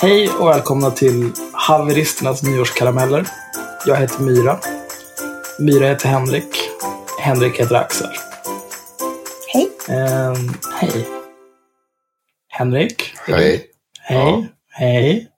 Hej 0.00 0.28
och 0.30 0.48
välkomna 0.48 0.90
till 0.90 1.32
Haveristernas 1.52 2.42
nyårskarameller. 2.42 3.26
Jag 3.86 3.96
heter 3.96 4.20
Myra. 4.22 4.58
Myra 5.58 5.86
heter 5.88 6.08
Henrik. 6.08 6.56
Henrik 7.20 7.60
heter 7.60 7.74
Axel. 7.74 8.08
Hej. 9.54 9.70
Ehm, 9.88 10.34
hej. 10.80 11.08
Henrik. 12.48 13.14
Hej. 13.26 13.70
Hej. 14.00 14.18
Ja. 14.18 14.44
Hej. 14.70 15.28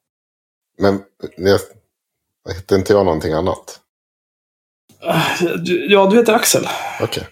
Men 0.78 1.02
jag, 1.36 1.60
hette 2.54 2.74
inte 2.74 2.92
jag 2.92 3.04
någonting 3.04 3.32
annat? 3.32 3.80
Du- 5.64 5.92
Ja, 5.92 6.06
du 6.06 6.16
heter 6.16 6.34
Axel. 6.34 6.68
Okej, 7.02 7.26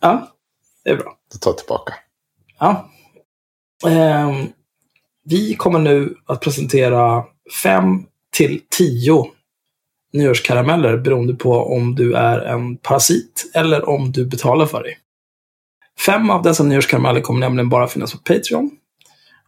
Ja, 0.00 0.28
det 0.84 0.90
är 0.90 0.96
bra. 0.96 1.16
då 1.32 1.38
tar 1.38 1.50
jag 1.50 1.58
tillbaka. 1.58 1.94
Ja. 2.58 2.90
Ehm, 3.86 4.52
vi 5.24 5.54
kommer 5.54 5.78
nu 5.78 6.14
att 6.26 6.40
presentera 6.40 7.24
fem 7.62 8.06
till 8.36 8.60
tio 8.76 9.26
nyårskarameller 10.12 10.96
beroende 10.96 11.34
på 11.34 11.52
om 11.52 11.94
du 11.94 12.14
är 12.14 12.38
en 12.40 12.76
parasit 12.76 13.50
eller 13.54 13.88
om 13.88 14.12
du 14.12 14.26
betalar 14.26 14.66
för 14.66 14.82
dig. 14.82 14.98
Fem 16.06 16.30
av 16.30 16.42
dessa 16.42 16.64
nyårskarameller 16.64 17.20
kommer 17.20 17.40
nämligen 17.40 17.68
bara 17.68 17.88
finnas 17.88 18.12
på 18.12 18.18
Patreon. 18.18 18.70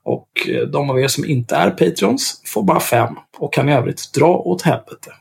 Och 0.03 0.29
eh, 0.49 0.69
de 0.69 0.91
av 0.91 1.01
er 1.01 1.09
som 1.09 1.25
inte 1.25 1.57
är 1.57 1.71
Patreons 1.71 2.43
får 2.45 2.63
bara 2.63 2.81
fem 2.81 3.15
och 3.39 3.53
kan 3.53 3.69
i 3.69 3.75
övrigt 3.75 4.13
dra 4.15 4.37
åt 4.37 4.63
helvete. 4.63 5.13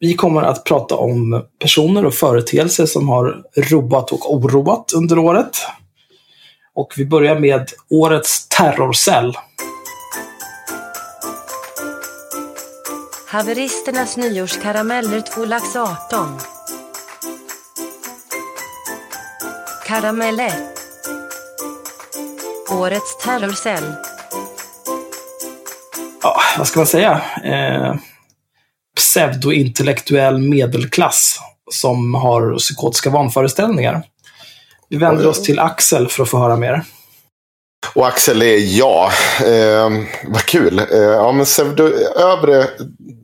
Vi 0.00 0.14
kommer 0.14 0.42
att 0.42 0.64
prata 0.64 0.96
om 0.96 1.44
personer 1.58 2.06
och 2.06 2.14
företeelser 2.14 2.86
som 2.86 3.08
har 3.08 3.42
roat 3.56 4.12
och 4.12 4.34
oroat 4.34 4.92
under 4.96 5.18
året. 5.18 5.56
Och 6.74 6.94
vi 6.96 7.06
börjar 7.06 7.38
med 7.38 7.70
årets 7.90 8.48
terrorcell. 8.48 9.34
Haveristernas 13.28 14.16
nyårskarameller 14.16 15.20
2 15.20 15.44
lax 15.44 15.76
18. 15.76 16.38
Karamell 19.86 20.40
1. 20.40 20.52
Årets 22.70 23.18
terrorcell. 23.24 23.84
Ja, 26.22 26.36
vad 26.58 26.66
ska 26.66 26.80
man 26.80 26.86
säga? 26.86 27.22
Eh, 27.44 27.94
pseudointellektuell 28.96 30.38
medelklass 30.38 31.38
som 31.70 32.14
har 32.14 32.58
psykotiska 32.58 33.10
vanföreställningar. 33.10 34.02
Vi 34.88 34.96
vänder 34.96 35.26
oss 35.26 35.42
till 35.42 35.58
Axel 35.58 36.08
för 36.08 36.22
att 36.22 36.28
få 36.28 36.38
höra 36.38 36.56
mer. 36.56 36.82
Och 37.94 38.06
Axel 38.06 38.42
är 38.42 38.78
ja. 38.78 39.10
Eh, 39.44 39.90
vad 40.24 40.42
kul. 40.42 40.78
Eh, 40.78 40.98
ja, 40.98 41.32
men 41.32 41.44
pseudo, 41.44 41.84
övre 42.16 42.66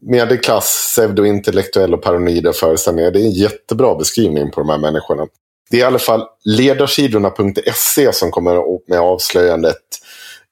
medelklass, 0.03 0.93
pseudointellektuell 0.93 1.95
och 1.95 2.03
paranoida 2.03 2.53
föreställningar. 2.53 3.11
Det 3.11 3.21
är 3.21 3.25
en 3.25 3.31
jättebra 3.31 3.95
beskrivning 3.95 4.51
på 4.51 4.61
de 4.61 4.69
här 4.69 4.79
människorna. 4.79 5.27
Det 5.71 5.77
är 5.77 5.81
i 5.81 5.85
alla 5.85 5.99
fall 5.99 6.25
ledarsidorna.se 6.45 8.13
som 8.13 8.31
kommer 8.31 8.61
med 8.91 9.01
avslöjandet. 9.01 9.77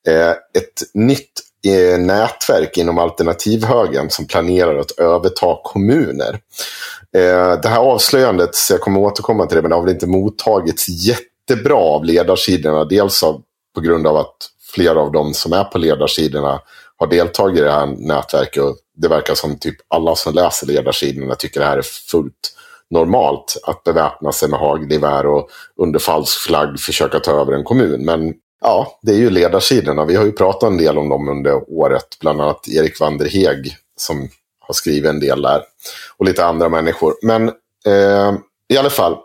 Eh, 0.09 0.31
ett 0.31 0.83
nytt 0.95 1.33
Eh, 1.67 1.98
nätverk 1.98 2.77
inom 2.77 2.98
alternativhögern 2.98 4.11
som 4.11 4.27
planerar 4.27 4.78
att 4.78 4.91
överta 4.91 5.59
kommuner. 5.64 6.41
Eh, 7.17 7.61
det 7.62 7.69
här 7.69 7.78
avslöjandet, 7.78 8.55
så 8.55 8.73
jag 8.73 8.81
kommer 8.81 9.01
återkomma 9.01 9.47
till 9.47 9.56
det, 9.56 9.62
men 9.62 9.69
det 9.69 9.75
har 9.75 9.83
väl 9.83 9.95
inte 9.95 10.06
mottagits 10.06 10.89
jättebra 10.89 11.77
av 11.77 12.05
ledarsidorna. 12.05 12.84
Dels 12.84 13.23
av, 13.23 13.42
på 13.75 13.81
grund 13.81 14.06
av 14.06 14.17
att 14.17 14.36
flera 14.75 15.01
av 15.01 15.12
de 15.12 15.34
som 15.34 15.53
är 15.53 15.64
på 15.64 15.79
ledarsidorna 15.79 16.61
har 16.97 17.06
deltagit 17.06 17.59
i 17.59 17.62
det 17.62 17.73
här 17.73 17.86
nätverket. 17.86 18.62
Och 18.62 18.77
det 18.97 19.08
verkar 19.08 19.35
som 19.35 19.58
typ 19.58 19.77
alla 19.89 20.14
som 20.14 20.35
läser 20.35 20.67
ledarsidorna 20.67 21.35
tycker 21.35 21.61
det 21.61 21.67
här 21.67 21.79
är 21.79 21.83
fullt 21.83 22.55
normalt. 22.90 23.57
Att 23.67 23.85
beväpna 23.85 24.33
sig 24.33 24.48
med 24.48 24.61
hagelgevär 24.61 25.27
och 25.27 25.48
under 25.77 25.98
falsk 25.98 26.39
flagg 26.40 26.80
försöka 26.80 27.20
ta 27.20 27.40
över 27.40 27.52
en 27.52 27.64
kommun. 27.64 28.05
Men 28.05 28.35
ja, 28.61 28.98
det 29.02 29.13
är 29.13 29.17
ju 29.17 29.30
ledarsidorna. 29.30 30.05
Vi 30.05 30.17
har 30.17 30.24
ju 30.24 30.33
pratat 30.33 30.70
en 30.70 30.79
del 30.79 30.98
om 30.98 31.08
dem 31.08 31.29
under 31.29 31.70
året. 31.70 32.07
Bland 32.20 32.41
annat 32.41 32.69
Erik 32.69 33.01
Vanderheg 33.01 33.77
som 33.96 34.29
har 34.61 34.74
skrivit 34.74 35.11
en 35.11 35.20
del 35.20 35.42
där. 35.42 35.63
Och 36.17 36.27
lite 36.27 36.45
andra 36.45 36.69
människor. 36.69 37.14
Men 37.23 37.48
eh, 37.86 38.35
i 38.69 38.77
alla 38.79 38.91
fall. 38.91 39.17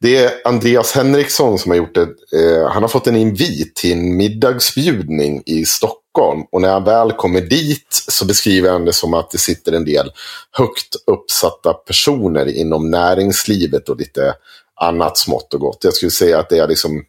Det 0.00 0.16
är 0.16 0.32
Andreas 0.44 0.92
Henriksson 0.92 1.58
som 1.58 1.70
har 1.70 1.76
gjort 1.76 1.94
det. 1.94 2.08
Eh, 2.38 2.70
han 2.70 2.82
har 2.82 2.88
fått 2.88 3.06
en 3.06 3.16
invit 3.16 3.74
till 3.74 3.92
en 3.92 4.16
middagsbjudning 4.16 5.42
i 5.46 5.64
Stockholm. 5.64 6.42
Och 6.52 6.60
när 6.60 6.72
han 6.72 6.84
väl 6.84 7.12
kommer 7.12 7.40
dit 7.40 7.86
så 8.08 8.24
beskriver 8.24 8.70
han 8.70 8.84
det 8.84 8.92
som 8.92 9.14
att 9.14 9.30
det 9.30 9.38
sitter 9.38 9.72
en 9.72 9.84
del 9.84 10.12
högt 10.50 10.96
uppsatta 11.06 11.72
personer 11.72 12.56
inom 12.56 12.90
näringslivet 12.90 13.88
och 13.88 13.96
lite 13.96 14.34
annat 14.80 15.18
smått 15.18 15.54
och 15.54 15.60
gott. 15.60 15.84
Jag 15.84 15.94
skulle 15.94 16.10
säga 16.10 16.38
att 16.38 16.48
det 16.48 16.58
är 16.58 16.68
liksom 16.68 17.04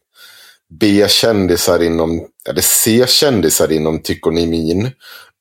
B-kändisar 0.80 1.84
inom, 1.84 2.28
eller 2.50 2.62
C-kändisar 2.62 3.72
inom 3.72 4.00
tykonomin. 4.00 4.92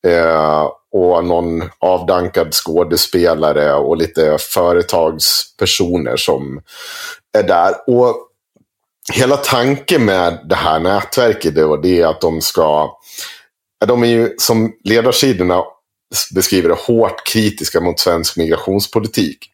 Eh, 0.07 0.69
och 0.93 1.25
någon 1.25 1.71
avdankad 1.79 2.55
skådespelare 2.55 3.75
och 3.75 3.97
lite 3.97 4.37
företagspersoner 4.41 6.17
som 6.17 6.61
är 7.39 7.43
där. 7.43 7.75
Och 7.87 8.17
hela 9.13 9.37
tanken 9.37 10.05
med 10.05 10.47
det 10.49 10.55
här 10.55 10.81
nätverket 10.81 11.55
då, 11.55 11.77
det 11.77 12.01
är 12.01 12.07
att 12.07 12.21
de 12.21 12.41
ska... 12.41 12.91
De 13.87 14.03
är 14.03 14.07
ju 14.07 14.35
som 14.39 14.73
ledarsidorna 14.85 15.63
beskriver 16.35 16.69
det 16.69 16.75
hårt 16.75 17.27
kritiska 17.27 17.81
mot 17.81 18.01
svensk 18.01 18.37
migrationspolitik. 18.37 19.52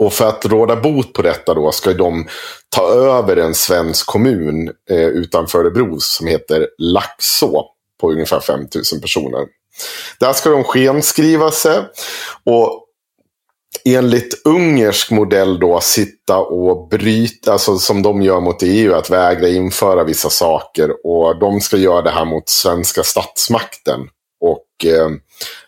Och 0.00 0.12
för 0.12 0.28
att 0.28 0.46
råda 0.46 0.76
bot 0.76 1.12
på 1.12 1.22
detta 1.22 1.54
då 1.54 1.72
ska 1.72 1.92
de 1.92 2.28
ta 2.68 2.88
över 2.90 3.36
en 3.36 3.54
svensk 3.54 4.06
kommun 4.06 4.72
eh, 4.90 4.96
utanför 4.98 5.58
Örebro 5.58 6.00
som 6.00 6.26
heter 6.26 6.68
Laxå 6.78 7.64
på 8.00 8.12
ungefär 8.12 8.40
5000 8.40 9.00
personer. 9.00 9.46
Där 10.20 10.32
ska 10.32 10.50
de 10.50 10.64
skenskriva 10.64 11.50
sig 11.50 11.80
och 12.44 12.86
enligt 13.84 14.46
ungersk 14.46 15.10
modell 15.10 15.60
då 15.60 15.80
sitta 15.80 16.38
och 16.38 16.88
bryta, 16.88 17.52
alltså 17.52 17.78
som 17.78 18.02
de 18.02 18.22
gör 18.22 18.40
mot 18.40 18.62
EU, 18.62 18.94
att 18.94 19.10
vägra 19.10 19.48
införa 19.48 20.04
vissa 20.04 20.30
saker. 20.30 21.06
Och 21.06 21.38
de 21.38 21.60
ska 21.60 21.76
göra 21.76 22.02
det 22.02 22.10
här 22.10 22.24
mot 22.24 22.48
svenska 22.48 23.02
statsmakten. 23.02 24.00
Och 24.40 24.90
eh, 24.90 25.08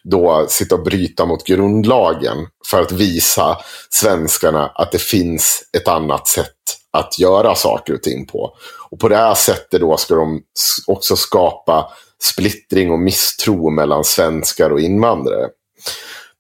då 0.03 0.47
sitta 0.49 0.75
och 0.75 0.83
bryta 0.83 1.27
mot 1.27 1.47
grundlagen 1.47 2.47
för 2.71 2.81
att 2.81 2.93
visa 2.93 3.59
svenskarna 3.91 4.67
att 4.75 4.93
det 4.93 5.03
finns 5.03 5.63
ett 5.77 5.89
annat 5.89 6.29
sätt 6.29 6.49
att 6.93 7.19
göra 7.19 7.55
saker 7.55 7.95
och 7.95 8.03
ting 8.03 8.27
på. 8.27 8.57
Och 8.91 9.01
på 9.01 9.09
det 9.09 9.17
här 9.17 9.35
sättet 9.35 9.81
då 9.81 9.97
ska 9.97 10.15
de 10.15 10.43
också 10.87 11.17
skapa 11.17 11.91
splittring 12.23 12.91
och 12.91 12.99
misstro 12.99 13.71
mellan 13.71 14.05
svenskar 14.05 14.71
och 14.71 14.81
invandrare. 14.81 15.49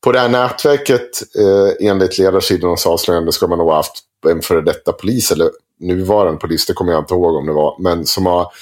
På 0.05 0.13
det 0.13 0.19
här 0.19 0.29
nätverket, 0.29 1.11
eh, 1.39 1.89
enligt 1.89 2.19
ledarsidornas 2.19 2.87
avslöjande, 2.87 3.33
ska 3.33 3.47
man 3.47 3.59
nog 3.59 3.69
ha 3.69 3.77
haft 3.77 4.03
en 4.29 4.43
före 4.43 4.61
detta 4.61 4.93
polis, 4.93 5.33
eller 5.33 5.51
nuvarande 5.81 6.41
polis, 6.41 6.67
det 6.67 6.73
kommer 6.73 6.93
jag 6.93 7.03
inte 7.03 7.15
ihåg 7.15 7.37
om 7.37 7.47
det 7.47 7.53
var, 7.53 7.77
men 7.79 8.07
som 8.07 8.27
har 8.27 8.53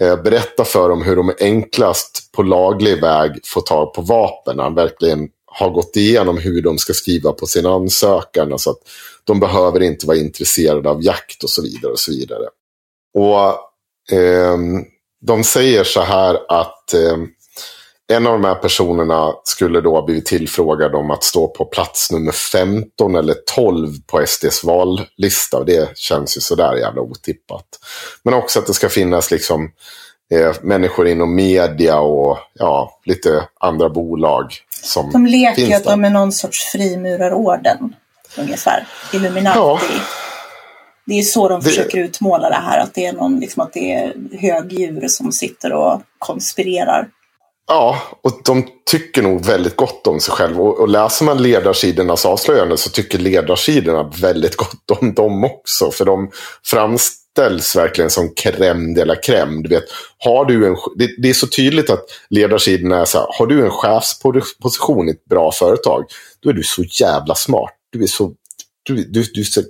Eh, 0.00 0.22
berätta 0.22 0.64
för 0.64 0.88
dem 0.88 1.02
hur 1.02 1.16
de 1.16 1.32
enklast 1.40 2.32
på 2.32 2.42
laglig 2.42 3.00
väg 3.00 3.40
får 3.44 3.60
tag 3.60 3.94
på 3.94 4.02
vapen. 4.02 4.58
Han 4.58 4.74
verkligen 4.74 5.28
har 5.46 5.70
gått 5.70 5.96
igenom 5.96 6.38
hur 6.38 6.62
de 6.62 6.78
ska 6.78 6.92
skriva 6.92 7.32
på 7.32 7.46
sin 7.46 7.66
ansökan. 7.66 8.52
Alltså 8.52 8.70
att 8.70 8.80
de 9.24 9.40
behöver 9.40 9.82
inte 9.82 10.06
vara 10.06 10.16
intresserade 10.16 10.90
av 10.90 11.04
jakt 11.04 11.44
och 11.44 11.50
så 11.50 11.62
vidare. 11.62 11.92
Och 11.92 11.98
så 11.98 12.12
vidare. 12.12 12.48
Och 13.14 13.38
eh, 14.16 14.58
de 15.26 15.44
säger 15.44 15.84
så 15.84 16.00
här 16.00 16.38
att 16.48 16.94
eh, 16.94 17.16
en 18.12 18.26
av 18.26 18.32
de 18.32 18.44
här 18.44 18.54
personerna 18.54 19.32
skulle 19.44 19.80
då 19.80 19.94
ha 19.94 20.02
blivit 20.02 20.26
tillfrågad 20.26 20.94
om 20.94 21.10
att 21.10 21.24
stå 21.24 21.48
på 21.48 21.64
plats 21.64 22.12
nummer 22.12 22.32
15 22.32 23.14
eller 23.16 23.34
12 23.54 23.88
på 24.06 24.26
SDs 24.26 24.64
vallista. 24.64 25.58
Och 25.58 25.66
det 25.66 25.98
känns 25.98 26.36
ju 26.36 26.40
sådär 26.40 26.74
jävla 26.74 27.00
otippat. 27.02 27.64
Men 28.22 28.34
också 28.34 28.58
att 28.58 28.66
det 28.66 28.74
ska 28.74 28.88
finnas 28.88 29.30
liksom 29.30 29.70
eh, 30.34 30.52
människor 30.62 31.08
inom 31.08 31.34
media 31.34 32.00
och 32.00 32.38
ja, 32.54 33.00
lite 33.04 33.44
andra 33.60 33.88
bolag. 33.88 34.46
Som 34.82 35.10
De 35.12 35.26
leker 35.26 35.62
ju 35.66 35.72
att 35.74 35.84
de 35.84 36.04
är 36.04 36.10
någon 36.10 36.32
sorts 36.32 36.64
frimurarorden. 36.72 37.94
Ungefär. 38.38 38.86
Illuminati. 39.12 39.58
Ja. 39.58 39.80
Det 41.06 41.18
är 41.18 41.22
så 41.22 41.48
de 41.48 41.60
Det- 41.60 41.68
försöker 41.68 41.98
utmåla 41.98 42.48
det 42.48 42.54
här. 42.54 42.78
Att 42.78 42.94
det 42.94 43.06
är 43.06 43.12
någon, 43.12 43.40
liksom 43.40 43.62
att 43.62 43.72
det 43.72 43.92
är 43.92 44.14
högdjur 44.40 45.08
som 45.08 45.32
sitter 45.32 45.72
och 45.72 46.02
konspirerar. 46.18 47.08
Ja, 47.74 48.02
och 48.22 48.40
de 48.44 48.68
tycker 48.90 49.22
nog 49.22 49.44
väldigt 49.44 49.76
gott 49.76 50.06
om 50.06 50.20
sig 50.20 50.34
själva. 50.34 50.62
Och, 50.62 50.80
och 50.80 50.88
läser 50.88 51.24
man 51.24 51.42
ledarsidornas 51.42 52.26
avslöjande 52.26 52.76
så 52.76 52.90
tycker 52.90 53.18
ledarsidorna 53.18 54.12
väldigt 54.20 54.56
gott 54.56 54.90
om 55.00 55.14
dem 55.14 55.44
också. 55.44 55.90
För 55.90 56.04
de 56.04 56.30
framställs 56.64 57.76
verkligen 57.76 58.10
som 58.10 58.28
crème 58.28 58.94
de 58.94 59.04
la 59.04 59.14
crème. 59.14 59.62
Du 59.62 59.68
vet, 59.68 59.84
har 60.18 60.44
du 60.44 60.66
en, 60.66 60.76
det, 60.96 61.22
det 61.22 61.30
är 61.30 61.34
så 61.34 61.46
tydligt 61.46 61.90
att 61.90 62.04
ledarsidorna 62.30 63.00
är 63.00 63.04
så 63.04 63.18
här, 63.18 63.26
har 63.38 63.46
du 63.46 63.64
en 63.64 63.70
chefsposition 63.70 65.08
i 65.08 65.10
ett 65.10 65.24
bra 65.24 65.52
företag, 65.52 66.04
då 66.42 66.50
är 66.50 66.54
du 66.54 66.62
så 66.62 66.82
jävla 66.82 67.34
smart. 67.34 67.72
Du 67.90 68.02
är 68.02 68.06
så, 68.06 68.32
du, 68.82 68.94
du, 68.94 69.22
du 69.22 69.40
är 69.40 69.44
så 69.44 69.62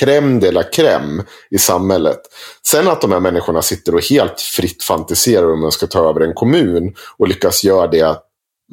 crème 0.00 0.40
de 0.40 0.50
la 0.50 0.62
crème 0.62 1.24
i 1.50 1.58
samhället. 1.58 2.20
Sen 2.66 2.88
att 2.88 3.00
de 3.00 3.12
här 3.12 3.20
människorna 3.20 3.62
sitter 3.62 3.94
och 3.94 4.04
helt 4.04 4.40
fritt 4.40 4.82
fantiserar 4.82 5.52
om 5.52 5.64
att 5.64 5.72
ska 5.72 5.86
ta 5.86 6.08
över 6.10 6.20
en 6.20 6.34
kommun 6.34 6.94
och 7.18 7.28
lyckas 7.28 7.64
göra 7.64 7.86
det 7.86 8.16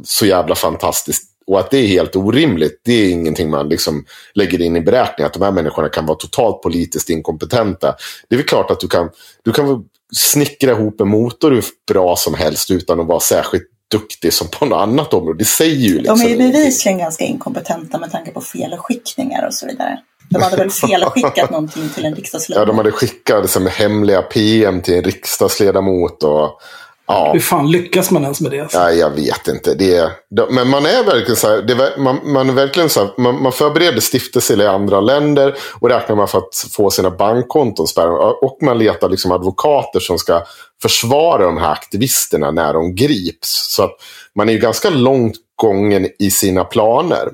så 0.03 0.25
jävla 0.25 0.55
fantastiskt 0.55 1.31
och 1.47 1.59
att 1.59 1.71
det 1.71 1.77
är 1.77 1.87
helt 1.87 2.15
orimligt, 2.15 2.81
det 2.83 2.93
är 2.93 3.09
ingenting 3.09 3.49
man 3.49 3.69
liksom 3.69 4.05
lägger 4.33 4.61
in 4.61 4.75
i 4.75 4.81
beräkningen. 4.81 5.27
Att 5.27 5.33
de 5.33 5.41
här 5.41 5.51
människorna 5.51 5.89
kan 5.89 6.05
vara 6.05 6.17
totalt 6.17 6.61
politiskt 6.61 7.09
inkompetenta. 7.09 7.95
Det 8.29 8.35
är 8.35 8.37
väl 8.37 8.47
klart 8.47 8.71
att 8.71 8.79
du 8.79 8.87
kan, 8.87 9.09
du 9.43 9.51
kan 9.51 9.85
snickra 10.15 10.71
ihop 10.71 11.01
en 11.01 11.07
motor 11.07 11.51
hur 11.51 11.65
bra 11.87 12.15
som 12.15 12.33
helst 12.33 12.71
utan 12.71 12.99
att 12.99 13.07
vara 13.07 13.19
särskilt 13.19 13.63
duktig 13.91 14.33
som 14.33 14.47
på 14.47 14.65
något 14.65 14.81
annat 14.81 15.13
område. 15.13 15.39
Det 15.39 15.45
säger 15.45 15.75
ju 15.75 15.97
liksom 15.97 16.19
De 16.19 16.25
är 16.25 16.29
ju 16.29 16.37
bevisligen 16.37 16.97
ganska 16.97 17.23
inkompetenta 17.25 17.97
med 17.97 18.11
tanke 18.11 18.31
på 18.31 18.41
felskickningar 18.41 19.47
och 19.47 19.53
så 19.53 19.67
vidare. 19.67 19.99
De 20.29 20.41
hade 20.41 20.57
väl 20.57 20.69
felskickat 20.89 21.51
någonting 21.51 21.89
till 21.89 22.05
en 22.05 22.15
riksdagsledamot? 22.15 22.67
Ja, 22.67 22.73
de 22.73 22.77
hade 22.77 22.91
skickat 22.91 23.41
liksom, 23.41 23.67
hemliga 23.67 24.21
PM 24.21 24.81
till 24.81 24.93
en 24.93 25.03
riksdagsledamot. 25.03 26.23
Och, 26.23 26.59
ja. 27.07 27.31
Hur 27.33 27.39
fan 27.39 27.71
lyckas 27.71 28.11
man 28.11 28.23
ens 28.23 28.41
med 28.41 28.51
det? 28.51 28.69
Ja, 28.73 28.91
jag 28.91 29.09
vet 29.09 29.47
inte. 29.47 29.73
Det 29.73 29.95
är, 29.95 30.11
men 30.49 30.69
man 30.69 30.85
är 30.85 31.03
verkligen 31.03 31.35
så 31.35 31.47
här, 31.47 31.61
det, 31.61 31.97
man, 31.97 32.19
man, 32.23 32.49
är 32.49 32.53
verkligen 32.53 32.89
så 32.89 32.99
här, 32.99 33.09
man, 33.17 33.41
man 33.41 33.51
förbereder 33.51 33.99
stiftelser 33.99 34.61
i 34.61 34.67
andra 34.67 35.01
länder 35.01 35.55
och 35.79 35.89
räknar 35.89 36.15
med 36.15 36.29
för 36.29 36.37
att 36.37 36.67
få 36.71 36.89
sina 36.89 37.09
bankkonton 37.09 37.87
spärrade. 37.87 38.33
Och 38.41 38.57
man 38.61 38.77
letar 38.77 39.09
liksom 39.09 39.31
advokater 39.31 39.99
som 39.99 40.17
ska 40.17 40.43
försvara 40.81 41.45
de 41.45 41.57
här 41.57 41.71
aktivisterna 41.71 42.51
när 42.51 42.73
de 42.73 42.95
grips. 42.95 43.75
Så 43.75 43.83
att 43.83 43.91
man 44.35 44.49
är 44.49 44.53
ju 44.53 44.59
ganska 44.59 44.89
långt 44.89 45.35
gången 45.55 46.07
i 46.19 46.31
sina 46.31 46.63
planer. 46.63 47.29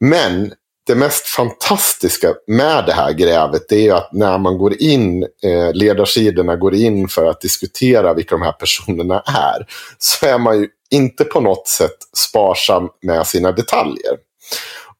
Men 0.00 0.52
det 0.86 0.94
mest 0.94 1.26
fantastiska 1.26 2.34
med 2.46 2.84
det 2.86 2.92
här 2.92 3.12
grävet 3.12 3.68
det 3.68 3.88
är 3.88 3.94
att 3.94 4.12
när 4.12 4.38
man 4.38 4.58
går 4.58 4.82
in, 4.82 5.22
eh, 5.22 5.72
ledarsidorna 5.72 6.56
går 6.56 6.74
in 6.74 7.08
för 7.08 7.26
att 7.26 7.40
diskutera 7.40 8.14
vilka 8.14 8.34
de 8.34 8.42
här 8.42 8.52
personerna 8.52 9.22
är, 9.26 9.66
så 9.98 10.26
är 10.26 10.38
man 10.38 10.58
ju 10.58 10.68
inte 10.90 11.24
på 11.24 11.40
något 11.40 11.68
sätt 11.68 11.96
sparsam 12.16 12.88
med 13.02 13.26
sina 13.26 13.52
detaljer. 13.52 14.16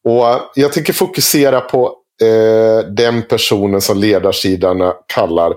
Och 0.05 0.51
jag 0.55 0.73
tänker 0.73 0.93
fokusera 0.93 1.61
på 1.61 1.97
eh, 2.23 2.87
den 2.89 3.23
personen 3.23 3.81
som 3.81 3.99
ledarsidorna 3.99 4.95
kallar 5.07 5.55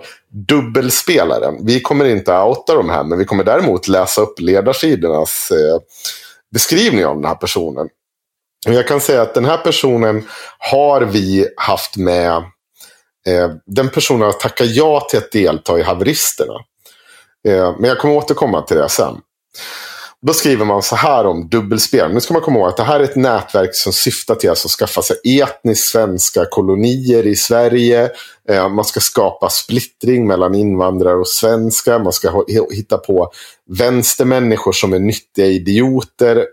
dubbelspelaren. 0.47 1.65
Vi 1.65 1.81
kommer 1.81 2.05
inte 2.05 2.37
outa 2.37 2.75
de 2.75 2.89
här, 2.89 3.03
men 3.03 3.19
vi 3.19 3.25
kommer 3.25 3.43
däremot 3.43 3.87
läsa 3.87 4.21
upp 4.21 4.39
ledarsidornas 4.39 5.51
eh, 5.51 5.81
beskrivning 6.53 7.05
av 7.05 7.15
den 7.15 7.25
här 7.25 7.35
personen. 7.35 7.89
Jag 8.73 8.87
kan 8.87 9.01
säga 9.01 9.21
att 9.21 9.33
den 9.33 9.45
här 9.45 9.57
personen 9.57 10.23
har 10.57 11.01
vi 11.01 11.47
haft 11.57 11.97
med. 11.97 12.33
Eh, 13.27 13.49
den 13.65 13.89
personen 13.89 14.21
har 14.21 14.31
tackat 14.31 14.67
ja 14.67 15.07
till 15.09 15.19
att 15.19 15.31
delta 15.31 15.79
i 15.79 15.81
haveristerna. 15.81 16.53
Eh, 17.47 17.75
men 17.79 17.89
jag 17.89 17.99
kommer 17.99 18.15
återkomma 18.15 18.61
till 18.61 18.77
det 18.77 18.89
sen. 18.89 19.17
Då 20.21 20.33
skriver 20.33 20.65
man 20.65 20.83
så 20.83 20.95
här 20.95 21.25
om 21.25 21.49
dubbelspel. 21.49 22.13
Nu 22.13 22.21
ska 22.21 22.33
man 22.33 22.43
komma 22.43 22.59
ihåg 22.59 22.67
att 22.67 22.77
det 22.77 22.83
här 22.83 22.99
är 22.99 23.03
ett 23.03 23.15
nätverk 23.15 23.69
som 23.75 23.93
syftar 23.93 24.35
till 24.35 24.49
att 24.49 24.57
skaffa 24.57 25.01
sig 25.01 25.17
etniskt 25.41 25.89
svenska 25.89 26.45
kolonier 26.45 27.27
i 27.27 27.35
Sverige. 27.35 28.09
Eh, 28.49 28.69
man 28.69 28.85
ska 28.85 28.99
skapa 28.99 29.49
splittring 29.49 30.27
mellan 30.27 30.55
invandrare 30.55 31.15
och 31.15 31.27
svenskar. 31.27 31.99
Man 31.99 32.13
ska 32.13 32.45
hitta 32.71 32.97
på 32.97 33.31
vänstermänniskor 33.69 34.71
som 34.71 34.93
är 34.93 34.99
nyttiga 34.99 35.45
idioter. 35.45 36.45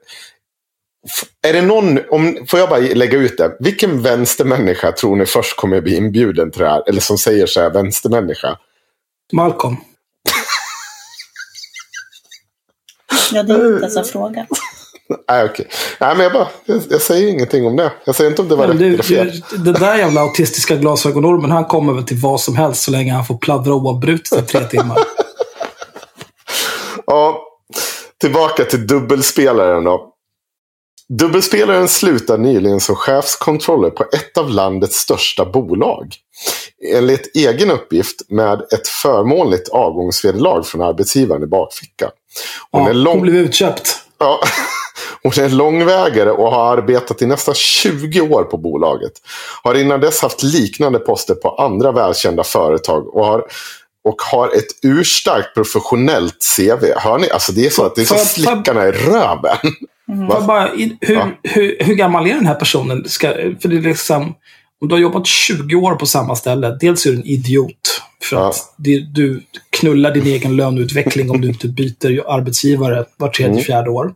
Är 1.42 1.52
det 1.52 1.62
någon, 1.62 1.98
om, 2.10 2.46
får 2.48 2.60
jag 2.60 2.68
bara 2.68 2.80
lägga 2.80 3.18
ut 3.18 3.38
det. 3.38 3.56
Vilken 3.60 4.02
vänstermänniska 4.02 4.92
tror 4.92 5.16
ni 5.16 5.26
först 5.26 5.56
kommer 5.56 5.80
bli 5.80 5.96
inbjuden 5.96 6.50
till 6.50 6.60
det 6.60 6.68
här? 6.68 6.88
Eller 6.88 7.00
som 7.00 7.18
säger 7.18 7.46
så 7.46 7.60
här, 7.60 7.70
vänstermänniska? 7.70 8.58
Malcolm. 9.32 9.76
ja, 13.32 13.42
det 13.42 13.52
är 13.52 13.72
inte 13.72 13.80
ens 13.80 13.96
en 13.96 14.04
fråga. 14.04 14.46
Nej, 15.28 15.44
okej. 15.44 15.68
Nej, 16.00 16.16
men 16.16 16.24
jag, 16.24 16.32
bara, 16.32 16.48
jag, 16.64 16.82
jag, 16.90 17.00
säger 17.00 17.28
ingenting 17.28 17.66
om 17.66 17.76
det. 17.76 17.92
Jag 18.04 18.14
säger 18.14 18.30
inte 18.30 18.42
om 18.42 18.48
det 18.48 18.56
var 18.56 18.68
men 18.68 18.78
rätt 18.78 18.86
eller 18.86 19.02
fel. 19.02 19.42
Den 19.64 19.74
där 19.74 19.96
jävla 19.96 20.20
autistiska 20.20 20.76
glasögonormen, 20.76 21.50
han 21.50 21.64
kommer 21.64 21.92
väl 21.92 22.04
till 22.04 22.16
vad 22.16 22.40
som 22.40 22.56
helst 22.56 22.82
så 22.82 22.90
länge 22.90 23.12
han 23.12 23.24
får 23.24 23.38
pladdra 23.38 23.74
oavbrutet 23.74 24.38
i 24.38 24.42
tre 24.42 24.64
timmar. 24.64 24.98
ja, 27.06 27.42
tillbaka 28.20 28.64
till 28.64 28.86
dubbelspelaren 28.86 29.84
då. 29.84 30.13
Dubbelspelaren 31.08 31.88
slutar 31.88 32.38
nyligen 32.38 32.80
som 32.80 32.96
chefskontroller 32.96 33.90
på 33.90 34.04
ett 34.04 34.38
av 34.38 34.50
landets 34.50 34.96
största 34.96 35.44
bolag. 35.44 36.14
Enligt 36.94 37.36
egen 37.36 37.70
uppgift 37.70 38.30
med 38.30 38.60
ett 38.60 38.88
förmånligt 38.88 39.68
avgångsvederlag 39.68 40.62
från 40.62 40.82
arbetsgivaren 40.82 41.42
i 41.42 41.46
bakfickan. 41.46 42.10
Hon, 42.70 42.82
ja, 42.82 42.90
är 42.90 42.94
lång... 42.94 43.14
hon 43.14 43.22
blev 43.22 43.36
utköpt. 43.36 43.96
Ja, 44.18 44.40
hon 45.22 45.32
är 45.44 45.48
långvägare 45.48 46.30
och 46.30 46.50
har 46.50 46.76
arbetat 46.76 47.22
i 47.22 47.26
nästan 47.26 47.54
20 47.54 48.20
år 48.20 48.44
på 48.44 48.56
bolaget. 48.56 49.12
Har 49.62 49.74
innan 49.74 50.00
dess 50.00 50.22
haft 50.22 50.42
liknande 50.42 50.98
poster 50.98 51.34
på 51.34 51.48
andra 51.48 51.92
välkända 51.92 52.44
företag 52.44 53.14
och 53.14 53.26
har 53.26 53.44
och 54.04 54.22
har 54.22 54.48
ett 54.48 54.68
urstarkt 54.82 55.54
professionellt 55.54 56.36
CV. 56.56 56.84
Hör 56.96 57.18
ni? 57.18 57.30
Alltså 57.30 57.52
det 57.52 57.66
är 57.66 57.70
så 57.70 57.84
att 57.84 57.94
det 57.94 58.00
är 58.00 58.04
så 58.04 58.18
slickarna 58.18 58.88
i 58.88 58.92
röven. 58.92 59.58
Mm. 60.08 60.26
Bara, 60.26 60.68
hur, 61.00 61.14
ja. 61.14 61.30
hur, 61.42 61.76
hur, 61.80 61.94
gammal 61.94 62.26
är 62.26 62.34
den 62.34 62.46
här 62.46 62.54
personen? 62.54 63.08
Ska, 63.08 63.28
för 63.32 63.68
det 63.68 63.76
är 63.76 63.80
liksom, 63.80 64.34
om 64.80 64.88
du 64.88 64.94
har 64.94 65.00
jobbat 65.00 65.26
20 65.26 65.74
år 65.74 65.94
på 65.94 66.06
samma 66.06 66.36
ställe, 66.36 66.78
dels 66.80 67.06
är 67.06 67.10
du 67.10 67.16
en 67.16 67.24
idiot. 67.24 68.02
För 68.22 68.36
ja. 68.36 68.48
att 68.48 68.74
det, 68.76 69.00
du 69.00 69.42
knullar 69.70 70.10
din 70.10 70.26
egen 70.26 70.56
löneutveckling 70.56 71.30
om 71.30 71.40
du 71.40 71.48
inte 71.48 71.68
byter 71.68 72.30
arbetsgivare 72.30 73.04
var 73.16 73.28
tredje, 73.28 73.52
mm. 73.52 73.64
fjärde 73.64 73.90
år. 73.90 74.06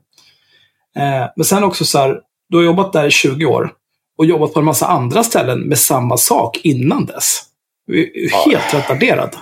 Eh, 0.96 1.26
men 1.37 1.44
sen 1.44 1.64
också 1.64 1.85
så 1.85 1.99
här, 1.99 2.20
du 2.49 2.56
har 2.56 2.64
jobbat 2.64 2.93
där 2.93 3.06
i 3.06 3.11
20 3.11 3.46
år 3.46 3.73
och 4.19 4.26
jobbat 4.26 4.52
på 4.52 4.58
en 4.58 4.64
massa 4.64 4.87
andra 4.87 5.25
ställen 5.25 5.61
med 5.61 5.79
samma 5.79 6.17
sak 6.17 6.61
innan 6.62 7.06
dess. 7.06 7.43
Du 7.87 8.00
är 8.02 8.31
helt 8.31 8.64
ja. 8.73 8.79
retarderad. 8.79 9.37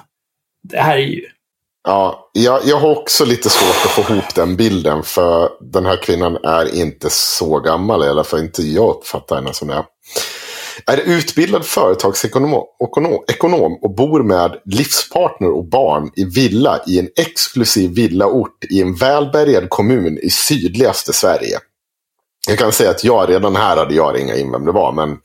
Det 0.63 0.79
här 0.79 0.97
är 0.97 1.01
ju 1.01 1.25
Ja, 1.89 2.31
jag, 2.33 2.61
jag 2.65 2.77
har 2.77 2.91
också 2.99 3.25
lite 3.25 3.51
svårt 3.51 3.85
att 3.85 3.91
få 4.07 4.13
ihop 4.13 4.35
den 4.35 4.57
bilden. 4.57 5.03
För 5.03 5.51
den 5.61 5.87
här 5.87 5.97
kvinnan 5.97 6.37
är 6.37 6.75
inte 6.75 7.11
så 7.11 7.61
gammal. 7.61 8.05
I 8.05 8.09
alla 8.09 8.25
fall 8.25 8.41
inte 8.41 8.63
jag 8.63 8.97
uppfattar 8.97 9.37
henne 9.37 9.53
som 9.53 9.69
det. 9.69 9.85
Är 10.87 10.97
utbildad 10.99 11.65
företagsekonom 11.65 12.63
ekonom 13.29 13.79
och 13.83 13.95
bor 13.95 14.23
med 14.23 14.57
livspartner 14.65 15.51
och 15.51 15.69
barn 15.69 16.11
i 16.17 16.25
villa 16.25 16.81
i 16.87 16.99
en 16.99 17.09
exklusiv 17.17 17.91
villaort 17.91 18.65
i 18.71 18.83
en 18.83 18.95
välbärgad 18.95 19.71
kommun 19.71 20.19
i 20.23 20.31
sydligaste 20.31 21.13
Sverige. 21.13 21.59
Jag 22.49 22.59
kan 22.59 22.73
säga 22.73 22.91
att 22.91 23.05
jag 23.05 23.31
redan 23.31 23.57
här 23.57 23.77
hade 23.77 23.95
jag 23.95 24.21
inga 24.21 24.37
in 24.37 24.53
vem 24.53 24.65
det 24.65 24.73
var, 24.73 24.93
men 24.93 25.19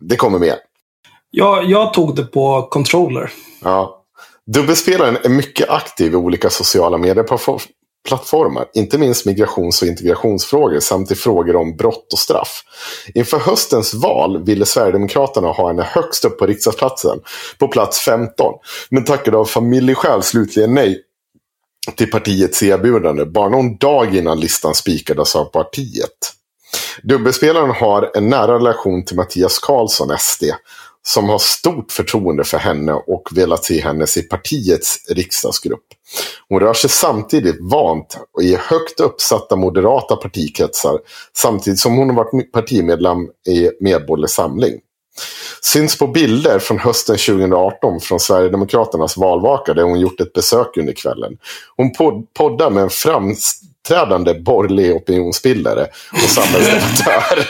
det 0.00 0.16
kommer 0.16 0.38
mer. 0.38 0.56
Ja, 1.30 1.62
jag 1.62 1.94
tog 1.94 2.16
det 2.16 2.24
på 2.24 2.68
controller. 2.70 3.32
Ja, 3.62 3.99
Dubbelspelaren 4.54 5.18
är 5.24 5.28
mycket 5.28 5.70
aktiv 5.70 6.12
i 6.12 6.16
olika 6.16 6.50
sociala 6.50 6.98
medieplattformar, 6.98 8.66
inte 8.74 8.98
minst 8.98 9.26
migrations 9.26 9.82
och 9.82 9.88
integrationsfrågor 9.88 10.80
samt 10.80 11.10
i 11.10 11.14
frågor 11.14 11.56
om 11.56 11.76
brott 11.76 12.12
och 12.12 12.18
straff. 12.18 12.62
Inför 13.14 13.38
höstens 13.38 13.94
val 13.94 14.44
ville 14.44 14.66
Sverigedemokraterna 14.66 15.48
ha 15.48 15.68
henne 15.68 15.82
högst 15.82 16.24
upp 16.24 16.38
på 16.38 16.46
riksdagsplatsen, 16.46 17.20
på 17.58 17.68
plats 17.68 17.98
15, 17.98 18.54
men 18.90 19.04
tackade 19.04 19.36
av 19.36 19.44
familjeskäl 19.44 20.22
slutligen 20.22 20.74
nej 20.74 21.02
till 21.96 22.10
partiets 22.10 22.62
erbjudande, 22.62 23.24
bara 23.24 23.48
någon 23.48 23.76
dag 23.76 24.16
innan 24.16 24.40
listan 24.40 24.74
spikades 24.74 25.36
av 25.36 25.44
partiet. 25.44 26.32
Dubbelspelaren 27.02 27.70
har 27.70 28.10
en 28.14 28.28
nära 28.28 28.54
relation 28.54 29.04
till 29.04 29.16
Mattias 29.16 29.58
Karlsson, 29.58 30.18
SD, 30.18 30.44
som 31.02 31.28
har 31.28 31.38
stort 31.38 31.92
förtroende 31.92 32.44
för 32.44 32.58
henne 32.58 32.92
och 32.92 33.28
velat 33.34 33.64
se 33.64 33.80
henne 33.80 34.06
i 34.16 34.22
partiets 34.22 35.10
riksdagsgrupp. 35.10 35.86
Hon 36.48 36.60
rör 36.60 36.74
sig 36.74 36.90
samtidigt 36.90 37.56
vant 37.60 38.18
i 38.42 38.56
högt 38.56 39.00
uppsatta 39.00 39.56
moderata 39.56 40.16
partikretsar 40.16 40.98
samtidigt 41.36 41.80
som 41.80 41.96
hon 41.96 42.08
har 42.08 42.16
varit 42.16 42.52
partimedlem 42.52 43.18
i 43.48 43.70
Medborgerlig 43.80 44.30
Samling. 44.30 44.80
Syns 45.62 45.98
på 45.98 46.06
bilder 46.06 46.58
från 46.58 46.78
hösten 46.78 47.16
2018 47.16 48.00
från 48.00 48.20
Sverigedemokraternas 48.20 49.16
valvaka 49.16 49.74
där 49.74 49.82
hon 49.82 50.00
gjort 50.00 50.20
ett 50.20 50.32
besök 50.32 50.76
under 50.76 50.92
kvällen. 50.92 51.38
Hon 51.76 51.92
poddar 52.38 52.70
med 52.70 52.82
en 52.82 52.90
framst 52.90 53.62
framträdande 53.90 54.34
borgerlig 54.34 54.96
opinionsbildare 54.96 55.86
och 56.12 56.30
samhällsdebattör. 56.30 57.48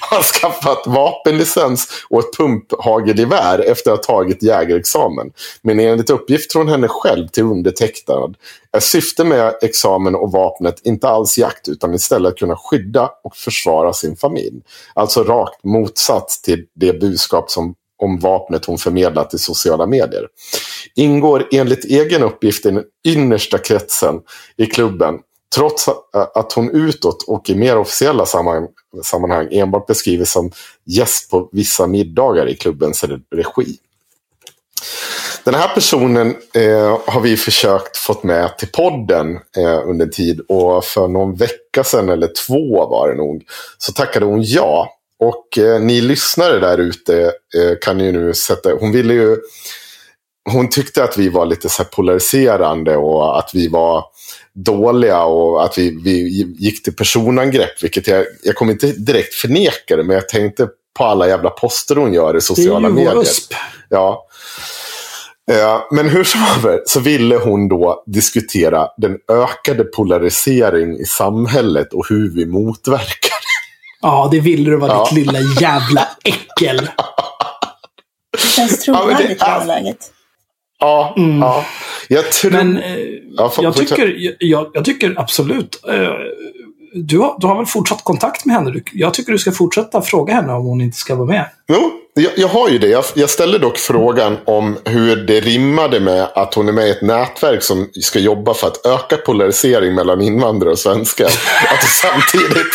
har 0.10 0.22
skaffat 0.22 0.86
vapenlicens 0.86 1.88
och 2.10 2.20
ett 2.20 2.36
pumphagelgevär 2.36 3.58
efter 3.58 3.92
att 3.92 4.06
ha 4.06 4.14
tagit 4.14 4.42
jägarexamen. 4.42 5.30
Men 5.62 5.80
enligt 5.80 6.10
uppgift 6.10 6.52
från 6.52 6.68
henne 6.68 6.88
själv 6.88 7.28
till 7.28 7.42
undertecknad 7.42 8.36
är 8.72 8.80
syftet 8.80 9.26
med 9.26 9.54
examen 9.62 10.14
och 10.14 10.32
vapnet 10.32 10.80
inte 10.84 11.08
alls 11.08 11.38
jakt 11.38 11.68
utan 11.68 11.94
istället 11.94 12.32
att 12.32 12.38
kunna 12.38 12.56
skydda 12.56 13.10
och 13.24 13.36
försvara 13.36 13.92
sin 13.92 14.16
familj. 14.16 14.60
Alltså 14.94 15.24
rakt 15.24 15.64
motsats 15.64 16.42
till 16.42 16.64
det 16.74 17.00
budskap 17.00 17.50
som 17.50 17.74
om 18.02 18.18
vapnet 18.18 18.64
hon 18.64 18.78
förmedlat 18.78 19.34
i 19.34 19.38
sociala 19.38 19.86
medier. 19.86 20.26
Ingår 20.94 21.48
enligt 21.52 21.84
egen 21.84 22.22
uppgift 22.22 22.66
i 22.66 22.70
den 22.70 22.84
innersta 23.04 23.58
kretsen 23.58 24.14
i 24.56 24.66
klubben 24.66 25.14
trots 25.54 25.88
att 26.34 26.52
hon 26.52 26.70
utåt 26.70 27.24
och 27.26 27.50
i 27.50 27.54
mer 27.54 27.78
officiella 27.78 28.26
sammanhang 29.02 29.48
enbart 29.50 29.86
beskrivs 29.86 30.30
som 30.30 30.50
gäst 30.84 31.30
på 31.30 31.48
vissa 31.52 31.86
middagar 31.86 32.48
i 32.48 32.56
klubbens 32.56 33.04
regi. 33.34 33.78
Den 35.44 35.54
här 35.54 35.68
personen 35.74 36.36
eh, 36.54 37.00
har 37.06 37.20
vi 37.20 37.36
försökt 37.36 37.96
få 37.96 38.16
med 38.22 38.58
till 38.58 38.68
podden 38.68 39.38
eh, 39.56 39.88
under 39.88 40.06
tid 40.06 40.40
och 40.48 40.84
för 40.84 41.08
någon 41.08 41.34
vecka 41.34 41.84
sedan 41.84 42.08
eller 42.08 42.30
två 42.46 42.86
var 42.86 43.08
det 43.08 43.14
nog 43.14 43.44
så 43.78 43.92
tackade 43.92 44.26
hon 44.26 44.42
ja. 44.42 44.94
Och 45.20 45.58
eh, 45.58 45.80
ni 45.80 46.00
lyssnare 46.00 46.58
där 46.58 46.78
ute 46.78 47.22
eh, 47.56 47.78
kan 47.80 48.00
ju 48.00 48.12
nu 48.12 48.34
sätta... 48.34 48.70
Hon 48.80 48.92
ville 48.92 49.14
ju... 49.14 49.36
Hon 50.52 50.68
tyckte 50.68 51.04
att 51.04 51.18
vi 51.18 51.28
var 51.28 51.46
lite 51.46 51.68
så 51.68 51.84
polariserande 51.84 52.96
och 52.96 53.38
att 53.38 53.50
vi 53.54 53.68
var 53.68 54.04
dåliga 54.64 55.22
och 55.24 55.64
att 55.64 55.78
vi, 55.78 56.00
vi 56.04 56.44
gick 56.58 56.82
till 56.82 56.94
personangrepp. 56.94 57.82
Vilket 57.82 58.06
jag, 58.06 58.24
jag 58.42 58.54
kommer 58.54 58.72
inte 58.72 58.86
direkt 58.86 59.34
förneka 59.34 59.96
det, 59.96 60.04
men 60.04 60.14
jag 60.14 60.28
tänkte 60.28 60.68
på 60.98 61.04
alla 61.04 61.28
jävla 61.28 61.50
poster 61.50 61.96
hon 61.96 62.12
gör 62.12 62.36
i 62.36 62.40
sociala 62.40 62.88
medier. 62.88 63.04
Det 63.04 63.10
är 63.10 63.12
ju 63.12 63.14
vår 63.14 63.22
USP. 63.22 63.54
Ja. 63.88 64.26
Eh, 65.50 65.80
men 65.90 66.08
hur 66.08 66.24
som 66.24 66.40
haver 66.40 66.82
så 66.86 67.00
ville 67.00 67.36
hon 67.36 67.68
då 67.68 68.04
diskutera 68.06 68.88
den 68.96 69.18
ökade 69.32 69.84
polarisering 69.84 70.98
i 71.00 71.04
samhället 71.04 71.92
och 71.92 72.08
hur 72.08 72.34
vi 72.34 72.46
motverkar 72.46 73.38
Ja, 74.00 74.28
det 74.30 74.40
ville 74.40 74.70
du 74.70 74.76
vara 74.76 74.92
ja. 74.92 75.08
ditt 75.10 75.26
lilla 75.26 75.38
jävla 75.60 76.08
äckel. 76.24 76.90
Det 78.32 78.48
känns 78.48 78.84
trovärdigt 78.84 79.40
ja, 79.40 79.62
i 79.64 79.66
läget. 79.66 80.12
Ja, 80.80 81.14
mm. 81.16 81.40
ja. 81.40 81.64
Jag 82.08 82.32
tror... 82.32 82.50
Men 82.50 82.76
eh, 82.76 82.98
ja, 83.30 83.52
jag, 83.60 83.76
tycker, 83.76 84.34
jag, 84.40 84.70
jag, 84.74 84.84
tycker 84.84 85.14
absolut. 85.16 85.84
Eh, 85.88 86.12
du, 87.02 87.18
har, 87.18 87.36
du 87.40 87.46
har 87.46 87.56
väl 87.56 87.66
fortsatt 87.66 88.04
kontakt 88.04 88.44
med 88.44 88.56
henne? 88.56 88.80
Jag 88.92 89.14
tycker 89.14 89.32
du 89.32 89.38
ska 89.38 89.52
fortsätta 89.52 90.02
fråga 90.02 90.34
henne 90.34 90.52
om 90.52 90.66
hon 90.66 90.80
inte 90.80 90.96
ska 90.96 91.14
vara 91.14 91.26
med. 91.26 91.44
Jo, 91.68 91.90
jag, 92.14 92.32
jag 92.36 92.48
har 92.48 92.68
ju 92.68 92.78
det. 92.78 92.86
Jag, 92.86 93.04
jag 93.14 93.30
ställde 93.30 93.58
dock 93.58 93.78
frågan 93.78 94.36
om 94.44 94.78
hur 94.84 95.16
det 95.16 95.40
rimmade 95.40 96.00
med 96.00 96.28
att 96.34 96.54
hon 96.54 96.68
är 96.68 96.72
med 96.72 96.88
i 96.88 96.90
ett 96.90 97.02
nätverk 97.02 97.62
som 97.62 97.88
ska 98.00 98.18
jobba 98.18 98.54
för 98.54 98.66
att 98.66 98.86
öka 98.86 99.16
polarisering 99.16 99.94
mellan 99.94 100.20
invandrare 100.20 100.70
och 100.70 100.78
svenskar. 100.78 101.26
att 101.74 101.84
samtidigt 101.84 102.72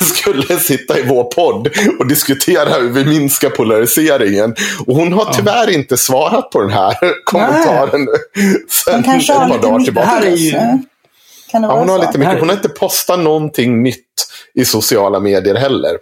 skulle 0.00 0.58
sitta 0.58 0.98
i 0.98 1.02
vår 1.02 1.24
podd 1.24 1.68
och 1.98 2.06
diskutera 2.06 2.74
hur 2.80 2.90
vi 2.90 3.04
minskar 3.04 3.50
polariseringen. 3.50 4.54
Och 4.86 4.96
hon 4.96 5.12
har 5.12 5.32
tyvärr 5.32 5.70
inte 5.70 5.96
svarat 5.96 6.50
på 6.50 6.60
den 6.60 6.70
här 6.70 6.96
kommentaren. 7.24 8.08
Sen 8.68 9.00
ett 9.00 9.26
par 9.26 9.62
dagar 9.62 9.84
tillbaka. 9.84 10.84
Är 11.54 11.60
ju... 11.60 11.66
Ja, 11.66 11.78
hon, 11.78 11.88
har 11.88 11.98
lite 11.98 12.18
mycket, 12.18 12.40
hon 12.40 12.48
har 12.48 12.56
inte 12.56 12.68
postat 12.68 13.18
någonting 13.18 13.82
nytt 13.82 14.00
i 14.54 14.64
sociala 14.64 15.20
medier 15.20 15.54
heller. 15.54 15.98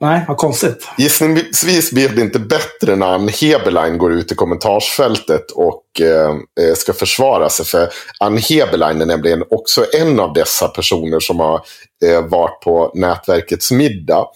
Nej, 0.00 0.24
vad 0.28 0.36
konstigt. 0.36 0.88
Gissningsvis 0.98 1.92
blir 1.92 2.08
det 2.08 2.20
inte 2.20 2.38
bättre 2.38 2.96
när 2.96 3.06
Ann 3.06 3.28
Heberlein 3.28 3.98
går 3.98 4.12
ut 4.12 4.32
i 4.32 4.34
kommentarsfältet 4.34 5.50
och 5.50 6.00
eh, 6.00 6.30
eh, 6.68 6.74
ska 6.74 6.92
försvara 6.92 7.48
sig. 7.48 7.66
För 7.66 7.88
Ann 8.20 8.38
Heberlein 8.38 9.00
är 9.00 9.06
nämligen 9.06 9.44
också 9.50 9.86
en 9.92 10.20
av 10.20 10.32
dessa 10.32 10.68
personer 10.68 11.20
som 11.20 11.40
har 11.40 11.60
eh, 12.04 12.20
varit 12.26 12.60
på 12.60 12.90
nätverkets 12.94 13.70
middag. 13.72 14.26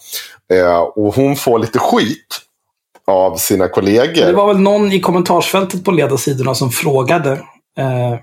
Eh, 0.53 0.79
och 0.79 1.15
hon 1.15 1.35
får 1.35 1.59
lite 1.59 1.79
skit 1.79 2.41
av 3.07 3.35
sina 3.35 3.67
kollegor. 3.67 4.25
Det 4.25 4.33
var 4.33 4.47
väl 4.47 4.59
någon 4.59 4.91
i 4.91 4.99
kommentarsfältet 4.99 5.85
på 5.85 5.91
ledarsidorna 5.91 6.55
som 6.55 6.71
frågade 6.71 7.31
eh, 7.77 8.19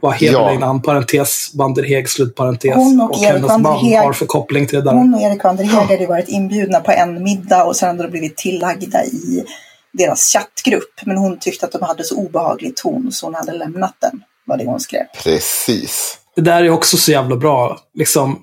vad 0.00 0.12
Heberlein, 0.12 0.60
ja. 0.60 0.80
parentes, 0.84 1.50
Vanderheg, 1.54 2.08
slutparentes. 2.08 2.74
Hon 2.74 3.00
och, 3.00 3.10
och 3.10 3.16
Erik 3.16 3.32
hennes 3.32 3.58
man 3.58 3.64
har 3.64 4.12
för 4.12 4.26
koppling 4.26 4.66
till 4.66 4.78
det 4.78 4.84
där. 4.84 4.92
Hon 4.92 5.14
och 5.14 5.20
Erik 5.20 5.44
Vanderheg 5.44 5.74
ja. 5.74 5.80
hade 5.80 6.06
varit 6.06 6.28
inbjudna 6.28 6.80
på 6.80 6.92
en 6.92 7.22
middag 7.22 7.64
och 7.64 7.76
sen 7.76 7.88
hade 7.88 8.02
de 8.02 8.10
blivit 8.10 8.36
tillagda 8.36 9.04
i 9.04 9.44
deras 9.92 10.32
chattgrupp. 10.32 11.00
Men 11.04 11.16
hon 11.16 11.38
tyckte 11.38 11.66
att 11.66 11.72
de 11.72 11.82
hade 11.82 12.04
så 12.04 12.16
obehaglig 12.16 12.76
ton 12.76 13.12
så 13.12 13.26
hon 13.26 13.34
hade 13.34 13.52
lämnat 13.52 13.96
den. 14.00 14.22
Var 14.46 14.56
det 14.56 14.64
hon 14.64 14.80
skrev. 14.80 15.04
Precis. 15.24 16.18
Det 16.36 16.42
där 16.42 16.64
är 16.64 16.70
också 16.70 16.96
så 16.96 17.10
jävla 17.10 17.36
bra. 17.36 17.78
Liksom, 17.94 18.38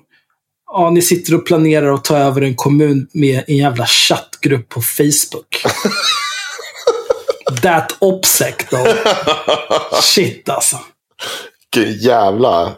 ja, 0.66 0.90
ni 0.90 1.02
sitter 1.02 1.34
och 1.34 1.46
planerar 1.46 1.94
att 1.94 2.04
ta 2.04 2.16
över 2.16 2.42
en 2.42 2.54
kommun 2.54 3.08
med 3.12 3.44
en 3.46 3.56
jävla 3.56 3.86
chattgrupp 3.86 4.68
på 4.68 4.82
Facebook. 4.82 5.62
That 7.62 7.96
OPSEC 8.00 8.54
då. 8.70 8.86
Shit 10.02 10.48
alltså 10.48 10.78
jävla 12.00 12.72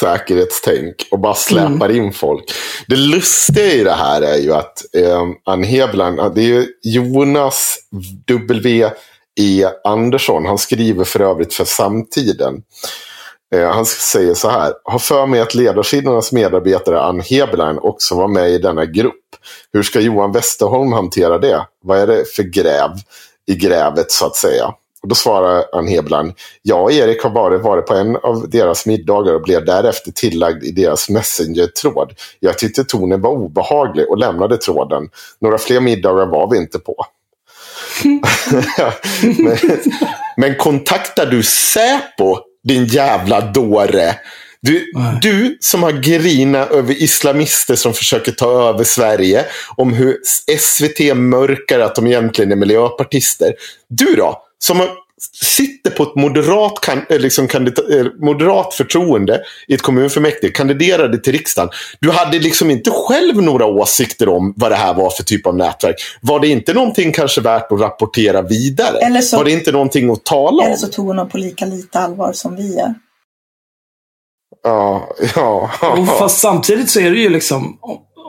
säkerhetstänk 0.00 1.08
och 1.10 1.18
bara 1.18 1.34
släpar 1.34 1.88
mm. 1.90 1.96
in 1.96 2.12
folk. 2.12 2.44
Det 2.86 2.96
lustiga 2.96 3.72
i 3.72 3.84
det 3.84 3.92
här 3.92 4.22
är 4.22 4.36
ju 4.36 4.52
att 4.52 4.94
eh, 4.96 5.22
Ann 5.44 5.64
Hebland, 5.64 6.34
det 6.34 6.42
är 6.42 6.66
Jonas 6.82 7.78
W. 8.26 8.90
E. 9.40 9.66
Andersson. 9.84 10.46
Han 10.46 10.58
skriver 10.58 11.04
för 11.04 11.20
övrigt 11.20 11.54
för 11.54 11.64
Samtiden. 11.64 12.62
Eh, 13.54 13.70
han 13.70 13.86
säger 13.86 14.34
så 14.34 14.48
här. 14.48 14.72
Har 14.84 14.98
för 14.98 15.26
mig 15.26 15.40
att 15.40 15.54
ledarsidornas 15.54 16.32
medarbetare 16.32 17.00
Ann 17.00 17.20
Heberlein 17.20 17.78
också 17.78 18.14
var 18.14 18.28
med 18.28 18.50
i 18.50 18.58
denna 18.58 18.84
grupp. 18.84 19.14
Hur 19.72 19.82
ska 19.82 20.00
Johan 20.00 20.32
Westerholm 20.32 20.92
hantera 20.92 21.38
det? 21.38 21.66
Vad 21.82 21.98
är 21.98 22.06
det 22.06 22.24
för 22.36 22.42
gräv 22.42 22.90
i 23.46 23.54
grävet 23.54 24.10
så 24.10 24.26
att 24.26 24.36
säga? 24.36 24.74
Och 25.06 25.10
då 25.10 25.14
svarar 25.14 25.64
Ann 25.72 25.88
Hebland, 25.88 26.32
jag 26.62 26.82
och 26.82 26.92
Erik 26.92 27.22
har 27.22 27.30
bara 27.30 27.58
varit 27.58 27.86
på 27.86 27.94
en 27.94 28.16
av 28.16 28.50
deras 28.50 28.86
middagar 28.86 29.34
och 29.34 29.42
blev 29.42 29.64
därefter 29.64 30.12
tillagd 30.12 30.64
i 30.64 30.70
deras 30.70 31.08
Messenger-tråd. 31.08 32.12
Jag 32.40 32.58
tyckte 32.58 32.84
tonen 32.84 33.20
var 33.20 33.30
obehaglig 33.30 34.08
och 34.08 34.18
lämnade 34.18 34.56
tråden. 34.56 35.08
Några 35.40 35.58
fler 35.58 35.80
middagar 35.80 36.26
var 36.26 36.50
vi 36.50 36.58
inte 36.58 36.78
på. 36.78 37.06
men, 39.38 39.56
men 40.36 40.56
kontaktar 40.56 41.26
du 41.26 41.42
Säpo, 41.42 42.38
din 42.64 42.86
jävla 42.86 43.40
dåre? 43.40 44.14
Du, 44.60 44.92
du 45.22 45.58
som 45.60 45.82
har 45.82 45.92
grina 45.92 46.58
över 46.58 47.02
islamister 47.02 47.74
som 47.74 47.94
försöker 47.94 48.32
ta 48.32 48.68
över 48.68 48.84
Sverige. 48.84 49.44
Om 49.76 49.92
hur 49.92 50.16
SVT 50.58 51.16
mörkar 51.16 51.80
att 51.80 51.94
de 51.94 52.06
egentligen 52.06 52.52
är 52.52 52.56
miljöpartister. 52.56 53.54
Du 53.88 54.14
då? 54.14 54.45
Som 54.66 54.80
sitter 55.42 55.90
på 55.90 56.02
ett 56.02 56.14
moderat, 56.14 56.80
kan, 56.80 57.02
eh, 57.08 57.18
liksom 57.18 57.44
eh, 57.44 58.06
moderat 58.20 58.74
förtroende 58.74 59.40
i 59.68 59.74
ett 59.74 59.82
kommunfullmäktige, 59.82 60.52
kandiderade 60.52 61.18
till 61.18 61.32
riksdagen. 61.32 61.70
Du 62.00 62.10
hade 62.10 62.38
liksom 62.38 62.70
inte 62.70 62.90
själv 62.90 63.42
några 63.42 63.66
åsikter 63.66 64.28
om 64.28 64.54
vad 64.56 64.70
det 64.70 64.76
här 64.76 64.94
var 64.94 65.10
för 65.10 65.22
typ 65.22 65.46
av 65.46 65.56
nätverk. 65.56 65.96
Var 66.20 66.40
det 66.40 66.48
inte 66.48 66.74
någonting 66.74 67.12
kanske 67.12 67.40
värt 67.40 67.72
att 67.72 67.80
rapportera 67.80 68.42
vidare? 68.42 69.22
Så, 69.22 69.36
var 69.36 69.44
det 69.44 69.50
inte 69.50 69.72
någonting 69.72 70.10
att 70.10 70.24
tala 70.24 70.62
om? 70.62 70.66
Eller 70.66 70.76
så 70.76 70.86
tog 70.86 71.06
hon 71.06 71.28
på 71.28 71.38
lika 71.38 71.64
lite 71.64 71.98
allvar 71.98 72.32
som 72.32 72.56
vi 72.56 72.78
är. 72.78 72.94
Ja, 74.62 75.08
ja. 75.34 75.70
ja. 75.80 76.16
Fast 76.18 76.38
samtidigt 76.38 76.90
så 76.90 77.00
är 77.00 77.10
det 77.10 77.18
ju 77.18 77.28
liksom, 77.28 77.78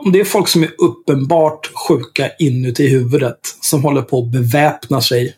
om 0.04 0.12
det 0.12 0.20
är 0.20 0.24
folk 0.24 0.48
som 0.48 0.62
är 0.62 0.70
uppenbart 0.78 1.70
sjuka 1.88 2.30
inuti 2.38 2.88
huvudet, 2.88 3.38
som 3.60 3.84
håller 3.84 4.02
på 4.02 4.18
att 4.18 4.32
beväpna 4.32 5.00
sig 5.00 5.34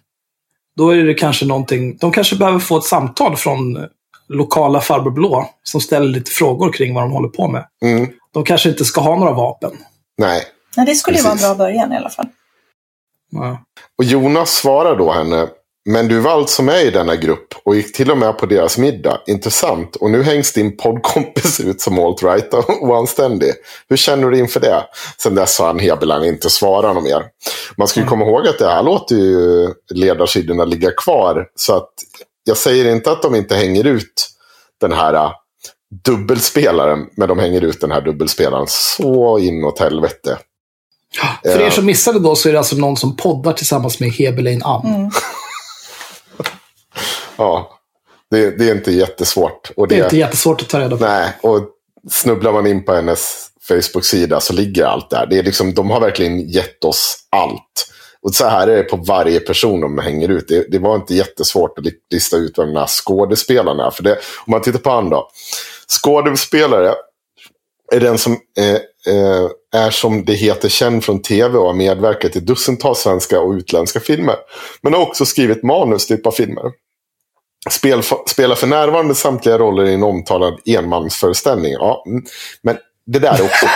då 0.77 0.91
är 0.91 1.05
det 1.05 1.15
kanske 1.15 1.47
någonting, 1.47 1.97
de 1.97 2.13
kanske 2.13 2.37
behöver 2.37 2.59
få 2.59 2.79
ett 2.79 2.85
samtal 2.85 3.37
från 3.37 3.87
lokala 4.29 4.81
farbror 4.81 5.11
Blå 5.11 5.51
som 5.63 5.81
ställer 5.81 6.07
lite 6.07 6.31
frågor 6.31 6.73
kring 6.73 6.95
vad 6.95 7.05
de 7.05 7.13
håller 7.13 7.29
på 7.29 7.49
med. 7.49 7.67
Mm. 7.85 8.09
De 8.33 8.45
kanske 8.45 8.69
inte 8.69 8.85
ska 8.85 9.01
ha 9.01 9.17
några 9.17 9.33
vapen. 9.33 9.71
Nej. 10.19 10.43
Nej, 10.77 10.87
det 10.87 10.95
skulle 10.95 11.17
ju 11.17 11.23
vara 11.23 11.33
en 11.33 11.39
bra 11.39 11.55
början 11.55 11.93
i 11.93 11.97
alla 11.97 12.11
fall. 12.11 12.27
Ja. 13.31 13.65
Och 13.99 14.05
Jonas 14.05 14.51
svarar 14.51 14.97
då 14.97 15.13
henne 15.13 15.49
men 15.87 16.09
du 16.09 16.21
var 16.21 16.31
alltså 16.31 16.63
med 16.63 16.85
i 16.85 16.91
denna 16.91 17.17
grupp 17.17 17.55
och 17.65 17.77
gick 17.77 17.97
till 17.97 18.11
och 18.11 18.19
med 18.19 18.39
på 18.39 18.47
deras 18.47 18.79
middag. 18.79 19.21
Intressant. 19.27 19.97
Och 19.97 20.11
nu 20.11 20.23
hängs 20.23 20.53
din 20.53 20.77
poddkompis 20.77 21.61
ut 21.61 21.81
som 21.81 21.99
alt-right 21.99 22.55
och 22.55 22.83
oanständig. 22.83 23.53
Hur 23.89 23.97
känner 23.97 24.31
du 24.31 24.39
inför 24.39 24.61
det? 24.61 24.85
Sen 25.23 25.35
dess 25.35 25.59
har 25.59 25.67
han 25.67 25.79
Heberlein 25.79 26.25
inte 26.25 26.51
svarat 26.51 26.95
något 26.95 27.05
mer. 27.05 27.23
Man 27.77 27.89
ska 27.89 28.01
ju 28.01 28.07
komma 28.07 28.25
ihåg 28.25 28.49
att 28.49 28.59
det 28.59 28.71
här 28.71 28.83
låter 28.83 29.15
ju 29.17 29.69
ledarsidorna 29.91 30.65
ligga 30.65 30.91
kvar. 30.91 31.47
Så 31.55 31.77
att 31.77 31.91
jag 32.45 32.57
säger 32.57 32.93
inte 32.93 33.11
att 33.13 33.23
de 33.23 33.35
inte 33.35 33.55
hänger 33.57 33.87
ut 33.87 34.29
den 34.81 34.93
här 34.93 35.33
dubbelspelaren, 36.05 37.07
men 37.17 37.29
de 37.29 37.39
hänger 37.39 37.61
ut 37.61 37.81
den 37.81 37.91
här 37.91 38.01
dubbelspelaren 38.01 38.67
så 38.69 39.39
inåt 39.39 39.79
helvete. 39.79 40.39
För 41.43 41.61
Ja. 41.61 41.67
er 41.67 41.71
som 41.71 41.87
missade 41.87 42.19
då 42.19 42.37
så 42.37 42.49
är 42.49 42.53
det 42.53 42.59
alltså 42.59 42.77
någon 42.77 42.97
som 42.97 43.17
poddar 43.17 43.53
tillsammans 43.53 44.01
med 44.01 44.11
Hebelein 44.13 44.63
Am. 44.65 44.87
Mm. 44.87 45.11
Ja, 47.41 47.79
det, 48.31 48.51
det 48.59 48.69
är 48.71 48.75
inte 48.75 48.93
jättesvårt. 48.93 49.71
Och 49.77 49.89
Det 49.89 49.95
det, 49.95 50.01
är 50.01 50.05
inte 50.05 50.17
jättesvårt 50.17 50.63
att 50.63 50.69
ta 50.69 50.81
reda 50.81 50.97
på. 50.97 51.05
Nej, 51.05 51.33
och 51.43 51.61
snubblar 52.11 52.53
man 52.53 52.67
in 52.67 52.85
på 52.85 52.93
hennes 52.93 53.47
Facebook-sida 53.69 54.41
så 54.41 54.53
ligger 54.53 54.85
allt 54.85 55.11
där. 55.11 55.27
Det 55.27 55.39
är 55.39 55.43
liksom, 55.43 55.75
de 55.75 55.91
har 55.91 56.01
verkligen 56.01 56.49
gett 56.49 56.85
oss 56.85 57.17
allt. 57.31 57.87
Och 58.23 58.35
så 58.35 58.47
här 58.47 58.69
är 58.69 58.77
det 58.77 58.83
på 58.83 58.97
varje 58.97 59.41
person 59.41 59.81
de 59.81 59.99
hänger 59.99 60.29
ut. 60.29 60.49
Det, 60.49 60.71
det 60.71 60.79
var 60.79 60.97
inte 60.97 61.15
jättesvårt 61.15 61.79
att 61.79 61.85
li- 61.85 61.93
lista 62.11 62.37
ut 62.37 62.59
vem 62.59 62.67
den 62.67 62.77
här 62.77 62.87
skådespelaren 62.87 63.81
är. 63.81 63.91
För 63.91 64.03
det, 64.03 64.13
om 64.47 64.51
man 64.51 64.63
tittar 64.63 64.79
på 64.79 64.91
han 64.91 65.11
då. 65.11 65.31
Skådespelare 65.89 66.95
är 67.93 68.01
den 68.01 68.19
som 68.19 68.33
eh, 68.59 68.75
eh, 69.15 69.51
är 69.73 69.91
som 69.91 70.25
det 70.25 70.33
heter 70.33 70.69
känd 70.69 71.05
från 71.05 71.23
tv 71.23 71.59
och 71.59 71.67
har 71.67 71.75
medverkat 71.75 72.37
i 72.37 72.41
dussintals 72.41 72.99
svenska 72.99 73.41
och 73.41 73.53
utländska 73.53 74.01
filmer. 74.01 74.37
Men 74.83 74.95
har 74.95 75.01
också 75.01 75.27
skrivit 75.27 75.63
manus 75.63 76.07
till 76.07 76.17
ett 76.17 76.23
par 76.23 76.31
filmer. 76.31 76.65
Spel, 77.71 78.03
spelar 78.27 78.55
för 78.55 78.67
närvarande 78.67 79.15
samtliga 79.15 79.59
roller 79.59 79.85
i 79.85 79.95
en 79.95 80.03
omtalad 80.03 80.59
enmansföreställning. 80.67 81.73
Ja, 81.73 82.05
mm, 82.07 82.23
men 82.63 82.79
det 83.07 83.19
där 83.19 83.29
är 83.39 83.43
också. 83.45 83.67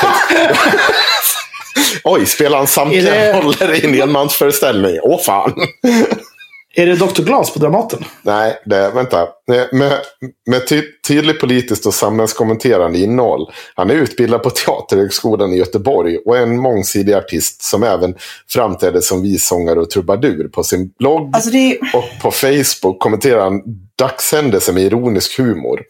Oj, 2.05 2.27
spelar 2.27 2.59
han 2.59 2.67
samtliga 2.67 3.15
det- 3.15 3.41
roller 3.41 3.75
i 3.75 3.87
en 3.87 4.03
enmansföreställning? 4.03 4.99
Åh 5.03 5.21
fan! 5.23 5.55
Är 6.77 6.87
det 6.87 6.97
Dr. 6.97 7.23
Glas 7.23 7.53
på 7.53 7.59
Dramaten? 7.59 8.05
Nej, 8.23 8.63
det, 8.65 8.91
vänta. 8.91 9.29
Nej, 9.47 9.69
Med, 9.73 9.93
med 10.47 10.69
ty, 10.69 10.83
tydligt 11.09 11.41
politiskt 11.41 11.87
och 11.87 11.95
samhällskommenterande 11.95 12.99
innehåll. 12.99 13.53
Han 13.75 13.91
är 13.91 13.95
utbildad 13.95 14.43
på 14.43 14.51
Teaterhögskolan 14.51 15.53
i 15.53 15.57
Göteborg 15.57 16.19
och 16.27 16.37
är 16.37 16.43
en 16.43 16.61
mångsidig 16.61 17.13
artist 17.13 17.63
som 17.63 17.83
även 17.83 18.15
framträder 18.49 19.01
som 19.01 19.23
vissångare 19.23 19.81
och 19.81 19.91
trubadur. 19.91 20.49
På 20.49 20.63
sin 20.63 20.91
blogg 20.99 21.31
Alltså 21.35 21.51
det 21.51 21.79
och 21.95 22.23
på 22.23 22.31
Facebook 22.31 22.99
kommenterar 22.99 23.41
han 23.41 23.63
dagshändelser 23.99 24.73
med 24.73 24.83
ironisk 24.83 25.39
humor. 25.39 25.83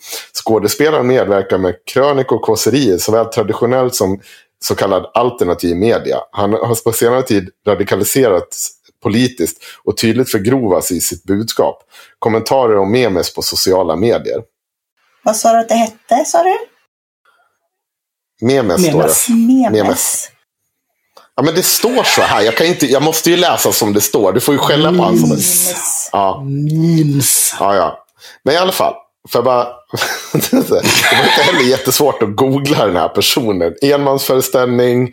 Skådespelaren 0.44 1.06
medverkar 1.06 1.58
med 1.58 1.74
krönikor 1.92 2.36
och 2.36 2.42
kåserier 2.42 2.98
såväl 2.98 3.26
traditionellt 3.26 3.94
som 3.94 4.20
så 4.64 4.74
kallad 4.74 5.10
alternativ 5.14 5.76
media. 5.76 6.18
Han 6.30 6.52
har 6.52 6.84
på 6.84 6.92
senare 6.92 7.22
tid 7.22 7.48
radikaliserats 7.66 8.70
politiskt 9.04 9.58
och 9.84 9.96
tydligt 9.96 10.30
förgrovats 10.30 10.90
i 10.92 11.00
sitt 11.00 11.24
budskap. 11.24 11.82
Kommentarer 12.18 12.76
och 12.76 12.88
memes 12.88 13.34
på 13.34 13.42
sociala 13.42 13.96
medier. 13.96 14.42
vad 15.24 15.36
sa 15.36 15.52
du 15.52 15.58
att 15.58 15.68
det 15.68 15.74
hette, 15.74 16.24
sa 16.26 16.42
du? 16.42 16.56
Memes, 18.46 18.86
står 18.86 18.92
det. 18.92 18.98
Memes. 18.98 19.28
Memes. 19.28 19.72
Memes. 19.72 20.30
Ja, 21.36 21.42
men 21.42 21.54
det 21.54 21.62
står 21.62 22.02
så 22.02 22.22
här. 22.22 22.42
Jag, 22.42 22.56
kan 22.56 22.66
inte, 22.66 22.86
jag 22.86 23.02
måste 23.02 23.30
ju 23.30 23.36
läsa 23.36 23.72
som 23.72 23.92
det 23.92 24.00
står. 24.00 24.32
Du 24.32 24.40
får 24.40 24.54
ju 24.54 24.58
skälla 24.58 24.92
på 24.92 24.98
honom. 24.98 25.20
Memes. 25.20 26.08
Ja. 26.12 26.44
Memes. 26.44 27.54
Ja, 27.60 27.76
ja. 27.76 28.04
Men 28.42 28.54
i 28.54 28.56
alla 28.56 28.72
fall. 28.72 28.94
För 29.28 29.38
jag 29.38 29.44
bara... 29.44 29.64
det 30.32 30.52
var 30.52 30.78
inte 30.78 31.42
heller 31.42 31.68
jättesvårt 31.70 32.22
att 32.22 32.36
googla 32.36 32.86
den 32.86 32.96
här 32.96 33.08
personen. 33.08 33.74
Enmansföreställning, 33.82 35.02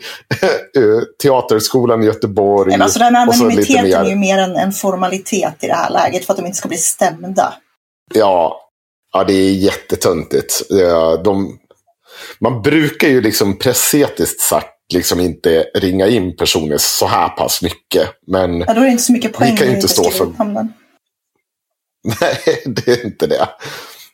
eh, 0.78 1.02
Teaterskolan 1.24 2.04
i 2.04 2.06
Göteborg. 2.06 2.72
Men 2.72 2.82
alltså 2.82 3.00
lite 3.00 3.18
anonymiteten 3.18 3.94
är 3.94 4.10
ju 4.10 4.16
mer. 4.16 4.38
en, 4.38 4.56
en 4.56 4.72
formalitet 4.72 5.64
i 5.64 5.68
det 5.68 5.74
här 5.74 5.90
läget 5.90 6.26
för 6.26 6.34
att 6.34 6.38
de 6.40 6.46
inte 6.46 6.58
ska 6.58 6.68
bli 6.68 6.78
stämda. 6.78 7.54
Ja, 8.14 8.62
ja, 9.14 9.24
det 9.24 9.34
är 9.34 9.52
jättetöntigt. 9.54 10.62
De, 11.24 11.58
man 12.40 12.62
brukar 12.62 13.08
ju 13.08 13.22
liksom 13.22 13.58
pressetiskt 13.58 14.42
sagt 14.42 14.68
liksom 14.94 15.20
inte 15.20 15.66
ringa 15.76 16.08
in 16.08 16.36
personer 16.36 16.78
så 16.78 17.06
här 17.06 17.30
pass 17.30 17.62
mycket. 17.62 18.10
Men 18.28 18.60
Ja, 18.60 18.74
då 18.74 18.82
är 18.82 18.86
det 18.86 18.92
inte 18.92 19.04
så 19.04 19.12
mycket 19.12 19.34
poäng 19.34 19.58
kan 19.58 19.68
ju 19.68 19.76
inte 19.76 19.88
stå 19.88 20.10
för- 20.12 20.32
nej, 22.22 22.64
det 22.66 22.88
är 22.88 23.06
inte 23.06 23.28
det. 23.28 23.50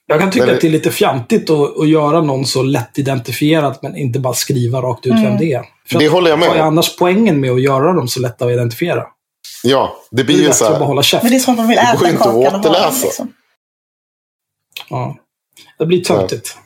Jag 0.09 0.19
kan 0.19 0.31
tycka 0.31 0.45
Men 0.45 0.49
det- 0.49 0.55
att 0.55 0.61
det 0.61 0.67
är 0.67 0.71
lite 0.71 0.91
fjantigt 0.91 1.49
att, 1.49 1.77
att 1.79 1.87
göra 1.89 2.21
någon 2.21 2.45
så 2.45 2.63
lätt 2.63 2.99
identifierat 2.99 3.81
men 3.81 3.97
inte 3.97 4.19
bara 4.19 4.33
skriva 4.33 4.81
rakt 4.81 5.05
ut 5.05 5.13
vem 5.13 5.37
det 5.37 5.53
är. 5.53 5.63
För 5.89 5.99
Det 5.99 6.05
att, 6.05 6.11
håller 6.11 6.29
jag 6.29 6.39
med 6.39 6.47
Vad 6.47 6.57
är 6.57 6.61
om. 6.61 6.67
annars 6.67 6.95
poängen 6.97 7.39
med 7.41 7.51
att 7.51 7.61
göra 7.61 7.93
dem 7.93 8.07
så 8.07 8.19
lätta 8.19 8.45
att 8.45 8.51
identifiera? 8.51 9.03
Ja, 9.63 9.95
det 10.11 10.17
Det 10.17 10.23
blir 10.23 10.39
är 10.43 10.47
ju 10.47 10.53
så 10.53 10.65
att 10.65 10.71
här. 10.77 10.85
hålla 10.85 11.03
käft. 11.03 11.23
Men 11.23 11.31
det 11.31 11.37
är 11.37 11.39
som 11.39 11.51
att 11.53 11.57
de 11.57 11.67
vill 11.67 11.75
Det 11.75 11.81
äta 11.81 11.91
inte 11.93 12.05
att 12.07 12.17
kakan 12.17 12.35
och 12.35 12.43
ha 12.43 12.49
den. 12.51 12.59
återläsa. 12.59 13.05
Liksom. 13.05 13.33
Ja. 14.89 15.15
Det 15.79 15.85
blir 15.85 16.03
töntigt. 16.03 16.57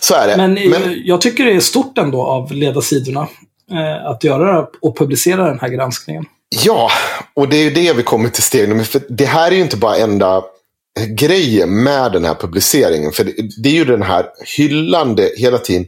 Så 0.00 0.14
är 0.14 0.26
det. 0.28 0.36
Men, 0.36 0.54
Men, 0.54 0.82
eh, 0.82 0.92
jag 1.04 1.20
tycker 1.20 1.44
det 1.44 1.52
är 1.52 1.60
stort 1.60 1.98
ändå 1.98 2.22
av 2.22 2.52
ledarsidorna 2.52 3.28
eh, 3.72 4.06
att 4.06 4.24
göra 4.24 4.66
och 4.82 4.98
publicera 4.98 5.44
den 5.48 5.60
här 5.60 5.68
granskningen. 5.68 6.24
Ja, 6.64 6.90
och 7.34 7.48
det 7.48 7.56
är 7.56 7.62
ju 7.64 7.70
det 7.70 7.92
vi 7.92 8.02
kommer 8.02 8.28
till 8.28 8.42
steg 8.42 8.68
nummer. 8.68 8.84
För 8.84 9.02
det 9.08 9.24
här 9.26 9.50
är 9.50 9.54
ju 9.56 9.60
inte 9.62 9.76
bara 9.76 9.96
enda 9.96 10.42
grejen 11.00 11.82
med 11.82 12.12
den 12.12 12.24
här 12.24 12.34
publiceringen. 12.34 13.12
För 13.12 13.24
det, 13.24 13.32
det 13.62 13.68
är 13.68 13.72
ju 13.72 13.84
den 13.84 14.02
här 14.02 14.26
hyllande, 14.56 15.30
hela 15.36 15.58
tiden 15.58 15.86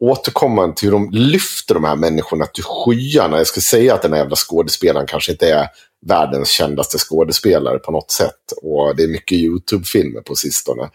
återkommande 0.00 0.76
till 0.76 0.88
hur 0.88 0.92
de 0.92 1.10
lyfter 1.10 1.74
de 1.74 1.84
här 1.84 1.96
människorna 1.96 2.46
till 2.46 2.64
skyarna. 2.64 3.38
Jag 3.38 3.46
skulle 3.46 3.62
säga 3.62 3.94
att 3.94 4.02
den 4.02 4.12
här 4.12 4.18
jävla 4.18 4.36
skådespelaren 4.36 5.06
kanske 5.06 5.32
inte 5.32 5.50
är 5.50 5.68
världens 6.06 6.48
kändaste 6.48 6.98
skådespelare 6.98 7.78
på 7.78 7.92
något 7.92 8.10
sätt. 8.10 8.52
Och 8.62 8.96
det 8.96 9.02
är 9.02 9.08
mycket 9.08 9.38
YouTube-filmer 9.38 10.20
på 10.20 10.34
sistone. 10.34 10.90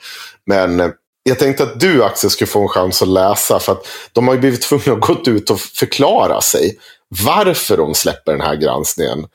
Men 0.46 0.80
eh, 0.80 0.90
jag 1.24 1.40
tänkte 1.40 1.64
att 1.64 1.80
du 1.80 2.04
Axel 2.04 2.30
skulle 2.30 2.48
få 2.48 2.62
en 2.62 2.68
chans 2.68 3.02
att 3.02 3.08
läsa. 3.08 3.60
För 3.60 3.72
att 3.72 3.88
de 4.14 4.28
har 4.28 4.36
ju 4.36 4.40
blivit 4.40 4.62
tvungna 4.62 4.94
att 4.94 5.26
gå 5.26 5.32
ut 5.32 5.50
och 5.50 5.60
förklara 5.60 6.42
sig. 6.42 6.78
Varför 7.08 7.78
de 7.78 7.96
släpper 7.96 8.32
den 8.32 8.42
här 8.42 8.56
granskningen. 8.56 9.28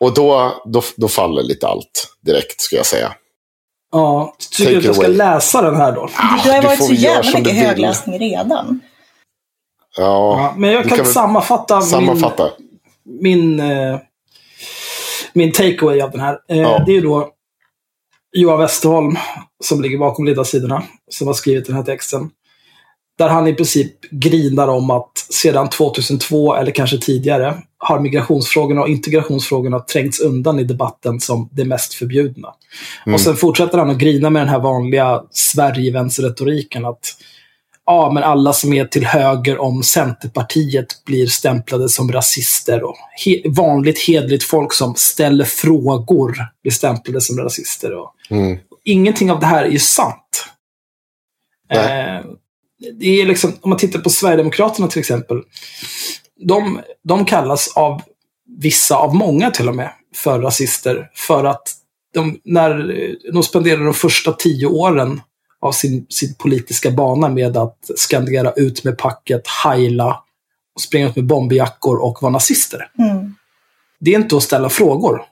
Och 0.00 0.14
då, 0.14 0.62
då, 0.64 0.82
då 0.96 1.08
faller 1.08 1.42
lite 1.42 1.66
allt 1.66 2.08
direkt, 2.20 2.60
skulle 2.60 2.78
jag 2.78 2.86
säga. 2.86 3.14
Ja, 3.92 4.34
tycker 4.50 4.70
du 4.72 4.78
att 4.78 4.84
jag 4.84 4.94
ska 4.94 5.04
away. 5.04 5.16
läsa 5.16 5.62
den 5.62 5.76
här 5.76 5.92
då? 5.92 6.08
Det 6.44 6.50
har 6.50 6.62
ju 6.62 6.66
varit 6.68 6.84
så 6.86 6.92
jävla 6.92 7.38
mycket 7.38 7.54
högläsning 7.54 8.18
redan. 8.18 8.80
Ja, 9.96 10.38
Ja, 10.42 10.54
men 10.56 10.70
jag 10.70 10.88
kan, 10.88 10.96
kan 10.98 11.06
sammanfatta, 11.06 11.80
sammanfatta. 11.80 12.50
min, 13.04 13.56
min, 13.56 13.70
eh, 13.70 13.98
min 15.32 15.52
takeaway 15.52 16.00
av 16.00 16.10
den 16.10 16.20
här. 16.20 16.38
Eh, 16.48 16.58
Ja. 16.58 16.82
Det 16.86 16.92
är 16.92 16.94
ju 16.94 17.00
då 17.00 17.28
Johan 18.32 18.58
Westerholm 18.58 19.16
som 19.64 19.82
ligger 19.82 19.98
bakom 19.98 20.24
ledarsidorna 20.24 20.82
som 21.10 21.26
har 21.26 21.34
skrivit 21.34 21.66
den 21.66 21.76
här 21.76 21.82
texten. 21.82 22.30
Där 23.18 23.28
han 23.28 23.46
i 23.48 23.54
princip 23.54 24.10
grinar 24.10 24.68
om 24.68 24.90
att 24.90 25.18
sedan 25.30 25.68
2002 25.70 26.54
eller 26.54 26.70
kanske 26.72 26.98
tidigare 26.98 27.54
har 27.88 28.00
migrationsfrågorna 28.00 28.82
och 28.82 28.88
integrationsfrågorna 28.88 29.80
trängts 29.80 30.20
undan 30.20 30.58
i 30.58 30.64
debatten 30.64 31.20
som 31.20 31.48
det 31.52 31.64
mest 31.64 31.94
förbjudna. 31.94 32.54
Och 33.14 33.20
sen 33.20 33.36
fortsätter 33.36 33.78
han 33.78 33.90
att 33.90 33.98
grina 33.98 34.30
med 34.30 34.42
den 34.42 34.48
här 34.48 34.58
vanliga 34.58 35.22
Sverigevänsterretoriken 35.30 36.84
att 36.84 37.00
ja, 37.86 38.10
men 38.14 38.22
alla 38.22 38.52
som 38.52 38.72
är 38.72 38.84
till 38.84 39.04
höger 39.04 39.58
om 39.58 39.82
Centerpartiet 39.82 41.04
blir 41.04 41.26
stämplade 41.26 41.88
som 41.88 42.12
rasister. 42.12 42.82
Och 42.84 42.96
he 43.24 43.42
vanligt 43.50 43.98
hedligt 43.98 44.44
folk 44.44 44.72
som 44.72 44.94
ställer 44.94 45.44
frågor 45.44 46.36
blir 46.62 46.72
stämplade 46.72 47.20
som 47.20 47.38
rasister. 47.38 47.94
Och 47.94 48.14
Mm. 48.30 48.58
ingenting 48.84 49.30
av 49.30 49.40
det 49.40 49.46
här 49.46 49.64
är 49.64 49.70
ju 49.70 49.78
sant. 49.78 50.44
Eh, 51.72 52.24
det 53.00 53.20
är 53.20 53.26
liksom, 53.26 53.52
om 53.60 53.70
man 53.70 53.78
tittar 53.78 53.98
på 53.98 54.10
Sverigedemokraterna 54.10 54.88
till 54.88 55.00
exempel. 55.00 55.42
De, 56.38 56.80
de 57.04 57.24
kallas 57.24 57.76
av 57.76 58.02
vissa, 58.58 58.96
av 58.96 59.14
många 59.14 59.50
till 59.50 59.68
och 59.68 59.76
med, 59.76 59.90
för 60.14 60.40
rasister. 60.40 61.10
För 61.14 61.44
att 61.44 61.74
de, 62.14 62.40
när 62.44 62.92
de 63.32 63.42
spenderar 63.42 63.84
de 63.84 63.94
första 63.94 64.32
tio 64.32 64.66
åren 64.66 65.20
av 65.60 65.72
sin, 65.72 66.06
sin 66.08 66.34
politiska 66.34 66.90
bana 66.90 67.28
med 67.28 67.56
att 67.56 67.90
skandera 67.96 68.52
ut 68.52 68.84
med 68.84 68.98
packet, 68.98 69.42
heila, 69.64 70.22
och 70.74 70.80
springa 70.80 71.08
ut 71.08 71.16
med 71.16 71.26
bomberjackor 71.26 71.96
och 71.96 72.18
vara 72.22 72.32
nazister. 72.32 72.90
Mm. 72.98 73.34
Det 74.00 74.14
är 74.14 74.18
inte 74.18 74.36
att 74.36 74.42
ställa 74.42 74.68
frågor. 74.68 75.22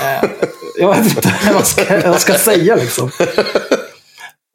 Eh, 0.00 0.30
jag 0.78 0.94
vet 0.94 1.16
inte 1.16 1.34
vad 1.44 1.54
jag 1.54 1.66
ska, 1.66 1.94
jag 1.94 2.20
ska 2.20 2.34
säga 2.34 2.76
liksom. 2.76 3.10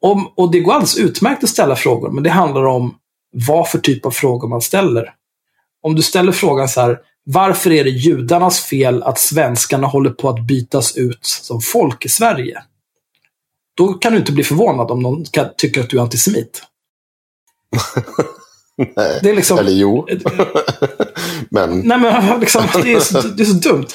Om, 0.00 0.32
och 0.36 0.50
det 0.50 0.60
går 0.60 0.72
alldeles 0.72 0.98
utmärkt 0.98 1.44
att 1.44 1.50
ställa 1.50 1.76
frågor, 1.76 2.10
men 2.10 2.24
det 2.24 2.30
handlar 2.30 2.64
om 2.64 2.94
vad 3.32 3.68
för 3.68 3.78
typ 3.78 4.06
av 4.06 4.10
frågor 4.10 4.48
man 4.48 4.60
ställer. 4.60 5.14
Om 5.82 5.94
du 5.94 6.02
ställer 6.02 6.32
frågan 6.32 6.68
så 6.68 6.80
här, 6.80 6.98
varför 7.24 7.72
är 7.72 7.84
det 7.84 7.90
judarnas 7.90 8.60
fel 8.60 9.02
att 9.02 9.18
svenskarna 9.18 9.86
håller 9.86 10.10
på 10.10 10.28
att 10.28 10.40
bytas 10.46 10.96
ut 10.96 11.26
som 11.26 11.60
folk 11.60 12.04
i 12.04 12.08
Sverige? 12.08 12.62
Då 13.74 13.94
kan 13.94 14.12
du 14.12 14.18
inte 14.18 14.32
bli 14.32 14.44
förvånad 14.44 14.90
om 14.90 15.02
någon 15.02 15.24
kan, 15.24 15.46
tycker 15.56 15.80
att 15.80 15.90
du 15.90 15.98
är 15.98 16.02
antisemit. 16.02 16.62
Nej. 18.96 19.20
Det 19.22 19.30
är 19.30 19.34
liksom... 19.36 19.58
Eller 19.58 19.72
jo. 19.72 20.06
Men 21.50 21.80
Nej, 21.80 21.98
men 21.98 22.40
liksom, 22.40 22.62
det, 22.82 22.92
är 22.92 23.00
så, 23.00 23.20
det 23.20 23.42
är 23.42 23.44
så 23.44 23.68
dumt. 23.68 23.86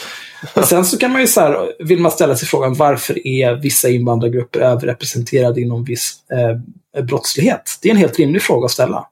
Men 0.55 0.65
sen 0.65 0.85
så 0.85 0.97
kan 0.97 1.11
man 1.11 1.21
ju 1.21 1.27
så 1.27 1.41
här, 1.41 1.73
vill 1.83 1.99
man 1.99 2.11
ställa 2.11 2.35
sig 2.35 2.47
frågan 2.47 2.73
varför 2.73 3.27
är 3.27 3.53
vissa 3.53 3.89
invandrargrupper 3.89 4.59
överrepresenterade 4.59 5.61
inom 5.61 5.83
viss 5.83 6.15
eh, 6.31 7.03
brottslighet? 7.03 7.79
Det 7.81 7.89
är 7.89 7.91
en 7.91 7.97
helt 7.97 8.19
rimlig 8.19 8.41
fråga 8.41 8.65
att 8.65 8.71
ställa. 8.71 9.07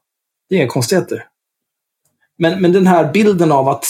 Det 0.48 0.54
är 0.54 0.58
inga 0.58 0.68
konstigheter. 0.68 1.24
Men, 2.38 2.60
men 2.60 2.72
den 2.72 2.86
här 2.86 3.12
bilden 3.12 3.52
av 3.52 3.68
att 3.68 3.84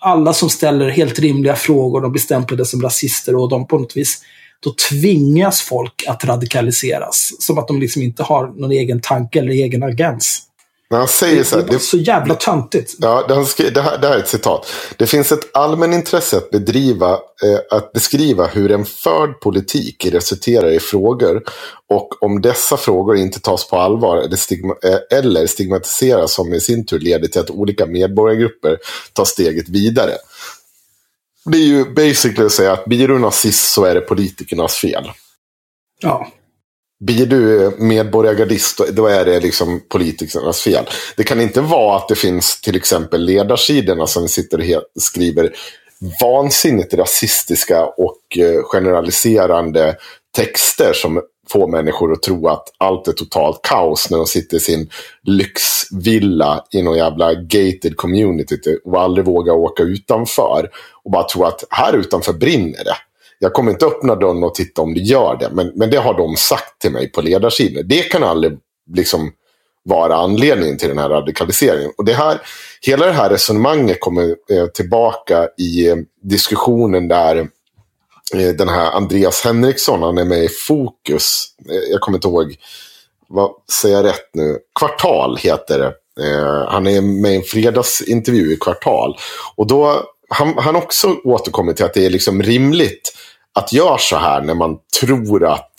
alla 0.00 0.32
som 0.32 0.50
ställer 0.50 0.88
helt 0.88 1.18
rimliga 1.18 1.56
frågor, 1.56 2.00
de 2.00 2.12
blir 2.12 2.22
stämplade 2.22 2.64
som 2.64 2.82
rasister 2.82 3.36
och 3.36 3.48
de 3.48 3.66
på 3.66 3.78
något 3.78 3.96
vis, 3.96 4.22
då 4.60 4.74
tvingas 4.90 5.60
folk 5.60 6.04
att 6.08 6.24
radikaliseras. 6.24 7.32
Som 7.38 7.58
att 7.58 7.68
de 7.68 7.80
liksom 7.80 8.02
inte 8.02 8.22
har 8.22 8.46
någon 8.46 8.72
egen 8.72 9.00
tanke 9.00 9.38
eller 9.38 9.52
egen 9.52 9.82
agens. 9.82 10.42
När 10.90 10.98
han 10.98 11.08
säger 11.08 11.44
så 11.44 11.56
här, 11.56 11.66
det 11.68 11.74
är 11.74 11.78
så 11.78 11.96
jävla 11.96 12.34
töntigt. 12.34 12.94
Ja, 12.98 13.24
det, 13.28 13.34
han 13.34 13.46
skri- 13.46 13.70
det, 13.70 13.82
här, 13.82 13.98
det 13.98 14.08
här 14.08 14.14
är 14.14 14.18
ett 14.18 14.28
citat. 14.28 14.66
Det 14.96 15.06
finns 15.06 15.32
ett 15.32 15.56
allmänintresse 15.56 16.36
att, 16.36 16.50
bedriva, 16.50 17.12
eh, 17.12 17.78
att 17.78 17.92
beskriva 17.92 18.46
hur 18.46 18.70
en 18.72 18.84
förd 18.84 19.40
politik 19.40 20.06
resulterar 20.06 20.70
i 20.70 20.80
frågor 20.80 21.42
och 21.88 22.22
om 22.22 22.40
dessa 22.40 22.76
frågor 22.76 23.16
inte 23.16 23.40
tas 23.40 23.68
på 23.68 23.76
allvar 23.76 24.16
eller, 24.16 24.36
stigma, 24.36 24.74
eh, 24.84 25.18
eller 25.18 25.46
stigmatiseras 25.46 26.32
som 26.34 26.54
i 26.54 26.60
sin 26.60 26.86
tur 26.86 26.98
leder 26.98 27.28
till 27.28 27.40
att 27.40 27.50
olika 27.50 27.86
medborgargrupper 27.86 28.78
tar 29.12 29.24
steget 29.24 29.68
vidare. 29.68 30.12
Det 31.44 31.58
är 31.58 31.66
ju 31.66 31.84
basically 31.94 32.46
att 32.46 32.52
säga 32.52 32.72
att 32.72 32.84
blir 32.84 33.08
du 33.08 33.18
nazist 33.18 33.72
så 33.72 33.84
är 33.84 33.94
det 33.94 34.00
politikernas 34.00 34.74
fel. 34.74 35.10
Ja, 36.00 36.26
blir 37.00 37.26
du 37.26 37.70
medborgargardist, 37.78 38.80
då- 38.92 39.06
är 39.06 39.24
det 39.24 39.40
liksom 39.40 39.80
politikernas 39.88 40.60
fel. 40.60 40.84
Det 41.16 41.24
kan 41.24 41.40
inte 41.40 41.60
vara 41.60 41.96
att 41.96 42.08
det 42.08 42.14
finns 42.14 42.60
till 42.60 42.76
exempel 42.76 43.24
ledarsidorna 43.24 44.06
som 44.06 44.28
sitter 44.28 44.76
och 44.76 44.82
skriver 45.02 45.52
vansinnigt 46.20 46.94
rasistiska 46.94 47.84
och 47.86 48.38
eh, 48.38 48.62
generaliserande 48.62 49.96
texter 50.36 50.92
som 50.92 51.22
får 51.48 51.68
människor 51.68 52.12
att 52.12 52.22
tro 52.22 52.48
att 52.48 52.64
allt 52.78 53.08
är 53.08 53.12
totalt 53.12 53.60
kaos 53.62 54.10
när 54.10 54.18
de 54.18 54.26
sitter 54.26 54.56
i 54.56 54.60
sin 54.60 54.90
lyxvilla 55.22 56.64
i 56.70 56.82
någon 56.82 56.96
jävla 56.96 57.34
gated 57.34 57.96
community 57.96 58.56
och 58.84 59.00
aldrig 59.00 59.26
vågar 59.26 59.54
åka 59.54 59.82
utanför. 59.82 60.68
Och 61.04 61.10
bara 61.10 61.28
tro 61.28 61.44
att 61.44 61.64
här 61.70 61.92
utanför 61.96 62.32
brinner 62.32 62.84
det. 62.84 62.96
Jag 63.42 63.52
kommer 63.52 63.70
inte 63.70 63.86
öppna 63.86 64.14
dörren 64.14 64.44
och 64.44 64.54
titta 64.54 64.82
om 64.82 64.94
det 64.94 65.00
gör 65.00 65.36
det. 65.36 65.50
Men, 65.52 65.72
men 65.74 65.90
det 65.90 65.96
har 65.96 66.14
de 66.14 66.36
sagt 66.36 66.80
till 66.80 66.92
mig 66.92 67.12
på 67.12 67.20
ledarsidan. 67.20 67.88
Det 67.88 68.02
kan 68.02 68.24
aldrig 68.24 68.58
liksom 68.94 69.32
vara 69.82 70.16
anledningen 70.16 70.78
till 70.78 70.88
den 70.88 70.98
här 70.98 71.08
radikaliseringen. 71.08 71.92
Och 71.98 72.04
det 72.04 72.12
här, 72.12 72.40
hela 72.80 73.06
det 73.06 73.12
här 73.12 73.30
resonemanget 73.30 74.00
kommer 74.00 74.36
eh, 74.50 74.66
tillbaka 74.66 75.48
i 75.58 75.88
eh, 75.88 75.96
diskussionen 76.22 77.08
där 77.08 77.36
eh, 78.34 78.48
den 78.58 78.68
här 78.68 78.90
Andreas 78.90 79.44
Henriksson, 79.44 80.02
han 80.02 80.18
är 80.18 80.24
med 80.24 80.44
i 80.44 80.48
Fokus. 80.48 81.46
Eh, 81.70 81.90
jag 81.90 82.00
kommer 82.00 82.18
inte 82.18 82.28
ihåg, 82.28 82.56
vad 83.28 83.50
säger 83.72 83.96
jag 83.96 84.04
rätt 84.04 84.30
nu? 84.34 84.58
Kvartal 84.78 85.36
heter 85.36 85.78
det. 85.78 85.94
Eh, 86.26 86.68
han 86.68 86.86
är 86.86 87.00
med 87.00 87.32
i 87.32 87.36
en 87.36 87.42
fredagsintervju 87.42 88.52
i 88.52 88.56
Kvartal. 88.56 89.16
Och 89.56 89.66
då, 89.66 90.02
han, 90.28 90.54
han 90.58 90.76
också 90.76 91.16
återkommit 91.24 91.76
till 91.76 91.84
att 91.84 91.94
det 91.94 92.06
är 92.06 92.10
liksom 92.10 92.42
rimligt 92.42 93.12
att 93.58 93.72
göra 93.72 93.98
så 93.98 94.16
här 94.16 94.42
när 94.42 94.54
man 94.54 94.78
tror 95.00 95.44
att 95.44 95.72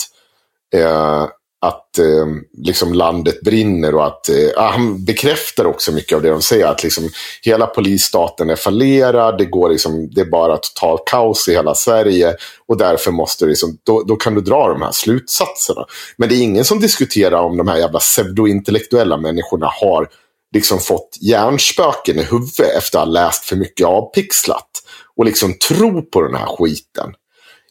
eh, 0.75 1.27
att 1.65 1.97
eh, 1.97 2.25
liksom 2.57 2.93
landet 2.93 3.41
brinner 3.41 3.95
och 3.95 4.05
att 4.05 4.29
eh, 4.29 4.49
ah, 4.57 4.71
han 4.71 5.05
bekräftar 5.05 5.65
också 5.65 5.91
mycket 5.91 6.15
av 6.15 6.21
det 6.21 6.29
de 6.29 6.41
säger. 6.41 6.67
Att 6.67 6.83
liksom 6.83 7.09
hela 7.41 7.67
polisstaten 7.67 8.49
är 8.49 8.55
fallerad, 8.55 9.37
det, 9.37 9.45
går 9.45 9.69
liksom, 9.69 10.09
det 10.11 10.21
är 10.21 10.25
bara 10.25 10.57
totalt 10.57 11.05
kaos 11.05 11.47
i 11.47 11.51
hela 11.51 11.75
Sverige. 11.75 12.35
Och 12.67 12.77
därför 12.77 13.11
måste 13.11 13.45
du 13.45 13.49
liksom, 13.49 13.77
då, 13.83 14.03
då 14.03 14.15
kan 14.15 14.35
du 14.35 14.41
dra 14.41 14.67
de 14.67 14.81
här 14.81 14.91
slutsatserna. 14.91 15.85
Men 16.17 16.29
det 16.29 16.35
är 16.35 16.41
ingen 16.41 16.65
som 16.65 16.79
diskuterar 16.79 17.41
om 17.41 17.57
de 17.57 17.67
här 17.67 17.77
jävla 17.77 17.99
pseudointellektuella 17.99 19.17
människorna 19.17 19.69
har 19.81 20.09
liksom 20.55 20.79
fått 20.79 21.17
hjärnspöken 21.21 22.19
i 22.19 22.23
huvudet 22.23 22.77
efter 22.77 22.99
att 22.99 23.05
ha 23.05 23.11
läst 23.11 23.45
för 23.45 23.55
mycket 23.55 23.87
avpixlat. 23.87 24.69
Och 25.15 25.25
liksom 25.25 25.53
tro 25.53 26.01
på 26.01 26.21
den 26.21 26.35
här 26.35 26.45
skiten. 26.45 27.13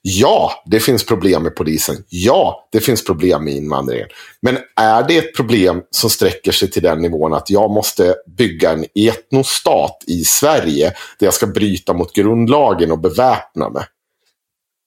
Ja, 0.03 0.63
det 0.67 0.81
finns 0.81 1.07
problem 1.07 1.43
med 1.43 1.57
polisen. 1.57 1.97
Ja, 2.09 2.69
det 2.73 2.81
finns 2.81 3.05
problem 3.05 3.45
med 3.45 3.55
invandringen. 3.55 4.09
Men 4.43 4.59
är 4.77 5.09
det 5.09 5.19
ett 5.19 5.37
problem 5.37 5.83
som 5.91 6.11
sträcker 6.11 6.53
sig 6.53 6.71
till 6.71 6.83
den 6.83 6.99
nivån 6.99 7.35
att 7.35 7.51
jag 7.51 7.71
måste 7.71 8.15
bygga 8.39 8.71
en 8.71 8.85
etnostat 8.95 10.05
i 10.07 10.25
Sverige 10.25 10.93
där 11.19 11.27
jag 11.27 11.35
ska 11.35 11.47
bryta 11.47 11.93
mot 11.93 12.15
grundlagen 12.15 12.93
och 12.93 12.99
beväpna 12.99 13.71
mig? 13.71 13.85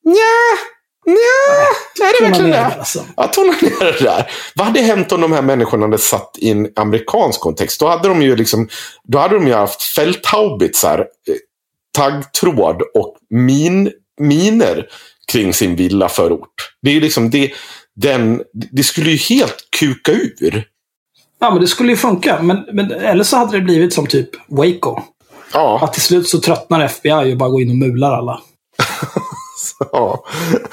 Nja, 0.06 0.14
nja, 1.06 2.08
är 2.08 2.20
det 2.20 2.26
verkligen 2.26 2.52
det? 2.52 2.58
det, 2.58 2.66
alltså. 2.66 3.06
Ja, 3.16 3.28
tona 3.28 3.54
ner 3.62 3.92
det 3.92 4.04
där. 4.04 4.32
Vad 4.56 4.68
hade 4.68 4.82
hänt 4.82 5.12
om 5.12 5.22
de 5.22 5.32
här 5.32 5.42
människorna 5.42 5.86
hade 5.86 5.98
satt 5.98 6.36
i 6.38 6.50
en 6.50 6.70
amerikansk 6.76 7.40
kontext? 7.40 7.80
Då 7.80 7.88
hade 7.88 8.08
de 8.08 8.22
ju 8.22 8.36
liksom, 8.36 8.70
då 9.04 9.18
hade 9.18 9.36
de 9.36 9.48
ju 9.48 9.54
haft 9.54 9.82
fälthaubitsar, 9.82 11.00
eh, 11.00 11.36
taggtråd 11.98 12.82
och 12.94 13.18
min, 13.30 13.92
miner 14.24 14.86
kring 15.32 15.54
sin 15.54 15.76
villaförort. 15.76 16.74
Det 16.82 16.90
är 16.90 16.94
ju 16.94 17.02
liksom 17.02 17.30
det, 17.30 17.52
den, 17.96 18.42
det 18.72 18.84
skulle 18.84 19.12
ju 19.12 19.18
helt 19.18 19.56
kuka 19.80 20.12
ur. 20.12 20.68
Ja, 21.40 21.52
men 21.52 21.62
det 21.62 21.68
skulle 21.68 21.92
ju 21.92 21.98
funka. 21.98 22.42
Men, 22.42 22.66
men, 22.74 22.92
eller 22.92 23.24
så 23.24 23.38
hade 23.38 23.58
det 23.58 23.62
blivit 23.62 23.94
som 23.94 24.08
typ 24.08 24.30
Waco. 24.48 25.02
Ja, 25.54 25.80
Att 25.84 25.94
till 25.94 26.02
slut 26.02 26.28
så 26.28 26.40
tröttnar 26.40 26.86
FBI 26.86 27.34
och 27.34 27.38
bara 27.38 27.50
går 27.50 27.62
in 27.62 27.70
och 27.70 27.76
mular 27.76 28.12
alla. 28.12 28.42
ja. 29.92 30.26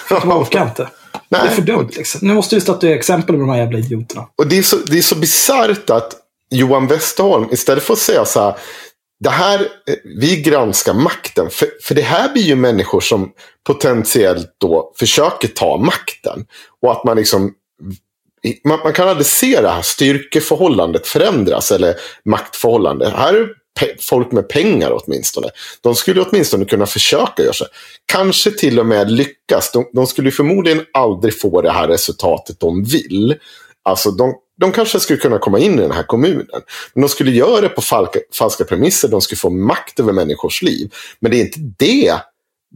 De 0.08 0.32
orkar 0.32 0.64
inte. 0.64 0.88
Det 1.28 1.36
är 1.36 1.48
för 1.48 1.62
dumt 1.62 1.90
liksom. 1.96 2.28
Nu 2.28 2.34
måste 2.34 2.54
vi 2.54 2.60
statuera 2.60 2.94
exempel 2.94 3.36
med 3.36 3.42
de 3.42 3.50
här 3.50 3.58
jävla 3.58 3.78
idioterna. 3.78 4.26
Och 4.38 4.46
det 4.46 4.58
är 4.58 4.62
så, 4.62 4.76
det 4.76 4.98
är 4.98 5.02
så 5.02 5.14
bisarrt 5.14 5.90
att 5.90 6.14
Johan 6.50 6.86
Westerholm, 6.86 7.48
istället 7.50 7.84
för 7.84 7.92
att 7.92 7.98
säga 7.98 8.24
så 8.24 8.40
här, 8.40 8.54
det 9.20 9.30
här, 9.30 9.60
eh, 9.60 9.94
vi 10.04 10.36
granskar 10.42 10.94
makten. 10.94 11.50
För, 11.50 11.68
för 11.82 11.94
det 11.94 12.02
här 12.02 12.32
blir 12.32 12.42
ju 12.42 12.56
människor 12.56 13.00
som 13.00 13.32
potentiellt 13.66 14.54
då 14.58 14.92
försöker 14.96 15.48
ta 15.48 15.76
makten. 15.76 16.46
Och 16.82 16.92
att 16.92 17.04
man 17.04 17.16
liksom, 17.16 17.54
man, 18.64 18.78
man 18.84 18.92
kan 18.92 19.08
aldrig 19.08 19.26
se 19.26 19.60
det 19.60 19.68
här 19.68 19.82
styrkeförhållandet 19.82 21.06
förändras, 21.06 21.72
eller 21.72 21.94
maktförhållandet. 22.24 23.12
Här 23.12 23.34
är 23.34 23.48
pe- 23.80 23.96
folk 24.00 24.32
med 24.32 24.48
pengar 24.48 24.90
åtminstone. 24.92 25.48
De 25.80 25.94
skulle 25.94 26.20
åtminstone 26.20 26.64
kunna 26.64 26.86
försöka 26.86 27.42
göra 27.42 27.52
så. 27.52 27.64
Kanske 28.06 28.50
till 28.50 28.80
och 28.80 28.86
med 28.86 29.10
lyckas. 29.10 29.72
De, 29.72 29.90
de 29.92 30.06
skulle 30.06 30.30
förmodligen 30.30 30.84
aldrig 30.92 31.40
få 31.40 31.62
det 31.62 31.72
här 31.72 31.88
resultatet 31.88 32.60
de 32.60 32.84
vill. 32.84 33.34
Alltså 33.82 34.10
de, 34.10 34.34
de 34.60 34.72
kanske 34.72 35.00
skulle 35.00 35.18
kunna 35.18 35.38
komma 35.38 35.58
in 35.58 35.78
i 35.78 35.82
den 35.82 35.92
här 35.92 36.02
kommunen. 36.02 36.46
Men 36.94 37.02
de 37.02 37.08
skulle 37.08 37.30
göra 37.30 37.60
det 37.60 37.68
på 37.68 37.80
falka, 37.80 38.18
falska 38.34 38.64
premisser. 38.64 39.08
De 39.08 39.20
skulle 39.20 39.38
få 39.38 39.50
makt 39.50 40.00
över 40.00 40.12
människors 40.12 40.62
liv. 40.62 40.94
Men 41.20 41.30
det 41.30 41.36
är 41.36 41.40
inte 41.40 41.58
det 41.78 42.14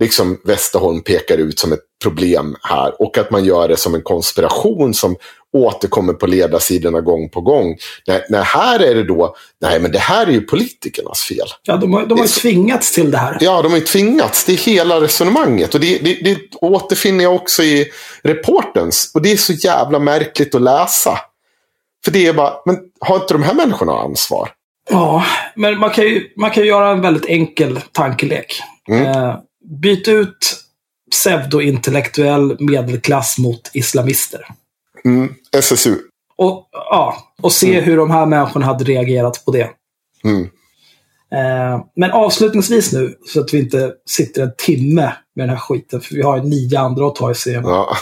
liksom 0.01 0.41
Westerholm 0.45 1.03
pekar 1.03 1.39
ut 1.39 1.59
som 1.59 1.73
ett 1.73 1.81
problem 2.03 2.57
här. 2.63 3.03
Och 3.03 3.19
att 3.19 3.31
man 3.31 3.45
gör 3.45 3.69
det 3.69 3.77
som 3.77 3.95
en 3.95 4.03
konspiration 4.03 4.95
som 4.95 5.17
återkommer 5.53 6.13
på 6.13 6.27
ledarsidorna 6.27 7.01
gång 7.01 7.29
på 7.29 7.41
gång. 7.41 7.77
Nej, 8.07 8.27
nej, 8.29 8.43
här 8.45 8.81
är 8.81 8.95
det 8.95 9.05
då, 9.05 9.37
nej 9.61 9.81
men 9.81 9.93
det 9.93 9.99
här 9.99 10.27
är 10.27 10.31
ju 10.31 10.41
politikernas 10.41 11.23
fel. 11.23 11.47
Ja, 11.63 11.77
de 11.77 11.93
har, 11.93 12.07
de 12.07 12.19
har 12.19 12.41
tvingats 12.41 12.93
till 12.93 13.11
det 13.11 13.19
här. 13.19 13.39
Ja, 13.41 13.63
de 13.63 13.73
har 13.73 13.79
ju 13.79 13.85
tvingats. 13.85 14.45
Det 14.45 14.53
är 14.53 14.57
hela 14.57 15.01
resonemanget. 15.01 15.75
Och 15.75 15.81
det, 15.81 15.99
det, 15.99 16.15
det 16.15 16.39
återfinner 16.61 17.25
jag 17.25 17.35
också 17.35 17.63
i 17.63 17.91
reportens. 18.23 19.11
Och 19.15 19.23
det 19.23 19.33
är 19.33 19.37
så 19.37 19.53
jävla 19.53 19.99
märkligt 19.99 20.55
att 20.55 20.63
läsa. 20.63 21.19
För 22.05 22.11
det 22.11 22.27
är 22.27 22.33
bara, 22.33 22.53
men 22.67 22.79
har 23.01 23.17
inte 23.17 23.35
de 23.35 23.43
här 23.43 23.55
människorna 23.55 23.93
ansvar? 23.93 24.51
Ja, 24.91 25.25
men 25.57 25.79
man 25.79 25.91
kan 25.91 26.05
ju, 26.05 26.33
man 26.37 26.51
kan 26.51 26.67
göra 26.67 26.91
en 26.91 27.01
väldigt 27.01 27.27
enkel 27.27 27.81
tankelek. 27.93 28.61
Mm. 28.89 29.07
Eh, 29.07 29.37
byt 29.81 30.09
ut 30.09 30.65
pseudointellektuell 31.11 32.57
medelklass 32.61 33.39
mot 33.39 33.71
islamister. 33.75 34.47
Mm, 35.05 35.35
SSU. 35.57 35.99
Och, 36.37 36.69
ja, 36.73 37.17
och 37.43 37.53
se 37.53 37.81
hur 37.81 37.97
de 37.97 38.11
här 38.11 38.27
människorna 38.27 38.67
hade 38.67 38.85
reagerat 38.85 39.45
på 39.45 39.51
det. 39.51 39.71
Mm. 40.25 40.43
Eh, 41.33 41.85
men 41.97 42.11
avslutningsvis 42.11 42.93
nu, 42.93 43.15
så 43.27 43.41
att 43.41 43.55
vi 43.55 43.59
inte 43.59 43.93
sitter 44.07 44.43
en 44.43 44.53
timme 44.59 45.13
med 45.37 45.49
den 45.49 45.51
här 45.51 45.57
skiten, 45.57 46.01
för 46.01 46.15
vi 46.15 46.23
har 46.23 46.39
nio 46.39 46.79
andra 46.79 47.07
att 47.07 47.15
ta 47.15 47.31
i 47.31 47.35
serien. 47.35 47.65
Ja. 47.65 47.97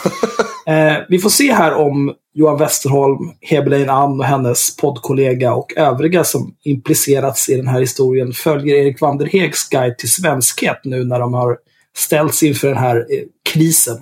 Eh, 0.67 0.97
vi 1.09 1.19
får 1.19 1.31
se 1.31 1.53
här 1.53 1.75
om 1.75 2.15
Johan 2.35 2.59
Westerholm, 2.59 3.33
Hebelein 3.41 3.91
Ann 3.91 4.21
och 4.21 4.27
hennes 4.27 4.77
poddkollega 4.77 5.55
och 5.55 5.73
övriga 5.77 6.25
som 6.25 6.55
implicerats 6.65 7.49
i 7.49 7.57
den 7.57 7.67
här 7.69 7.81
historien 7.81 8.33
följer 8.33 8.77
Erik 8.77 9.01
Vanderhegs 9.01 9.69
guide 9.69 9.99
till 9.99 10.13
svenskhet 10.13 10.81
nu 10.85 11.05
när 11.05 11.21
de 11.21 11.35
har 11.35 11.59
ställts 11.97 12.43
inför 12.43 12.69
den 12.69 12.77
här 12.77 12.97
eh, 12.97 13.23
krisen. 13.53 13.99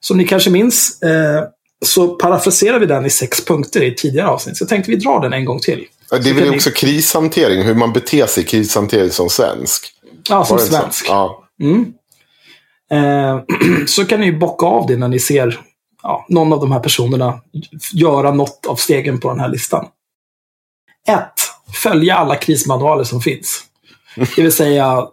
Som 0.00 0.16
ni 0.18 0.24
kanske 0.24 0.50
minns 0.50 1.02
eh, 1.02 1.44
så 1.84 2.08
parafraserar 2.08 2.78
vi 2.78 2.86
den 2.86 3.06
i 3.06 3.10
sex 3.10 3.44
punkter 3.44 3.82
i 3.82 3.94
tidigare 3.94 4.28
avsnitt. 4.28 4.56
Så 4.56 4.62
jag 4.62 4.68
tänkte 4.68 4.90
vi 4.90 4.96
drar 4.96 5.20
den 5.20 5.32
en 5.32 5.44
gång 5.44 5.58
till. 5.58 5.84
Det 6.10 6.30
är 6.30 6.34
väl 6.34 6.50
ni- 6.50 6.56
också 6.56 6.70
krishantering, 6.70 7.62
hur 7.62 7.74
man 7.74 7.92
beter 7.92 8.26
sig 8.26 8.42
i 8.42 8.46
krishantering 8.46 9.10
som 9.10 9.30
svensk. 9.30 9.92
Ja, 10.28 10.44
som 10.44 10.58
svensk. 10.58 11.06
Ja. 11.08 11.44
Mm. 11.60 11.92
Eh, 12.90 13.40
så 13.86 14.04
kan 14.04 14.20
ni 14.20 14.32
bocka 14.32 14.66
av 14.66 14.86
det 14.86 14.96
när 14.96 15.08
ni 15.08 15.18
ser 15.18 15.60
ja, 16.02 16.26
någon 16.28 16.52
av 16.52 16.60
de 16.60 16.72
här 16.72 16.80
personerna 16.80 17.40
göra 17.92 18.30
något 18.32 18.66
av 18.66 18.76
stegen 18.76 19.20
på 19.20 19.28
den 19.28 19.40
här 19.40 19.48
listan. 19.48 19.86
1. 21.08 21.18
Följa 21.82 22.16
alla 22.16 22.36
krismanualer 22.36 23.04
som 23.04 23.20
finns. 23.20 23.64
Det 24.36 24.42
vill 24.42 24.52
säga 24.52 25.06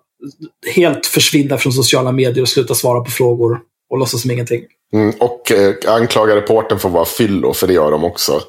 helt 0.75 1.05
försvinna 1.05 1.57
från 1.57 1.73
sociala 1.73 2.11
medier 2.11 2.41
och 2.41 2.49
sluta 2.49 2.75
svara 2.75 3.01
på 3.01 3.11
frågor 3.11 3.59
och 3.89 3.97
låtsas 3.97 4.21
som 4.21 4.31
ingenting. 4.31 4.63
Mm, 4.93 5.15
och 5.19 5.51
eh, 5.51 5.75
anklaga 5.87 6.35
reporten 6.35 6.79
för 6.79 6.89
att 6.89 6.93
vara 6.93 7.05
fyllo, 7.05 7.53
för 7.53 7.67
det 7.67 7.73
gör 7.73 7.91
de 7.91 8.03
också. 8.03 8.41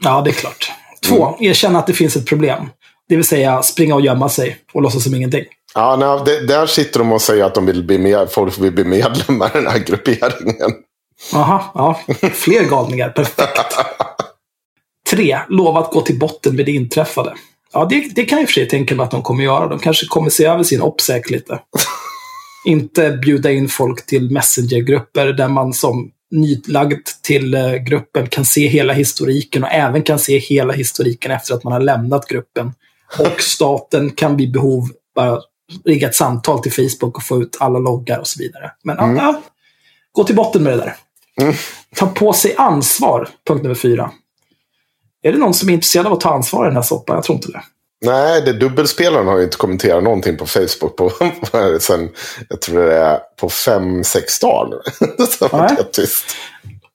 Ja, 0.00 0.20
det 0.20 0.30
är 0.30 0.34
klart. 0.34 0.72
Två, 1.06 1.36
erkänna 1.40 1.78
att 1.78 1.86
det 1.86 1.92
finns 1.92 2.16
ett 2.16 2.26
problem. 2.26 2.70
Det 3.08 3.16
vill 3.16 3.24
säga 3.24 3.62
springa 3.62 3.94
och 3.94 4.00
gömma 4.00 4.28
sig 4.28 4.56
och 4.72 4.82
låtsas 4.82 5.04
som 5.04 5.14
ingenting. 5.14 5.44
Ja, 5.74 5.96
nej, 5.96 6.20
det, 6.24 6.46
där 6.46 6.66
sitter 6.66 6.98
de 6.98 7.12
och 7.12 7.22
säger 7.22 7.44
att 7.44 7.54
de 7.54 7.66
vill 7.66 7.84
bli 7.84 7.98
med, 7.98 8.30
folk 8.30 8.58
vill 8.58 8.72
bli 8.72 8.84
medlemmar 8.84 9.46
i 9.46 9.58
den 9.58 9.66
här 9.66 9.78
grupperingen. 9.78 10.72
Aha, 11.34 11.72
ja. 11.74 12.00
Fler 12.30 12.64
galningar. 12.64 13.10
Perfekt. 13.10 13.76
Tre, 15.10 15.38
lova 15.48 15.80
att 15.80 15.90
gå 15.90 16.00
till 16.00 16.18
botten 16.18 16.56
med 16.56 16.66
det 16.66 16.72
inträffade. 16.72 17.34
Ja, 17.72 17.84
det, 17.84 18.14
det 18.14 18.24
kan 18.24 18.38
jag 18.38 18.42
i 18.42 18.44
och 18.44 18.48
för 18.48 18.54
sig 18.54 18.68
tänka 18.68 18.94
mig 18.94 19.04
att 19.04 19.10
de 19.10 19.22
kommer 19.22 19.44
göra. 19.44 19.68
De 19.68 19.78
kanske 19.78 20.06
kommer 20.06 20.30
se 20.30 20.44
över 20.44 20.64
sin 20.64 20.82
OPSEC 20.82 21.30
lite. 21.30 21.60
Inte 22.64 23.10
bjuda 23.10 23.52
in 23.52 23.68
folk 23.68 24.06
till 24.06 24.30
messengergrupper 24.30 25.26
där 25.26 25.48
man 25.48 25.72
som 25.72 26.10
nylagd 26.30 27.06
till 27.22 27.54
eh, 27.54 27.74
gruppen 27.74 28.28
kan 28.28 28.44
se 28.44 28.68
hela 28.68 28.92
historiken 28.92 29.64
och 29.64 29.72
även 29.72 30.02
kan 30.02 30.18
se 30.18 30.38
hela 30.38 30.72
historiken 30.72 31.30
efter 31.30 31.54
att 31.54 31.64
man 31.64 31.72
har 31.72 31.80
lämnat 31.80 32.28
gruppen. 32.28 32.72
Och 33.18 33.40
staten 33.40 34.10
kan 34.10 34.36
vid 34.36 34.52
behov 34.52 34.88
bara 35.14 35.40
rigga 35.84 36.08
ett 36.08 36.14
samtal 36.14 36.58
till 36.58 36.72
Facebook 36.72 37.16
och 37.16 37.22
få 37.22 37.42
ut 37.42 37.56
alla 37.60 37.78
loggar 37.78 38.18
och 38.18 38.26
så 38.26 38.42
vidare. 38.42 38.70
Men 38.84 38.96
ja, 38.98 39.14
ja, 39.16 39.42
gå 40.12 40.24
till 40.24 40.36
botten 40.36 40.62
med 40.62 40.72
det 40.72 40.76
där. 40.76 40.96
Ta 41.96 42.06
på 42.06 42.32
sig 42.32 42.54
ansvar, 42.56 43.28
punkt 43.46 43.62
nummer 43.62 43.74
fyra. 43.74 44.10
Är 45.22 45.32
det 45.32 45.38
någon 45.38 45.54
som 45.54 45.68
är 45.68 45.72
intresserad 45.72 46.06
av 46.06 46.12
att 46.12 46.20
ta 46.20 46.30
ansvar 46.30 46.64
i 46.64 46.68
den 46.68 46.76
här 46.76 46.82
soppan? 46.82 47.16
Jag 47.16 47.24
tror 47.24 47.36
inte 47.36 47.48
det. 47.48 47.62
Nej, 48.00 48.42
det 48.42 48.52
dubbelspelaren 48.52 49.26
har 49.26 49.38
ju 49.38 49.44
inte 49.44 49.56
kommenterat 49.56 50.02
någonting 50.02 50.36
på 50.36 50.46
Facebook 50.46 50.96
på, 50.96 51.10
sen, 51.80 52.10
jag 52.48 52.60
tror 52.60 52.82
det 52.82 52.96
är 52.96 53.18
på 53.40 53.48
fem, 53.48 54.04
sex 54.04 54.38
dagar. 54.40 54.78
Så 55.38 55.56
Nej. 55.56 55.74
det 55.76 55.92
tyst. 55.92 56.24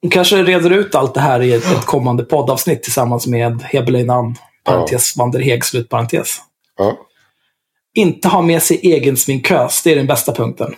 De 0.02 0.10
kanske 0.10 0.44
reder 0.44 0.70
ut 0.70 0.96
allt 0.96 1.14
det 1.14 1.20
här 1.20 1.42
i 1.42 1.54
ett, 1.54 1.72
ett 1.72 1.86
kommande 1.86 2.24
poddavsnitt 2.24 2.84
tillsammans 2.84 3.28
med 3.28 3.62
Hebelin 3.62 4.36
parentes, 4.64 5.18
Vanderheg, 5.18 5.66
slutparentes. 5.66 6.38
Ja. 6.78 6.98
Inte 7.96 8.28
ha 8.28 8.42
med 8.42 8.64
sig 8.64 8.80
egen 8.84 9.18
sminkös, 9.18 9.82
det 9.84 9.92
är 9.92 9.96
den 9.96 10.08
bästa 10.08 10.34
punkten. 10.34 10.76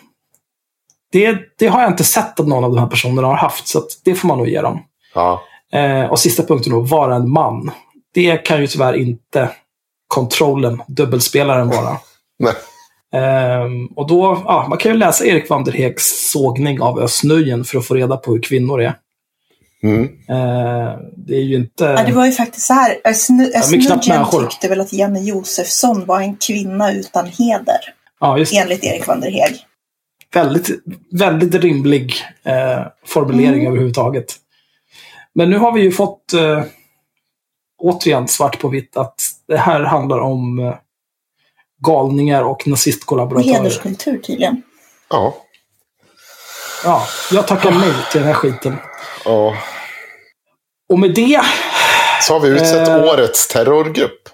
Det, 1.15 1.38
det 1.60 1.67
har 1.67 1.82
jag 1.82 1.91
inte 1.91 2.04
sett 2.04 2.39
att 2.39 2.47
någon 2.47 2.63
av 2.63 2.71
de 2.71 2.80
här 2.80 2.88
personerna 2.88 3.28
har 3.28 3.36
haft, 3.36 3.67
så 3.67 3.80
att 3.80 3.88
det 4.04 4.15
får 4.15 4.28
man 4.28 4.38
nog 4.38 4.47
ge 4.47 4.62
dem. 4.62 4.84
Ja. 5.13 5.41
Eh, 5.73 6.06
och 6.06 6.19
sista 6.19 6.43
punkten 6.43 6.73
då, 6.73 6.80
vara 6.80 7.15
en 7.15 7.32
man. 7.32 7.71
Det 8.13 8.38
kan 8.38 8.62
ju 8.62 8.67
tyvärr 8.67 8.93
inte 8.93 9.49
kontrollen, 10.08 10.82
dubbelspelaren 10.88 11.69
vara. 11.69 11.97
Nej. 12.39 12.54
Ehm, 13.21 13.88
och 13.88 14.08
då, 14.08 14.43
ja, 14.45 14.65
man 14.69 14.78
kan 14.78 14.91
ju 14.91 14.97
läsa 14.97 15.25
Erik 15.25 15.49
Vanderhegs 15.49 16.32
sågning 16.32 16.82
av 16.82 16.99
Östnöjen 16.99 17.63
för 17.63 17.78
att 17.78 17.86
få 17.86 17.93
reda 17.93 18.17
på 18.17 18.32
hur 18.32 18.41
kvinnor 18.41 18.82
är. 18.82 18.93
Mm. 19.84 20.04
Ehm, 20.04 20.99
det 21.15 21.36
är 21.36 21.43
ju 21.43 21.56
inte... 21.56 21.84
Ja, 21.84 22.04
det 22.04 22.13
var 22.13 22.25
ju 22.25 22.32
faktiskt 22.32 22.67
så 22.67 22.73
här. 22.73 22.97
Östnudgen 23.04 23.99
människor. 24.08 24.41
tyckte 24.41 24.67
väl 24.67 24.82
att 24.82 24.93
Jenny 24.93 25.19
Josefsson 25.19 26.06
var 26.06 26.21
en 26.21 26.36
kvinna 26.36 26.91
utan 26.93 27.25
heder. 27.25 27.80
ja. 28.19 28.38
Enligt 28.38 28.84
Erik 28.84 29.08
van 29.08 29.21
der 29.21 29.32
Heeg. 29.32 29.65
Väldigt, 30.33 30.69
väldigt 31.11 31.55
rimlig 31.55 32.13
eh, 32.43 32.85
formulering 33.05 33.53
Mm. 33.59 33.67
överhuvudtaget. 33.67 34.35
Men 35.33 35.49
nu 35.49 35.57
har 35.57 35.71
vi 35.71 35.81
ju 35.81 35.91
fått 35.91 36.33
eh, 36.33 36.63
återigen 37.77 38.27
svart 38.27 38.59
på 38.59 38.67
vitt 38.67 38.97
att 38.97 39.21
det 39.47 39.57
här 39.57 39.81
handlar 39.81 40.19
om 40.19 40.59
eh, 40.59 40.75
galningar 41.85 42.43
och 42.43 42.51
Och 42.51 42.67
nazistkollaboratörer. 42.67 43.53
hederskultur 43.53 44.17
tydligen. 44.17 44.61
Ja. 45.09 45.35
Ja, 46.83 47.03
jag 47.31 47.47
tackar 47.47 47.71
nej 47.71 47.93
till 48.11 48.19
den 48.21 48.27
här 48.27 48.33
skiten. 48.33 48.77
ja. 49.25 49.55
Och 50.89 50.99
med 50.99 51.13
det, 51.13 51.41
Så 52.21 52.33
har 52.33 52.39
vi 52.39 52.49
utsett 52.49 52.88
Eh. 52.88 53.03
årets 53.03 53.47
terrorgrupp. 53.47 54.29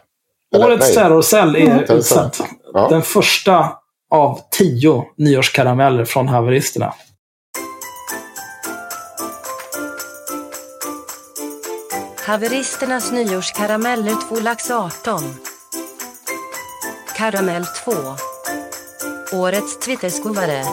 Eller, 0.55 0.65
årets 0.65 0.85
nej. 0.87 0.95
terrorcell 0.95 1.55
är 1.55 1.65
terrorcell. 1.65 1.97
utsedd. 1.97 2.47
Ja. 2.73 2.87
Den 2.89 3.01
första 3.01 3.69
av 4.11 4.39
tio 4.51 5.05
nyårskarameller 5.17 6.05
från 6.05 6.27
haveristerna. 6.27 6.93
Haveristernas 12.25 13.11
nyårskarameller 13.11 14.29
2 14.29 14.39
lax 14.39 14.71
18. 14.71 15.23
Karamell 17.17 17.65
2. 17.85 17.91
Årets 19.37 19.79
Twitterskovare. 19.79 20.63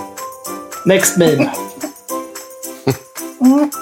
Next 0.85 1.17
meme. 1.17 1.51
Mm. 3.41 3.71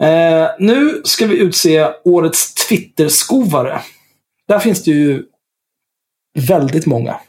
Eh, 0.00 0.48
nu 0.58 1.02
ska 1.04 1.26
vi 1.26 1.38
utse 1.38 1.92
årets 2.04 2.54
Twitterskovare. 2.54 3.80
Där 4.48 4.58
finns 4.58 4.84
det 4.84 4.90
ju 4.90 5.24
väldigt 6.48 6.86
många. 6.86 7.20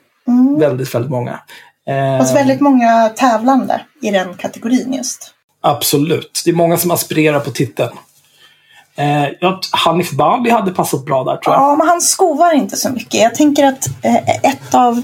Väldigt, 0.60 0.96
väldigt 0.96 1.12
många. 1.12 1.40
Eh, 1.88 2.18
Fast 2.20 2.36
väldigt 2.36 2.62
många 2.62 3.10
tävlande 3.10 3.82
i 4.02 4.12
den 4.12 4.34
kategorin 4.34 4.94
just. 4.94 5.34
Absolut. 5.62 6.42
Det 6.46 6.52
är 6.52 6.56
många 6.56 6.78
som 6.78 6.92
aspirerar 6.92 7.40
på 7.40 7.52
titeln. 7.52 7.98
Eh, 8.96 9.28
ja, 9.40 9.60
Hanif 9.72 10.12
Bali 10.12 10.50
hade 10.50 10.72
passat 10.72 11.06
bra 11.06 11.24
där 11.24 11.38
tror 11.38 11.56
jag. 11.56 11.64
Ja, 11.64 11.76
men 11.76 11.88
han 11.88 12.02
skovar 12.02 12.54
inte 12.54 12.78
så 12.78 12.90
mycket. 12.90 13.14
Jag 13.14 13.36
tänker 13.36 13.66
att 13.66 13.88
eh, 14.04 14.30
ett 14.30 14.74
av 14.74 15.02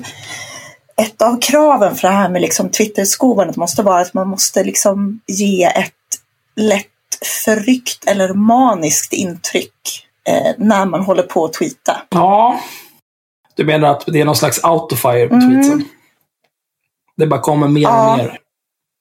ett 0.96 1.22
av 1.22 1.42
kraven 1.42 1.96
för 1.96 2.08
det 2.08 2.14
här 2.14 2.30
med 2.30 2.42
liksom 2.42 2.70
Twitter-skovandet 2.70 3.56
måste 3.56 3.84
vara 3.84 4.02
att 4.02 4.14
man 4.14 4.28
måste 4.28 4.64
liksom 4.64 5.20
ge 5.28 5.64
ett 5.64 5.92
lätt 6.56 6.86
förryckt 7.46 8.06
eller 8.08 8.34
maniskt 8.34 9.14
intryck 9.14 10.08
eh, 10.28 10.52
när 10.58 10.86
man 10.86 11.02
håller 11.02 11.24
på 11.24 11.46
att 11.46 11.54
tweeta. 11.54 12.02
Ja. 12.10 12.60
Du 13.56 13.66
menar 13.66 13.88
att 13.88 14.04
det 14.08 14.22
är 14.22 14.26
någon 14.26 14.36
slags 14.36 14.60
autofire 14.64 15.28
på 15.28 15.36
Mm. 15.36 15.50
tweetsen? 15.54 15.86
Det 17.18 17.28
bara 17.28 17.40
kommer 17.42 17.68
mer 17.68 17.82
Ja. 17.82 18.12
och 18.12 18.18
mer 18.18 18.38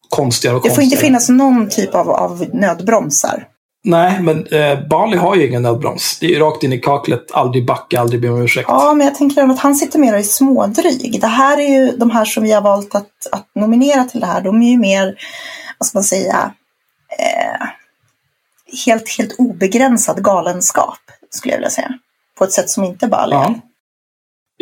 konstigare 0.09 0.57
och 0.57 0.63
Det 0.63 0.69
får 0.69 0.77
konstigare. 0.77 0.95
inte 0.95 1.07
finnas 1.07 1.29
någon 1.29 1.69
typ 1.69 1.95
av, 1.95 2.11
av 2.11 2.47
nödbromsar. 2.53 3.47
Nej, 3.85 4.21
men 4.21 4.47
eh, 4.47 4.87
Bali 4.89 5.17
har 5.17 5.37
ju 5.37 5.49
ingen 5.49 5.63
nödbroms. 5.63 6.19
Det 6.21 6.27
är 6.27 6.31
ju 6.31 6.39
rakt 6.39 6.63
in 6.63 6.73
i 6.73 6.79
kaklet. 6.79 7.33
Aldrig 7.33 7.67
backa, 7.67 8.01
aldrig 8.01 8.21
be 8.21 8.29
om 8.29 8.43
ursäkt. 8.43 8.69
Ja, 8.69 8.95
men 8.95 9.07
jag 9.07 9.15
tänker 9.17 9.43
att 9.51 9.59
han 9.59 9.75
sitter 9.75 9.99
mer 9.99 10.17
i 10.17 10.23
smådryg. 10.25 11.21
Det 11.21 11.27
här 11.27 11.59
är 11.61 11.69
ju 11.69 11.97
de 11.97 12.11
här 12.11 12.25
som 12.25 12.43
vi 12.43 12.53
har 12.53 12.61
valt 12.63 12.95
att, 12.95 13.27
att 13.33 13.49
nominera 13.55 14.05
till 14.05 14.21
det 14.21 14.27
här. 14.27 14.41
De 14.41 14.63
är 14.63 14.71
ju 14.71 14.79
mer, 14.79 15.15
vad 15.79 15.87
ska 15.87 15.99
man 15.99 16.05
säga, 16.05 16.53
eh, 17.19 17.67
helt, 18.87 19.09
helt 19.19 19.35
obegränsad 19.39 20.25
galenskap, 20.25 20.99
skulle 21.31 21.53
jag 21.55 21.59
vilja 21.59 21.71
säga. 21.71 21.91
På 22.39 22.45
ett 22.45 22.53
sätt 22.53 22.71
som 22.71 22.85
inte 22.85 23.07
Bali 23.07 23.33
Ja. 23.35 23.45
är. 23.45 23.61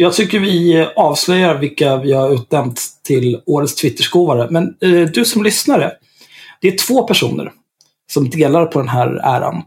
Jag 0.02 0.14
tycker 0.14 0.40
vi 0.40 0.86
avslöjar 0.96 1.58
vilka 1.58 1.96
vi 1.96 2.12
har 2.12 2.34
utnämnt 2.34 2.82
till 3.02 3.40
årets 3.46 3.74
Twitterskovare. 3.74 4.48
Men 4.50 4.76
eh, 4.80 5.00
du 5.00 5.24
som 5.24 5.42
lyssnare, 5.42 5.92
det 6.60 6.68
är 6.68 6.78
två 6.78 7.06
personer 7.06 7.52
som 8.12 8.30
delar 8.30 8.66
på 8.66 8.78
den 8.78 8.88
här 8.88 9.06
äran. 9.08 9.62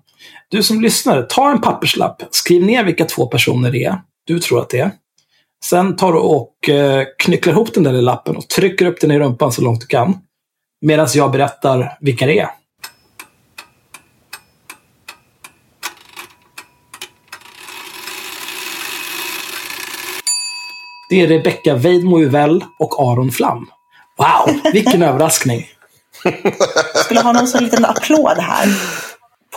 Du 0.50 0.63
som 0.63 0.82
lyssnare, 0.82 1.26
ta 1.30 1.52
en 1.52 1.62
papperslapp, 1.62 2.24
skriv 2.32 2.63
ner 2.63 2.84
vilka 2.84 3.06
två 3.06 3.28
personer 3.28 3.72
det 3.72 3.84
är 3.84 4.02
du 4.26 4.39
tror 4.39 4.62
att 4.62 4.69
det 4.69 4.80
är. 4.80 4.91
Sen 5.65 5.96
tar 5.96 6.13
du 6.13 6.19
och 6.19 6.69
eh, 6.69 7.06
knycklar 7.17 7.54
ihop 7.54 7.74
den 7.74 7.84
där 7.84 7.93
lappen 7.93 8.36
och 8.36 8.48
trycker 8.48 8.86
upp 8.86 9.02
den 9.02 9.12
i 9.12 9.19
rumpan 9.19 9.52
så 9.52 9.62
långt 9.62 9.82
du 9.82 9.88
kan. 9.88 10.17
Medan 10.82 11.08
jag 11.15 11.32
berättar 11.32 11.98
vilka 12.02 12.26
det 12.26 12.39
är. 12.39 12.50
Det 21.10 21.22
är 21.22 21.28
Rebecca 21.28 21.76
Weidmo 21.76 22.20
Uvell 22.20 22.66
och 22.80 23.00
Aron 23.00 23.32
Flam. 23.32 23.70
Wow, 24.18 24.60
vilken 24.74 25.04
överraskning! 25.04 25.68
Skulle 26.96 27.22
ha 27.22 27.32
någon 27.32 27.48
sån 27.48 27.63
liten 27.63 27.86
applåd 27.86 28.38
här. 28.38 28.68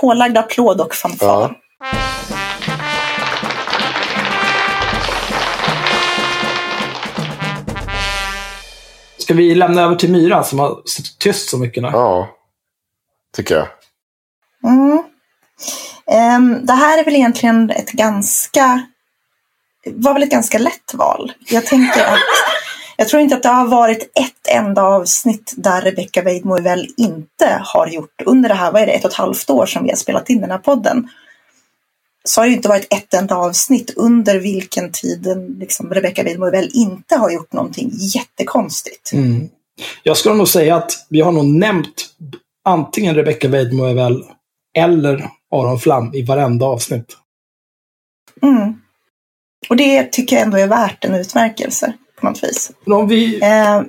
Pålagd 0.01 0.39
applåd 0.39 0.81
och 0.81 0.95
fanfar. 0.95 1.27
Ja. 1.27 1.55
Ska 9.19 9.35
vi 9.35 9.55
lämna 9.55 9.83
över 9.83 9.95
till 9.97 10.13
Myra 10.13 10.43
som 10.43 10.59
har 10.59 10.83
suttit 10.85 11.19
tyst 11.19 11.49
så 11.49 11.59
mycket 11.59 11.83
nu? 11.83 11.89
ja, 11.93 12.29
tycker 13.37 13.55
jag. 13.55 13.69
Mm. 14.65 15.03
Ehm, 16.11 16.67
det 16.67 16.73
här 16.73 16.99
är 16.99 17.05
väl 17.05 17.15
egentligen 17.17 17.71
ett 17.71 17.93
ganska 17.93 18.87
var 19.95 20.15
väl 20.15 20.23
ett 20.23 20.31
ganska 20.31 20.59
lätt 20.59 20.95
val. 20.95 21.33
Jag 21.49 21.67
tänker 21.67 22.05
att 22.05 22.19
Jag 22.97 23.09
tror 23.09 23.23
inte 23.23 23.37
att 23.37 23.43
det 23.43 23.49
har 23.49 23.67
varit 23.67 24.03
ett 24.03 24.49
enda 24.49 24.83
avsnitt 24.83 25.55
där 25.57 25.83
Rebecca 25.83 26.23
Weidmo 26.23 26.63
väl 26.63 26.87
inte 26.97 27.61
har 27.65 27.87
gjort 27.87 28.23
under 28.25 28.49
det 28.49 28.55
här, 28.55 28.73
vad 28.73 28.83
är 28.83 28.87
det, 28.87 28.93
ett 28.93 29.05
och 29.05 29.11
ett 29.11 29.17
halvt 29.17 29.51
år 29.51 29.67
som 29.67 29.83
vi 29.83 29.89
har 29.89 29.97
spelat 29.97 30.31
in 30.31 30.41
den 30.41 30.51
här 30.51 30.59
podden. 30.59 31.09
Så 32.25 32.41
har 32.41 32.47
det 32.47 32.53
inte 32.53 32.69
varit 32.69 32.93
ett 32.93 33.15
enda 33.15 33.37
avsnitt 33.37 33.93
under 33.97 34.39
vilken 34.39 34.93
tiden 34.93 35.57
liksom 35.59 35.95
Rebecca 35.95 36.23
Weidmo 36.23 36.51
väl 36.51 36.71
inte 36.73 37.17
har 37.17 37.31
gjort 37.31 37.53
någonting 37.53 37.91
jättekonstigt. 37.93 39.13
Mm. 39.13 39.49
Jag 40.03 40.17
skulle 40.17 40.35
nog 40.35 40.49
säga 40.49 40.77
att 40.77 41.07
vi 41.09 41.21
har 41.21 41.33
nog 41.33 41.45
nämnt 41.45 42.07
antingen 42.65 43.15
Rebecca 43.15 43.49
Weidmo 43.49 43.95
väl 43.95 44.25
eller 44.77 45.31
Aron 45.55 45.81
Flam 45.81 46.15
i 46.15 46.23
varenda 46.23 46.67
avsnitt. 46.67 47.17
Mm. 48.43 48.75
Och 49.69 49.77
det 49.77 50.13
tycker 50.13 50.37
jag 50.37 50.43
ändå 50.43 50.59
är 50.59 50.67
värt 50.67 51.05
en 51.05 51.15
utmärkelse 51.15 51.93
på 52.21 52.27
något 52.27 52.45
vis. 52.45 52.71
Om 52.87 53.09
vi... 53.09 53.41
Eh, 53.43 53.81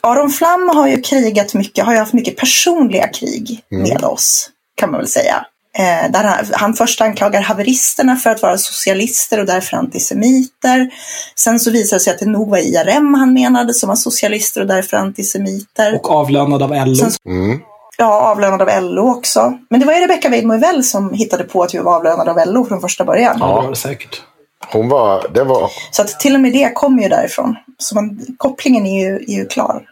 Aron 0.00 0.30
Flam 0.30 0.68
har 0.74 0.88
ju 0.88 1.02
krigat 1.02 1.54
mycket, 1.54 1.84
har 1.84 1.92
ju 1.92 1.98
haft 1.98 2.12
mycket 2.12 2.36
personliga 2.36 3.08
krig 3.08 3.60
Mm. 3.72 3.82
med 3.88 4.04
oss, 4.04 4.50
kan 4.76 4.90
man 4.90 5.00
väl 5.00 5.08
säga. 5.08 5.46
Eh, 5.78 6.10
där 6.12 6.24
han, 6.24 6.44
han 6.52 6.74
först 6.74 7.00
anklagar 7.00 7.40
haveristerna 7.40 8.16
för 8.16 8.30
att 8.30 8.42
vara 8.42 8.58
socialister 8.58 9.40
och 9.40 9.46
därför 9.46 9.76
antisemiter. 9.76 10.90
Sen 11.38 11.60
så 11.60 11.70
visar 11.70 11.96
det 11.96 12.00
sig 12.00 12.12
att 12.12 12.18
det 12.18 12.26
nog 12.26 12.50
var 12.50 12.58
IRM 12.58 13.14
han 13.14 13.32
menade 13.32 13.74
som 13.74 13.88
var 13.88 13.96
socialister 13.96 14.60
och 14.60 14.66
därför 14.66 14.96
antisemiter. 14.96 15.94
Och 15.94 16.10
avlönad 16.10 16.62
av 16.62 16.70
LO. 16.86 16.94
Sen- 16.94 17.10
Mm. 17.26 17.60
Ja, 17.98 18.20
avlönad 18.20 18.62
av 18.62 18.82
LO 18.82 19.10
också. 19.10 19.58
Men 19.70 19.80
det 19.80 19.86
var 19.86 19.92
ju 19.94 20.00
Rebecca 20.00 20.28
Weidmo 20.28 20.58
väl 20.58 20.84
som 20.84 21.12
hittade 21.14 21.44
på 21.44 21.62
att 21.62 21.74
vi 21.74 21.78
var 21.78 21.96
avlönade 21.96 22.30
av 22.30 22.46
LO 22.54 22.64
från 22.66 22.80
första 22.80 23.04
början. 23.04 23.36
Ja, 23.40 23.46
det 23.46 23.52
var 23.62 23.70
det 23.70 23.76
säkert. 23.76 24.22
Hon 24.72 24.88
var, 24.88 25.28
det 25.34 25.44
var, 25.44 25.70
Så 25.90 26.02
att 26.02 26.20
till 26.20 26.34
och 26.34 26.40
med 26.40 26.52
det 26.52 26.74
kommer 26.74 27.02
ju 27.02 27.08
därifrån. 27.08 27.56
Så 27.78 27.94
man, 27.94 28.26
kopplingen 28.36 28.86
är 28.86 29.08
ju, 29.08 29.14
är 29.16 29.36
ju 29.36 29.46
klar. 29.46 29.82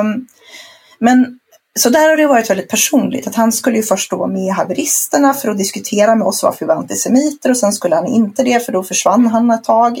Um, 0.00 0.26
men 0.98 1.38
så 1.78 1.90
där 1.90 2.08
har 2.10 2.16
det 2.16 2.26
varit 2.26 2.50
väldigt 2.50 2.68
personligt. 2.68 3.26
Att 3.26 3.34
han 3.34 3.52
skulle 3.52 3.76
ju 3.76 3.82
först 3.82 4.10
då 4.10 4.16
vara 4.16 4.28
med 4.28 4.42
i 4.42 4.48
haveristerna 4.48 5.34
för 5.34 5.48
att 5.48 5.58
diskutera 5.58 6.14
med 6.14 6.26
oss 6.26 6.42
varför 6.42 6.58
vi 6.60 6.66
var 6.66 6.74
antisemiter 6.74 7.50
och 7.50 7.56
sen 7.56 7.72
skulle 7.72 7.94
han 7.94 8.06
inte 8.06 8.42
det 8.42 8.66
för 8.66 8.72
då 8.72 8.82
försvann 8.82 9.26
han 9.26 9.50
ett 9.50 9.64
tag. 9.64 9.98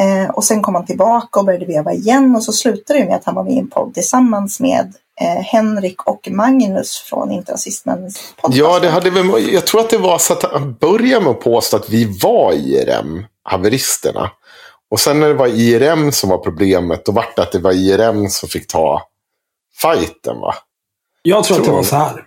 Eh, 0.00 0.30
och 0.30 0.44
sen 0.44 0.62
kom 0.62 0.74
han 0.74 0.86
tillbaka 0.86 1.40
och 1.40 1.46
började 1.46 1.66
veva 1.66 1.92
igen 1.92 2.36
och 2.36 2.42
så 2.42 2.52
slutade 2.52 2.98
det 2.98 3.04
med 3.04 3.16
att 3.16 3.24
han 3.24 3.34
var 3.34 3.44
med 3.44 3.52
i 3.52 3.58
en 3.58 3.70
podd 3.70 3.94
tillsammans 3.94 4.60
med 4.60 4.94
eh, 5.20 5.42
Henrik 5.42 6.02
och 6.06 6.28
Magnus 6.30 6.98
från 6.98 7.32
Inte 7.32 7.52
rasismens 7.52 8.34
podcast. 8.36 8.58
ja, 8.58 8.78
det 8.78 8.88
hade 8.88 9.10
väl, 9.10 9.52
jag 9.52 9.66
tror 9.66 9.80
att 9.80 9.90
det 9.90 9.98
var 9.98 10.18
så 10.18 10.32
att 10.32 10.42
han 10.42 10.74
började 10.74 11.24
med 11.24 11.30
att 11.30 11.40
påstå 11.40 11.76
att 11.76 11.88
vi 11.88 12.18
var 12.22 12.52
IRM, 12.52 13.24
haveristerna. 13.42 14.30
Och 14.90 15.00
sen 15.00 15.20
när 15.20 15.28
det 15.28 15.34
var 15.34 15.46
IRM 15.46 16.12
som 16.12 16.30
var 16.30 16.38
problemet, 16.38 17.04
då 17.04 17.12
var 17.12 17.26
det 17.36 17.42
att 17.42 17.52
det 17.52 17.58
var 17.58 17.72
IRM 17.72 18.28
som 18.28 18.48
fick 18.48 18.66
ta 18.66 19.02
fighten 19.82 20.40
va? 20.40 20.54
Jag 21.22 21.44
tror, 21.44 21.56
att 21.56 21.62
det 21.62 21.66
Tror 21.66 21.76
var 21.76 21.82
så 21.82 21.96
här. 21.96 22.26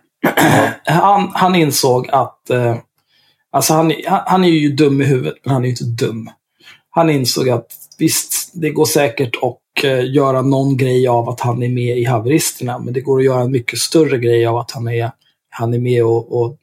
han, 0.86 1.32
han 1.34 1.56
insåg 1.56 2.10
att... 2.12 2.50
Eh, 2.50 2.76
alltså 3.52 3.74
han, 3.74 3.94
han 4.08 4.22
han 4.26 4.44
är 4.44 4.50
ju 4.50 4.72
dum 4.72 5.02
i 5.02 5.06
huvudet, 5.06 5.36
men 5.44 5.54
han 5.54 5.64
är 5.64 5.66
ju 5.66 5.72
inte 5.72 6.06
dum. 6.06 6.30
Han 6.90 7.10
insåg 7.10 7.50
att 7.50 7.68
visst, 7.98 8.52
det 8.54 8.70
går 8.70 8.86
säkert 8.86 9.36
att 9.36 9.44
eh, 9.44 9.58
göra 9.88 10.42
någon 10.42 10.78
grej 10.78 11.08
av 11.08 11.30
att 11.30 11.40
han 11.40 11.64
är 11.64 11.70
med 11.70 11.98
i 11.98 12.04
haveristerna, 12.06 12.80
men 12.80 12.94
det 12.94 13.02
går 13.02 13.20
att 13.20 13.26
göra 13.26 13.42
en 13.42 13.52
mycket 13.52 13.80
större 13.80 14.18
grej 14.18 14.46
av 14.48 14.58
att 14.58 14.72
han 14.72 14.88
är, 14.88 15.12
han 15.50 15.74
är 15.74 15.80
med 15.80 16.04
och, 16.04 16.42
och 16.42 16.56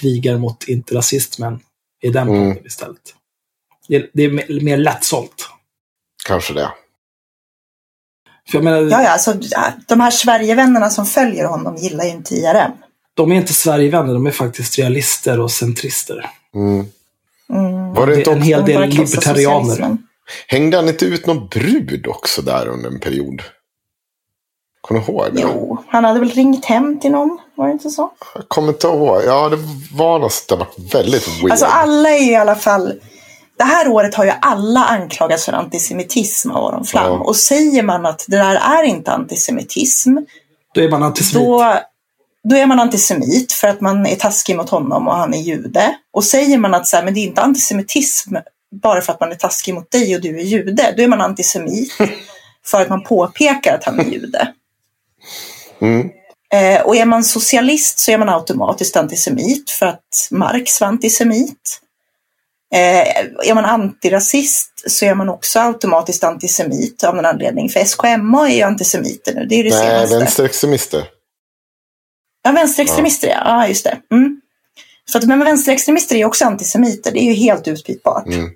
krigar 0.00 0.38
mot 0.38 0.68
inte-rasismen 0.68 1.60
i 2.02 2.08
den 2.10 2.28
Mm. 2.28 2.50
podden 2.50 2.66
istället. 2.66 3.14
Det, 3.88 4.10
det 4.12 4.22
är 4.24 4.30
mer, 4.30 4.60
mer 4.60 4.76
lättsålt. 4.76 5.48
Kanske 6.26 6.54
det. 6.54 6.70
För 8.50 8.58
jag 8.58 8.64
menar, 8.64 8.78
Ja, 8.82 9.02
ja, 9.02 9.08
alltså, 9.10 9.34
de 9.88 10.00
här 10.00 10.10
Sverigevännerna 10.10 10.90
som 10.90 11.06
följer 11.06 11.44
honom 11.44 11.76
gillar 11.76 12.04
ju 12.04 12.10
inte 12.10 12.34
IRM. 12.34 12.70
de 13.14 13.32
är 13.32 13.36
inte 13.36 13.52
Sverigevänner, 13.54 14.14
de 14.14 14.26
är 14.26 14.30
faktiskt 14.30 14.78
realister 14.78 15.40
och 15.40 15.50
centrister. 15.50 16.30
Mm. 16.54 16.86
Mm. 17.52 17.92
Var 17.94 18.06
det 18.06 18.12
Det 18.12 18.18
inte 18.18 18.30
är 18.30 18.36
en 18.36 18.42
hel 18.42 18.64
del 18.64 18.88
libertarianer. 18.90 19.96
Hängde 20.46 20.76
han 20.76 20.88
inte 20.88 21.04
ut 21.04 21.26
någon 21.26 21.48
brud 21.48 22.06
också 22.06 22.42
där 22.42 22.68
under 22.68 22.88
en 22.90 23.00
period? 23.00 23.42
Kommer 24.80 25.00
du 25.00 25.12
ihåg 25.12 25.34
det? 25.34 25.40
Jo, 25.40 25.84
han 25.88 26.04
hade 26.04 26.20
väl 26.20 26.30
ringt 26.30 26.64
hem 26.64 27.00
till 27.00 27.10
någon, 27.10 27.38
var 27.54 27.66
det 27.66 27.72
inte 27.72 27.90
så? 27.90 28.10
Jag 28.34 28.48
kommer 28.48 28.68
inte 28.68 28.86
ihåg. 28.86 29.22
Ja, 29.26 29.48
det 29.48 29.58
var 29.94 30.18
något 30.18 30.44
det 30.48 30.56
var 30.56 30.66
väldigt 30.92 31.28
weird. 31.28 31.50
Alltså 31.50 31.66
alla 31.66 32.10
är 32.10 32.30
i 32.30 32.36
alla 32.36 32.54
fall... 32.54 33.00
Det 33.58 33.64
här 33.64 33.88
året 33.88 34.14
har 34.14 34.24
ju 34.24 34.32
alla 34.40 34.84
anklagats 34.84 35.44
för 35.44 35.52
antisemitism 35.52 36.50
av 36.50 36.64
Aron 36.64 36.84
Flam. 36.84 37.12
Ja. 37.12 37.18
Och 37.18 37.36
säger 37.36 37.82
man 37.82 38.06
att 38.06 38.24
det 38.28 38.36
där 38.36 38.54
är 38.54 38.82
inte 38.82 39.12
antisemitism, 39.12 40.16
Då 40.74 40.80
är 40.80 40.90
man 40.90 41.02
antisemit. 41.02 41.46
då, 41.48 41.78
då 42.48 42.56
är 42.56 42.66
man 42.66 42.80
antisemit 42.80 43.52
för 43.52 43.68
att 43.68 43.80
man 43.80 44.06
är 44.06 44.16
taskig 44.16 44.56
mot 44.56 44.70
honom 44.70 45.08
och 45.08 45.14
han 45.14 45.34
är 45.34 45.38
jude. 45.38 45.94
Och 46.12 46.24
säger 46.24 46.58
man 46.58 46.74
att 46.74 46.86
så 46.86 46.96
här, 46.96 47.04
men 47.04 47.14
det 47.14 47.20
är 47.20 47.24
inte 47.24 47.42
antisemitism 47.42 48.36
bara 48.70 49.00
för 49.00 49.12
att 49.12 49.20
man 49.20 49.32
är 49.32 49.36
taskig 49.36 49.74
mot 49.74 49.90
dig 49.90 50.16
och 50.16 50.22
du 50.22 50.38
är 50.38 50.42
jude, 50.42 50.94
då 50.96 51.02
är 51.02 51.08
man 51.08 51.20
antisemit 51.20 51.92
för 52.66 52.80
att 52.80 52.88
man 52.88 53.04
påpekar 53.04 53.74
att 53.74 53.84
han 53.84 54.00
är 54.00 54.04
jude. 54.04 54.52
Mm. 55.80 56.10
Eh, 56.52 56.82
och 56.82 56.96
är 56.96 57.04
man 57.04 57.24
socialist 57.24 57.98
så 57.98 58.10
är 58.10 58.18
man 58.18 58.28
automatiskt 58.28 58.96
antisemit 58.96 59.70
för 59.70 59.86
att 59.86 60.28
Marx 60.30 60.80
var 60.80 60.88
antisemit. 60.88 61.80
Eh, 62.74 63.48
är 63.48 63.54
man 63.54 63.64
antirasist 63.64 64.90
så 64.90 65.04
är 65.04 65.14
man 65.14 65.28
också 65.28 65.60
automatiskt 65.60 66.24
antisemit 66.24 67.04
av 67.04 67.16
någon 67.16 67.26
anledning. 67.26 67.68
För 67.68 67.84
SKMA 67.84 68.48
är 68.50 68.54
ju 68.54 68.62
antisemiter 68.62 69.34
nu, 69.34 69.46
det 69.46 69.54
är 69.54 69.64
det 69.64 69.70
Nej, 69.70 69.88
senaste. 69.88 70.18
vänsterextremister. 70.18 71.04
Ja, 72.42 72.52
vänsterextremister 72.52 73.28
ja. 73.28 73.42
ja, 73.44 73.68
just 73.68 73.84
det. 73.84 73.98
Mm. 74.10 74.40
Så 75.04 75.18
att, 75.18 75.24
men 75.24 75.44
vänsterextremister 75.44 76.16
är 76.16 76.24
också 76.24 76.44
antisemiter, 76.44 77.12
det 77.12 77.18
är 77.18 77.24
ju 77.24 77.32
helt 77.32 77.68
utbytbart. 77.68 78.26
Mm. 78.26 78.50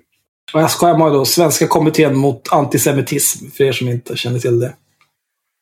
Och 0.53 0.61
SKM 0.61 1.01
har 1.01 1.11
då 1.11 1.25
Svenska 1.25 1.67
kommittén 1.67 2.17
mot 2.17 2.51
antisemitism, 2.51 3.51
för 3.51 3.63
er 3.63 3.71
som 3.71 3.89
inte 3.89 4.17
känner 4.17 4.39
till 4.39 4.59
det. 4.59 4.73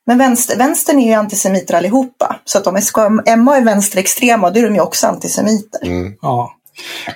Men 0.05 0.17
vänster, 0.17 0.57
vänstern 0.57 0.99
är 0.99 1.07
ju 1.07 1.13
antisemiter 1.13 1.73
allihopa. 1.73 2.39
Så 2.45 2.57
att 2.57 2.67
om 2.67 2.81
SKMA 2.81 3.57
är 3.57 3.65
vänsterextrema, 3.65 4.49
då 4.49 4.59
är 4.59 4.63
de 4.63 4.75
ju 4.75 4.81
också 4.81 5.07
antisemiter. 5.07 5.85
Mm. 5.85 6.13
Ja. 6.21 6.55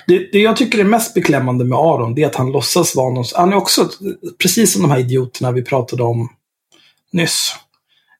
Det, 0.06 0.18
det 0.32 0.38
jag 0.38 0.56
tycker 0.56 0.78
är 0.78 0.84
mest 0.84 1.14
beklämmande 1.14 1.64
med 1.64 1.78
Aron, 1.78 2.14
det 2.14 2.22
är 2.22 2.26
att 2.26 2.34
han 2.34 2.52
låtsas 2.52 2.96
vara 2.96 3.10
någon... 3.10 3.24
Han 3.34 3.52
är 3.52 3.56
också, 3.56 3.88
precis 4.42 4.72
som 4.72 4.82
de 4.82 4.90
här 4.90 4.98
idioterna 4.98 5.52
vi 5.52 5.62
pratade 5.62 6.02
om 6.02 6.28
nyss, 7.12 7.54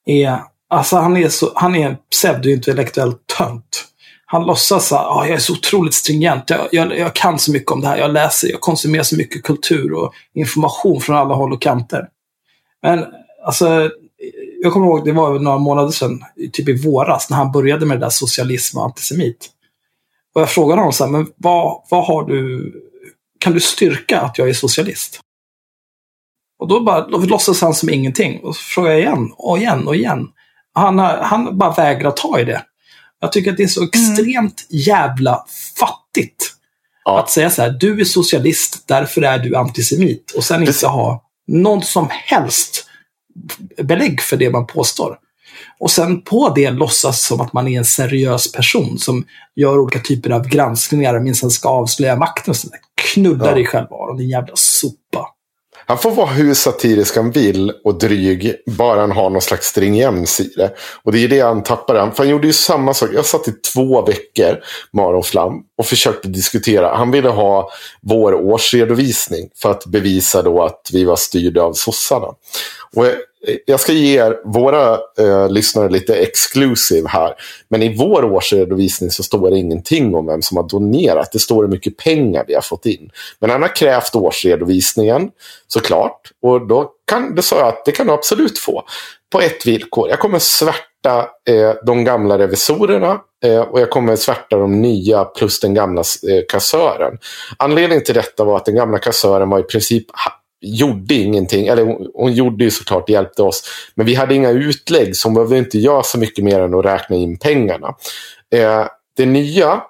är, 0.07 0.39
alltså 0.69 0.97
han 0.97 1.17
är, 1.17 1.29
så, 1.29 1.53
han 1.55 1.75
är 1.75 1.89
en 1.89 1.97
pseudointellektuell 2.11 3.13
tönt. 3.39 3.85
Han 4.31 4.47
låtsas 4.47 4.93
att 4.93 5.07
ah, 5.07 5.27
jag 5.27 5.35
är 5.35 5.39
så 5.39 5.53
otroligt 5.53 5.95
stringent, 5.95 6.51
jag, 6.51 6.69
jag, 6.73 6.99
jag 6.99 7.15
kan 7.15 7.39
så 7.39 7.53
mycket 7.53 7.71
om 7.71 7.81
det 7.81 7.87
här, 7.87 7.97
jag 7.97 8.13
läser, 8.13 8.49
jag 8.49 8.61
konsumerar 8.61 9.03
så 9.03 9.17
mycket 9.17 9.43
kultur 9.43 9.93
och 9.93 10.13
information 10.35 11.01
från 11.01 11.17
alla 11.17 11.35
håll 11.35 11.53
och 11.53 11.63
kanter. 11.63 12.09
Men 12.83 13.05
alltså, 13.45 13.91
jag 14.63 14.73
kommer 14.73 14.87
ihåg, 14.87 15.05
det 15.05 15.13
var 15.13 15.39
några 15.39 15.59
månader 15.59 15.91
sedan, 15.91 16.25
typ 16.53 16.69
i 16.69 16.83
våras, 16.83 17.31
när 17.31 17.37
han 17.37 17.53
började 17.53 17.87
med 17.87 17.97
det 17.97 18.07
där 18.07 18.11
socialism 18.11 18.79
och 18.79 18.85
antisemit. 18.85 19.51
Och 20.35 20.41
jag 20.41 20.51
frågade 20.51 20.81
honom 20.81 20.93
så 20.93 21.05
här, 21.05 21.11
men 21.11 21.27
vad, 21.37 21.83
vad 21.91 22.07
har 22.07 22.25
du, 22.25 22.73
kan 23.41 23.53
du 23.53 23.61
styrka 23.61 24.21
att 24.21 24.39
jag 24.39 24.49
är 24.49 24.55
socialist? 24.55 25.21
Och 26.59 26.69
då, 26.69 26.81
bara, 26.81 27.09
då 27.09 27.19
låtsas 27.19 27.61
han 27.61 27.75
som 27.75 27.91
ingenting. 27.91 28.41
Och 28.43 28.57
så 28.57 28.63
frågar 28.63 28.91
jag 28.91 29.01
igen 29.01 29.33
och 29.37 29.59
igen 29.59 29.89
och 29.89 29.97
igen. 29.97 30.29
Han, 30.75 30.99
han 30.99 31.59
bara 31.59 31.73
vägrar 31.73 32.11
ta 32.11 32.41
i 32.41 32.45
det. 32.45 32.63
Jag 33.21 33.33
tycker 33.33 33.51
att 33.51 33.57
det 33.57 33.63
är 33.63 33.67
så 33.69 33.85
extremt 33.85 34.67
jävla 34.71 35.45
fattigt. 35.79 36.55
Ja. 37.05 37.21
Att 37.21 37.31
säga 37.31 37.51
så 37.51 37.63
här, 37.63 37.71
du 37.71 38.01
är 38.01 38.05
socialist, 38.05 38.83
därför 38.87 39.23
är 39.23 39.39
du 39.39 39.57
antisemit. 39.57 40.33
Och 40.37 40.45
sen 40.45 40.63
inte 40.69 40.87
ha 40.87 41.25
någon 41.47 41.83
som 41.83 42.09
helst 42.11 42.85
belägg 43.83 44.21
för 44.23 44.37
det 44.37 44.51
man 44.51 44.67
påstår. 44.67 45.19
Och 45.81 45.91
sen 45.91 46.23
på 46.23 46.53
det 46.55 46.71
låtsas 46.71 47.27
som 47.27 47.41
att 47.41 47.53
man 47.53 47.69
är 47.69 47.79
en 47.79 47.85
seriös 47.85 48.53
person 48.53 48.99
som 48.99 49.25
gör 49.57 49.79
olika 49.79 49.99
typer 50.01 50.31
av 50.31 50.49
granskningar 50.49 51.15
och 51.15 51.23
minst 51.23 51.53
ska 51.53 51.69
avslöja 51.69 52.17
makten. 52.17 52.51
Och 52.51 52.57
sånt 52.57 52.73
där. 52.73 52.81
Knulla 53.15 53.47
Ja. 53.47 53.55
dig 53.55 53.67
själv 53.67 53.87
Aron, 53.91 54.17
din 54.17 54.29
jävla 54.29 54.53
sopa. 54.57 55.27
Han 55.89 55.99
får 55.99 56.11
vara 56.11 56.27
hur 56.27 56.55
satirisk 56.55 57.17
han 57.17 57.31
vill 57.31 57.73
och 57.85 57.99
dryg, 57.99 58.55
bara 58.67 59.01
han 59.01 59.13
har 59.13 59.31
någon 59.31 59.43
slags 59.43 59.67
stringens 59.67 60.41
i 60.41 60.53
det. 60.57 60.75
Och 61.03 61.13
det 61.13 61.25
är 61.25 61.29
det 61.29 61.41
han 61.41 61.63
tappar. 61.63 61.95
Han, 61.95 62.15
för 62.15 62.23
han 62.23 62.31
gjorde 62.31 62.47
ju 62.47 62.53
samma 62.53 62.95
sak. 62.95 63.11
Jag 63.15 63.27
satt 63.27 63.49
i 63.49 63.53
två 63.53 64.03
veckor 64.03 64.59
med 64.93 65.05
Aron 65.05 65.23
Flam 65.23 65.53
och 65.79 65.87
försökte 65.87 66.29
diskutera. 66.29 66.97
Han 66.97 67.11
ville 67.11 67.29
ha 67.29 67.71
vår 68.03 68.35
årsredovisning 68.35 69.49
för 69.63 69.71
att 69.71 69.87
bevisa 69.87 70.43
då 70.43 70.63
att 70.63 70.91
vi 70.93 71.05
var 71.05 71.17
styrda 71.17 71.63
av 71.63 71.73
sossarna. 71.73 72.27
Och 72.97 73.07
Eh, 73.47 73.57
jag, 73.67 73.81
ska 73.81 73.93
ge 73.93 74.21
er, 74.21 74.37
våra 74.45 74.99
eh, 75.19 75.51
lyssnare 75.51 75.89
lite 75.89 76.15
exclusive 76.15 77.09
här. 77.09 77.35
Men 77.69 77.83
i 77.83 77.97
vår 77.97 78.25
årsredovisning 78.25 79.11
så 79.11 79.23
står 79.23 79.51
det 79.51 79.59
ingenting 79.59 80.15
om 80.15 80.27
vem 80.27 80.43
som 80.43 80.57
har 80.57 80.69
donerat. 80.69 81.33
Det 81.33 81.39
står 81.39 81.63
hur 81.63 81.71
mycket 81.71 81.97
pengar 81.97 82.45
vi 82.49 82.55
har 82.55 82.63
fått 82.63 82.87
in. 82.87 83.11
Men 83.41 83.51
han 83.51 83.63
har 83.63 83.77
krävt 83.77 84.15
årsredovisningen 84.15 85.31
såklart. 85.67 86.21
Och 86.43 86.67
då 86.67 86.91
kan, 87.11 87.35
det 87.35 87.43
sa 87.43 87.59
jag 87.59 87.69
att 87.69 87.85
det 87.85 87.93
kan 87.93 88.07
du 88.07 88.13
absolut 88.13 88.59
få. 88.59 88.83
På 89.33 89.41
ett 89.41 89.67
villkor. 89.67 90.09
Jag 90.09 90.19
kommer 90.19 90.39
svärta 90.39 91.29
eh, 91.49 91.75
de 91.87 92.05
gamla 92.05 92.39
revisorerna 92.39 93.21
eh, 93.45 93.61
och 93.61 93.81
jag 93.81 93.91
kommer 93.91 94.17
svärta 94.17 94.57
de 94.57 94.83
nya 94.83 95.25
plus 95.25 95.61
den 95.61 95.75
gamla 95.75 96.01
eh, 96.01 96.43
kassören. 96.49 97.19
Anledningen 97.57 98.05
till 98.05 98.15
detta 98.15 98.45
var 98.45 98.57
att 98.57 98.65
den 98.65 98.75
gamla 98.75 98.99
kassören 98.99 99.51
var 99.51 99.59
i 99.59 99.63
princip 99.63 100.07
gjorde 100.61 101.15
ingenting. 101.15 101.67
Eller 101.67 101.85
hon, 101.85 102.11
hon 102.15 102.33
gjorde 102.33 102.65
ju 102.65 102.71
såklart, 102.71 103.09
hjälpte 103.09 103.43
oss. 103.43 103.63
Men 103.95 104.07
vi 104.07 104.15
hade 104.15 104.35
inga 104.35 104.51
utlägg, 104.51 105.17
så 105.17 105.29
hon 105.29 105.35
behövde 105.35 105.59
inte 105.59 105.79
göra 105.79 106.03
så 106.03 106.19
mycket 106.19 106.45
mer 106.45 106.61
än 106.61 106.75
att 106.75 106.85
räkna 106.85 107.17
in 107.17 107.39
pengarna. 107.39 107.95
Eh, 108.55 108.87
det 109.17 109.27
nya 109.27 109.83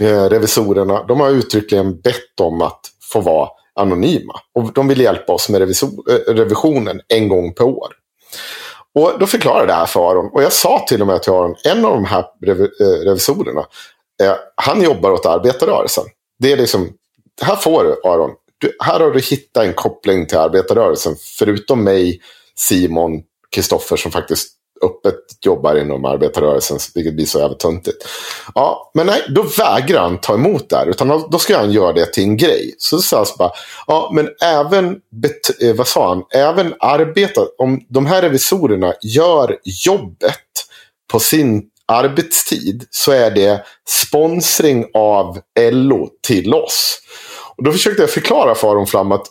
eh, 0.00 0.24
revisorerna, 0.24 1.04
de 1.04 1.20
har 1.20 1.30
uttryckligen 1.30 2.00
bett 2.00 2.40
om 2.40 2.62
att 2.62 2.80
få 3.12 3.20
vara 3.20 3.48
anonyma. 3.74 4.40
Och 4.54 4.72
de 4.72 4.88
vill 4.88 5.00
hjälpa 5.00 5.32
oss 5.32 5.48
med 5.48 5.60
revisor, 5.60 5.90
eh, 6.10 6.34
revisionen 6.34 7.00
en 7.08 7.28
gång 7.28 7.54
per 7.54 7.64
år. 7.64 7.88
Och 8.94 9.18
då 9.18 9.26
förklarade 9.26 9.60
jag 9.60 9.68
det 9.68 9.74
här 9.74 9.86
för 9.86 10.10
Aron. 10.10 10.30
Och 10.32 10.42
jag 10.42 10.52
sa 10.52 10.84
till 10.88 11.00
och 11.00 11.06
med 11.06 11.22
till 11.22 11.32
Aron, 11.32 11.54
en 11.64 11.84
av 11.84 11.92
de 11.92 12.04
här 12.04 12.24
eh, 12.46 13.04
revisorerna, 13.04 13.60
eh, 14.22 14.34
han 14.54 14.82
jobbar 14.82 15.10
åt 15.10 15.26
arbetarrörelsen. 15.26 16.04
Det 16.38 16.52
är 16.52 16.56
liksom, 16.56 16.92
här 17.42 17.56
får 17.56 17.84
du 17.84 18.08
Aron, 18.10 18.30
du, 18.60 18.76
här 18.80 19.00
har 19.00 19.10
du 19.10 19.20
hittat 19.20 19.64
en 19.64 19.74
koppling 19.74 20.26
till 20.26 20.38
arbetarrörelsen. 20.38 21.16
Förutom 21.38 21.84
mig, 21.84 22.20
Simon, 22.56 23.22
Kristoffer 23.54 23.96
som 23.96 24.12
faktiskt 24.12 24.48
öppet 24.82 25.20
jobbar 25.44 25.76
inom 25.76 26.04
arbetarrörelsen, 26.04 26.78
vilket 26.94 27.14
blir 27.14 27.26
så 27.26 27.40
övertöntigt. 27.40 28.08
Ja, 28.54 28.90
men 28.94 29.06
nej, 29.06 29.22
då 29.28 29.42
vägrar 29.42 30.00
han 30.00 30.20
ta 30.20 30.34
emot 30.34 30.68
det 30.68 30.76
här. 30.76 30.86
Utan 30.86 31.08
då 31.30 31.38
ska 31.38 31.56
han 31.56 31.72
göra 31.72 31.92
det 31.92 32.12
till 32.12 32.22
en 32.22 32.36
grej. 32.36 32.74
Så 32.78 32.98
sa 32.98 33.16
han 33.16 33.26
bara, 33.38 33.52
ja, 33.86 34.10
men 34.14 34.28
även, 34.42 34.96
eh, 35.62 35.74
vad 35.74 35.88
sa 35.88 36.08
han, 36.08 36.24
även 36.30 36.74
arbeta, 36.78 37.40
om 37.58 37.80
de 37.88 38.06
här 38.06 38.22
revisorerna 38.22 38.94
gör 39.02 39.58
jobbet 39.64 40.36
på 41.12 41.18
sin 41.18 41.62
arbetstid 41.86 42.86
så 42.90 43.12
är 43.12 43.30
det 43.30 43.64
sponsring 43.88 44.86
av 44.94 45.40
LO 45.72 46.08
till 46.26 46.54
oss. 46.54 47.00
Och 47.60 47.64
då 47.64 47.72
försökte 47.72 48.02
jag 48.02 48.10
förklara 48.10 48.54
för 48.54 48.70
Aron 48.70 48.86
Flam 48.86 49.12
att 49.12 49.26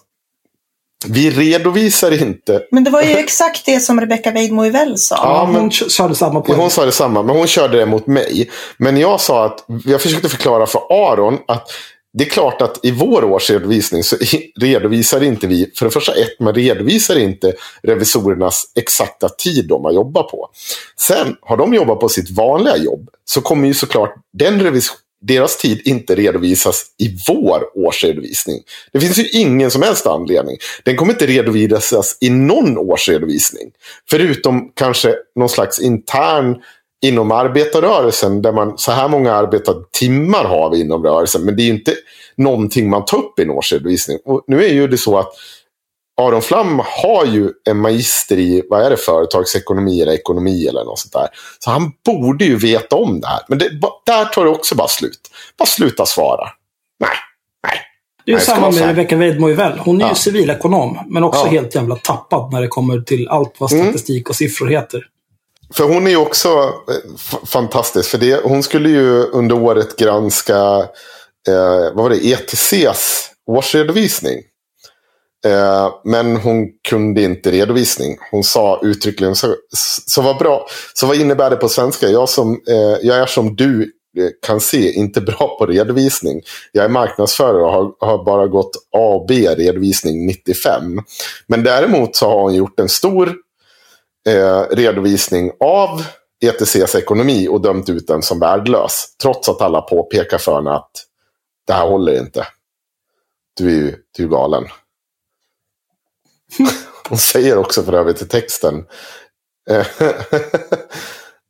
vi 1.08 1.30
redovisar 1.30 2.22
inte. 2.22 2.62
Men 2.72 2.84
det 2.84 2.90
var 2.90 3.02
ju 3.02 3.18
exakt 3.18 3.66
det 3.66 3.80
som 3.80 4.02
Rebecca 4.02 4.32
Weidmo 4.32 4.96
sa. 4.96 5.16
Ja, 5.16 5.50
men 5.52 5.62
hon 5.62 5.72
körde 5.72 6.16
samma 6.16 6.42
poäng. 6.42 6.60
Hon 6.60 6.70
sa 6.70 6.86
detsamma, 6.86 7.24
men 7.24 7.36
hon 7.36 7.48
körde 7.48 7.78
det 7.78 7.86
mot 7.86 8.08
mig. 8.08 8.50
Men 8.78 8.98
jag 8.98 9.22
sa 9.22 9.46
att, 9.46 9.66
jag 9.86 10.02
försökte 10.02 10.30
förklara 10.30 10.66
för 10.66 10.82
Aron 10.90 11.38
att 11.48 11.72
det 12.14 12.24
är 12.24 12.30
klart 12.30 12.62
att 12.62 12.86
i 12.86 12.92
vår 12.92 13.24
årsredovisning 13.24 14.04
så 14.04 14.16
redovisar 14.62 15.24
inte 15.24 15.48
vi, 15.48 15.72
för 15.76 15.86
det 15.86 15.92
första 15.92 16.14
ett, 16.14 16.40
man 16.40 16.54
redovisar 16.54 17.16
inte 17.16 17.54
revisorernas 17.84 18.64
exakta 18.76 19.30
tid 19.30 19.68
de 19.68 19.86
har 19.86 19.92
jobbat 19.92 20.28
på. 20.28 20.50
Sen 21.00 21.36
har 21.42 21.58
de 21.58 21.74
jobbat 21.74 22.00
på 22.00 22.10
sitt 22.10 22.30
vanliga 22.30 22.78
jobb 22.78 23.10
så 23.26 23.42
kommer 23.42 23.68
ju 23.68 23.74
såklart 23.74 24.16
den 24.34 24.64
revision 24.64 24.98
deras 25.22 25.58
tid 25.58 25.82
inte 25.86 26.16
redovisas 26.16 26.86
i 26.98 27.18
vår 27.28 27.78
årsredovisning. 27.78 28.60
Det 28.92 29.00
finns 29.00 29.20
ju 29.20 29.30
ingen 29.30 29.72
som 29.72 29.82
helst 29.82 30.08
anledning. 30.08 30.58
Den 30.84 30.96
kommer 30.96 31.14
inte 31.14 31.26
redovisas 31.26 32.18
i 32.22 32.30
någon 32.30 32.78
årsredovisning. 32.78 33.72
Förutom 34.10 34.72
kanske 34.76 35.16
någon 35.36 35.50
slags 35.50 35.80
intern 35.80 36.56
inom 37.02 37.32
arbetarrörelsen. 37.32 38.42
Där 38.42 38.52
man, 38.52 38.78
så 38.78 38.92
här 38.92 39.08
många 39.08 39.34
arbetade 39.34 39.80
timmar 39.92 40.44
har 40.44 40.70
vi 40.70 40.82
inom 40.82 41.04
rörelsen. 41.04 41.46
Men 41.46 41.56
det 41.56 41.64
är 41.64 41.70
inte 41.70 41.94
någonting 42.36 42.90
man 42.90 43.06
tar 43.06 43.18
upp 43.18 43.40
i 43.40 43.42
en 43.42 43.50
årsredovisning. 43.50 44.18
Och 44.26 44.44
nu 44.48 44.66
är 44.66 44.74
ju 44.74 44.88
det 44.88 44.98
så 44.98 45.18
att 45.18 45.34
Aron 46.20 46.42
Flam 46.42 46.82
har 46.86 47.26
ju 47.26 47.52
en 47.70 47.78
magister 47.78 48.38
i, 48.38 48.64
vad 48.70 48.86
är 48.86 48.90
det, 48.90 48.98
företagsekonomi 48.98 50.02
eller 50.02 50.12
ekonomi 50.12 50.68
eller 50.68 50.84
något 50.84 51.00
sånt 51.00 51.14
där. 51.14 51.28
Så 51.60 51.70
han 51.72 51.92
borde 52.06 52.46
ju 52.46 52.58
veta 52.58 52.96
om 52.96 53.22
det 53.22 53.28
här. 53.28 53.40
Men 53.48 53.58
det, 53.58 53.70
där 54.06 54.26
tar 54.26 54.44
det 54.44 54.50
också 54.50 54.76
bara 54.76 54.88
slut. 54.88 55.20
Bara 55.58 55.66
sluta 55.66 56.06
svara. 56.06 56.50
Nej, 57.00 57.10
nej. 57.68 57.80
Det 58.26 58.32
är 58.32 58.36
ju 58.36 58.42
samma 58.42 58.72
med 58.72 58.86
Rebecca 58.86 59.16
Weidmo 59.16 59.48
Hon 59.80 60.02
är 60.02 60.06
ja. 60.06 60.10
ju 60.10 60.16
civilekonom, 60.16 61.00
men 61.08 61.24
också 61.24 61.42
ja. 61.46 61.52
helt 61.52 61.76
jävla 61.76 61.96
tappad 61.96 62.54
när 62.54 62.62
det 62.62 62.68
kommer 62.68 63.02
till 63.02 63.28
allt 63.30 63.56
vad 63.58 63.72
Mm. 63.72 63.86
statistik 63.86 64.30
och 64.30 64.36
siffror 64.36 64.68
heter. 64.68 65.06
För 65.74 65.84
hon 65.84 66.08
är 66.08 66.12
ju 66.12 66.18
också 66.18 66.50
eh, 66.50 67.38
fantastisk. 67.46 68.10
För 68.10 68.18
det, 68.18 68.44
hon 68.44 68.64
skulle 68.64 68.90
ju 68.90 69.24
under 69.24 69.56
året 69.56 69.96
granska, 69.96 70.58
eh, 71.48 71.94
vad 71.94 71.96
var 71.96 72.10
det, 72.10 72.26
ETCs 72.26 73.32
årsredovisning. 73.48 74.44
Eh, 75.46 75.94
men 76.04 76.36
hon 76.36 76.68
kunde 76.90 77.22
inte 77.22 77.52
redovisning. 77.52 78.18
Hon 78.32 78.44
sa 78.44 78.80
uttryckligen, 78.84 79.36
så, 79.36 79.56
så 80.08 80.22
vad 80.22 80.38
bra. 80.38 80.68
Så 80.94 81.08
vad 81.08 81.18
innebär 81.18 81.50
det 81.50 81.56
på 81.56 81.70
svenska? 81.70 82.08
Jag, 82.08 82.30
som, 82.30 82.62
eh, 82.68 82.98
jag 83.08 83.18
är 83.18 83.26
som 83.26 83.56
du 83.56 83.82
eh, 84.18 84.30
kan 84.48 84.60
se 84.60 84.92
inte 84.92 85.22
bra 85.22 85.56
på 85.60 85.66
redovisning. 85.66 86.42
Jag 86.72 86.86
är 86.86 86.90
marknadsförare 86.90 87.64
och 87.64 87.72
har, 87.72 87.94
har 88.00 88.24
bara 88.24 88.48
gått 88.48 88.72
A 88.98 89.16
och 89.16 89.26
B 89.28 89.56
redovisning 89.56 90.26
95. 90.26 91.00
Men 91.48 91.64
däremot 91.64 92.16
så 92.16 92.30
har 92.30 92.42
hon 92.42 92.56
gjort 92.56 92.80
en 92.80 92.90
stor 92.90 93.36
eh, 94.28 94.62
redovisning 94.72 95.52
av 95.60 96.04
ETCs 96.46 96.96
ekonomi 96.96 97.48
och 97.48 97.62
dömt 97.62 97.90
ut 97.90 98.08
den 98.08 98.22
som 98.22 98.40
värdelös. 98.40 99.16
Trots 99.22 99.50
att 99.50 99.62
alla 99.62 99.82
påpekar 99.82 100.38
för 100.38 100.56
henne 100.56 100.72
att 100.72 100.92
det 101.68 101.74
här 101.74 101.88
håller 101.88 102.20
inte. 102.20 102.48
Du 103.58 103.68
är 103.68 103.76
ju, 103.76 103.96
du 104.18 104.24
är 104.24 104.28
galen. 104.28 104.64
Hon 107.10 107.18
säger 107.18 107.58
också 107.58 107.84
för 107.84 107.94
övrigt 107.94 108.22
i 108.22 108.26
texten. 108.28 108.86
eh, 109.70 109.86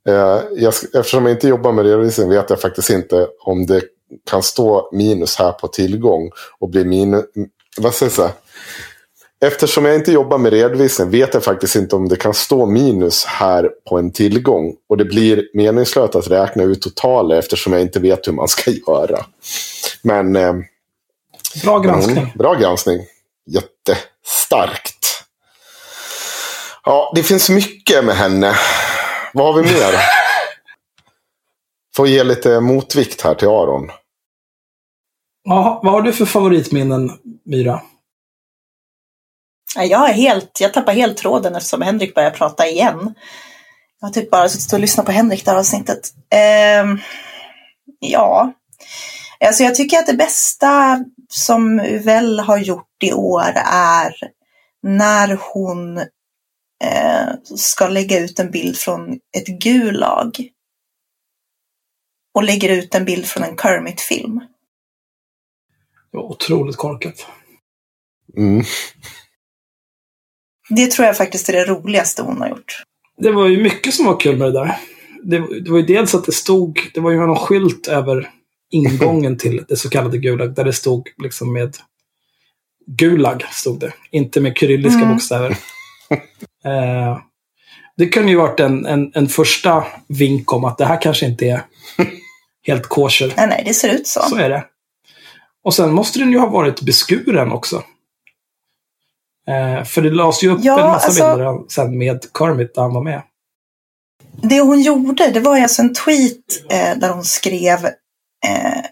jag, 0.56 0.74
eftersom 0.94 1.26
jag 1.26 1.36
inte 1.36 1.48
jobbar 1.48 1.72
med 1.72 1.86
redovisning 1.86 2.30
vet 2.30 2.50
jag 2.50 2.62
faktiskt 2.62 2.90
inte 2.90 3.28
om 3.40 3.66
det 3.66 3.82
kan 4.30 4.44
stå 4.44 4.90
minus 4.92 5.36
här 5.36 5.52
på 5.52 5.68
tillgång 5.68 6.32
och 6.60 6.70
bli 6.70 6.86
minus. 6.86 7.26
Vad 7.78 7.94
säger 7.94 8.14
jag? 8.18 8.32
Eftersom 9.42 9.86
jag 9.86 9.96
inte 9.96 10.12
jobbar 10.12 10.38
med 10.38 10.54
redovisning 10.54 11.10
vet 11.10 11.34
jag 11.34 11.44
faktiskt 11.44 11.76
inte 11.76 11.96
om 11.96 12.10
det 12.10 12.16
kan 12.16 12.34
stå 12.34 12.66
minus 12.66 13.26
här 13.26 13.70
på 13.90 13.98
en 14.00 14.12
tillgång. 14.12 14.76
Och 14.90 14.98
det 14.98 15.06
blir 15.06 15.50
meningslöst 15.54 16.16
att 16.16 16.28
räkna 16.28 16.64
ut 16.64 16.82
totaler 16.82 17.36
eftersom 17.36 17.74
jag 17.74 17.82
inte 17.82 18.00
vet 18.00 18.28
hur 18.28 18.34
man 18.34 18.48
ska 18.48 18.72
göra. 18.72 19.26
Men... 20.02 20.36
Eh, 20.36 20.54
Bra 21.64 21.80
granskning. 21.80 22.34
Bra 22.36 22.54
granskning. 22.54 23.00
Jättestarkt. 24.26 25.24
Ja, 26.84 27.12
det 27.16 27.24
finns 27.24 27.50
mycket 27.50 28.06
med 28.06 28.16
henne. 28.16 28.56
Vad 29.34 29.46
har 29.46 29.62
vi 29.62 29.74
mer? 29.74 29.94
Får 31.96 32.08
ge 32.08 32.24
lite 32.24 32.60
motvikt 32.60 33.22
här 33.22 33.36
till 33.36 33.48
Aron. 33.48 33.92
Ja, 35.44 35.80
vad 35.84 35.94
har 35.94 36.02
du 36.02 36.14
för 36.14 36.26
favoritminnen, 36.26 37.12
Myra? 37.46 37.82
Ja, 39.76 39.84
Jag, 39.84 40.10
är 40.10 40.14
helt, 40.14 40.62
jag 40.62 40.74
tappar 40.74 40.94
helt 40.94 41.18
tråden 41.18 41.56
eftersom 41.56 41.82
Henrik 41.82 42.16
börjar 42.16 42.32
prata 42.32 42.68
igen. 42.68 43.14
Jag 44.00 44.08
har 44.08 44.14
typ 44.14 44.32
bara 44.32 44.50
suttit 44.50 44.74
och 44.74 44.80
lyssnat 44.80 45.06
på 45.06 45.12
Henrik 45.12 45.46
det 45.46 45.52
här 45.52 45.58
avsnittet. 45.58 46.10
Ehm, 46.30 47.00
ja, 48.00 48.54
alltså 49.46 49.64
jag 49.64 49.76
tycker 49.76 49.98
att 49.98 50.06
det 50.06 50.14
bästa 50.14 51.04
som 51.30 51.80
Uvell 51.80 52.40
har 52.40 52.58
gjort 52.58 53.04
i 53.04 53.14
år 53.14 53.54
är 53.66 54.16
när 54.84 55.40
hon 55.54 55.98
eh, 56.84 57.30
ska 57.56 57.88
lägga 57.88 58.20
ut 58.20 58.40
en 58.40 58.52
bild 58.52 58.78
från 58.78 59.20
ett 59.38 59.48
Gulag 59.48 60.50
och 62.34 62.44
lägger 62.44 62.70
ut 62.70 62.96
en 62.96 63.06
bild 63.06 63.26
från 63.26 63.44
en 63.44 63.58
Kermit-film. 63.58 64.40
Det 66.12 66.18
var 66.18 66.24
otroligt 66.24 66.78
korkat. 66.78 67.28
Mm. 68.38 68.64
Det 70.70 70.92
tror 70.92 71.06
jag 71.06 71.18
faktiskt 71.18 71.50
är 71.50 71.54
det 71.54 71.66
roligaste 71.66 72.22
hon 72.22 72.42
har 72.42 72.50
gjort. 72.50 72.84
Det 73.18 73.32
var 73.32 73.48
ju 73.48 73.64
mycket 73.64 73.94
som 73.94 74.06
var 74.06 74.20
kul 74.20 74.38
med 74.38 74.48
det 74.48 74.60
där. 74.60 74.80
Det, 75.24 75.60
det 75.64 75.72
var 75.72 75.78
ju 75.78 75.86
dels 75.86 76.16
att 76.16 76.26
det 76.26 76.32
stod, 76.32 76.80
det 76.94 77.00
var 77.00 77.12
ju 77.12 77.18
någon 77.18 77.36
skylt 77.36 77.88
över 77.88 78.32
ingången 78.70 79.38
till 79.38 79.66
det 79.70 79.76
så 79.78 79.90
kallade 79.90 80.18
Gulag, 80.18 80.56
där 80.56 80.64
det 80.64 80.74
stod 80.74 81.08
liksom 81.24 81.54
med 81.54 81.78
Gulag, 82.86 83.44
stod 83.52 83.80
det. 83.80 83.94
Inte 84.12 84.42
med 84.42 84.58
kyrilliska 84.58 85.00
Mm. 85.00 85.12
bokstäver. 85.14 85.50
eh, 86.66 87.18
det 87.98 88.08
kunde 88.10 88.32
ju 88.32 88.38
varit 88.38 88.60
en, 88.60 88.86
en, 88.86 89.12
en 89.16 89.28
första 89.28 89.84
vink 90.08 90.54
om 90.54 90.66
att 90.66 90.78
det 90.78 90.86
här 90.86 91.02
kanske 91.02 91.26
inte 91.26 91.46
är 91.46 91.62
helt 92.68 92.88
kosher. 92.88 93.34
Nej, 93.38 93.48
nej, 93.48 93.64
det 93.66 93.74
ser 93.74 93.90
ut 93.94 94.08
så. 94.08 94.22
Så 94.22 94.36
är 94.36 94.50
det. 94.50 94.66
Och 95.64 95.74
sen 95.74 95.94
måste 95.94 96.20
den 96.20 96.32
ju 96.32 96.38
ha 96.40 96.48
varit 96.50 96.82
beskuren 96.82 97.52
också. 97.52 97.84
Eh, 99.48 99.84
för 99.84 100.02
det 100.02 100.10
lades 100.12 100.44
ju 100.44 100.50
upp 100.52 100.60
Ja, 100.64 100.80
en 100.82 100.88
massa 100.88 101.06
alltså- 101.08 101.36
bilder 101.36 101.60
sen 101.70 101.98
med 101.98 102.26
Kermit 102.38 102.76
där 102.76 102.82
han 102.82 102.94
var 102.94 103.04
med. 103.04 103.22
Det 104.42 104.60
hon 104.60 104.82
gjorde, 104.82 105.32
det 105.32 105.40
var 105.40 105.56
ju 105.58 105.62
alltså 105.64 105.82
en 105.82 105.94
tweet 105.94 106.72
eh, 106.72 106.98
där 107.00 107.10
hon 107.14 107.24
skrev 107.24 107.80
eh, 108.46 108.86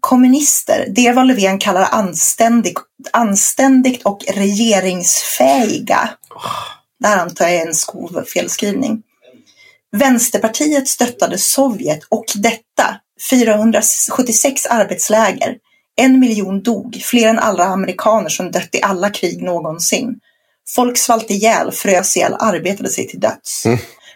kommunister, 0.00 0.86
det 0.88 1.12
vad 1.12 1.26
Löfven 1.26 1.58
kallar 1.58 1.88
anständig, 1.90 2.74
anständigt 3.12 4.06
och 4.06 4.24
regeringsfähiga. 4.34 6.10
Där 7.00 7.16
antar 7.16 7.44
jag 7.44 7.54
är 7.54 7.66
en 7.66 7.74
skov 7.74 8.24
felskrivning. 8.34 9.02
Vänsterpartiet 9.96 10.88
stöttade 10.88 11.38
Sovjet 11.38 12.00
och 12.08 12.24
detta 12.34 13.00
476 13.30 14.66
arbetsläger. 14.66 15.56
En 15.96 16.20
miljon 16.20 16.62
dog, 16.62 17.02
fler 17.04 17.28
än 17.28 17.38
alla 17.38 17.64
amerikaner 17.64 18.28
som 18.28 18.50
dött 18.50 18.74
i 18.74 18.82
alla 18.82 19.10
krig 19.10 19.42
någonsin. 19.42 20.14
Folk 20.68 20.98
svalt 20.98 21.30
ihjäl, 21.30 21.72
frös 21.72 22.16
ihjäl, 22.16 22.34
arbetade 22.38 22.88
sig 22.88 23.08
till 23.08 23.20
döds. 23.20 23.62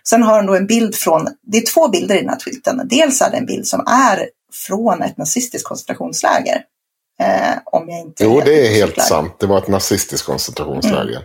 Sen 0.09 0.23
har 0.23 0.37
hon 0.37 0.47
då 0.47 0.55
en 0.55 0.67
bild 0.67 0.95
från, 0.95 1.29
det 1.43 1.59
är 1.59 1.67
två 1.67 1.89
bilder 1.89 2.15
i 2.15 2.21
den 2.21 2.29
här 2.29 2.37
tweeten. 2.37 2.89
Dels 2.89 3.23
är 3.23 3.31
det 3.31 3.37
en 3.37 3.47
bild 3.47 3.67
som 3.67 3.81
är 3.87 4.29
från 4.53 5.03
ett 5.03 5.17
nazistiskt 5.17 5.67
koncentrationsläger. 5.69 6.63
Eh, 7.23 7.59
om 7.65 7.89
jag 7.89 7.99
inte 8.01 8.25
Jo, 8.25 8.41
det 8.45 8.67
är 8.67 8.71
helt 8.75 9.03
sant. 9.03 9.37
Det 9.41 9.47
var 9.47 9.59
ett 9.59 9.69
nazistiskt 9.69 10.27
koncentrationsläger. 10.27 11.25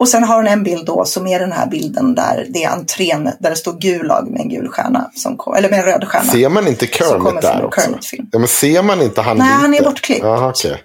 Och 0.00 0.08
sen 0.08 0.24
har 0.24 0.36
hon 0.36 0.46
en 0.46 0.62
bild 0.62 0.86
då 0.86 1.04
som 1.04 1.26
är 1.26 1.38
den 1.40 1.52
här 1.52 1.66
bilden 1.66 2.14
där 2.14 2.46
det 2.48 2.64
är 2.64 2.70
entrén 2.70 3.24
där 3.40 3.50
det 3.50 3.56
står 3.56 3.72
Gulag 3.72 4.28
med 4.30 4.40
en 4.40 4.48
gul 4.48 4.68
stjärna, 4.68 5.10
som 5.14 5.36
kom, 5.36 5.54
eller 5.54 5.70
med 5.70 5.78
en 5.78 5.84
röd 5.84 6.08
stjärna. 6.08 6.32
Ser 6.32 6.48
man 6.48 6.68
inte 6.68 6.86
Kermit 6.86 7.40
där 7.42 7.64
också? 7.64 7.80
Kermit-film. 7.80 8.28
Ja, 8.32 8.38
men 8.38 8.48
ser 8.48 8.82
man 8.82 9.02
inte 9.02 9.20
han 9.20 9.36
Nej, 9.36 9.46
lite? 9.46 9.56
han 9.56 9.74
är 9.74 9.82
bortklippt. 9.82 10.20
Jaha, 10.22 10.48
okej. 10.48 10.82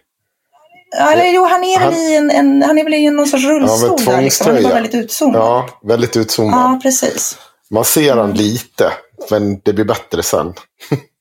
Ja, 0.97 1.11
eller 1.13 1.25
jo, 1.25 1.45
han 1.45 1.63
är 1.63 1.79
väl 1.79 1.93
Han- 1.93 2.01
i 2.01 2.15
en, 2.15 2.31
en, 2.31 2.63
han 2.63 2.77
är 2.77 2.83
väl 2.83 2.93
i 2.93 3.09
någon 3.09 3.27
sorts 3.27 3.43
rullstol 3.45 3.99
där. 4.05 4.21
Liksom. 4.21 4.47
Han 4.47 4.57
är 4.57 4.63
bara 4.63 4.73
väldigt 4.73 4.95
utzoomad. 4.95 5.41
Ja. 5.41 5.69
Ja, 5.81 5.87
väldigt 5.87 6.17
utzoomad. 6.17 6.81
precis. 6.81 7.37
Man 7.69 7.85
ser 7.85 8.15
han 8.15 8.33
lite, 8.33 8.91
men 9.31 9.61
det 9.63 9.73
blir 9.73 9.85
bättre 9.85 10.23
sen. 10.23 10.53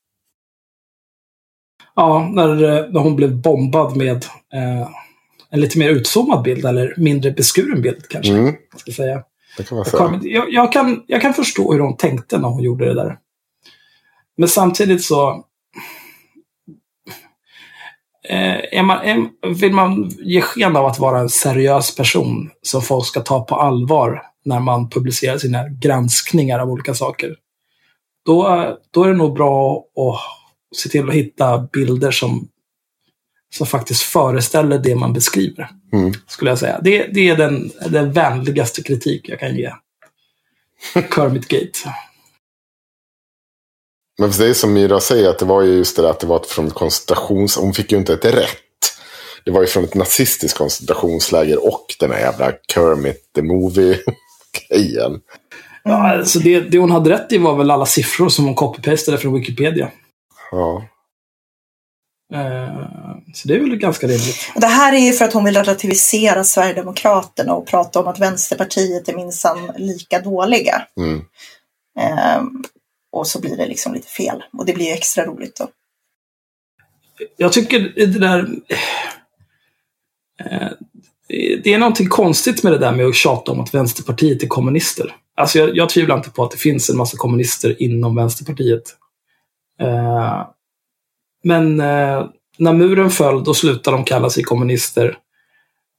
Ja, 1.94 2.30
när, 2.32 2.48
när 2.92 3.00
hon 3.00 3.16
blev 3.16 3.40
bombad 3.42 3.96
med 3.96 4.24
eh, 4.54 4.88
en 5.50 5.60
lite 5.60 5.78
mer 5.78 5.88
utzoomad 5.88 6.42
bild, 6.42 6.64
eller 6.64 6.94
mindre 6.96 7.30
beskuren 7.30 7.82
bild 7.82 8.08
kanske. 8.08 8.32
Mm, 8.32 8.54
Ska 8.76 8.92
säga. 8.92 9.22
det 9.56 9.68
kan 9.68 9.76
man 9.76 9.84
Jag, 9.92 10.22
säga. 10.22 10.34
jag, 10.34 10.52
jag, 10.52 10.72
kan, 10.72 11.02
jag 11.06 11.22
kan 11.22 11.34
förstå 11.34 11.72
hur 11.72 11.80
hon 11.80 11.96
tänkte 11.96 12.38
när 12.38 12.48
hon 12.48 12.62
gjorde 12.62 12.84
det 12.84 12.94
där. 12.94 13.18
Men 14.36 14.48
samtidigt 14.48 15.04
så... 15.04 15.44
Eh, 18.28 18.78
är 18.78 18.82
man, 18.82 18.98
är, 18.98 19.28
vill 19.54 19.72
man 19.72 20.08
ge 20.08 20.40
sken 20.40 20.76
av 20.76 20.86
att 20.86 20.98
vara 20.98 21.20
en 21.20 21.28
seriös 21.28 21.96
person 21.96 22.50
som 22.62 22.82
folk 22.82 23.06
ska 23.06 23.20
ta 23.20 23.44
på 23.44 23.54
allvar 23.56 24.22
när 24.44 24.60
man 24.60 24.90
publicerar 24.90 25.38
sina 25.38 25.68
granskningar 25.68 26.58
av 26.58 26.70
olika 26.70 26.94
saker. 26.94 27.36
Då, 28.24 28.78
då 28.90 29.04
är 29.04 29.08
det 29.08 29.16
nog 29.16 29.34
bra 29.34 29.76
att 29.76 30.20
se 30.76 30.88
till 30.88 31.08
att 31.08 31.14
hitta 31.14 31.58
bilder 31.72 32.10
som, 32.10 32.48
som 33.54 33.66
faktiskt 33.66 34.02
föreställer 34.02 34.78
det 34.78 34.94
man 34.94 35.12
beskriver. 35.12 35.68
Mm. 35.92 36.12
Skulle 36.28 36.50
jag 36.50 36.58
säga. 36.58 36.80
Det, 36.82 37.06
det 37.06 37.28
är 37.28 37.36
den, 37.36 37.70
den 37.88 38.12
vänligaste 38.12 38.82
kritik 38.82 39.28
jag 39.28 39.40
kan 39.40 39.56
ge. 39.56 39.72
Kermit 41.14 41.48
Gate. 41.48 41.94
Men 44.18 44.30
det 44.30 44.48
är 44.48 44.54
som 44.54 44.72
Myra 44.72 45.00
säger, 45.00 45.30
att 45.30 45.38
det 45.38 45.44
var 45.44 45.62
ju 45.62 45.72
just 45.72 45.96
det 45.96 46.02
där 46.02 46.10
att 46.10 46.20
det 46.20 46.26
var 46.26 46.40
från 46.48 46.66
ett 46.66 46.74
koncentrations... 46.74 47.56
Hon 47.56 47.74
fick 47.74 47.92
ju 47.92 47.98
inte 47.98 48.14
ett 48.14 48.24
rätt. 48.24 48.58
Det 49.44 49.50
var 49.50 49.60
ju 49.60 49.66
från 49.66 49.84
ett 49.84 49.94
nazistiskt 49.94 50.58
koncentrationsläger 50.58 51.66
och 51.66 51.86
den 51.98 52.10
här 52.10 52.20
jävla 52.20 52.52
Kermit 52.74 53.32
the 53.34 53.42
Movie-grejen. 53.42 55.20
Ja, 55.84 56.12
alltså 56.12 56.38
det, 56.38 56.60
det 56.60 56.78
hon 56.78 56.90
hade 56.90 57.10
rätt 57.10 57.32
i 57.32 57.38
var 57.38 57.56
väl 57.56 57.70
alla 57.70 57.86
siffror 57.86 58.28
som 58.28 58.44
hon 58.44 58.54
copy-pastade 58.54 59.16
från 59.16 59.34
Wikipedia. 59.34 59.90
Ja. 60.50 60.88
Eh, 62.34 62.88
så 63.34 63.48
det 63.48 63.54
är 63.54 63.60
väl 63.60 63.76
ganska 63.76 64.06
rimligt. 64.06 64.52
Och 64.54 64.60
Det 64.60 64.66
här 64.66 64.92
är 64.92 64.98
ju 64.98 65.12
för 65.12 65.24
att 65.24 65.32
hon 65.32 65.44
vill 65.44 65.56
relativisera 65.56 66.44
Sverigedemokraterna 66.44 67.54
och 67.54 67.66
prata 67.66 68.00
om 68.00 68.06
att 68.06 68.18
Vänsterpartiet 68.18 69.08
är 69.08 69.16
minsann 69.16 69.72
lika 69.76 70.20
dåliga. 70.20 70.86
Mm. 70.96 71.24
Ehm, 71.98 72.64
och 73.12 73.26
så 73.26 73.40
blir 73.40 73.56
det 73.56 73.66
liksom 73.66 73.94
lite 73.94 74.08
fel. 74.08 74.44
Och 74.52 74.66
det 74.66 74.72
blir 74.72 74.86
ju 74.86 74.92
extra 74.92 75.24
roligt 75.24 75.56
då. 75.56 75.68
Jag 77.36 77.52
tycker 77.52 77.92
det 77.96 78.18
där... 78.18 78.48
Det 81.64 81.74
är 81.74 81.78
någonting 81.78 82.08
konstigt 82.08 82.62
med 82.62 82.72
det 82.72 82.78
där 82.78 82.92
med 82.92 83.06
att 83.06 83.14
tjata 83.14 83.52
om 83.52 83.60
att 83.60 83.74
Vänsterpartiet 83.74 84.42
är 84.42 84.46
kommunister. 84.46 85.16
Alltså 85.36 85.58
jag, 85.58 85.76
jag 85.76 85.88
tvivlar 85.88 86.16
inte 86.16 86.30
på 86.30 86.44
att 86.44 86.50
det 86.50 86.56
finns 86.56 86.90
en 86.90 86.96
massa 86.96 87.16
kommunister 87.16 87.82
inom 87.82 88.16
Vänsterpartiet. 88.16 88.82
Eh, 89.80 90.46
Men 91.44 91.80
eh, 91.80 92.26
när 92.58 92.72
muren 92.72 93.10
föll, 93.10 93.44
då 93.44 93.54
slutade 93.54 93.96
de 93.96 94.04
kalla 94.04 94.30
sig 94.30 94.42
kommunister. 94.42 95.18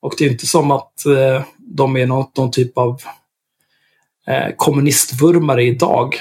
Och 0.01 0.13
det 0.17 0.25
är 0.25 0.29
inte 0.29 0.47
som 0.47 0.71
att 0.71 1.05
eh, 1.05 1.43
de 1.57 1.97
är 1.97 2.05
någon, 2.05 2.25
någon 2.37 2.51
typ 2.51 2.77
av 2.77 3.01
eh, 4.27 4.55
kommunistvurmare 4.55 5.63
idag. 5.63 6.15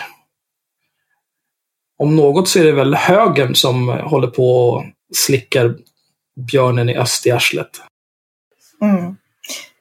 Om 1.98 2.16
något 2.16 2.48
så 2.48 2.58
är 2.58 2.64
det 2.64 2.72
väl 2.72 2.94
högern 2.94 3.54
som 3.54 3.88
håller 3.88 4.28
på 4.28 4.68
och 4.68 4.84
slickar 5.14 5.76
björnen 6.40 6.88
i 6.88 6.96
öst 6.96 7.26
i 7.26 7.30
arslet. 7.30 7.80
Mm. 8.82 9.16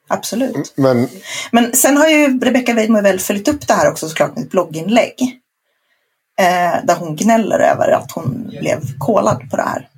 Absolut. 0.08 0.72
Men 0.76 1.08
Men 1.52 1.76
sen 1.76 1.96
har 1.96 2.08
ju 2.08 2.40
Rebecca 2.40 2.74
Weidmo 2.74 3.00
väl 3.00 3.20
följt 3.20 3.48
upp 3.48 3.68
det 3.68 3.74
här 3.74 3.90
också 3.90 4.08
såklart 4.08 4.36
med 4.36 4.44
ett 4.44 4.50
blogginlägg. 4.50 5.38
Eh, 6.38 6.84
där 6.84 6.96
hon 6.98 7.16
gnäller 7.16 7.58
över 7.58 7.88
att 7.88 8.12
hon 8.12 8.48
blev 8.60 8.80
kolad 8.98 9.50
på 9.50 9.56
det 9.56 9.62
här. 9.62 9.88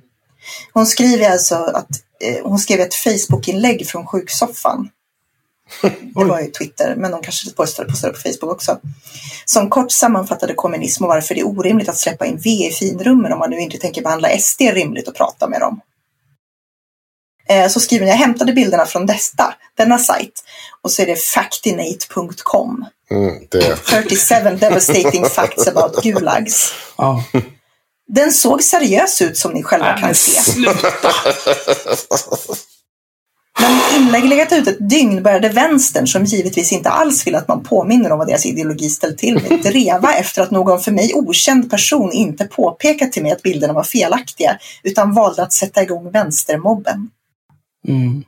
Hon 0.73 0.85
skriver 0.85 1.29
alltså 1.29 1.55
att 1.55 1.89
eh, 2.23 2.43
hon 2.43 2.59
skrev 2.59 2.79
ett 2.79 2.95
Facebook-inlägg 2.95 3.87
från 3.87 4.07
sjuksoffan. 4.07 4.89
Det 6.15 6.23
var 6.23 6.39
ju 6.39 6.51
Twitter, 6.51 6.95
men 6.97 7.11
de 7.11 7.21
kanske 7.21 7.51
postade, 7.51 7.89
postade 7.89 8.13
på 8.13 8.19
Facebook 8.19 8.51
också. 8.51 8.79
Som 9.45 9.69
kort 9.69 9.91
sammanfattade 9.91 10.53
kommunism 10.53 11.03
och 11.03 11.09
varför 11.09 11.35
det 11.35 11.41
är 11.41 11.47
orimligt 11.47 11.89
att 11.89 11.97
släppa 11.97 12.25
in 12.25 12.37
V 12.37 12.49
i 12.49 12.71
finrummen 12.71 13.33
om 13.33 13.39
man 13.39 13.49
nu 13.49 13.59
inte 13.59 13.77
tänker 13.77 14.01
behandla 14.01 14.29
SD 14.39 14.61
rimligt 14.61 15.07
och 15.07 15.15
prata 15.15 15.47
med 15.47 15.59
dem. 15.59 15.81
Eh, 17.49 17.67
Så 17.67 17.79
skriver 17.79 18.05
ni, 18.05 18.11
jag 18.11 18.17
hämtade 18.17 18.53
bilderna 18.53 18.85
från 18.85 19.05
desta, 19.05 19.53
denna 19.77 19.97
sajt. 19.99 20.43
Och 20.81 20.91
så 20.91 21.01
är 21.01 21.05
det 21.05 21.15
factinate.com. 21.15 22.85
mm, 23.11 23.33
det, 23.51 23.75
37 23.85 24.35
devastating 24.59 25.25
facts 25.25 25.67
about 25.67 26.03
gulags. 26.03 26.73
Ja. 26.97 27.23
Den 28.07 28.31
såg 28.31 28.63
seriös 28.63 29.21
ut 29.21 29.37
som 29.37 29.51
ni 29.51 29.63
själva 29.63 29.91
men 29.91 30.01
kan 30.01 30.15
se. 30.15 30.41
sluta! 30.41 31.11
När 33.59 33.97
inlägg 33.97 34.25
legat 34.25 34.51
ut 34.51 34.67
ett 34.67 34.89
dygn 34.89 35.23
började 35.23 35.49
vänstern, 35.49 36.07
som 36.07 36.23
givetvis 36.23 36.71
inte 36.71 36.89
alls 36.89 37.27
vill 37.27 37.35
att 37.35 37.47
man 37.47 37.63
påminner 37.63 38.11
om 38.11 38.17
vad 38.17 38.27
deras 38.27 38.45
ideologi 38.45 38.89
ställt 38.89 39.17
till 39.17 39.33
med, 39.49 39.61
dreva 39.63 40.13
efter 40.13 40.41
att 40.41 40.51
någon 40.51 40.79
för 40.79 40.91
mig 40.91 41.13
okänd 41.13 41.69
person 41.71 42.11
inte 42.11 42.45
påpekat 42.45 43.11
till 43.11 43.23
mig 43.23 43.31
att 43.31 43.41
bilderna 43.41 43.73
var 43.73 43.83
felaktiga, 43.83 44.57
utan 44.83 45.13
valde 45.13 45.43
att 45.43 45.53
sätta 45.53 45.83
igång 45.83 46.11
vänstermobben. 46.11 47.09
Mm. 47.87 48.23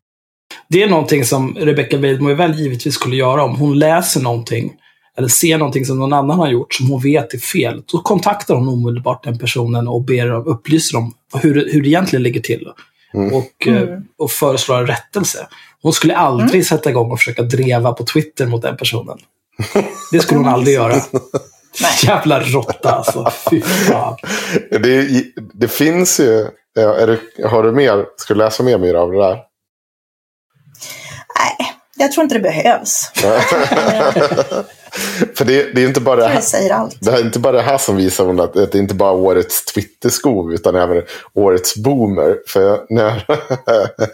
Det 0.70 0.84
är 0.84 0.90
någonting 0.90 1.26
som 1.26 1.56
Rebecca 1.60 1.98
Weidmo 1.98 2.34
väl 2.34 2.60
givetvis 2.60 2.94
skulle 2.94 3.16
göra 3.16 3.44
om 3.44 3.56
hon 3.56 3.80
läser 3.80 4.22
någonting 4.22 4.74
eller 5.18 5.28
ser 5.28 5.58
någonting 5.58 5.86
som 5.86 6.00
någon 6.00 6.14
annan 6.14 6.40
har 6.40 6.48
gjort 6.50 6.74
som 6.74 6.90
hon 6.90 7.02
vet 7.02 7.34
är 7.34 7.38
fel. 7.38 7.84
Då 7.92 8.02
kontaktar 8.02 8.56
hon 8.56 8.68
omedelbart 8.68 9.24
den 9.24 9.40
personen 9.40 9.88
och 9.88 10.02
ber 10.06 10.28
dem, 10.28 10.48
upplyser 10.48 10.94
dem 10.98 11.14
hur, 11.34 11.70
hur 11.74 11.82
det 11.82 11.88
egentligen 11.90 12.24
ligger 12.24 12.42
till. 12.42 12.68
Och, 13.34 13.68
eh, 13.68 13.82
Mm. 13.82 14.04
och 14.18 14.32
föreslår 14.32 14.78
en 14.78 14.88
rättelse. 14.88 15.48
Hon 15.82 15.94
skulle 15.94 16.16
aldrig 16.16 16.66
sätta 16.68 16.90
igång 16.90 17.12
och 17.12 17.20
försöka 17.20 17.42
dreva 17.42 17.94
på 17.94 18.04
Twitter 18.06 18.46
mot 18.46 18.62
den 18.62 18.78
personen. 18.78 19.18
Det 20.12 20.20
skulle 20.20 20.40
hon 20.40 20.48
aldrig 20.48 20.76
göra. 20.76 20.94
Nej. 20.94 21.92
Jävla 22.04 22.40
råtta 22.40 22.92
alltså. 22.92 23.32
Fy 23.50 23.62
fan. 23.62 24.16
det, 24.70 25.24
det 25.54 25.68
finns 25.68 26.20
ju... 26.20 26.48
Är 26.80 27.08
du, 27.08 27.48
har 27.48 27.64
du 27.64 27.72
mer? 27.72 28.06
Ska 28.18 28.34
du 28.34 28.38
läsa 28.38 28.64
mer, 28.64 28.78
Myra 28.78 29.02
av 29.02 29.12
det 29.12 29.18
där? 29.18 29.40
Nej, 31.40 31.78
jag 32.00 32.12
tror 32.12 32.24
inte 32.24 32.36
det 32.36 32.42
behövs. 32.42 33.12
För 35.36 35.46
det, 35.46 35.74
det 35.76 35.84
är 35.84 35.88
inte 35.88 36.02
bara 36.02 36.16
det 36.16 36.28
här. 36.28 36.90
Det 37.00 37.12
är 37.12 37.26
inte 37.26 37.40
bara 37.40 37.52
det 37.52 37.62
här 37.62 37.78
som 37.78 37.96
visar 37.96 38.26
hon 38.26 38.40
att 38.40 38.54
det 38.54 38.76
är 38.76 38.80
inte 38.80 38.94
bara 38.94 39.12
årets 39.12 39.66
Twitterskov 39.66 40.54
utan 40.54 40.76
även 40.76 41.04
årets 41.34 41.76
boomer. 41.76 42.38
För 42.48 42.62
jag, 42.62 42.80
när 42.90 43.26
jag, 43.28 43.38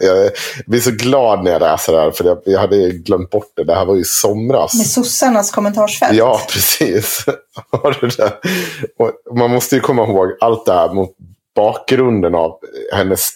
jag 0.00 0.30
blir 0.66 0.80
så 0.80 0.90
glad 0.90 1.44
när 1.44 1.50
jag 1.50 1.60
läser 1.60 1.92
det 1.92 2.00
här 2.00 2.10
för 2.10 2.24
jag, 2.24 2.38
jag 2.44 2.60
hade 2.60 2.90
glömt 2.90 3.30
bort 3.30 3.52
det. 3.56 3.64
Det 3.64 3.74
här 3.74 3.84
var 3.84 3.94
ju 3.94 4.04
somras. 4.04 4.74
Med 4.74 4.86
sossarnas 4.86 5.50
kommentarsfält. 5.50 6.14
Ja, 6.14 6.40
precis. 6.48 7.24
Man 9.34 9.50
måste 9.50 9.74
ju 9.74 9.80
komma 9.80 10.02
ihåg 10.02 10.28
allt 10.40 10.66
det 10.66 10.72
här 10.72 10.92
mot 10.92 11.10
bakgrunden 11.56 12.34
av 12.34 12.58
hennes 12.92 13.30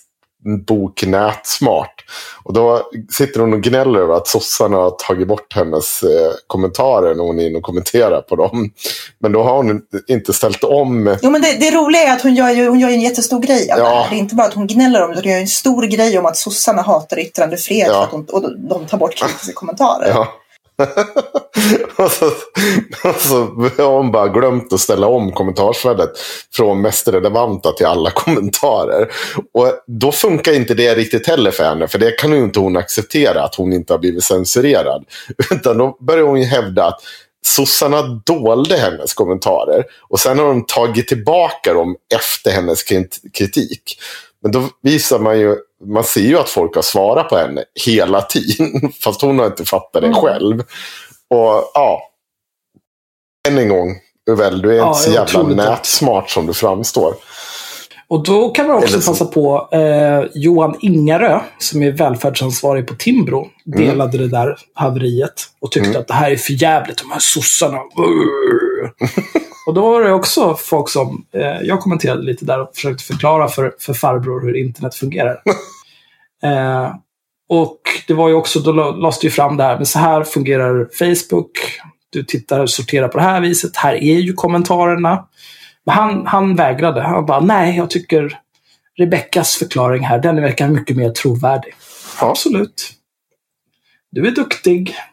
bok 0.67 1.05
Nätsmart. 1.07 2.05
Och 2.45 2.53
då 2.53 2.83
sitter 3.13 3.41
hon 3.41 3.53
och 3.53 3.61
gnäller 3.63 3.99
över 4.01 4.15
att 4.15 4.27
sossarna 4.29 4.77
har 4.77 4.91
tagit 4.91 5.29
bort 5.29 5.55
hennes 5.55 6.03
eh, 6.03 6.33
kommentarer 6.47 7.15
när 7.15 7.25
hon 7.25 7.39
är 7.39 7.47
inne 7.47 7.57
och 7.59 7.63
kommenterar 7.63 8.21
på 8.23 8.37
dem. 8.37 8.71
Men 9.19 9.33
då 9.33 9.43
har 9.43 9.57
hon 9.57 9.81
inte 10.09 10.33
ställt 10.33 10.65
om. 10.65 11.17
Jo, 11.23 11.31
men 11.31 11.43
det, 11.43 11.53
det 11.61 11.71
roliga 11.71 12.03
är 12.03 12.13
att 12.13 12.23
hon 12.23 12.35
gör 12.35 12.51
ju, 12.51 12.69
hon 12.69 12.81
gör 12.81 12.89
en 12.89 13.01
jättestor 13.01 13.41
grej 13.41 13.71
av 13.73 13.79
Ja. 13.79 13.85
det 13.85 13.91
här. 13.91 14.11
Det 14.11 14.17
är 14.17 14.19
inte 14.19 14.35
bara 14.35 14.47
att 14.47 14.55
hon 14.55 14.67
gnäller 14.67 15.03
om 15.03 15.11
det, 15.11 15.17
hon 15.17 15.31
gör 15.33 15.39
en 15.41 15.49
sur 15.49 15.87
grej 15.87 16.19
om 16.19 16.27
att 16.27 16.37
sossarna 16.37 16.83
hatar 16.83 17.19
yttrandefrihet 17.19 17.89
Ja. 17.89 17.95
för 17.95 18.03
att 18.05 18.11
hon, 18.11 18.27
och 18.33 18.43
de- 18.43 18.69
de 18.69 18.87
tar 18.87 18.99
bort 18.99 19.15
kritiska 19.15 19.53
kommentarer. 19.53 20.09
Ja. 20.09 20.29
och, 21.97 22.11
så, 22.11 22.27
och 23.09 23.21
så 23.21 23.37
har 23.83 23.97
hon 23.97 24.13
bara 24.13 24.29
glömt 24.29 24.73
att 24.73 24.81
ställa 24.81 25.07
om 25.07 25.33
kommentarsfältet 25.33 26.11
från 26.53 26.81
mest 26.81 27.09
relevanta 27.09 27.73
till 27.73 27.87
alla 27.87 28.11
kommentarer. 28.15 29.09
Och 29.55 29.73
då 29.87 30.13
funkar 30.13 30.53
inte 30.53 30.75
det 30.75 30.95
riktigt 30.95 31.27
heller 31.27 31.51
för 31.51 31.65
henne, 31.65 31.89
för 31.89 31.99
det 31.99 32.11
kan 32.11 32.33
ju 32.33 32.45
inte 32.45 32.61
hon 32.61 32.77
acceptera 32.77 33.45
att 33.45 33.55
hon 33.55 33.73
inte 33.73 33.93
har 33.93 33.99
blivit 33.99 34.25
censurerad. 34.25 35.05
Utan 35.51 35.79
då 35.79 35.97
börjar 36.01 36.25
hon 36.25 36.41
ju 36.41 36.47
hävda 36.47 36.85
att 36.85 37.01
sossarna 37.47 38.03
dolde 38.03 38.77
hennes 38.77 39.15
kommentarer 39.15 39.85
och 40.09 40.21
sen 40.21 40.39
har 40.39 40.47
de 40.47 40.67
tagit 40.67 41.09
tillbaka 41.09 41.75
dem 41.75 41.97
efter 42.15 42.51
hennes 42.51 42.83
kritik. 43.33 43.99
Men 44.43 44.53
då 44.53 44.63
visar 44.83 45.19
man 45.19 45.39
ju, 45.41 45.57
man 45.87 46.05
ser 46.05 46.21
ju 46.21 46.39
att 46.39 46.51
folk 46.51 46.75
har 46.75 46.83
svarat 46.83 47.29
på 47.29 47.37
henne 47.37 47.65
hela 47.87 48.23
tiden. 48.23 48.93
Fast 49.05 49.23
hon 49.23 49.39
har 49.39 49.47
inte 49.47 49.65
fattat 49.65 50.03
det 50.03 50.09
Mm. 50.09 50.21
själv. 50.21 50.61
Och 51.31 51.71
ja, 51.75 52.03
än 53.49 53.59
en 53.59 53.69
gång, 53.69 53.97
Uvell, 54.31 54.63
du 54.63 54.73
är 54.73 54.77
Ja, 54.77 54.89
inte 54.89 55.01
så 55.01 55.11
jävla 55.11 55.43
nätsmart 55.43 56.31
som 56.31 56.47
du 56.47 56.55
framstår. 56.55 57.15
Och 58.11 58.23
då 58.25 58.49
kan 58.51 58.67
man 58.67 58.77
också 58.77 58.95
Eller 58.97 59.07
passa 59.07 59.25
på 59.25 59.69
eh, 59.73 60.25
Johan 60.35 60.77
Ingarö, 60.81 61.41
som 61.59 61.83
är 61.83 61.91
välfärdsansvarig 61.93 62.87
på 62.87 62.95
Timbro, 62.95 63.49
delade 63.65 64.19
det 64.19 64.29
där 64.29 64.57
haveriet 64.75 65.43
och 65.61 65.71
tyckte 65.73 65.89
Mm. 65.89 66.01
att 66.01 66.09
det 66.09 66.15
här 66.15 66.31
är 66.31 66.37
för 66.37 66.53
jävligt, 66.63 66.99
de 66.99 67.11
här 67.11 67.19
sossarna. 67.21 67.79
Och 69.69 69.75
då 69.75 69.91
var 69.91 70.05
det 70.05 70.13
också 70.13 70.55
folk 70.55 70.89
som, 70.89 71.27
eh, 71.33 71.61
jag 71.63 71.81
kommenterade 71.81 72.23
lite 72.23 72.45
där 72.45 72.61
och 72.61 72.75
försökte 72.75 73.05
förklara 73.05 73.49
för, 73.49 73.75
för 73.79 73.95
farbror 73.95 74.41
hur 74.41 74.57
internet 74.57 74.95
fungerar. 74.95 75.43
eh, 76.43 76.95
och 77.49 77.81
det 78.07 78.15
var 78.15 78.29
ju 78.29 78.35
också, 78.35 78.61
då 78.61 78.73
la- 78.73 78.91
lades 78.91 79.19
det 79.21 79.27
ju 79.27 79.31
fram 79.31 79.57
det 79.57 79.65
här, 79.65 79.77
men 79.77 79.87
så 79.87 79.99
här 79.99 80.25
fungerar 80.25 80.89
Facebook. 80.99 81.51
Du 82.11 82.25
tittar 82.25 82.61
och 82.61 82.71
sorterar 82.71 83.09
på 83.09 83.19
det 83.19 83.25
här 83.25 83.41
viset. 83.41 83.77
Här 83.77 83.95
är 83.95 84.19
ju 84.19 84.33
kommentarerna. 84.33 85.29
Men 85.85 85.95
han, 85.95 86.27
han 86.27 86.57
vägrade. 86.57 87.03
Han 87.03 87.27
bara, 87.27 87.41
nej, 87.41 87.77
jag 87.77 87.91
tycker 87.91 88.39
Rebeckas 88.99 89.57
förklaring 89.57 90.05
här, 90.05 90.19
den 90.19 90.43
verkar 90.43 90.69
mycket 90.69 90.97
mer 90.97 91.11
trovärdig. 91.11 91.75
Ja. 92.21 92.31
Absolut. 92.31 92.93
Du 94.11 94.27
är 94.27 94.31
duktig. 94.31 94.97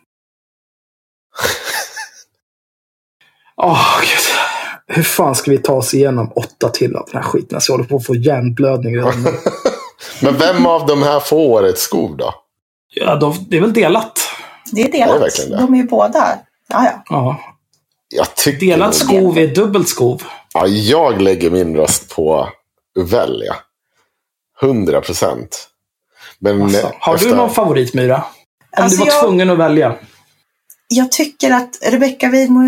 Åh, 3.58 4.00
gud. 4.02 4.45
Hur 4.88 5.04
fan 5.04 5.36
ska 5.36 5.52
vi 5.52 5.58
ta 5.58 5.74
oss 5.74 5.94
igenom 5.94 6.32
åtta 6.36 6.70
till 6.70 6.96
av 6.96 7.06
den 7.12 7.22
här 7.24 7.30
skiten? 7.30 7.56
Alltså, 7.56 7.72
jag 7.72 7.78
håller 7.78 7.90
på 7.90 7.96
att 7.96 8.06
få 8.06 8.16
hjärnblödning 8.16 8.96
redan 8.98 9.24
nu. 9.24 9.30
Men 10.22 10.38
vem 10.38 10.66
av 10.66 10.86
de 10.86 11.04
här 11.04 11.20
får 11.20 11.38
årets 11.38 11.82
skov 11.82 12.18
då? 12.18 12.34
Ja, 12.96 13.16
de, 13.16 13.46
det 13.50 13.58
är 13.58 13.62
väl 13.62 13.74
delat. 13.74 14.20
Det 14.72 14.82
är 14.82 14.86
Ja, 14.86 14.92
det 14.92 15.02
är 15.02 15.20
delat. 15.20 15.36
det. 15.50 15.58
De 15.58 15.74
är 15.74 15.78
ju 15.78 15.84
båda. 15.84 16.40
Ja, 16.68 16.84
ja. 16.86 17.04
Ja. 17.10 17.40
Jag 18.16 18.36
tycker 18.36 18.66
Delad 18.68 18.88
nog- 18.88 18.96
skov 18.96 19.38
är 19.38 19.48
dubbelt 19.48 19.90
skov. 19.90 20.24
Ja, 20.54 20.68
jag 20.68 21.22
lägger 21.22 21.50
min 21.52 21.76
röst 21.78 22.16
på 22.16 22.50
Uvell, 23.00 23.44
ja. 23.48 23.56
100 24.62 25.02
procent. 25.02 25.68
Men 26.40 26.62
Alltså, 26.62 26.92
har 27.00 27.16
efter- 27.16 27.30
du 27.30 27.36
någon 27.36 27.50
favorit, 27.50 27.94
Myra? 27.94 28.16
Om 28.16 28.84
Alltså, 28.84 28.98
du 28.98 29.06
var 29.06 29.14
jag- 29.14 29.24
tvungen 29.24 29.50
att 29.50 29.58
välja. 29.58 29.96
Jag 30.88 31.12
tycker 31.12 31.52
att 31.52 31.78
Rebecca 31.82 32.30
Weidmo 32.30 32.62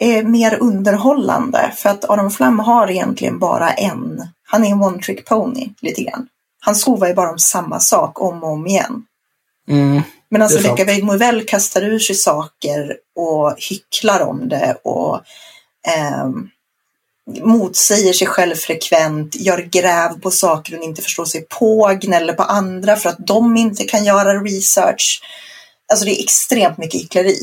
är 0.00 0.22
mer 0.22 0.58
underhållande 0.60 1.72
för 1.76 1.90
att 1.90 2.10
Aron 2.10 2.30
Flam 2.30 2.58
har 2.58 2.90
egentligen 2.90 3.38
bara 3.38 3.72
en. 3.72 4.28
Han 4.44 4.64
är 4.64 4.70
en 4.70 4.82
one 4.82 4.98
trick 4.98 5.24
pony 5.24 5.68
lite 5.80 6.02
grann. 6.02 6.28
Han 6.60 6.74
skovar 6.74 7.08
ju 7.08 7.14
bara 7.14 7.30
om 7.30 7.38
samma 7.38 7.80
sak 7.80 8.20
om 8.20 8.42
och 8.42 8.50
om 8.50 8.66
igen. 8.66 9.04
Mm. 9.68 10.02
Medan 10.30 10.48
sant. 10.48 10.64
Rebecca 10.64 10.84
Weidmo 10.84 11.44
kastar 11.46 11.82
ur 11.82 11.98
sig 11.98 12.16
saker 12.16 12.96
och 13.16 13.54
hycklar 13.56 14.20
om 14.20 14.48
det 14.48 14.76
och 14.84 15.20
ehm, 15.88 16.48
motsäger 17.40 18.12
sig 18.12 18.26
själv 18.26 18.54
frekvent, 18.54 19.36
gör 19.36 19.58
gräv 19.58 20.20
på 20.20 20.30
saker 20.30 20.72
hon 20.76 20.82
inte 20.82 21.02
förstår 21.02 21.24
sig 21.24 21.40
på, 21.40 21.98
gnäller 22.00 22.32
på 22.32 22.42
andra 22.42 22.96
för 22.96 23.10
att 23.10 23.26
de 23.26 23.56
inte 23.56 23.84
kan 23.84 24.04
göra 24.04 24.34
research. 24.34 25.22
Alltså 25.92 26.04
det 26.04 26.10
är 26.10 26.22
extremt 26.22 26.78
mycket 26.78 27.00
hyckleri. 27.00 27.36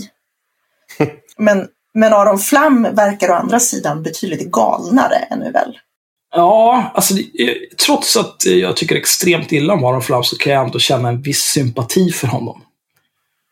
Men, 1.38 1.68
men 1.94 2.14
Aron 2.14 2.40
Flam 2.40 2.84
verkar 2.84 3.30
å 3.30 3.34
andra 3.34 3.60
sidan 3.60 4.04
betydligt 4.04 4.52
galnare 4.52 5.16
än 5.16 5.44
Uvell. 5.44 5.78
Ja, 6.32 6.92
alltså 6.94 7.14
eh, 7.14 7.56
trots 7.86 8.18
att 8.18 8.46
eh, 8.46 8.54
jag 8.54 8.78
tycker 8.78 8.96
extremt 8.96 9.52
illa 9.52 9.74
om 9.74 9.86
Aron 9.86 10.02
Flam 10.02 10.24
så 10.24 10.38
kan 10.38 10.54
jag 10.54 10.66
ändå 10.66 10.80
känna 10.80 11.10
en 11.10 11.22
viss 11.22 11.42
sympati 11.42 12.12
för 12.12 12.28
honom. 12.28 12.62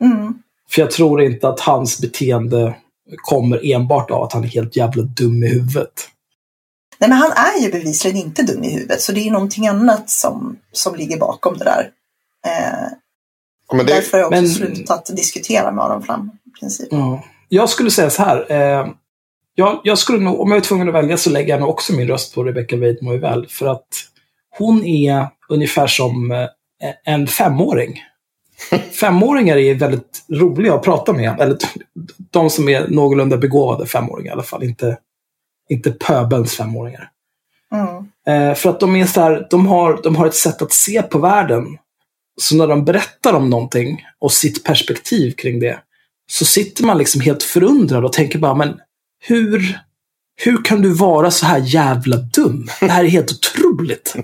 Mm. 0.04 0.34
För 0.70 0.82
jag 0.82 0.92
tror 0.92 1.22
inte 1.22 1.48
att 1.48 1.60
hans 1.60 2.02
beteende 2.02 2.76
kommer 3.16 3.74
enbart 3.74 4.12
av 4.12 4.24
att 4.24 4.34
han 4.34 4.44
är 4.44 4.48
helt 4.48 4.76
jävla 4.76 5.04
dum 5.04 5.44
i 5.44 5.48
huvudet. 5.48 6.08
Nej, 7.00 7.10
men 7.10 7.18
han 7.18 7.32
är 7.32 7.62
ju 7.62 7.72
bevisligen 7.72 8.18
inte 8.18 8.44
dum 8.44 8.64
i 8.64 8.74
huvudet, 8.74 9.02
så 9.02 9.12
det 9.12 9.28
är 9.28 9.32
någonting 9.32 9.68
annat 9.68 10.10
som, 10.10 10.58
som 10.72 10.96
ligger 10.96 11.18
bakom 11.18 11.58
det 11.58 11.66
där. 11.66 11.90
Eh, 12.48 12.88
Ja, 13.70 13.78
men 13.78 13.86
det, 13.86 13.94
därför 13.94 14.12
har 14.12 14.20
jag 14.20 14.28
också 14.28 14.42
men- 14.42 14.50
slutat 14.76 15.06
diskutera 15.16 15.72
med 15.72 15.86
Aron 15.86 16.04
Flam. 16.04 16.32
I 16.46 16.60
princip. 16.60 16.88
Ja. 16.92 17.24
Jag 17.50 17.70
skulle 17.70 17.92
säga 17.92 18.10
så 18.10 18.24
här. 18.24 18.52
Eh, 18.52 18.88
jag, 19.56 19.82
jag 19.84 19.98
skulle 19.98 20.20
nog, 20.20 20.40
om 20.40 20.52
jag 20.52 20.58
är 20.58 20.62
tvungen 20.62 20.88
att 20.88 20.94
välja 20.94 21.18
så 21.18 21.30
lägger 21.30 21.50
jag 21.50 21.60
nog 21.60 21.70
också 21.70 21.94
min 21.94 22.08
röst 22.08 22.36
på 22.36 22.44
Rebecca 22.44 22.76
Weidmo 22.76 23.18
väl 23.18 23.48
För 23.50 23.68
att 23.68 23.88
hon 24.58 24.86
är 24.86 25.28
ungefär 25.50 25.88
som 25.88 26.32
eh, 26.32 26.48
en 27.06 27.28
femåring. 27.28 28.04
Femåringar 28.92 29.58
är 29.58 29.76
väldigt 29.76 30.26
roliga 30.30 30.74
att 30.74 30.84
prata 30.84 31.14
med. 31.14 31.42
Eller 31.42 31.58
de 32.32 32.50
som 32.50 32.70
är 32.70 32.88
någorlunda 32.88 33.38
begåvade 33.38 33.86
femåringar 33.86 34.30
i 34.30 34.34
alla 34.34 34.44
fall. 34.44 34.64
Inte, 34.64 34.98
inte 35.70 35.92
pöbelns 35.92 36.56
femåringar. 36.58 37.10
Mm. 37.72 38.50
Eh, 38.50 38.56
för 38.56 38.70
att 38.70 38.80
de 38.80 38.96
är 38.96 39.06
så 39.06 39.22
här, 39.22 39.48
de 39.50 39.68
har, 39.68 40.00
de 40.04 40.16
har 40.16 40.28
ett 40.28 40.36
sätt 40.36 40.62
att 40.62 40.72
se 40.72 41.02
på 41.02 41.20
världen. 41.20 41.78
Så 42.42 42.56
när 42.56 42.68
de 42.68 42.86
berättar 42.86 43.34
om 43.34 43.50
någonting 43.50 44.06
och 44.20 44.32
sitt 44.32 44.64
perspektiv 44.64 45.32
kring 45.32 45.60
det, 45.60 45.80
så 46.32 46.46
sitter 46.46 46.84
man 46.84 46.98
liksom 46.98 47.22
helt 47.22 47.44
förundrad 47.44 48.06
och 48.06 48.14
tänker 48.14 48.40
bara, 48.40 48.56
men 48.56 48.80
hur, 49.26 49.80
hur 50.42 50.64
kan 50.64 50.82
du 50.82 50.94
vara 50.94 51.32
så 51.32 51.46
här 51.46 51.62
jävla 51.66 52.18
dum? 52.18 52.70
Det 52.80 52.92
här 52.92 53.04
är 53.04 53.10
helt 53.10 53.32
otroligt. 53.32 54.16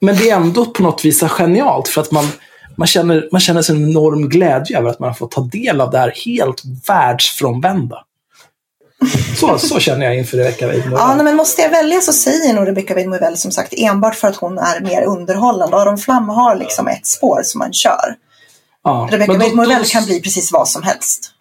Men 0.00 0.16
det 0.16 0.30
är 0.30 0.36
ändå 0.36 0.66
på 0.66 0.82
något 0.82 1.04
vis 1.04 1.22
genialt 1.22 1.88
för 1.88 2.00
att 2.00 2.10
man, 2.10 2.24
man, 2.76 2.86
känner, 2.86 3.28
man 3.32 3.40
känner 3.40 3.62
sig 3.62 3.76
en 3.76 3.90
enorm 3.90 4.28
glädje 4.28 4.78
över 4.78 4.90
att 4.90 4.98
man 5.00 5.08
har 5.08 5.14
fått 5.14 5.30
ta 5.30 5.40
del 5.40 5.80
av 5.80 5.90
det 5.90 5.98
här 5.98 6.12
helt 6.24 6.62
världsfrånvända. 6.88 8.04
Så, 9.36 9.58
så 9.58 9.80
känner 9.80 10.06
jag 10.06 10.18
inför 10.18 10.36
Rebecca 10.36 10.66
Weidmo. 10.66 10.96
Ja, 10.96 11.22
men 11.22 11.36
måste 11.36 11.62
jag 11.62 11.70
välja 11.70 12.00
så 12.00 12.12
säger 12.12 12.54
nog 12.54 12.68
Rebecca 12.68 12.94
Weidmo 12.94 13.36
som 13.36 13.50
sagt 13.50 13.74
enbart 13.76 14.14
för 14.14 14.28
att 14.28 14.36
hon 14.36 14.58
är 14.58 14.80
mer 14.80 15.02
underhållande. 15.02 15.76
Aron 15.76 15.98
Flam 15.98 16.28
har 16.28 16.56
liksom 16.56 16.88
ett 16.88 17.06
spår 17.06 17.40
som 17.44 17.58
man 17.58 17.72
kör. 17.72 18.14
Ja, 18.84 19.08
Rebecca 19.10 19.32
Weidmo 19.38 19.64
då- 19.64 19.84
kan 19.84 20.04
bli 20.04 20.20
precis 20.20 20.52
vad 20.52 20.68
som 20.68 20.82
helst. 20.82 21.32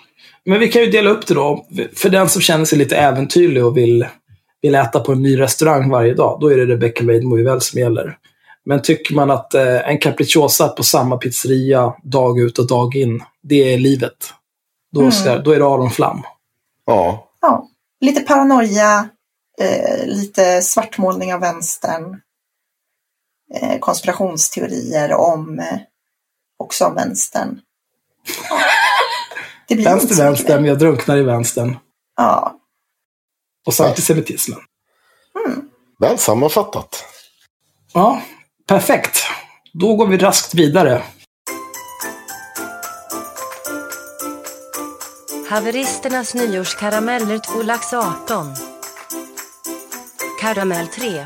Men 0.45 0.59
vi 0.59 0.67
kan 0.67 0.81
ju 0.81 0.91
dela 0.91 1.09
upp 1.09 1.27
det 1.27 1.33
då. 1.33 1.65
För 1.95 2.09
den 2.09 2.29
som 2.29 2.41
känner 2.41 2.65
sig 2.65 2.77
lite 2.77 2.97
äventyrlig 2.97 3.65
och 3.65 3.77
vill, 3.77 4.07
vill 4.61 4.75
äta 4.75 4.99
på 4.99 5.11
en 5.11 5.21
ny 5.21 5.39
restaurang 5.39 5.89
varje 5.89 6.13
dag, 6.13 6.37
då 6.41 6.51
är 6.51 6.57
det 6.57 6.65
Rebecca 6.65 7.03
Weidmo 7.03 7.59
som 7.59 7.79
gäller. 7.79 8.17
Men 8.65 8.81
tycker 8.81 9.15
man 9.15 9.31
att 9.31 9.53
eh, 9.53 9.89
en 9.89 9.97
capricciosa 9.97 10.67
på 10.67 10.83
samma 10.83 11.17
pizzeria 11.17 11.93
dag 12.03 12.39
ut 12.39 12.59
och 12.59 12.67
dag 12.67 12.95
in, 12.95 13.23
det 13.43 13.73
är 13.73 13.77
livet. 13.77 14.33
Då, 14.91 15.11
ska, 15.11 15.37
då 15.37 15.51
är 15.51 15.59
det 15.59 15.65
Aron 15.65 15.91
Flam. 15.91 16.21
ja. 16.85 17.25
Ja, 17.41 17.69
lite 18.01 18.21
paranoia, 18.21 19.09
eh, 19.61 20.05
lite 20.05 20.61
svartmålning 20.61 21.33
av 21.33 21.39
vänstern, 21.39 22.21
eh, 23.55 23.79
konspirationsteorier 23.79 25.13
om 25.13 25.59
eh, 25.59 25.79
också 26.57 26.85
om 26.85 26.95
vänstern. 26.95 27.59
Ja. 28.49 28.59
Det 29.67 29.75
blir 29.75 29.85
Vänster, 29.85 30.07
så 30.07 30.13
mycket 30.13 30.25
vänster, 30.25 30.59
mer. 30.59 30.67
jag 30.69 30.79
drunknar 30.79 31.17
i 31.17 31.23
vänstern. 31.23 31.77
Ja, 32.15 32.55
Och 33.67 33.73
så 33.73 33.83
antisemitismen. 33.87 34.59
Väl 35.99 36.17
sammanfattat. 36.17 37.03
Ja, 37.93 38.21
perfekt. 38.67 39.17
Då 39.73 39.95
går 39.95 40.07
vi 40.07 40.17
raskt 40.17 40.53
vidare. 40.53 41.03
Haveristernas 45.49 46.35
nyårskarameller 46.35 47.37
2 47.37 47.61
lax 47.63 47.93
18. 47.93 48.47
Karamell 50.41 50.87
3. 50.87 51.25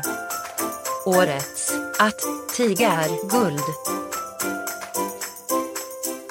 Årets 1.06 1.72
att 1.98 2.20
tiga 2.56 2.92
är 2.92 3.28
guld. 3.28 3.60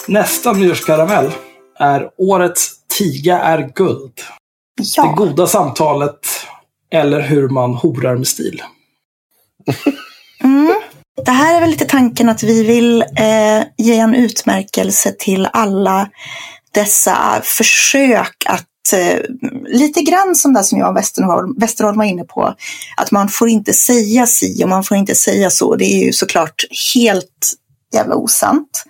Nästa 0.07 0.53
nyårskaramell 0.53 1.31
är 1.79 2.09
årets 2.17 2.71
Tiga 2.97 3.39
är 3.39 3.69
guld. 3.75 4.13
Det 4.77 4.83
Ja, 4.95 5.13
goda 5.17 5.47
samtalet 5.47 6.19
eller 6.91 7.21
hur 7.21 7.49
man 7.49 7.73
horar 7.73 8.15
med 8.15 8.27
stil. 8.27 8.61
mm. 10.43 10.73
det 11.25 11.31
här 11.31 11.55
är 11.55 11.61
väl 11.61 11.69
lite 11.69 11.85
tanken 11.85 12.29
att 12.29 12.43
vi 12.43 12.63
vill 12.63 13.01
eh, 13.01 13.63
ge 13.77 13.99
en 13.99 14.15
utmärkelse 14.15 15.15
till 15.19 15.47
alla 15.53 16.09
dessa 16.74 17.41
försök 17.43 18.43
att 18.45 18.93
eh, 18.93 19.19
lite 19.67 20.01
grann 20.01 20.36
som 20.36 20.53
det 20.53 20.63
som 20.63 20.80
jag 20.80 20.89
och 20.89 20.97
Westerholm, 20.97 21.55
Westerholm 21.57 21.97
var 21.97 22.05
inne 22.05 22.24
på, 22.24 22.55
att 22.97 23.11
man 23.11 23.30
får 23.30 23.49
inte 23.49 23.74
säga 23.74 24.26
si 24.26 24.63
och 24.63 24.69
man 24.69 24.84
får 24.84 24.97
inte 24.97 25.15
säga 25.15 25.49
så. 25.49 25.76
Det 25.76 25.86
är 25.86 26.05
ju 26.05 26.13
såklart 26.13 26.65
helt 26.95 27.53
jävla 27.93 28.15
osant. 28.15 28.84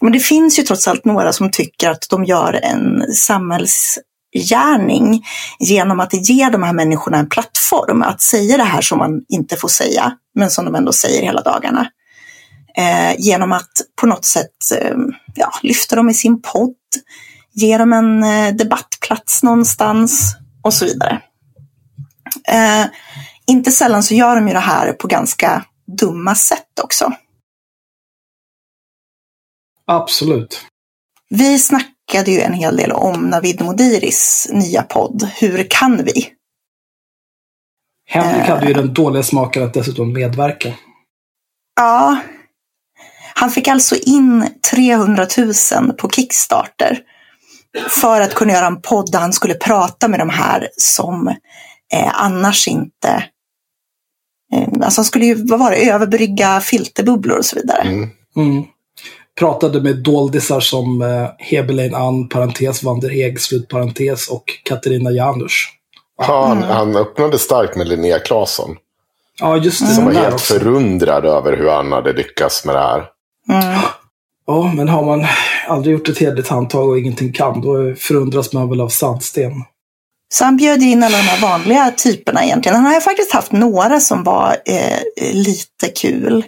Men 0.00 0.12
det 0.12 0.20
finns 0.20 0.58
ju 0.58 0.62
trots 0.62 0.88
allt 0.88 1.04
några 1.04 1.32
som 1.32 1.50
tycker 1.50 1.90
att 1.90 2.06
de 2.10 2.24
gör 2.24 2.60
en 2.62 3.14
samhällsgärning 3.14 5.24
genom 5.58 6.00
att 6.00 6.28
ge 6.28 6.48
de 6.48 6.62
här 6.62 6.72
människorna 6.72 7.18
en 7.18 7.28
plattform 7.28 8.02
att 8.02 8.22
säga 8.22 8.56
det 8.56 8.64
här 8.64 8.80
som 8.80 8.98
man 8.98 9.10
inte 9.28 9.56
får 9.56 9.68
säga, 9.68 10.12
men 10.34 10.50
som 10.50 10.64
de 10.64 10.74
ändå 10.74 10.92
säger 10.92 11.22
hela 11.22 11.42
dagarna. 11.42 11.86
Eh, 12.76 13.14
genom 13.18 13.52
att 13.52 13.72
på 14.00 14.06
något 14.06 14.24
sätt 14.24 14.50
eh, 14.80 14.96
ja, 15.34 15.52
lyfta 15.62 15.96
dem 15.96 16.10
i 16.10 16.14
sin 16.14 16.42
podd, 16.42 16.74
ge 17.52 17.78
dem 17.78 17.92
en 17.92 18.22
eh, 18.24 18.54
debattplats 18.54 19.42
någonstans 19.42 20.36
och 20.62 20.74
så 20.74 20.84
vidare. 20.84 21.22
Eh, 22.48 22.86
inte 23.46 23.70
sällan 23.70 24.02
så 24.02 24.14
gör 24.14 24.36
de 24.36 24.48
ju 24.48 24.54
det 24.54 24.60
här 24.60 24.92
på 24.92 25.06
ganska 25.08 25.64
dumma 25.98 26.34
sätt 26.34 26.78
också. 26.82 27.12
Absolut. 29.86 30.66
Vi 31.28 31.58
snackade 31.58 32.30
ju 32.30 32.40
en 32.40 32.52
hel 32.52 32.76
del 32.76 32.92
om 32.92 33.22
Navid 33.30 33.60
Modiris 33.62 34.48
nya 34.52 34.82
podd 34.82 35.28
Hur 35.40 35.66
kan 35.70 36.04
vi? 36.04 36.28
Henrik 38.06 38.48
hade 38.48 38.62
Eh. 38.62 38.68
ju 38.68 38.74
den 38.74 38.94
dåliga 38.94 39.22
smaken 39.22 39.62
att 39.62 39.74
dessutom 39.74 40.12
medverka. 40.12 40.74
Ja, 41.76 42.18
han 43.34 43.50
fick 43.50 43.68
alltså 43.68 43.96
in 43.96 44.48
300 44.70 45.26
000 45.78 45.92
på 45.92 46.10
Kickstarter 46.10 46.98
för 48.00 48.20
att 48.20 48.34
kunna 48.34 48.52
göra 48.52 48.66
en 48.66 48.82
podd 48.82 49.12
där 49.12 49.18
han 49.18 49.32
skulle 49.32 49.54
prata 49.54 50.08
med 50.08 50.18
de 50.20 50.30
här 50.30 50.68
som 50.76 51.28
eh, 51.92 52.10
annars 52.22 52.68
inte... 52.68 53.24
Eh, 54.54 54.68
alltså 54.84 54.98
han 55.00 55.04
skulle 55.04 55.24
ju, 55.26 55.46
vad 55.46 55.58
var 55.58 55.70
det, 55.70 55.90
överbrygga 55.90 56.60
filterbubblor 56.60 57.38
och 57.38 57.44
så 57.44 57.56
vidare. 57.56 57.82
Mm. 57.82 58.10
Mm. 58.36 58.64
Pratade 59.38 59.80
med 59.80 59.96
doldisar 59.96 60.60
som 60.60 61.02
eh, 61.02 61.28
Hebelein 61.38 61.94
Ann, 61.94 62.28
parentes, 62.28 62.82
Vanderheg, 62.82 63.40
slutparentes 63.40 64.28
och 64.28 64.44
Katarina 64.64 65.10
Janouch. 65.10 65.76
Ja, 66.18 66.46
han, 66.48 66.56
Mm. 66.58 66.70
han 66.70 66.96
öppnade 66.96 67.38
starkt 67.38 67.76
med 67.76 67.88
Linnea 67.88 68.18
Claesson. 68.18 68.76
Ja, 69.40 69.56
just 69.56 69.80
det. 69.80 69.86
Som 69.94 70.04
var 70.04 70.12
där 70.12 70.20
helt 70.20 70.34
också. 70.34 70.54
förundrad 70.54 71.24
över 71.24 71.56
hur 71.56 71.68
han 71.68 71.92
hade 71.92 72.12
lyckats 72.12 72.64
med 72.64 72.74
det 72.74 72.80
här. 72.80 73.04
Mm. 73.50 73.80
Ja, 74.46 74.72
men 74.74 74.88
har 74.88 75.04
man 75.04 75.26
aldrig 75.68 75.92
gjort 75.92 76.08
ett 76.08 76.18
hederligt 76.18 76.48
handtag 76.48 76.88
och 76.88 76.98
ingenting 76.98 77.32
kan, 77.32 77.60
då 77.60 77.94
förundras 77.94 78.52
man 78.52 78.70
väl 78.70 78.80
av 78.80 78.88
sandsten. 78.88 79.52
Så 80.34 80.44
han 80.44 80.56
bjöd 80.56 80.82
in 80.82 81.02
alla 81.02 81.16
de 81.16 81.22
här 81.22 81.40
vanliga 81.40 81.90
typerna 81.90 82.44
egentligen. 82.44 82.76
Han 82.76 82.86
har 82.86 82.94
ju 82.94 83.00
faktiskt 83.00 83.32
haft 83.32 83.52
några 83.52 84.00
som 84.00 84.24
var 84.24 84.56
eh, 84.66 85.32
lite 85.32 85.88
kul. 85.88 86.44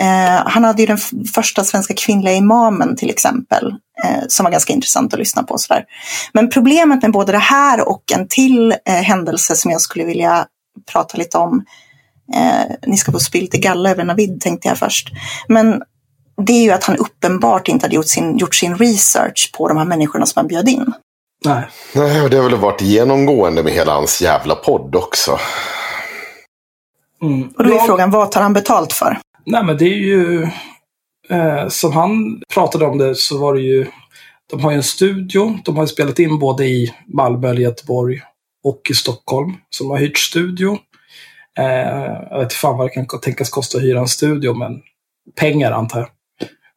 Eh, 0.00 0.46
han 0.46 0.64
hade 0.64 0.82
ju 0.82 0.86
den 0.86 0.98
första 1.34 1.64
svenska 1.64 1.94
kvinnliga 1.94 2.34
imamen 2.34 2.96
till 2.96 3.10
exempel. 3.10 3.74
Eh, 4.04 4.22
som 4.28 4.44
var 4.44 4.50
ganska 4.50 4.72
intressant 4.72 5.12
att 5.12 5.18
lyssna 5.18 5.42
på. 5.42 5.58
Sådär. 5.58 5.84
Men 6.32 6.50
problemet 6.50 7.02
med 7.02 7.12
både 7.12 7.32
det 7.32 7.38
här 7.38 7.88
och 7.88 8.02
en 8.14 8.28
till 8.28 8.74
eh, 8.84 8.94
händelse 8.94 9.56
som 9.56 9.70
jag 9.70 9.80
skulle 9.80 10.04
vilja 10.04 10.46
prata 10.92 11.18
lite 11.18 11.38
om. 11.38 11.64
Eh, 12.34 12.74
ni 12.86 12.96
ska 12.96 13.12
få 13.12 13.18
spillt 13.18 13.54
i 13.54 13.58
galla 13.58 13.90
över 13.90 14.04
Navid 14.04 14.40
tänkte 14.40 14.68
jag 14.68 14.78
först. 14.78 15.08
Men 15.48 15.82
det 16.42 16.52
är 16.52 16.62
ju 16.62 16.70
att 16.70 16.84
han 16.84 16.96
uppenbart 16.96 17.68
inte 17.68 17.84
hade 17.84 17.94
gjort 17.94 18.08
sin, 18.08 18.38
gjort 18.38 18.54
sin 18.54 18.76
research 18.76 19.50
på 19.56 19.68
de 19.68 19.76
här 19.76 19.84
människorna 19.84 20.26
som 20.26 20.40
han 20.40 20.46
bjöd 20.46 20.68
in. 20.68 20.92
Nej. 21.44 21.68
Nej, 21.94 22.22
och 22.22 22.30
det 22.30 22.36
har 22.36 22.50
väl 22.50 22.58
varit 22.58 22.82
genomgående 22.82 23.62
med 23.62 23.72
hela 23.72 23.92
hans 23.92 24.22
jävla 24.22 24.54
podd 24.54 24.96
också. 24.96 25.38
Mm. 27.22 27.48
Och 27.48 27.64
då 27.64 27.70
är 27.70 27.74
Ja, 27.74 27.84
frågan, 27.86 28.10
vad 28.10 28.32
tar 28.32 28.42
han 28.42 28.52
betalt 28.52 28.92
för? 28.92 29.18
Nej, 29.46 29.64
men 29.64 29.76
det 29.76 29.84
är 29.84 29.98
ju... 29.98 30.42
Eh, 31.30 31.68
som 31.68 31.92
han 31.92 32.42
pratade 32.54 32.86
om 32.86 32.98
det 32.98 33.14
så 33.14 33.38
var 33.38 33.54
det 33.54 33.60
ju... 33.60 33.86
De 34.50 34.60
har 34.60 34.70
ju 34.70 34.76
en 34.76 34.82
studio. 34.82 35.58
De 35.64 35.76
har 35.76 35.82
ju 35.82 35.88
spelat 35.88 36.18
in 36.18 36.38
både 36.38 36.66
i 36.66 36.94
Malmö 37.06 37.50
eller 37.50 37.60
Göteborg 37.60 38.20
och 38.64 38.80
i 38.90 38.94
Stockholm. 38.94 39.56
Så 39.70 39.84
de 39.84 39.90
har 39.90 39.98
hyrt 39.98 40.18
studio. 40.18 40.78
Eh, 41.58 41.66
jag 42.30 42.38
vet 42.38 42.42
inte 42.42 42.54
fan 42.54 42.76
vad 42.76 42.86
det 42.86 42.90
kan 42.90 43.20
tänkas 43.20 43.50
kosta 43.50 43.78
att 43.78 43.84
hyra 43.84 44.00
en 44.00 44.08
studio, 44.08 44.54
men 44.54 44.82
pengar 45.40 45.72
antar 45.72 45.98
jag. 45.98 46.08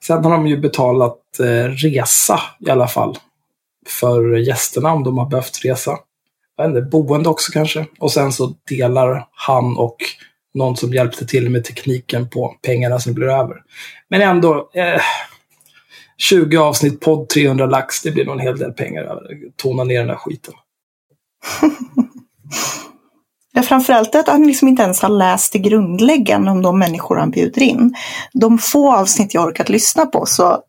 Sen 0.03 0.23
har 0.23 0.31
de 0.31 0.47
ju 0.47 0.57
betalat 0.57 1.39
eh, 1.39 1.69
resa 1.69 2.39
i 2.59 2.69
alla 2.69 2.87
fall. 2.87 3.17
För 3.87 4.37
gästerna 4.37 4.93
om 4.93 5.03
de 5.03 5.17
har 5.17 5.29
behövt 5.29 5.65
resa. 5.65 5.97
Jag 6.57 6.67
vet 6.67 6.77
inte, 6.77 6.89
boende 6.89 7.29
också 7.29 7.51
kanske. 7.51 7.85
Och 7.99 8.11
sen 8.11 8.31
så 8.31 8.53
delar 8.69 9.27
han 9.31 9.77
och 9.77 9.97
någon 10.53 10.77
som 10.77 10.93
hjälpte 10.93 11.25
till 11.25 11.49
med 11.49 11.63
tekniken 11.63 12.29
på 12.29 12.55
pengarna 12.61 12.99
som 12.99 13.13
blir 13.13 13.27
över. 13.27 13.63
Men 14.09 14.21
ändå, 14.21 14.69
eh, 14.73 15.01
20 16.17 16.57
avsnitt, 16.57 16.99
podd 16.99 17.29
300 17.29 17.65
lax, 17.65 18.01
det 18.01 18.11
blir 18.11 18.25
nog 18.25 18.33
en 18.33 18.39
hel 18.39 18.57
del 18.57 18.71
pengar 18.71 19.03
över. 19.03 19.37
Tona 19.55 19.83
ner 19.83 19.99
den 19.99 20.09
här 20.09 20.15
skiten. 20.15 20.53
Ja, 23.53 23.61
framförallt 23.61 24.15
att 24.15 24.27
han 24.27 24.47
liksom 24.47 24.67
inte 24.67 24.83
ens 24.83 25.01
har 25.01 25.09
läst 25.09 25.53
det 25.53 25.59
grundläggande 25.59 26.51
om 26.51 26.61
de 26.61 26.79
människor 26.79 27.15
han 27.17 27.31
bjuder 27.31 27.61
in. 27.61 27.95
De 28.33 28.57
få 28.57 28.93
avsnitt 28.93 29.33
jag 29.33 29.43
orkat 29.43 29.69
lyssna 29.69 30.05
på 30.05 30.25
så, 30.25 30.59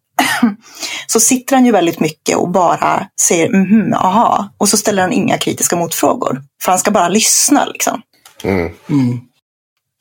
så 1.07 1.20
sitter 1.20 1.57
han 1.57 1.66
ju 1.66 1.72
väldigt 1.72 2.01
mycket 2.01 2.37
och 2.37 2.49
bara 2.49 3.07
säger 3.20 3.49
mhm, 3.49 3.95
aha. 3.95 4.49
Och 4.59 4.68
så 4.68 4.76
ställer 4.76 5.03
han 5.03 5.12
inga 5.12 5.39
kritiska 5.39 5.76
motfrågor. 5.76 6.43
För 6.62 6.72
han 6.72 6.78
ska 6.78 6.91
bara 6.91 7.09
lyssna 7.09 7.64
liksom. 7.64 8.03
Mm. 8.45 8.72
Mm. 8.89 9.20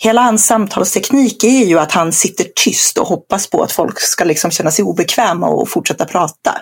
Hela 0.03 0.21
hans 0.21 0.45
samtalsteknik 0.45 1.43
är 1.43 1.65
ju 1.65 1.79
att 1.79 1.91
han 1.91 2.11
sitter 2.11 2.45
tyst 2.55 2.97
och 2.97 3.07
hoppas 3.07 3.49
på 3.49 3.63
att 3.63 3.71
folk 3.71 3.99
ska 3.99 4.23
liksom 4.23 4.51
känna 4.51 4.71
sig 4.71 4.85
obekväma 4.85 5.47
och 5.47 5.69
fortsätta 5.69 6.05
prata. 6.05 6.57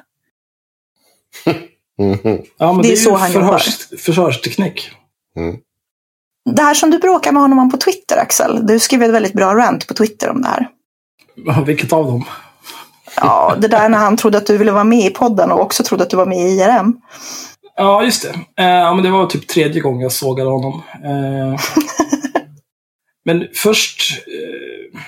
Mhm. 1.99 2.41
Ja, 2.57 2.73
men 2.73 2.81
Det 2.81 2.87
det 2.87 2.87
är 2.87 2.91
är, 2.91 2.95
så 2.95 3.09
ju 3.09 3.15
han 3.15 3.31
förhörs, 3.31 3.87
förhörsteknik. 3.99 4.91
Mm. 5.35 5.57
Det 6.55 6.61
här 6.61 6.73
som 6.73 6.91
du 6.91 6.99
bråkar 6.99 7.31
med 7.31 7.41
honom 7.41 7.59
om 7.59 7.71
på 7.71 7.77
Twitter, 7.77 8.17
Axel. 8.17 8.67
Du 8.67 8.79
skrev 8.79 9.03
ett 9.03 9.11
väldigt 9.11 9.33
bra 9.33 9.55
rant 9.55 9.87
på 9.87 9.93
Twitter 9.93 10.29
om 10.29 10.41
det 10.41 10.47
här. 10.47 10.69
Vilket 11.65 11.93
av 11.93 12.05
dem? 12.05 12.25
Ja, 13.15 13.55
det 13.57 13.67
där 13.67 13.89
när 13.89 13.97
han 13.97 14.17
trodde 14.17 14.37
att 14.37 14.45
du 14.45 14.57
ville 14.57 14.71
vara 14.71 14.83
med 14.83 15.05
i 15.05 15.09
podden 15.09 15.51
och 15.51 15.61
också 15.61 15.83
trodde 15.83 16.03
att 16.03 16.09
du 16.09 16.17
var 16.17 16.25
med 16.25 16.37
i 16.37 16.59
IRM. 16.59 17.01
Ja, 17.75 18.03
just 18.03 18.23
det. 18.23 18.63
Eh, 18.63 18.95
men 18.95 19.03
det 19.03 19.09
var 19.09 19.25
typ 19.25 19.47
tredje 19.47 19.81
gången 19.81 20.01
jag 20.01 20.11
sågade 20.11 20.49
honom. 20.49 20.81
Eh, 21.03 21.59
men 23.25 23.47
först... 23.53 24.21
Eh, 24.27 24.99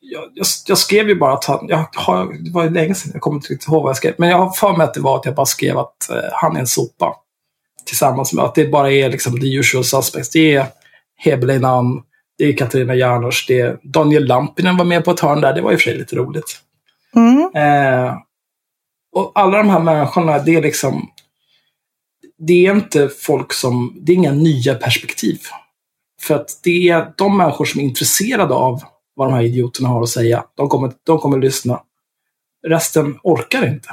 jag, 0.00 0.24
jag, 0.66 0.78
skrev 0.78 1.08
ju 1.08 1.14
bara 1.14 1.32
att 1.32 1.44
han... 1.44 1.66
Jag 1.68 1.86
har, 1.94 2.44
det 2.44 2.50
var 2.50 2.70
länge 2.70 2.94
sedan, 2.94 3.10
jag 3.14 3.22
kommer 3.22 3.36
inte 3.36 3.52
riktigt 3.52 3.68
ihåg 3.68 3.82
vad 3.82 3.90
jag 3.90 3.96
skrev. 3.96 4.14
Men 4.18 4.28
jag 4.28 4.38
har 4.38 4.50
för 4.50 4.76
mig 4.76 4.84
att 4.84 4.94
det 4.94 5.00
var 5.00 5.16
att 5.16 5.24
jag 5.24 5.34
bara 5.34 5.46
skrev 5.46 5.78
att 5.78 6.10
eh, 6.10 6.16
han 6.32 6.56
är 6.56 6.60
en 6.60 6.66
sopa. 6.66 7.14
Tillsammans 7.84 8.32
med 8.32 8.44
att 8.44 8.54
det 8.54 8.66
bara 8.66 8.92
är 8.92 9.10
liksom 9.10 9.40
the 9.40 9.54
usual 9.54 9.84
suspects. 9.84 10.30
Det 10.30 10.54
är 10.54 10.66
Hebelein 11.16 11.64
Ann, 11.64 12.02
det 12.38 12.44
är 12.44 12.56
Katarina 12.56 12.94
Janouch, 12.94 13.44
det 13.48 13.60
är 13.60 13.78
Daniel 13.82 14.24
Lampinen 14.24 14.76
var 14.76 14.84
med 14.84 15.04
på 15.04 15.10
ett 15.10 15.20
hörn 15.20 15.40
där. 15.40 15.54
Det 15.54 15.60
var 15.60 15.72
i 15.72 15.76
och 15.76 15.80
för 15.80 15.90
sig 15.90 15.98
lite 15.98 16.16
roligt. 16.16 16.60
Mm. 17.16 17.50
Eh, 17.54 18.14
och 19.12 19.32
alla 19.34 19.58
de 19.58 19.68
här 19.68 19.80
människorna, 19.80 20.38
det 20.38 20.54
är 20.54 20.62
liksom... 20.62 21.10
Det 22.38 22.66
är 22.66 22.74
inte 22.74 23.08
folk 23.08 23.52
som... 23.52 23.98
Det 24.00 24.12
är 24.12 24.16
inga 24.16 24.32
nya 24.32 24.74
perspektiv. 24.74 25.38
För 26.20 26.34
att 26.34 26.60
det 26.62 26.88
är 26.88 27.12
de 27.16 27.36
människor 27.36 27.64
som 27.64 27.80
är 27.80 27.84
intresserade 27.84 28.54
av 28.54 28.82
vad 29.14 29.28
de 29.28 29.34
här 29.34 29.42
idioterna 29.42 29.88
har 29.88 30.02
att 30.02 30.08
säga. 30.08 30.44
De 30.54 30.68
kommer, 30.68 30.92
de 31.04 31.18
kommer 31.18 31.38
lyssna. 31.38 31.80
Resten 32.66 33.18
orkar 33.22 33.66
inte. 33.66 33.88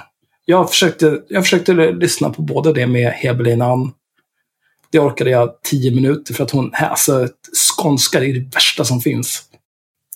Jag 0.51 0.69
försökte, 0.69 1.19
jag 1.27 1.43
försökte 1.43 1.73
lyssna 1.73 2.29
på 2.29 2.41
både 2.41 2.73
det 2.73 2.87
med 2.87 3.11
Hebelin 3.11 3.61
Ann. 3.61 3.91
Det 4.91 4.99
orkade 4.99 5.29
jag 5.29 5.61
tio 5.63 5.91
minuter 5.91 6.33
för 6.33 6.43
att 6.43 6.51
hon, 6.51 6.71
alltså 6.73 7.27
skånska 7.77 8.19
det 8.19 8.25
är 8.25 8.33
det 8.33 8.55
värsta 8.55 8.85
som 8.85 9.01
finns. 9.01 9.43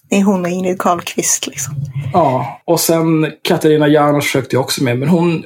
Det 0.09 0.15
är 0.15 0.23
hon 0.23 0.45
och 0.45 0.51
Ingrid 0.51 0.81
Carlqvist 0.81 1.47
liksom. 1.47 1.75
Ja, 2.13 2.61
och 2.65 2.79
sen 2.79 3.31
Katarina 3.41 3.87
Janouch 3.87 4.23
försökte 4.23 4.55
jag 4.55 4.63
också 4.63 4.83
med, 4.83 4.97
men 4.97 5.09
hon... 5.09 5.35
eh, 5.35 5.43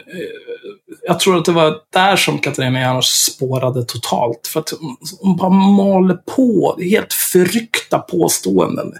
jag 1.07 1.19
tror 1.19 1.37
att 1.37 1.45
det 1.45 1.51
var 1.51 1.75
där 1.93 2.15
som 2.15 2.39
Katarina 2.39 2.81
Janouch 2.81 3.05
spårade 3.05 3.83
totalt. 3.85 4.47
För 4.47 4.59
att 4.59 4.73
hon 5.21 5.37
bara 5.37 5.49
maler 5.49 6.17
på. 6.35 6.77
Helt 6.81 7.13
förryckta 7.13 7.99
påståenden. 7.99 8.93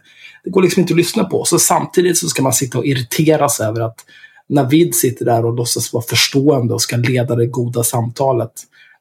Det 0.44 0.50
går 0.50 0.62
liksom 0.62 0.82
inte 0.82 0.94
att 0.94 0.98
lyssna 0.98 1.24
på. 1.24 1.46
Så 1.46 1.60
samtidigt 1.60 2.18
så 2.18 2.28
ska 2.28 2.44
man 2.44 2.54
sitta 2.54 2.78
och 2.78 2.86
irriteras 2.86 3.60
över 3.60 3.82
att 3.82 4.06
Navid 4.50 4.95
sitter 4.95 5.26
där 5.26 5.45
och 5.45 5.56
låtsas 5.56 5.93
vara 5.93 6.04
förstående 6.04 6.74
och 6.74 6.82
ska 6.82 6.97
leda 6.97 7.36
det 7.36 7.47
goda 7.47 7.84
samtalet. 7.84 8.52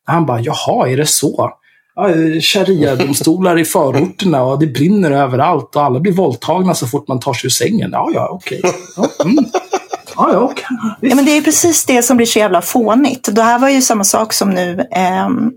Han 0.04 0.26
bara, 0.26 0.40
jaha, 0.40 0.88
är 0.88 0.96
det 0.96 1.06
så? 1.06 1.52
Sharia-domstolar 2.40 3.58
i 3.58 3.64
förorterna 3.64 4.42
och 4.42 4.58
det 4.58 4.66
brinner 4.66 5.10
överallt 5.10 5.76
och 5.76 5.82
alla 5.82 6.00
blir 6.00 6.12
våldtagna 6.12 6.74
så 6.74 6.86
fort 6.86 7.08
man 7.08 7.20
tar 7.20 7.34
sig 7.34 7.46
ur 7.46 7.50
sängen. 7.50 7.90
Ja, 7.92 8.10
ja, 8.14 8.28
okej. 8.32 8.60
Ja, 8.96 9.08
mm. 9.24 9.44
ja, 10.16 10.30
ja, 10.32 10.38
okej. 10.38 10.66
Ja, 11.00 11.14
men 11.14 11.24
det 11.24 11.36
är 11.36 11.42
precis 11.42 11.84
det 11.84 12.02
som 12.02 12.16
blir 12.16 12.26
så 12.26 12.38
jävla 12.38 12.62
fånigt. 12.62 13.34
Det 13.34 13.42
här 13.42 13.58
var 13.58 13.68
ju 13.68 13.82
samma 13.82 14.04
sak 14.04 14.32
som 14.32 14.50
nu. 14.50 14.86
ehm, 14.92 15.50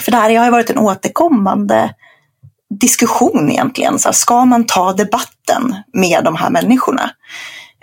för 0.00 0.10
det 0.10 0.16
här 0.16 0.36
har 0.36 0.44
ju 0.44 0.50
varit 0.50 0.70
en 0.70 0.78
återkommande 0.78 1.94
diskussion 2.80 3.50
egentligen. 3.50 3.98
Så 3.98 4.08
här, 4.08 4.12
ska 4.12 4.44
man 4.44 4.66
ta 4.66 4.92
debatten 4.92 5.74
med 5.92 6.24
de 6.24 6.36
här 6.36 6.50
människorna? 6.50 7.10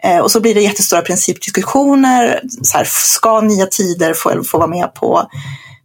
Eh, 0.03 0.19
och 0.19 0.31
så 0.31 0.39
blir 0.41 0.53
det 0.53 0.61
jättestora 0.61 1.01
principdiskussioner. 1.01 2.41
Så 2.63 2.77
här, 2.77 2.83
ska 2.85 3.41
Nya 3.41 3.65
Tider 3.65 4.13
få, 4.13 4.43
få 4.43 4.57
vara 4.57 4.67
med 4.67 4.93
på 4.93 5.27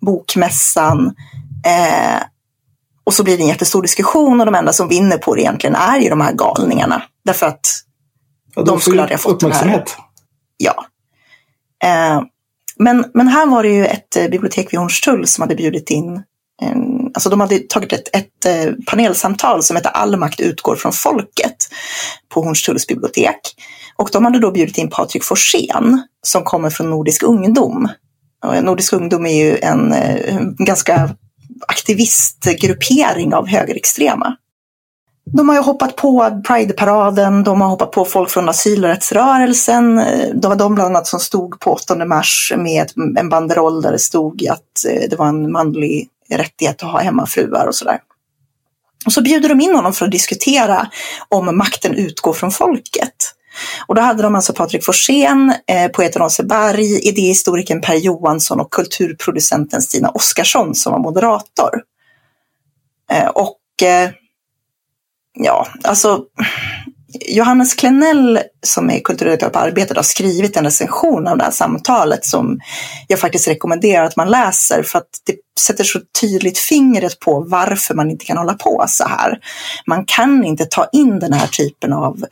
bokmässan? 0.00 1.14
Eh, 1.66 2.22
och 3.04 3.14
så 3.14 3.24
blir 3.24 3.36
det 3.38 3.42
en 3.42 3.48
jättestor 3.48 3.82
diskussion 3.82 4.40
och 4.40 4.46
de 4.46 4.54
enda 4.54 4.72
som 4.72 4.88
vinner 4.88 5.18
på 5.18 5.34
det 5.34 5.40
egentligen 5.40 5.76
är 5.76 5.98
ju 6.00 6.08
de 6.08 6.20
här 6.20 6.32
galningarna. 6.32 7.02
Därför 7.24 7.46
att 7.46 7.60
Ja, 8.56 8.62
De 8.62 8.80
skulle 8.80 9.02
aldrig 9.02 9.18
ha 9.18 9.22
fått 9.22 9.40
den 9.40 9.52
här- 9.52 9.58
uppmärksamhet. 9.60 9.96
Ja. 10.56 10.84
Eh, 11.84 12.22
men, 12.76 13.04
men 13.14 13.28
här 13.28 13.46
var 13.46 13.62
det 13.62 13.68
ju 13.68 13.86
ett 13.86 14.16
eh, 14.16 14.28
bibliotek 14.28 14.72
vid 14.72 14.80
Hornstull 14.80 15.26
som 15.26 15.42
hade 15.42 15.54
bjudit 15.54 15.90
in 15.90 16.22
en, 16.62 17.10
alltså 17.14 17.30
de 17.30 17.40
hade 17.40 17.58
tagit 17.58 17.92
ett, 17.92 18.16
ett 18.16 18.44
eh, 18.46 18.72
panelsamtal 18.86 19.62
som 19.62 19.76
heter 19.76 19.90
All 19.90 20.16
makt 20.16 20.40
utgår 20.40 20.76
från 20.76 20.92
folket 20.92 21.56
på 22.34 22.40
Hornstulls 22.42 22.86
bibliotek. 22.86 23.40
Och 23.96 24.08
de 24.12 24.24
hade 24.24 24.38
då 24.38 24.50
bjudit 24.50 24.78
in 24.78 24.90
Patrik 24.90 25.24
Forsén 25.24 26.02
som 26.22 26.44
kommer 26.44 26.70
från 26.70 26.90
Nordisk 26.90 27.22
ungdom. 27.22 27.88
Och 28.44 28.64
Nordisk 28.64 28.92
ungdom 28.92 29.26
är 29.26 29.44
ju 29.44 29.58
en, 29.58 29.92
eh, 29.92 30.40
ganska 30.58 31.10
aktivistgruppering 31.68 33.34
av 33.34 33.48
högerextrema. 33.48 34.36
De 35.26 35.48
har 35.48 35.56
ju 35.56 35.62
hoppat 35.62 35.96
på 35.96 36.42
Pride-paraden, 36.46 37.44
de 37.44 37.60
har 37.60 37.68
hoppat 37.68 37.90
på 37.90 38.04
folk 38.04 38.30
från 38.30 38.48
asylrättsrörelsen. 38.48 39.98
Eh, 39.98 40.28
det 40.34 40.48
var 40.48 40.56
de 40.56 40.74
bland 40.74 40.96
annat 40.96 41.06
som 41.06 41.20
stod 41.20 41.60
på 41.60 41.72
8 41.72 42.04
mars 42.04 42.52
med 42.56 42.92
en 43.18 43.28
banderoll 43.28 43.82
där 43.82 43.92
det 43.92 43.98
stod 43.98 44.46
att 44.48 44.84
eh, 44.88 45.08
det 45.10 45.16
var 45.16 45.28
en 45.28 45.52
manlig 45.52 46.08
rättighet 46.30 46.82
att 46.82 46.90
ha 46.90 47.00
hemmafruar 47.00 47.66
och 47.66 47.74
sådär. 47.74 47.98
Och 49.06 49.12
så 49.12 49.22
bjuder 49.22 49.48
de 49.48 49.60
in 49.60 49.74
honom 49.74 49.92
för 49.92 50.04
att 50.04 50.12
diskutera 50.12 50.90
om 51.28 51.58
makten 51.58 51.94
utgår 51.94 52.32
från 52.32 52.50
folket. 52.50 53.34
Och 53.86 53.94
då 53.94 54.02
hade 54.02 54.22
de 54.22 54.34
alltså 54.34 54.52
Patrik 54.52 54.84
Forsén, 54.84 55.54
eh, 55.66 55.88
poeten 55.88 56.22
Åse 56.22 56.42
Berg, 56.42 57.08
idéhistorikern 57.08 57.80
Per 57.80 57.94
Johansson 57.94 58.60
och 58.60 58.72
kulturproducenten 58.72 59.82
Stina 59.82 60.08
Oskarsson 60.08 60.74
som 60.74 60.92
var 60.92 61.00
moderator. 61.00 61.82
Eh, 63.10 63.28
och 63.28 63.82
eh, 63.82 64.10
ja, 65.38 65.66
alltså 65.82 66.24
Johannes 67.28 67.74
Klenell 67.74 68.40
som 68.66 68.90
är 68.90 69.00
kulturredaktör 69.00 69.48
på 69.48 69.58
Arbetet 69.58 69.96
har 69.96 70.02
skrivit 70.02 70.56
en 70.56 70.64
recension 70.64 71.26
av 71.26 71.38
det 71.38 71.44
här 71.44 71.50
samtalet 71.50 72.24
som 72.24 72.60
jag 73.08 73.18
faktiskt 73.18 73.48
rekommenderar 73.48 74.04
att 74.04 74.16
man 74.16 74.30
läser 74.30 74.82
för 74.82 74.98
att 74.98 75.08
det 75.26 75.36
sätter 75.60 75.84
så 75.84 76.00
tydligt 76.20 76.58
fingret 76.58 77.18
på 77.18 77.40
varför 77.48 77.94
man 77.94 78.10
inte 78.10 78.24
kan 78.24 78.36
hålla 78.36 78.54
på 78.54 78.84
så 78.88 79.04
här. 79.08 79.38
Man 79.86 80.04
kan 80.06 80.44
inte 80.44 80.64
ta 80.64 80.88
in 80.92 81.18
den 81.18 81.32
här 81.32 81.46
typen 81.46 81.92
av 81.92 82.16
eh, 82.22 82.28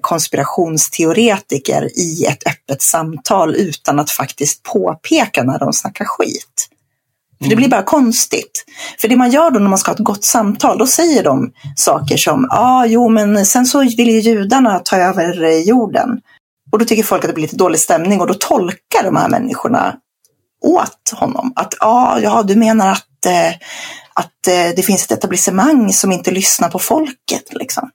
konspirationsteoretiker 0.00 1.98
i 1.98 2.24
ett 2.24 2.46
öppet 2.46 2.82
samtal 2.82 3.54
utan 3.54 4.00
att 4.00 4.10
faktiskt 4.10 4.62
påpeka 4.62 5.42
när 5.42 5.58
de 5.58 5.72
snackar 5.72 6.04
skit. 6.04 6.68
För 7.42 7.50
det 7.50 7.56
blir 7.56 7.68
bara 7.68 7.82
konstigt. 7.82 8.64
För 8.98 9.08
det 9.08 9.16
man 9.16 9.30
gör 9.30 9.50
då 9.50 9.58
när 9.58 9.68
man 9.68 9.78
ska 9.78 9.90
ha 9.90 9.94
ett 9.94 10.04
gott 10.04 10.24
samtal, 10.24 10.78
då 10.78 10.86
säger 10.86 11.24
de 11.24 11.52
saker 11.76 12.16
som, 12.16 12.46
ja, 12.50 12.58
ah, 12.58 12.86
jo, 12.86 13.08
men 13.08 13.46
sen 13.46 13.66
så 13.66 13.80
vill 13.80 14.10
ju 14.10 14.20
judarna 14.20 14.78
ta 14.78 14.96
över 14.96 15.42
eh, 15.42 15.58
jorden. 15.58 16.20
Och 16.72 16.78
då 16.78 16.84
tycker 16.84 17.02
folk 17.02 17.24
att 17.24 17.28
det 17.28 17.34
blir 17.34 17.42
lite 17.42 17.56
dålig 17.56 17.80
stämning 17.80 18.20
och 18.20 18.26
då 18.26 18.34
tolkar 18.34 19.04
de 19.04 19.16
här 19.16 19.28
människorna 19.28 19.96
åt 20.62 21.10
honom. 21.12 21.52
Att, 21.56 21.74
ah, 21.80 22.18
ja, 22.18 22.42
du 22.42 22.56
menar 22.56 22.92
att, 22.92 23.26
eh, 23.26 23.52
att 24.14 24.46
eh, 24.48 24.74
det 24.76 24.82
finns 24.86 25.04
ett 25.04 25.12
etablissemang 25.12 25.92
som 25.92 26.12
inte 26.12 26.30
lyssnar 26.30 26.70
på 26.70 26.78
folket, 26.78 27.44
liksom. 27.50 27.90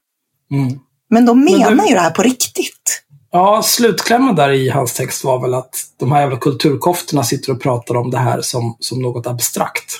Mm. 0.52 0.78
Men 1.10 1.26
de 1.26 1.44
Men 1.44 1.58
menar 1.58 1.70
du- 1.70 1.88
ju 1.88 1.94
det 1.94 2.00
här 2.00 2.10
på 2.10 2.22
riktigt. 2.22 3.02
Ja, 3.32 3.62
slutklämmen 3.62 4.34
där 4.36 4.50
i 4.50 4.68
hans 4.70 4.92
text 4.92 5.24
var 5.24 5.40
väl 5.40 5.54
att 5.54 5.76
de 5.98 6.12
här 6.12 6.20
jävla 6.20 6.36
kulturkoftorna 6.36 7.24
sitter 7.24 7.52
och 7.52 7.60
pratar 7.62 7.94
om 7.96 8.10
det 8.10 8.18
här 8.18 8.40
som, 8.40 8.76
som 8.80 9.02
något 9.02 9.26
abstrakt. 9.26 9.92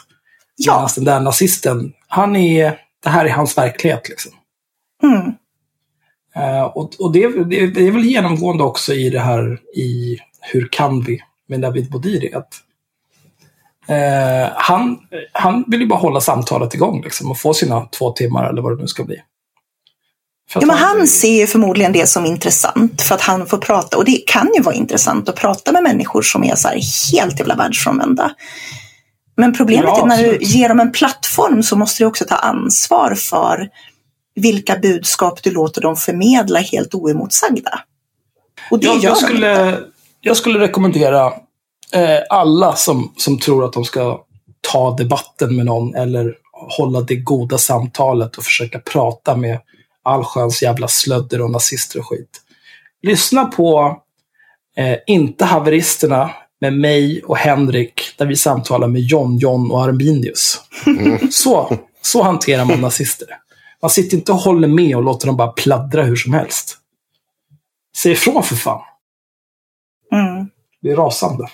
Ja. 0.56 0.74
Medan 0.74 0.88
den 0.94 1.04
där 1.04 1.20
nazisten, 1.20 1.92
han 2.08 2.36
är, 2.36 2.78
det 3.02 3.08
här 3.08 3.24
är 3.24 3.30
hans 3.30 3.58
verklighet. 3.58 4.08
Liksom. 4.08 4.32
Mm. 5.02 5.32
Eh, 6.34 6.62
och 6.62 6.90
och 6.98 7.12
det, 7.12 7.22
är- 7.24 7.44
det, 7.44 7.66
det 7.66 7.86
är 7.86 7.90
väl 7.90 8.04
genomgående 8.04 8.64
också 8.64 8.94
i 8.94 9.11
det 9.11 9.20
här 9.20 9.61
i 9.76 10.18
Hur 10.40 10.68
kan 10.72 11.00
vi? 11.02 11.20
med 11.48 11.61
David 11.61 11.90
Bodiri. 11.90 12.34
Att, 12.34 12.54
eh, 13.88 14.52
han, 14.54 14.98
han 15.32 15.64
vill 15.66 15.80
ju 15.80 15.86
bara 15.86 15.98
hålla 15.98 16.20
samtalet 16.20 16.74
igång 16.74 17.02
liksom, 17.02 17.30
och 17.30 17.38
få 17.38 17.54
sina 17.54 17.80
två 17.84 18.12
timmar 18.12 18.48
eller 18.50 18.62
vad 18.62 18.76
det 18.76 18.80
nu 18.82 18.86
ska 18.88 19.04
bli. 19.04 19.16
Ja, 20.55 20.66
men 20.66 20.76
han 20.76 21.07
ser 21.07 21.40
ju 21.40 21.46
förmodligen 21.46 21.92
det 21.92 22.07
som 22.07 22.26
intressant 22.26 23.03
för 23.03 23.14
att 23.14 23.20
han 23.20 23.46
får 23.46 23.59
prata. 23.59 23.96
Och 23.96 24.05
det 24.05 24.22
kan 24.26 24.51
ju 24.57 24.62
vara 24.62 24.74
intressant 24.74 25.28
att 25.28 25.36
prata 25.36 25.72
med 25.72 25.82
människor 25.82 26.22
som 26.22 26.44
är 26.44 26.55
så 26.55 26.68
helt 27.12 27.38
jävla 27.38 27.57
världsfrånvända. 27.57 28.30
Men 29.36 29.53
problemet 29.53 29.84
Ja, 29.84 30.03
är 30.03 30.07
när 30.07 30.22
du 30.22 30.38
ger 30.40 30.68
dem 30.68 30.80
en 30.80 30.92
plattform 30.92 31.62
så 31.62 31.76
måste 31.76 32.03
du 32.03 32.07
också 32.07 32.24
ta 32.24 32.34
ansvar 32.34 33.14
för 33.14 33.68
vilka 34.34 34.76
budskap 34.78 35.42
du 35.42 35.51
låter 35.51 35.80
dem 35.80 35.96
förmedla 35.96 36.59
helt 36.59 36.94
oemotsagda. 36.94 37.80
Och 38.70 38.78
det 38.78 38.86
jag, 38.86 38.96
gör 38.96 39.03
jag, 39.03 39.12
de 39.12 39.16
inte. 39.16 39.26
skulle, 39.26 39.78
jag 40.20 40.36
skulle 40.36 40.59
rekommendera 40.59 41.26
eh, 41.92 42.18
alla 42.30 42.76
som, 42.76 43.12
som 43.16 43.38
tror 43.38 43.64
att 43.64 43.72
de 43.72 43.84
ska 43.84 44.20
ta 44.72 44.96
debatten 44.96 45.57
med 45.57 45.66
någon 45.66 45.94
eller 45.94 46.34
hålla 46.78 47.01
det 47.01 47.16
goda 47.16 47.59
samtalet 47.59 48.38
och 48.38 48.44
försöka 48.44 48.78
prata 48.78 49.36
med 49.36 49.59
allsköns 50.05 50.62
jävla 50.62 50.88
slödder 50.88 51.40
och 51.40 51.51
nazister 51.51 51.98
och 51.98 52.09
skit. 52.09 52.40
Lyssna 53.03 53.44
på 53.44 54.01
eh, 54.76 54.98
Inte 55.07 55.44
haveristerna 55.44 56.30
med 56.61 56.72
mig 56.72 57.22
och 57.24 57.36
Henrik 57.36 58.14
där 58.18 58.26
vi 58.26 58.36
samtalar 58.36 58.88
med 58.88 59.01
John, 59.01 59.38
John 59.38 59.70
och 59.70 59.84
Arminius. 59.84 60.61
Så, 61.30 61.78
så 62.03 62.22
hanterar 62.22 62.64
man 62.64 62.80
nazister. 62.80 63.28
Man 63.82 63.90
sitter 63.90 64.16
inte 64.16 64.32
och 64.32 64.38
håller 64.38 64.68
med 64.68 64.96
och 64.96 65.03
låter 65.03 65.26
dem 65.26 65.36
bara 65.36 65.53
pladdra 65.53 66.03
hur 66.03 66.16
som 66.16 66.32
helst. 66.32 66.76
Säg 67.96 68.12
ifrån 68.12 68.42
för 68.42 68.57
fan. 68.57 68.82
Mm. 70.12 70.51
Det 70.82 70.90
är 70.90 70.96
rasande. 70.96 71.48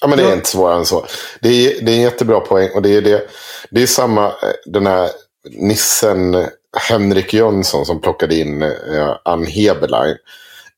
Ja, 0.00 0.08
men 0.08 0.18
det 0.18 0.24
är 0.24 0.34
inte 0.34 0.48
svårare 0.48 0.76
än 0.78 0.86
så. 0.86 1.06
Det 1.40 1.48
är, 1.48 1.84
det 1.84 1.92
är 1.92 1.96
en 1.96 2.02
jättebra 2.02 2.40
poäng. 2.40 2.70
Och 2.74 2.82
det 2.82 2.96
är, 2.96 3.02
det, 3.02 3.22
det 3.70 3.82
är 3.82 3.86
samma, 3.86 4.26
eh, 4.26 4.32
den 4.66 4.86
här 4.86 5.10
nissen 5.50 6.34
Henrik 6.76 7.34
Jönsson 7.34 7.86
som 7.86 8.00
plockade 8.00 8.34
in 8.34 8.62
eh, 8.62 9.16
Ann 9.24 9.46
Heberlein. 9.46 10.16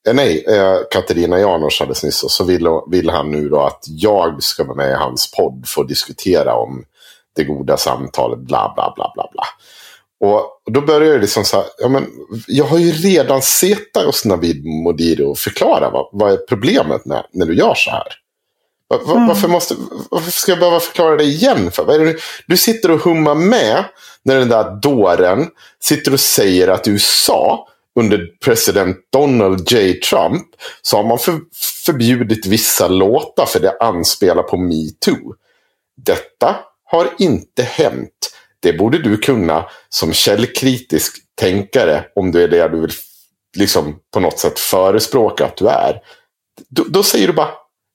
Eh, 0.09 0.15
nej, 0.15 0.45
eh, 0.49 0.77
Katarina 0.91 1.39
Janouch 1.41 1.81
alldeles 1.81 2.03
nyss. 2.03 2.23
Och 2.23 2.31
så 2.31 2.45
vill, 2.45 2.69
vill 2.91 3.11
han 3.11 3.31
nu 3.31 3.49
då 3.49 3.61
att 3.61 3.85
jag 3.87 4.43
ska 4.43 4.65
vara 4.65 4.77
med 4.77 4.91
i 4.91 4.95
hans 4.95 5.31
podd 5.31 5.65
för 5.67 5.83
att 5.83 5.89
diskutera 5.89 6.55
om 6.55 6.85
det 7.37 7.45
goda 7.45 7.77
samtalet, 7.77 8.39
bla 8.39 8.73
bla 8.75 8.93
bla 8.97 9.13
bla 9.15 9.29
bla. 9.33 9.45
Och 10.29 10.73
då 10.73 10.81
börjar 10.81 11.13
det 11.13 11.19
liksom 11.19 11.45
så 11.45 11.57
här, 11.57 11.67
ja 11.79 11.89
men 11.89 12.07
jag 12.47 12.65
har 12.65 12.79
ju 12.79 12.93
redan 12.93 13.43
sett 13.43 13.97
hos 14.05 14.25
Navid 14.25 14.65
Modiri 14.67 15.25
och 15.25 15.39
förklara 15.39 15.91
vad, 15.91 16.09
vad 16.13 16.33
är 16.33 16.37
problemet 16.37 17.05
med 17.05 17.25
när 17.33 17.47
du 17.47 17.55
gör 17.55 17.75
så 17.75 17.91
här. 17.91 18.07
Va- 18.91 18.99
va- 19.05 19.13
Mm. 19.15 19.27
Varför, 19.29 19.49
måste, 19.49 19.75
varför 20.11 20.31
ska 20.31 20.53
jag 20.53 20.59
behöva 20.59 20.81
förklara 20.81 21.17
det 21.17 21.25
igen? 21.25 21.71
För? 21.71 21.99
Du- 21.99 22.19
du 22.47 22.57
sitter 22.57 22.91
och 22.91 23.01
hummar 23.01 23.35
med 23.35 23.85
när 24.25 24.39
den 24.39 24.49
där 24.49 24.81
dåren 24.83 25.49
sitter 25.83 26.13
och 26.13 26.21
säger 26.21 26.69
att 26.69 26.89
USA 26.89 27.67
under 28.01 28.27
president 28.45 28.97
Donald 29.13 29.73
J. 29.73 29.93
Trump 29.95 30.47
så 30.83 30.97
har 30.97 31.05
man 31.05 31.19
för, 31.19 31.41
förbjudit 31.87 32.47
vissa 32.47 32.89
låtar 32.89 33.47
för 33.47 33.61
det 33.61 33.77
anspelar 33.81 34.43
på 34.43 34.57
metoo. 34.57 35.35
Detta 36.07 36.57
har 36.85 37.09
inte 37.19 37.63
hänt. 37.63 38.31
Det 38.63 38.73
borde 38.73 38.99
du 38.99 39.17
kunna 39.17 39.65
som 39.89 40.13
källkritisk 40.13 41.17
tänkare 41.41 42.05
om 42.15 42.33
du 42.33 42.43
är 42.45 42.49
det 42.49 42.69
du 42.69 42.81
vill 42.81 42.91
liksom 43.57 43.97
på 44.15 44.21
något 44.21 44.39
sätt 44.39 44.59
förespråka 44.59 45.45
att 45.45 45.57
du 45.57 45.69
är. 45.69 46.01
Då, 46.69 46.85
då 46.89 47.03
säger 47.03 47.27
du 47.27 47.33
bara 47.33 47.51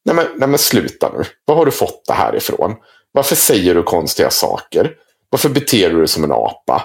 Nej 0.06 0.16
men, 0.16 0.26
nej 0.36 0.50
men 0.50 0.60
sluta 0.60 1.12
nu. 1.18 1.24
Var 1.46 1.56
har 1.56 1.66
du 1.66 1.72
fått 1.72 2.06
det 2.08 2.14
här 2.14 2.36
ifrån? 2.36 2.76
Varför 3.12 3.36
säger 3.36 3.76
du 3.76 3.84
konstiga 3.84 4.30
saker? 4.30 4.92
Varför 5.30 5.50
beter 5.50 5.90
du 5.90 5.98
dig 5.98 6.08
som 6.08 6.24
en 6.24 6.32
apa? 6.32 6.84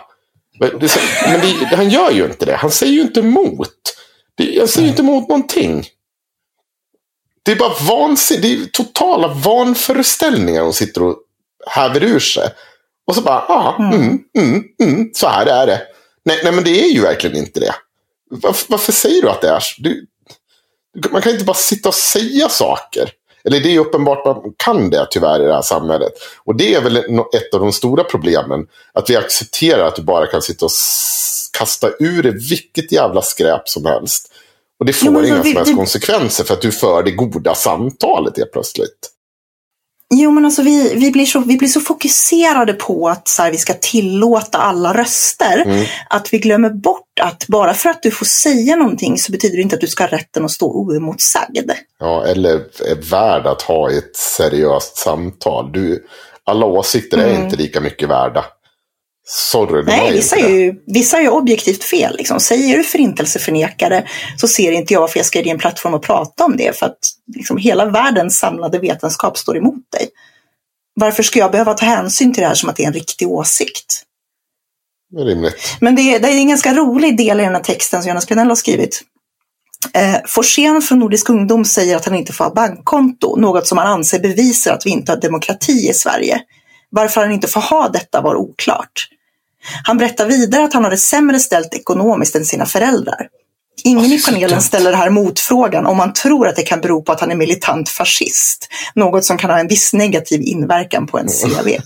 Men 0.60 0.78
det, 0.78 0.96
men 1.26 1.40
det, 1.40 1.76
han 1.76 1.90
gör 1.90 2.10
ju 2.10 2.24
inte 2.24 2.46
det. 2.46 2.56
Han 2.56 2.70
säger 2.70 2.92
ju 2.92 3.00
inte 3.00 3.20
emot. 3.20 3.96
Det, 4.34 4.58
han 4.58 4.68
säger 4.68 4.84
ju 4.84 4.90
inte 4.90 5.02
emot 5.02 5.28
någonting. 5.28 5.86
Det 7.42 7.52
är 7.52 7.56
bara 7.56 7.74
vansinnigt. 7.88 8.42
Det 8.42 8.52
är 8.52 8.84
totala 8.84 9.28
vanföreställningar 9.28 10.62
hon 10.62 10.72
sitter 10.72 11.02
och 11.02 11.16
häver 11.66 12.04
ur 12.04 12.18
sig. 12.18 12.48
Och 13.06 13.14
så 13.14 13.20
bara, 13.22 13.44
ja, 13.48 13.76
ah, 13.78 13.82
mm, 13.82 14.18
mm, 14.38 14.64
mm, 14.82 15.10
så 15.14 15.28
här 15.28 15.46
är 15.46 15.66
det. 15.66 15.82
Nej, 16.24 16.40
nej, 16.44 16.52
men 16.52 16.64
det 16.64 16.84
är 16.84 16.88
ju 16.88 17.00
verkligen 17.00 17.36
inte 17.36 17.60
det. 17.60 17.74
Varför, 18.30 18.66
varför 18.68 18.92
säger 18.92 19.22
du 19.22 19.30
att 19.30 19.40
det 19.40 19.48
är 19.48 19.60
så? 19.60 19.82
Du, 19.82 20.06
man 21.11 21.22
kan 21.22 21.32
inte 21.32 21.45
bara 21.45 21.55
sitta 21.55 21.88
och 21.88 21.95
säga 21.95 22.49
saker. 22.49 23.12
Eller 23.45 23.61
det 23.61 23.74
är 23.74 23.78
uppenbart 23.78 24.26
att 24.26 24.36
man 24.36 24.53
kan 24.57 24.91
det 24.91 25.07
tyvärr 25.11 25.43
i 25.43 25.47
det 25.47 25.55
här 25.55 25.62
samhället. 25.62 26.12
Och 26.45 26.57
det 26.57 26.74
är 26.74 26.80
väl 26.80 26.97
ett 26.97 27.55
av 27.55 27.61
de 27.61 27.72
stora 27.72 28.05
problemen. 28.05 28.66
Att 28.93 29.11
vi 29.11 29.16
accepterar 29.16 29.86
att 29.86 29.97
du 29.97 30.03
bara 30.03 30.26
kan 30.26 30.43
sitta 30.43 30.64
och 30.64 30.72
kasta 31.59 31.91
ur 31.99 32.22
dig 32.22 32.32
vilket 32.51 32.93
jävla 32.93 33.22
skräp 33.22 33.68
som 33.68 33.86
helst. 33.86 34.32
Och 34.78 34.86
det 34.86 34.93
får 34.93 35.12
jo, 35.12 35.24
inga 35.24 35.43
vi, 35.43 35.51
som 35.51 35.57
helst 35.57 35.72
det... 35.72 35.76
konsekvenser 35.76 36.45
för 36.45 36.55
att 36.55 36.62
du 36.62 36.72
för 36.72 37.03
det 37.03 37.11
goda 37.11 37.55
samtalet 37.55 38.36
helt 38.36 38.53
plötsligt. 38.53 39.11
Jo, 40.14 40.30
men 40.30 40.44
alltså 40.44 40.62
vi, 40.62 40.94
vi, 40.94 41.11
blir, 41.11 41.26
så, 41.26 41.40
vi 41.40 41.56
blir 41.56 41.68
så 41.68 41.80
fokuserade 41.80 42.72
på 42.72 43.08
att 43.08 43.28
så 43.28 43.42
här, 43.42 43.50
vi 43.50 43.58
ska 43.58 43.74
tillåta 43.74 44.58
alla 44.58 44.94
röster. 44.94 45.62
Mm. 45.66 45.86
Att 46.11 46.32
vi 46.32 46.38
glömmer 46.38 46.70
bort 46.70 47.20
att 47.20 47.46
bara 47.46 47.74
för 47.74 47.90
att 47.90 48.02
du 48.02 48.11
får 48.11 48.26
säga 48.26 48.76
någonting 48.76 49.18
så 49.18 49.32
betyder 49.32 49.56
det 49.56 49.62
inte 49.62 49.74
att 49.74 49.80
du 49.80 49.86
ska 49.86 50.04
ha 50.04 50.08
rätten 50.08 50.44
att 50.44 50.50
stå 50.50 50.66
oemotsagd. 50.66 51.70
Ja, 52.00 52.24
eller 52.26 52.54
är 52.86 53.11
värd 53.11 53.46
att 53.46 53.62
ha 53.62 53.90
ett 53.90 54.16
seriöst 54.16 54.96
samtal. 54.96 55.72
Du, 55.72 56.06
alla 56.44 56.66
åsikter 56.66 57.18
mm. 57.18 57.30
är 57.30 57.44
inte 57.44 57.56
lika 57.56 57.80
mycket 57.80 58.08
värda. 58.08 58.44
Sorry, 59.32 59.84
Nej, 59.84 60.12
vissa 60.12 60.36
är, 60.36 60.48
ju, 60.48 60.74
vissa 60.86 61.18
är 61.18 61.22
ju 61.22 61.28
objektivt 61.28 61.84
fel. 61.84 62.16
Liksom. 62.16 62.40
Säger 62.40 62.76
du 62.76 62.84
förintelseförnekare 62.84 64.08
så 64.36 64.48
ser 64.48 64.72
inte 64.72 64.94
jag 64.94 65.00
varför 65.00 65.18
jag 65.18 65.26
ska 65.26 65.40
ge 65.40 65.50
en 65.50 65.58
plattform 65.58 65.94
och 65.94 66.02
prata 66.02 66.44
om 66.44 66.56
det. 66.56 66.78
För 66.78 66.86
att 66.86 66.98
liksom, 67.36 67.56
hela 67.56 67.84
världens 67.84 68.38
samlade 68.38 68.78
vetenskap 68.78 69.38
står 69.38 69.56
emot 69.56 69.90
dig. 69.98 70.08
Varför 70.94 71.22
ska 71.22 71.38
jag 71.38 71.50
behöva 71.50 71.74
ta 71.74 71.86
hänsyn 71.86 72.34
till 72.34 72.40
det 72.40 72.48
här 72.48 72.54
som 72.54 72.68
att 72.68 72.76
det 72.76 72.82
är 72.82 72.86
en 72.86 72.92
riktig 72.92 73.28
åsikt? 73.28 74.02
Rimligt. 75.18 75.76
Men 75.80 75.96
det 75.96 76.02
är, 76.02 76.20
det 76.20 76.28
är 76.28 76.38
en 76.38 76.48
ganska 76.48 76.74
rolig 76.74 77.16
del 77.16 77.40
i 77.40 77.42
den 77.42 77.54
här 77.54 77.62
texten 77.62 78.02
som 78.02 78.08
Jonas 78.08 78.26
Plenell 78.26 78.48
har 78.48 78.56
skrivit. 78.56 79.02
Eh, 79.94 80.16
Forsén 80.26 80.82
från 80.82 80.98
Nordisk 80.98 81.30
ungdom 81.30 81.64
säger 81.64 81.96
att 81.96 82.04
han 82.04 82.14
inte 82.14 82.32
får 82.32 82.44
ha 82.44 82.54
bankkonto, 82.54 83.36
något 83.36 83.66
som 83.66 83.78
han 83.78 83.86
anser 83.86 84.18
bevisar 84.18 84.72
att 84.72 84.86
vi 84.86 84.90
inte 84.90 85.12
har 85.12 85.20
demokrati 85.20 85.88
i 85.88 85.94
Sverige. 85.94 86.40
Varför 86.90 87.20
han 87.20 87.32
inte 87.32 87.48
får 87.48 87.60
ha 87.60 87.88
detta 87.88 88.20
var 88.20 88.34
oklart. 88.34 89.08
Han 89.84 89.98
berättar 89.98 90.26
vidare 90.26 90.64
att 90.64 90.72
han 90.72 90.84
har 90.84 90.90
det 90.90 90.96
sämre 90.96 91.38
ställt 91.38 91.74
ekonomiskt 91.74 92.36
än 92.36 92.44
sina 92.44 92.66
föräldrar. 92.66 93.28
Ingen 93.84 94.12
i 94.12 94.22
panelen 94.22 94.62
ställer 94.62 94.92
här 94.92 95.11
motfrågan 95.11 95.86
om 95.86 95.96
man 95.96 96.12
tror 96.12 96.48
att 96.48 96.56
det 96.56 96.62
kan 96.62 96.80
bero 96.80 97.02
på 97.02 97.12
att 97.12 97.20
han 97.20 97.30
är 97.30 97.36
militant 97.36 97.88
fascist. 97.88 98.68
Något 98.94 99.24
som 99.24 99.38
kan 99.38 99.50
ha 99.50 99.58
en 99.58 99.68
viss 99.68 99.92
negativ 99.92 100.42
inverkan 100.42 101.06
på 101.06 101.18
en 101.18 101.28
CV. 101.28 101.68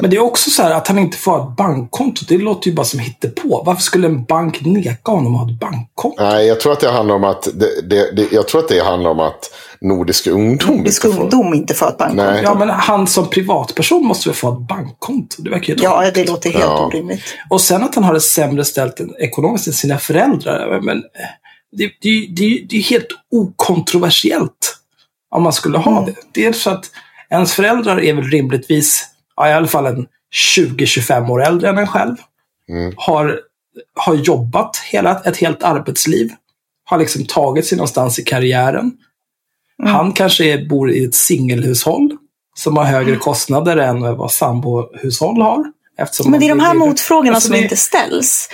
Men 0.00 0.10
det 0.10 0.16
är 0.16 0.20
också 0.20 0.50
så 0.50 0.62
här 0.62 0.70
att 0.70 0.88
han 0.88 0.98
inte 0.98 1.16
får 1.16 1.32
ha 1.32 1.50
ett 1.50 1.56
bankkonto. 1.56 2.24
Det 2.28 2.38
låter 2.38 2.68
ju 2.68 2.74
bara 2.74 2.86
som 2.86 3.00
hittepå. 3.00 3.62
Varför 3.66 3.82
skulle 3.82 4.06
en 4.06 4.24
bank 4.24 4.60
neka 4.60 5.12
honom 5.12 5.34
att 5.34 5.40
ha 5.40 5.50
ett 5.50 5.60
bankkonto? 5.60 6.22
Nej, 6.22 6.46
jag 6.46 6.60
tror 6.60 6.72
att 6.72 6.80
det 6.80 6.90
handlar 6.90 7.14
om 7.14 7.24
att 7.24 7.48
det, 7.54 7.88
det, 7.88 8.12
det 8.12 8.32
jag 8.32 8.48
tror 8.48 8.60
att 8.60 8.68
det 8.68 8.84
handlar 8.84 9.10
om 9.10 9.20
att 9.20 9.50
Nordisk 9.80 10.26
ungdom 10.26 10.76
Nordisk 10.76 11.04
inte 11.04 11.18
ungdom 11.18 11.44
får... 11.44 11.54
inte 11.54 11.74
får 11.74 11.88
ett 11.88 11.98
bankkonto. 11.98 12.32
Nej. 12.32 12.42
Ja, 12.42 12.54
men 12.54 12.70
han 12.70 13.06
som 13.06 13.30
privatperson 13.30 14.06
måste 14.06 14.28
väl 14.28 14.36
få 14.36 14.52
ett 14.52 14.68
bankkonto? 14.68 15.42
Det 15.42 15.50
verkar 15.50 15.74
ju 15.74 15.82
Ja, 15.82 16.10
det 16.14 16.28
låter 16.28 16.50
helt 16.50 16.64
ja. 16.64 16.86
orimligt. 16.86 17.22
Och 17.50 17.60
sen 17.60 17.82
att 17.82 17.94
han 17.94 18.04
har 18.04 18.14
det 18.14 18.20
sämre 18.20 18.64
ställt 18.64 19.00
ekonomiskt 19.18 19.66
än 19.66 19.72
sina 19.72 19.98
föräldrar. 19.98 20.80
Men 20.80 21.02
det, 21.72 21.90
det, 22.00 22.26
det, 22.26 22.66
det 22.68 22.76
är 22.76 22.82
helt 22.82 23.08
okontroversiellt 23.30 24.78
om 25.30 25.42
man 25.42 25.52
skulle 25.52 25.78
ha 25.78 25.98
mm. 25.98 26.04
det. 26.04 26.40
Dels 26.40 26.62
så 26.62 26.70
att 26.70 26.90
ens 27.30 27.52
föräldrar 27.52 28.00
är 28.00 28.14
väl 28.14 28.24
rimligtvis 28.24 29.06
ja, 29.36 29.48
i 29.48 29.52
alla 29.52 29.66
fall 29.66 29.86
en 29.86 30.06
20-25 30.56 31.30
år 31.30 31.44
äldre 31.44 31.68
än 31.68 31.78
en 31.78 31.86
själv. 31.86 32.16
Mm. 32.68 32.94
Har, 32.96 33.40
har 33.94 34.14
jobbat 34.14 34.76
hela, 34.76 35.20
ett 35.20 35.36
helt 35.36 35.62
arbetsliv. 35.62 36.30
Har 36.84 36.98
liksom 36.98 37.24
tagit 37.24 37.66
sig 37.66 37.78
någonstans 37.78 38.18
i 38.18 38.24
karriären. 38.24 38.92
Mm. 39.82 39.94
Han 39.94 40.12
kanske 40.12 40.66
bor 40.68 40.90
i 40.90 41.04
ett 41.04 41.14
singelhushåll 41.14 42.16
som 42.56 42.76
har 42.76 42.84
högre 42.84 43.10
mm. 43.10 43.20
kostnader 43.20 43.76
än 43.76 44.00
vad 44.00 44.32
sambohushåll 44.32 45.42
har. 45.42 45.64
Men 46.24 46.40
det 46.40 46.46
är 46.46 46.48
de 46.48 46.60
här 46.60 46.74
motfrågorna 46.74 47.34
alltså 47.34 47.46
som 47.46 47.56
det, 47.56 47.62
inte 47.62 47.76
ställs. 47.76 48.48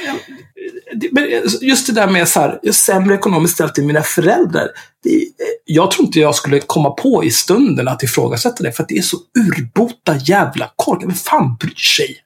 Just 1.60 1.86
det 1.86 1.92
där 1.92 2.06
med 2.06 2.28
så 2.28 2.40
här, 2.40 2.72
sämre 2.72 3.14
ekonomiskt 3.14 3.54
ställt 3.54 3.74
till 3.74 3.84
mina 3.84 4.02
föräldrar. 4.02 4.68
Det, 5.02 5.26
jag 5.64 5.90
tror 5.90 6.06
inte 6.06 6.20
jag 6.20 6.34
skulle 6.34 6.60
komma 6.60 6.90
på 6.90 7.24
i 7.24 7.30
stunden 7.30 7.88
att 7.88 8.02
ifrågasätta 8.02 8.62
det, 8.62 8.72
för 8.72 8.82
att 8.82 8.88
det 8.88 8.98
är 8.98 9.02
så 9.02 9.16
urbota 9.38 10.16
jävla 10.16 10.70
korkat. 10.76 11.08
Vem 11.08 11.14
fan 11.14 11.56
bryr 11.60 11.74
sig? 11.74 12.16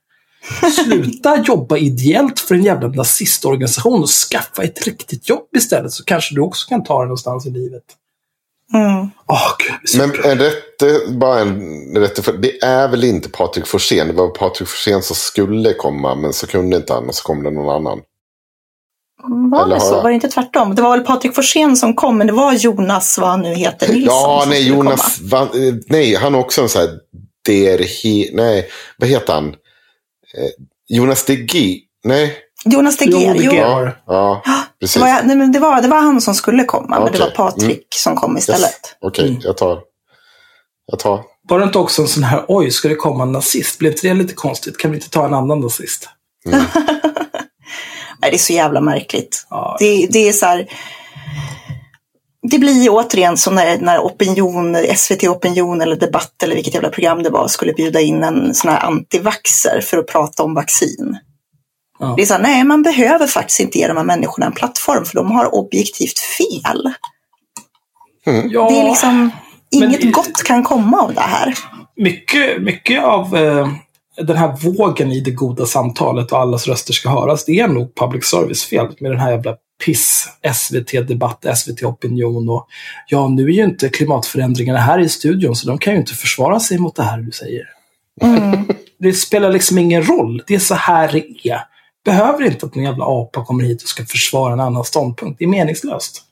Sluta 0.84 1.42
jobba 1.46 1.76
ideellt 1.76 2.40
för 2.40 2.54
en 2.54 2.64
jävla 2.64 2.88
nazistorganisation 2.88 4.02
och 4.02 4.08
skaffa 4.08 4.62
ett 4.62 4.86
riktigt 4.86 5.28
jobb 5.28 5.56
istället, 5.56 5.92
så 5.92 6.04
kanske 6.04 6.34
du 6.34 6.40
också 6.40 6.68
kan 6.68 6.84
ta 6.84 6.98
det 6.98 7.04
någonstans 7.04 7.46
i 7.46 7.50
livet. 7.50 7.84
Mm. 8.74 9.10
Oh, 9.26 9.52
Gud, 9.58 9.98
Men 9.98 10.24
en 10.24 10.38
rätte, 10.38 11.00
bara 11.08 11.40
en 11.40 11.96
rätte 11.96 12.22
för, 12.22 12.32
det 12.32 12.62
är 12.62 12.88
väl 12.88 13.04
inte 13.04 13.28
Patrik 13.28 13.66
Forsén? 13.66 14.06
Det 14.06 14.12
var 14.12 14.28
Patrik 14.28 14.68
Forsén 14.68 15.02
som 15.02 15.16
skulle 15.16 15.74
komma, 15.74 16.14
men 16.14 16.32
så 16.32 16.46
kunde 16.46 16.76
inte 16.76 16.92
han 16.92 17.08
och 17.08 17.14
så 17.14 17.22
kom 17.22 17.42
det 17.42 17.50
någon 17.50 17.76
annan. 17.76 18.00
Var 19.50 19.68
det 19.68 19.80
så? 19.80 19.94
Var 19.94 20.08
det 20.08 20.14
inte 20.14 20.28
tvärtom? 20.28 20.74
Det 20.74 20.82
var 20.82 20.96
väl 20.96 21.06
Patrik 21.06 21.34
Forsén 21.34 21.76
som 21.76 21.94
kom, 21.94 22.18
men 22.18 22.26
det 22.26 22.32
var 22.32 22.52
Jonas, 22.52 23.18
vad 23.18 23.28
han 23.28 23.40
nu 23.40 23.54
heter, 23.54 23.88
Nilsson 23.88 24.16
Ja, 24.16 24.44
nej, 24.48 24.68
Jonas, 24.68 25.20
va, 25.20 25.48
nej, 25.86 26.14
han 26.14 26.34
har 26.34 26.40
också 26.40 26.62
en 26.62 26.68
sån 26.68 26.82
här, 26.82 26.90
Derhi, 27.46 28.30
nej, 28.34 28.68
vad 28.96 29.08
heter 29.08 29.32
han? 29.32 29.48
Eh, 29.48 30.50
Jonas 30.88 31.24
DG, 31.24 31.80
nej. 32.04 32.36
Jonas 32.64 32.96
DG, 32.96 33.06
jo. 33.12 33.34
jo. 33.36 33.52
Ja, 33.54 33.92
ja, 34.06 34.42
precis. 34.80 34.94
Det 34.94 35.00
var, 35.00 35.22
nej, 35.22 35.36
men 35.36 35.52
det, 35.52 35.58
var, 35.58 35.82
det 35.82 35.88
var 35.88 36.00
han 36.00 36.20
som 36.20 36.34
skulle 36.34 36.64
komma, 36.64 37.00
okay. 37.00 37.04
men 37.04 37.12
det 37.12 37.18
var 37.18 37.30
Patrik 37.30 37.70
mm. 37.70 37.82
som 37.90 38.16
kom 38.16 38.38
istället. 38.38 38.62
Yes. 38.62 38.96
Okej, 39.00 39.24
okay, 39.24 39.28
mm. 39.28 39.40
jag 39.44 39.56
tar. 39.56 39.80
Jag 40.86 40.98
tar. 40.98 41.22
Var 41.48 41.58
det 41.58 41.64
inte 41.64 41.78
också 41.78 42.02
en 42.02 42.08
sån 42.08 42.22
här, 42.22 42.44
oj, 42.48 42.70
ska 42.70 42.88
det 42.88 42.94
komma 42.94 43.22
en 43.22 43.32
nazist? 43.32 43.78
Blev 43.78 43.92
inte 43.92 44.08
det 44.08 44.14
lite 44.14 44.34
konstigt? 44.34 44.78
Kan 44.78 44.90
vi 44.90 44.96
inte 44.96 45.10
ta 45.10 45.26
en 45.26 45.34
annan 45.34 45.60
nazist? 45.60 46.08
Mm. 46.46 46.64
Nej, 48.20 48.30
det 48.30 48.36
är 48.36 48.38
så 48.38 48.52
jävla 48.52 48.80
märkligt. 48.80 49.46
Ja. 49.50 49.76
Det, 49.80 50.06
det 50.10 50.28
är 50.28 50.32
så 50.32 50.46
här, 50.46 50.68
det 52.50 52.58
blir 52.58 52.88
återigen 52.90 53.36
som 53.36 53.54
när, 53.54 53.78
när 53.78 53.98
Opinion, 53.98 54.76
SVT 54.96 55.24
Opinion 55.24 55.80
eller 55.80 55.96
Debatt 55.96 56.42
eller 56.42 56.54
vilket 56.54 56.74
jävla 56.74 56.90
program 56.90 57.22
det 57.22 57.30
var 57.30 57.48
skulle 57.48 57.72
bjuda 57.72 58.00
in 58.00 58.24
en 58.24 58.54
sån 58.54 58.70
här 58.70 58.80
antivaxer 58.80 59.80
för 59.80 59.98
att 59.98 60.06
prata 60.06 60.42
om 60.42 60.54
vaccin. 60.54 61.18
Ja. 61.98 62.14
Det 62.16 62.22
är 62.22 62.26
så 62.26 62.34
här, 62.34 62.42
nej 62.42 62.64
man 62.64 62.82
behöver 62.82 63.26
faktiskt 63.26 63.60
inte 63.60 63.78
ge 63.78 63.88
de 63.88 63.96
här 63.96 64.04
människorna 64.04 64.46
en 64.46 64.52
plattform 64.52 65.04
för 65.04 65.14
de 65.14 65.30
har 65.30 65.54
objektivt 65.54 66.18
fel. 66.18 66.92
Mm. 68.26 68.48
Ja, 68.50 68.68
det 68.70 68.80
är 68.80 68.84
liksom, 68.84 69.30
inget 69.70 70.02
men, 70.02 70.12
gott 70.12 70.42
kan 70.44 70.62
komma 70.62 71.00
av 71.00 71.14
det 71.14 71.20
här. 71.20 71.54
Mycket, 71.96 72.62
mycket 72.62 73.04
av 73.04 73.36
eh, 73.36 73.68
den 74.22 74.36
här 74.36 74.56
vågen 74.56 75.12
i 75.12 75.20
det 75.20 75.30
goda 75.30 75.66
samtalet 75.66 76.32
och 76.32 76.38
allas 76.38 76.66
röster 76.66 76.92
ska 76.92 77.08
höras, 77.08 77.44
det 77.44 77.60
är 77.60 77.68
nog 77.68 77.94
public 77.94 78.24
service-fel 78.24 78.86
med 79.00 79.10
den 79.10 79.20
här 79.20 79.30
jävla 79.30 79.54
piss, 79.84 80.28
SVT-debatt, 80.54 81.46
SVT-opinion 81.56 82.48
och 82.48 82.66
ja, 83.06 83.28
nu 83.28 83.42
är 83.42 83.52
ju 83.52 83.64
inte 83.64 83.88
klimatförändringarna 83.88 84.78
här 84.78 84.98
i 84.98 85.08
studion 85.08 85.56
så 85.56 85.66
de 85.66 85.78
kan 85.78 85.92
ju 85.92 85.98
inte 85.98 86.14
försvara 86.14 86.60
sig 86.60 86.78
mot 86.78 86.96
det 86.96 87.02
här 87.02 87.18
du 87.18 87.32
säger. 87.32 87.62
Mm. 88.22 88.68
Det 89.00 89.12
spelar 89.12 89.52
liksom 89.52 89.78
ingen 89.78 90.02
roll. 90.02 90.42
Det 90.46 90.54
är 90.54 90.58
så 90.58 90.74
här 90.74 91.12
det 91.12 91.48
är. 91.50 91.60
Behöver 92.04 92.44
inte 92.44 92.66
att 92.66 92.76
en 92.76 92.82
jävla 92.82 93.04
apa 93.04 93.44
kommer 93.44 93.64
hit 93.64 93.82
och 93.82 93.88
ska 93.88 94.04
försvara 94.04 94.52
en 94.52 94.60
annan 94.60 94.84
ståndpunkt. 94.84 95.38
Det 95.38 95.44
är 95.44 95.48
meningslöst. 95.48 96.24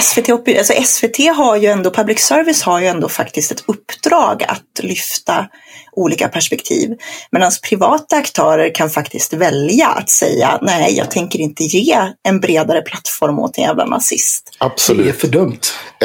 SVT, 0.00 0.28
alltså 0.30 0.72
SVT 0.84 1.16
har 1.36 1.56
ju 1.56 1.66
ändå, 1.66 1.90
public 1.90 2.20
service 2.20 2.62
har 2.62 2.80
ju 2.80 2.86
ändå 2.86 3.08
faktiskt 3.08 3.52
ett 3.52 3.64
uppdrag 3.66 4.42
att 4.42 4.80
lyfta 4.82 5.46
olika 5.92 6.28
perspektiv. 6.28 6.90
Medan 7.32 7.52
privata 7.68 8.16
aktörer 8.16 8.74
kan 8.74 8.90
faktiskt 8.90 9.32
välja 9.32 9.88
att 9.88 10.10
säga 10.10 10.58
nej, 10.62 10.96
jag 10.96 11.10
tänker 11.10 11.38
inte 11.38 11.64
ge 11.64 12.12
en 12.28 12.40
bredare 12.40 12.82
plattform 12.82 13.38
åt 13.38 13.58
en 13.58 13.64
jävla 13.64 13.86
nazist. 13.86 14.56
Absolut. 14.58 15.04
Det 15.04 15.10
är 15.10 15.14
för 15.14 15.28
dumt. 15.28 15.60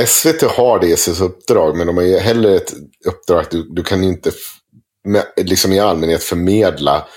SVT 0.08 0.42
har 0.42 0.80
det 0.80 0.88
i 0.88 0.98
sitt 0.98 1.22
uppdrag, 1.22 1.78
men 1.78 1.88
de 1.88 1.98
har 1.98 2.04
ju 2.04 2.20
heller 2.20 2.56
ett 2.56 2.74
uppdrag 3.06 3.40
att 3.40 3.52
du, 3.52 3.68
du 3.70 3.84
kan 3.84 4.04
inte 4.04 4.32
liksom 5.38 5.74
i 5.74 5.80
allmänhet 5.80 6.24
förmedla 6.24 7.08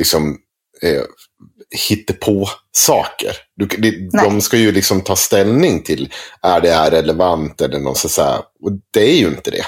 liksom, 0.00 0.36
eh, 0.82 2.14
på 2.20 2.48
saker. 2.72 3.36
Du, 3.56 3.66
det, 3.66 4.10
de 4.22 4.40
ska 4.40 4.56
ju 4.56 4.72
liksom 4.72 5.00
ta 5.00 5.16
ställning 5.16 5.82
till, 5.82 6.12
är 6.42 6.60
det 6.60 6.70
här 6.70 6.90
relevant 6.90 7.60
eller 7.60 7.78
något 7.78 7.98
så 7.98 8.22
här. 8.22 8.38
Och 8.38 8.72
det 8.92 9.10
är 9.10 9.16
ju 9.16 9.28
inte 9.28 9.50
det. 9.50 9.64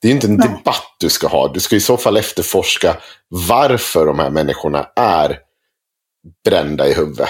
Det 0.00 0.08
är 0.08 0.10
ju 0.10 0.14
inte 0.14 0.26
en 0.26 0.34
Nej. 0.36 0.48
debatt 0.48 0.96
du 1.00 1.08
ska 1.08 1.26
ha. 1.26 1.48
Du 1.52 1.60
ska 1.60 1.76
i 1.76 1.80
så 1.80 1.96
fall 1.96 2.16
efterforska 2.16 2.96
varför 3.28 4.06
de 4.06 4.18
här 4.18 4.30
människorna 4.30 4.86
är 4.96 5.38
brända 6.44 6.88
i 6.88 6.94
huvudet. 6.94 7.28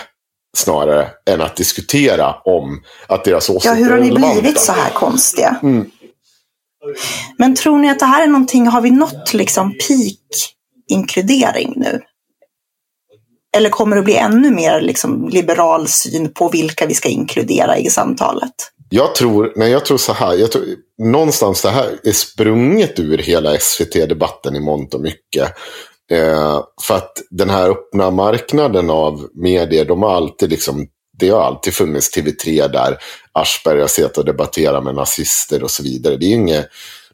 Snarare 0.56 1.11
än 1.30 1.40
att 1.40 1.56
diskutera 1.56 2.34
om 2.44 2.82
att 3.06 3.24
deras 3.24 3.50
åsikter 3.50 3.68
Ja, 3.70 3.74
hur 3.74 3.90
har 3.90 3.96
är 3.98 4.02
ni 4.02 4.09
relevanta. 4.11 4.40
blivit 4.40 4.61
så 4.61 4.72
här 4.72 4.90
konstiga? 4.90 5.59
Mm. 5.62 5.90
Men 7.38 7.54
tror 7.56 7.78
ni 7.78 7.90
att 7.90 7.98
det 7.98 8.06
här 8.06 8.22
är 8.22 8.26
någonting, 8.26 8.66
har 8.66 8.80
vi 8.80 8.90
nått 8.90 9.34
liksom 9.34 9.70
peak 9.72 10.54
inkludering 10.89 11.72
nu? 11.76 12.01
Eller 13.57 13.70
kommer 13.70 13.97
det 13.97 14.01
att 14.01 14.05
bli 14.05 14.16
ännu 14.16 14.51
mer 14.51 14.80
liksom 14.80 15.28
liberal 15.28 15.89
syn 15.89 16.32
på 16.32 16.49
vilka 16.49 16.86
vi 16.86 16.95
ska 16.95 17.09
inkludera 17.09 17.78
i 17.78 17.91
samtalet? 17.91 18.55
Jag 18.89 19.14
tror, 19.14 19.53
nej, 19.57 19.70
jag 19.70 19.84
tror 19.84 19.99
så 19.99 20.12
här. 20.12 20.34
Jag 20.34 20.53
tror, 20.53 20.64
någonstans 20.99 21.62
det 21.62 21.70
här 21.70 21.99
är 22.05 22.12
sprunget 22.12 22.99
ur 22.99 23.18
hela 23.18 23.59
SVT-debatten 23.59 24.57
i 24.57 24.61
mångt 24.61 24.95
och 24.95 25.01
mycket. 25.01 25.53
Eh, 26.11 26.61
för 26.82 26.97
att 26.97 27.12
den 27.30 27.51
här 27.51 27.70
öppna 27.70 28.11
marknaden 28.11 28.91
av 28.91 29.28
medier, 29.34 29.84
de 29.84 30.03
har 30.03 30.14
alltid 30.14 30.51
liksom, 30.51 30.86
det 31.18 31.28
har 31.28 31.43
alltid 31.43 31.74
funnits 31.74 32.16
TV3 32.16 32.68
där 32.68 32.99
Aschberg 33.32 33.80
har 33.80 33.89
suttit 33.89 34.18
och 34.18 34.24
debatterat 34.24 34.84
med 34.84 34.95
nazister 34.95 35.62
och 35.62 35.70
så 35.70 35.82
vidare. 35.82 36.16
Det 36.16 36.26
är 36.26 36.34
inget, 36.34 36.68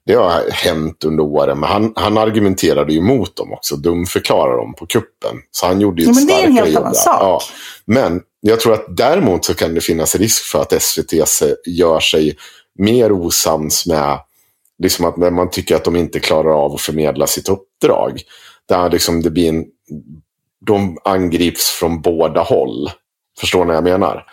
det 0.07 0.15
har 0.15 0.51
hänt 0.51 1.05
under 1.05 1.25
åren, 1.25 1.61
men 1.61 1.69
han, 1.69 1.93
han 1.97 2.19
argumenterade 2.19 2.93
ju 2.93 2.99
emot 2.99 3.37
dem 3.37 3.53
också, 3.53 3.77
dumförklarade 3.77 4.57
dem 4.57 4.75
på 4.75 4.87
kuppen. 4.87 5.37
Så 5.51 5.67
han 5.67 5.81
gjorde 5.81 6.03
ju 6.03 6.09
Ja, 6.09 6.11
ett 6.13 6.17
men 6.17 6.27
det 6.27 6.33
är 6.33 6.37
en 6.37 6.43
starkare 6.43 6.65
helt 6.65 6.75
jobb 6.75 6.83
annan 6.83 6.95
sak. 6.95 7.17
Ja. 7.21 7.41
Men 7.85 8.21
jag 8.41 8.61
tror 8.61 8.73
att 8.73 8.97
däremot 8.97 9.45
så 9.45 9.55
kan 9.55 9.75
det 9.75 9.81
finnas 9.81 10.17
risk 10.17 10.43
för 10.45 10.61
att 10.63 10.83
SVT 10.83 11.29
se- 11.29 11.55
gör 11.67 12.01
sig 12.01 12.37
mer 12.79 13.13
osams 13.13 13.87
med 13.87 14.19
liksom 14.83 15.05
att 15.07 15.17
när 15.17 15.31
man 15.31 15.51
tycker 15.51 15.77
att 15.77 15.85
de 15.85 15.97
inte 15.97 16.21
klarar 16.21 16.65
av 16.65 16.75
att 16.75 16.81
förmedla 16.81 17.27
sitt 17.27 17.49
uppdrag. 17.49 18.21
Där 18.69 18.91
liksom 18.91 19.23
det 19.23 19.31
blir 19.31 19.49
en, 19.49 19.65
de 20.67 20.99
angrips 21.05 21.67
från 21.71 22.01
båda 22.03 22.43
håll. 22.43 22.91
Förstår 23.41 23.61
ni 23.65 23.67
vad 23.67 23.77
jag 23.77 23.85
menar? 23.85 24.25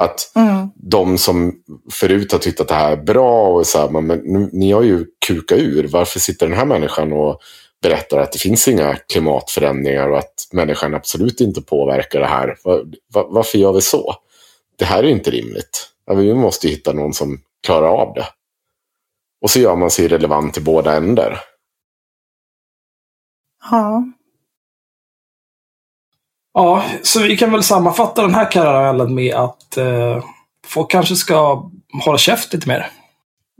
Att 0.00 0.32
Mm. 0.36 0.68
de 0.74 1.18
som 1.18 1.54
förut 1.92 2.32
har 2.32 2.38
tyckt 2.38 2.60
att 2.60 2.68
det 2.68 2.74
här 2.74 2.92
är 2.92 2.96
bra 3.02 3.46
och 3.48 3.66
så 3.66 3.78
här, 3.78 3.88
men, 4.00 4.06
nu, 4.24 4.50
ni 4.52 4.72
har 4.72 4.82
ju 4.82 5.06
kukat 5.26 5.58
ur. 5.58 5.88
Varför 5.88 6.20
sitter 6.20 6.46
den 6.48 6.56
här 6.58 6.64
människan 6.64 7.12
och 7.12 7.40
berättar 7.82 8.18
att 8.18 8.32
det 8.32 8.38
finns 8.38 8.68
inga 8.68 8.96
klimatförändringar 8.96 10.08
och 10.08 10.18
att 10.18 10.34
människan 10.52 10.94
absolut 10.94 11.40
inte 11.40 11.62
påverkar 11.62 12.20
det 12.20 12.26
här. 12.26 12.56
Va- 12.64 12.82
va- 13.14 13.26
varför 13.30 13.58
gör 13.58 13.72
vi 13.72 13.80
så? 13.80 14.14
Det 14.78 14.84
här 14.84 15.02
är 15.02 15.08
inte 15.08 15.30
rimligt. 15.30 15.86
Vi 16.16 16.34
måste 16.34 16.68
hitta 16.68 16.92
någon 16.92 17.14
som 17.14 17.40
klarar 17.66 17.88
av 17.88 18.14
det. 18.14 18.26
Och 19.42 19.50
så 19.50 19.58
gör 19.60 19.76
man 19.76 19.90
sig 19.90 20.08
relevant 20.08 20.56
i 20.58 20.60
båda 20.60 20.92
ändar. 20.96 21.40
Ja. 23.70 24.04
Ja, 26.54 26.84
så 27.02 27.22
vi 27.22 27.36
kan 27.36 27.52
väl 27.52 27.62
sammanfatta 27.62 28.22
den 28.22 28.34
här 28.34 28.50
karamellen 28.50 29.14
med 29.14 29.34
att 29.34 29.76
eh, 29.76 30.24
folk 30.66 30.90
kanske 30.90 31.16
ska 31.16 31.70
hålla 32.04 32.18
käft 32.18 32.52
lite 32.52 32.68
mer. 32.68 32.90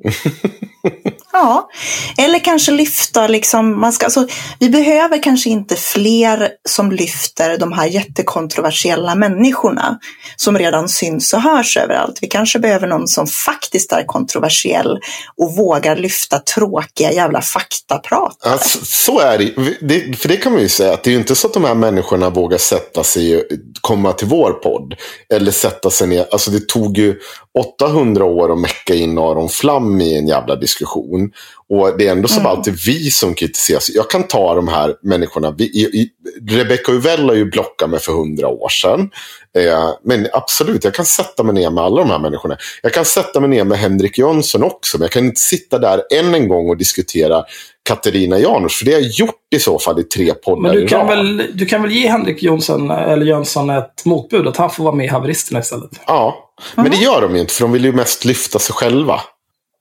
Ja, 1.33 1.71
eller 2.19 2.39
kanske 2.39 2.73
lyfta 2.73 3.27
liksom, 3.27 3.81
man 3.81 3.93
ska, 3.93 4.07
alltså, 4.07 4.27
vi 4.59 4.69
behöver 4.69 5.23
kanske 5.23 5.51
inte 5.51 5.77
fler 5.77 6.49
som 6.69 6.93
lyfter 6.93 7.59
de 7.59 7.73
här 7.73 7.87
jättekontroversiella 7.87 9.15
människorna 9.15 9.99
som 10.37 10.59
redan 10.59 10.89
syns 10.89 11.33
och 11.33 11.43
hörs 11.43 11.77
överallt. 11.77 12.19
Vi 12.21 12.29
kanske 12.29 12.59
behöver 12.59 12.87
någon 12.87 13.09
som 13.09 13.27
faktiskt 13.27 13.93
är 13.93 14.05
kontroversiell 14.05 14.99
och 15.37 15.57
vågar 15.57 15.97
lyfta 15.97 16.39
tråkiga 16.39 17.13
jävla 17.13 17.43
faktaprat. 17.43 18.37
Ja, 18.45 18.59
så, 18.59 18.85
så 18.85 19.21
är 19.21 19.39
det. 19.39 19.77
det. 19.81 20.19
För 20.19 20.29
det 20.29 20.37
kan 20.37 20.53
man 20.53 20.61
ju 20.63 20.69
säga 20.69 20.93
att 20.93 21.03
det 21.03 21.11
är 21.11 21.13
ju 21.13 21.19
inte 21.19 21.35
så 21.35 21.47
att 21.47 21.55
de 21.55 21.65
här 21.65 21.75
människorna 21.75 22.31
vågar 22.31 22.59
sätta 22.59 23.05
sig, 23.05 23.45
komma 23.81 24.13
till 24.13 24.29
vår 24.29 24.53
podd. 24.53 24.95
Eller 25.35 25.51
sätta 25.51 25.91
sig 25.91 26.09
ner. 26.09 26.27
Alltså 26.31 26.51
det 26.51 26.69
tog 26.69 26.99
ju 26.99 27.17
800 27.59 28.25
år 28.25 28.53
att 28.53 28.61
mecka 28.61 28.95
in 28.95 29.19
Aron 29.19 29.49
Flam 29.49 30.01
i 30.01 30.19
en 30.19 30.29
jävla 30.29 30.57
diskussion. 30.57 31.20
Och 31.69 31.99
det 31.99 32.07
är 32.07 32.13
ändå 32.13 32.29
som 32.29 32.47
alltid 32.47 32.75
vi 32.87 33.11
som 33.11 33.35
kritiseras. 33.35 33.91
Jag 33.95 34.11
kan 34.11 34.23
ta 34.23 34.55
de 34.55 34.69
här 34.69 34.95
människorna. 35.03 35.51
Vi, 35.51 35.65
i, 35.65 35.81
i, 35.81 36.09
Rebecca 36.51 36.93
Uvell 36.93 37.29
har 37.29 37.37
ju 37.37 37.45
blockat 37.45 37.91
mig 37.91 38.01
för 38.01 38.13
100 38.13 38.49
år 38.49 38.69
sedan. 38.69 39.11
Eh, 39.57 39.89
men 40.05 40.27
absolut, 40.33 40.85
jag 40.85 40.95
kan 40.95 41.05
sätta 41.05 41.43
mig 41.43 41.55
ner 41.55 41.71
med 41.71 41.85
alla 41.85 42.01
de 42.01 42.11
här 42.11 42.19
människorna. 42.19 42.57
Jag 42.83 42.93
kan 42.93 43.05
sätta 43.05 43.41
mig 43.41 43.51
ner 43.51 43.65
med 43.65 43.79
Henrik 43.79 44.19
Jönsson 44.19 44.63
också. 44.63 44.99
Men 44.99 45.03
jag 45.03 45.11
kan 45.11 45.25
inte 45.25 45.41
sitta 45.41 45.79
där 45.79 46.03
än 46.15 46.35
en 46.35 46.49
gång 46.49 46.69
och 46.69 46.77
diskutera 46.77 47.45
Katarina 47.83 48.39
Janouch. 48.39 48.79
För 48.79 48.85
det 48.85 48.93
har 48.93 49.01
jag 49.01 49.11
gjort 49.11 49.35
i 49.55 49.59
så 49.59 49.79
fall 49.79 50.01
i 50.01 50.03
tre 50.03 50.35
poddar 50.35 50.63
Men 50.63 50.73
du 50.73 50.87
kan, 50.87 51.07
väl, 51.07 51.47
du 51.55 51.67
kan 51.67 51.83
väl 51.83 51.93
ge 51.93 52.09
Henrik 52.09 52.43
Jonsson, 52.43 52.91
eller 52.91 53.27
Jönsson 53.27 53.71
ett 53.71 54.05
motbud, 54.05 54.47
att 54.49 54.57
han 54.57 54.71
får 54.71 54.85
vara 54.85 54.95
med 54.95 55.07
i 55.07 55.09
haveristerna 55.09 55.61
istället? 55.61 55.91
Ja, 56.07 56.51
men 56.75 56.91
det 56.91 56.97
gör 56.97 57.21
de 57.21 57.35
ju 57.35 57.41
inte. 57.41 57.55
För 57.55 57.63
de 57.63 57.73
vill 57.73 57.85
ju 57.85 57.93
mest 57.93 58.25
lyfta 58.25 58.59
sig 58.59 58.75
själva. 58.75 59.21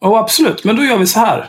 Och 0.02 0.18
absolut, 0.20 0.64
men 0.64 0.76
då 0.76 0.84
gör 0.84 0.97
vi 0.97 1.08
så 1.08 1.20
här. 1.20 1.39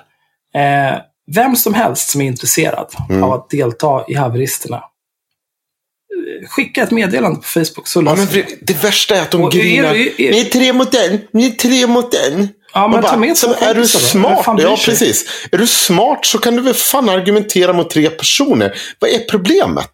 Eh, 0.55 0.99
vem 1.35 1.57
som 1.57 1.75
helst 1.75 2.09
som 2.11 2.21
är 2.21 2.25
intresserad 2.27 2.87
Mm. 3.11 3.23
av 3.23 3.33
att 3.33 3.51
delta 3.51 4.05
i 4.09 4.15
haveristerna. 4.15 4.77
eh, 4.77 6.49
Skicka 6.49 6.83
ett 6.83 6.91
meddelande 6.91 7.37
på 7.37 7.43
Facebook 7.47 7.89
så 7.89 8.03
Ja, 8.07 8.15
men 8.15 8.27
det 8.63 8.83
värsta 8.83 9.17
är 9.17 9.23
att 9.23 9.31
de 9.31 9.43
Och 9.43 9.55
är- 9.55 9.59
grinar. 9.59 9.95
är- 9.95 10.21
är- 10.21 10.31
Ni 10.33 10.41
är 10.41 10.45
tre 10.45 10.73
mot 10.73 10.95
en. 10.95 11.21
Ni 11.33 11.47
är 11.47 11.51
tre 11.51 11.87
mot 11.87 12.15
en. 12.15 12.49
Ja, 12.75 12.89
men 12.89 12.99
Och 13.05 13.11
ta 13.11 13.17
med 13.17 13.37
så 13.37 13.55
två 13.55 13.65
Är 13.65 13.75
du 13.75 13.87
smart? 13.87 14.45
Ja, 14.59 14.77
precis. 14.85 15.47
Är 15.53 15.59
du 15.59 15.67
smart 15.67 16.27
så 16.27 16.39
kan 16.39 16.57
du 16.57 16.63
väl 16.63 16.75
fan 16.75 17.09
argumentera 17.09 17.73
mot 17.73 17.91
tre 17.91 18.11
personer. 18.11 18.75
Vad 18.99 19.11
är 19.11 19.19
problemet? 19.19 19.93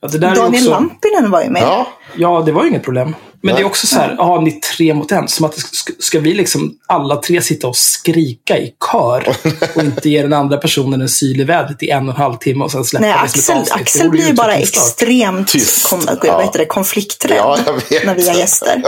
Ja, 0.00 0.08
det 0.08 0.18
där 0.18 0.30
är 0.30 0.34
Daniel 0.36 0.62
också, 0.62 0.70
Lampinen 0.70 1.30
var 1.30 1.42
ju 1.42 1.50
med. 1.50 1.62
Ja, 1.62 1.86
Ja, 2.16 2.42
det 2.46 2.52
var 2.52 2.62
ju 2.62 2.68
inget 2.68 2.84
problem. 2.84 3.14
Men 3.44 3.54
det 3.54 3.60
är 3.60 3.64
också 3.64 3.86
så 3.86 3.96
här, 3.96 4.14
ja, 4.18 4.40
ni 4.40 4.56
är 4.56 4.60
tre 4.60 4.94
mot 4.94 5.12
en. 5.12 5.28
Som 5.28 5.46
att 5.46 5.54
ska, 5.58 5.92
ska 5.98 6.20
vi 6.20 6.34
liksom 6.34 6.78
alla 6.86 7.16
tre 7.16 7.42
sitta 7.42 7.68
och 7.68 7.76
skrika 7.76 8.58
i 8.58 8.72
kör 8.92 9.36
och 9.76 9.82
inte 9.82 10.08
ge 10.10 10.22
den 10.22 10.32
andra 10.32 10.56
personen 10.56 11.00
en 11.00 11.08
syl 11.08 11.40
i 11.40 11.44
vädret 11.44 11.82
i 11.82 11.90
en 11.90 12.08
och 12.08 12.14
en 12.14 12.20
halv 12.20 12.36
timme 12.36 12.64
och 12.64 12.70
sen 12.72 12.84
släppa 12.84 13.06
Nej, 13.06 13.16
det 13.34 13.42
som 13.42 13.56
Axel, 13.56 13.56
ett 13.56 13.60
avsnitt. 13.70 13.82
Axel 13.82 14.10
blir 14.10 14.26
ju 14.26 14.32
bara 14.32 14.54
extremt 14.54 15.52
kom, 15.88 16.00
Ja. 16.22 16.50
det, 16.54 16.66
konflikträdd 16.66 17.36
Ja, 17.36 17.58
när 18.04 18.14
vi 18.14 18.28
har 18.28 18.36
gäster. 18.36 18.82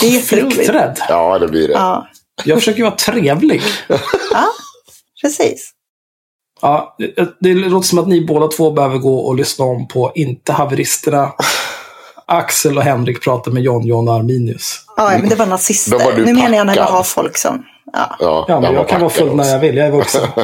Det 0.00 0.06
är 0.06 0.10
jätteroligt. 0.10 0.54
Flikträdd. 0.56 0.98
ja 1.08 1.38
det 1.38 1.48
blir 1.48 1.68
det. 1.68 1.74
Ja, 1.74 2.08
Jag 2.44 2.58
försöker 2.58 2.82
vara 2.82 2.94
trevlig. 2.94 3.62
ja, 4.32 4.46
precis. 5.22 5.72
Ja, 6.62 6.96
det, 6.98 7.36
det 7.40 7.54
låter 7.54 7.88
som 7.88 7.98
att 7.98 8.08
ni 8.08 8.26
båda 8.26 8.48
två 8.48 8.70
behöver 8.70 8.98
gå 8.98 9.18
och 9.18 9.36
lyssna 9.36 9.64
om 9.64 9.88
på 9.88 10.12
Inte 10.14 10.52
haveristerna. 10.52 11.32
Axel 12.26 12.76
och 12.78 12.82
Henrik 12.84 13.22
pratar 13.22 13.52
med 13.52 13.62
John, 13.62 13.86
John 13.86 14.08
och 14.08 14.14
Arminius. 14.14 14.80
Ja, 14.96 15.10
men 15.20 15.28
det 15.28 15.34
var 15.34 15.46
Då 15.46 15.50
nazister. 15.50 15.98
var 16.04 16.12
du 16.12 16.24
nu 16.24 16.32
menar 16.34 16.56
jag 16.56 16.66
när 16.66 16.74
packad. 16.76 16.92
har 16.94 17.02
folk 17.02 17.36
som... 17.36 17.64
Ja. 17.92 18.16
Ja, 18.20 18.44
Ja, 18.48 18.60
men 18.60 18.74
jag 18.74 18.88
kan 18.88 19.00
vara 19.00 19.10
full 19.10 19.26
när 19.36 19.42
också. 19.42 19.50
jag 19.52 19.58
vill. 19.60 19.76
Jag 19.76 19.86
är 19.86 19.90
vuxen. 19.92 20.28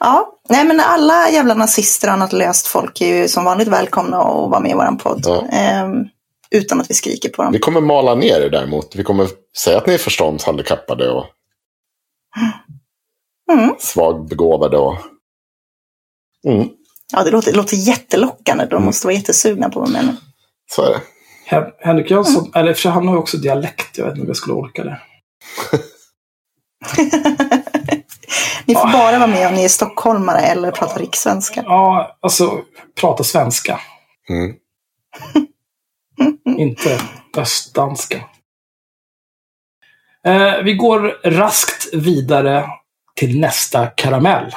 ja, 0.00 0.28
nej 0.48 0.64
men 0.64 0.80
alla 0.80 1.30
jävla 1.30 1.54
nazister 1.54 2.08
och 2.08 2.14
annat 2.14 2.32
löst 2.32 2.66
folk 2.66 3.00
är 3.00 3.06
ju 3.06 3.28
som 3.28 3.44
vanligt 3.44 3.68
välkomna 3.68 4.16
att 4.18 4.50
vara 4.50 4.60
med 4.60 4.70
i 4.70 4.74
våran 4.74 4.98
podd. 4.98 5.22
Ja. 5.26 5.46
Ehm, 5.52 6.04
utan 6.50 6.80
att 6.80 6.90
vi 6.90 6.94
skriker 6.94 7.28
på 7.28 7.42
dem. 7.42 7.52
Vi 7.52 7.58
kommer 7.58 7.80
mala 7.80 8.14
ner 8.14 8.40
er 8.40 8.50
däremot. 8.50 8.96
Vi 8.96 9.04
kommer 9.04 9.28
säga 9.58 9.78
att 9.78 9.86
ni 9.86 9.94
är 9.94 9.98
förståndshandikappade 9.98 11.10
och 11.10 11.26
Mm. 13.52 13.74
svagbegåvade. 13.78 14.76
Och... 14.78 14.96
Mm, 16.48 16.68
Ja, 17.12 17.24
det 17.24 17.30
låter, 17.30 17.50
det 17.52 17.56
låter 17.56 17.76
jättelockande. 17.76 18.66
De 18.66 18.84
måste 18.84 19.06
vara 19.06 19.14
jättesugna 19.14 19.70
på 19.70 19.86
mig. 19.86 20.02
så 20.70 20.82
är 20.82 20.90
det. 20.90 21.00
Hen- 21.46 21.72
Henrik 21.80 22.10
Jönsson, 22.10 22.52
eller 22.54 22.74
för 22.74 22.88
han 22.90 23.08
har 23.08 23.14
ju 23.14 23.20
också 23.20 23.36
dialekt. 23.36 23.98
Jag 23.98 24.04
vet 24.04 24.12
inte 24.12 24.22
om 24.22 24.26
jag 24.28 24.36
skulle 24.36 24.54
orka 24.54 24.84
det. 24.84 25.00
Ni 28.64 28.74
får 28.74 28.92
bara 28.92 29.18
vara 29.18 29.26
med 29.26 29.48
om 29.48 29.54
ni 29.54 29.64
är 29.64 29.68
stockholmare 29.68 30.40
eller 30.40 30.70
pratar 30.70 31.00
rikssvenska. 31.00 31.62
Ja, 31.66 32.18
alltså 32.22 32.60
prata 33.00 33.24
svenska. 33.24 33.80
Mm. 34.28 34.54
Inte 36.58 37.00
östdanska. 37.36 38.16
Eh, 40.26 40.62
vi 40.64 40.74
går 40.74 41.00
raskt 41.24 41.94
vidare 41.94 42.66
till 43.16 43.40
nästa 43.40 43.86
karamell. 43.86 44.54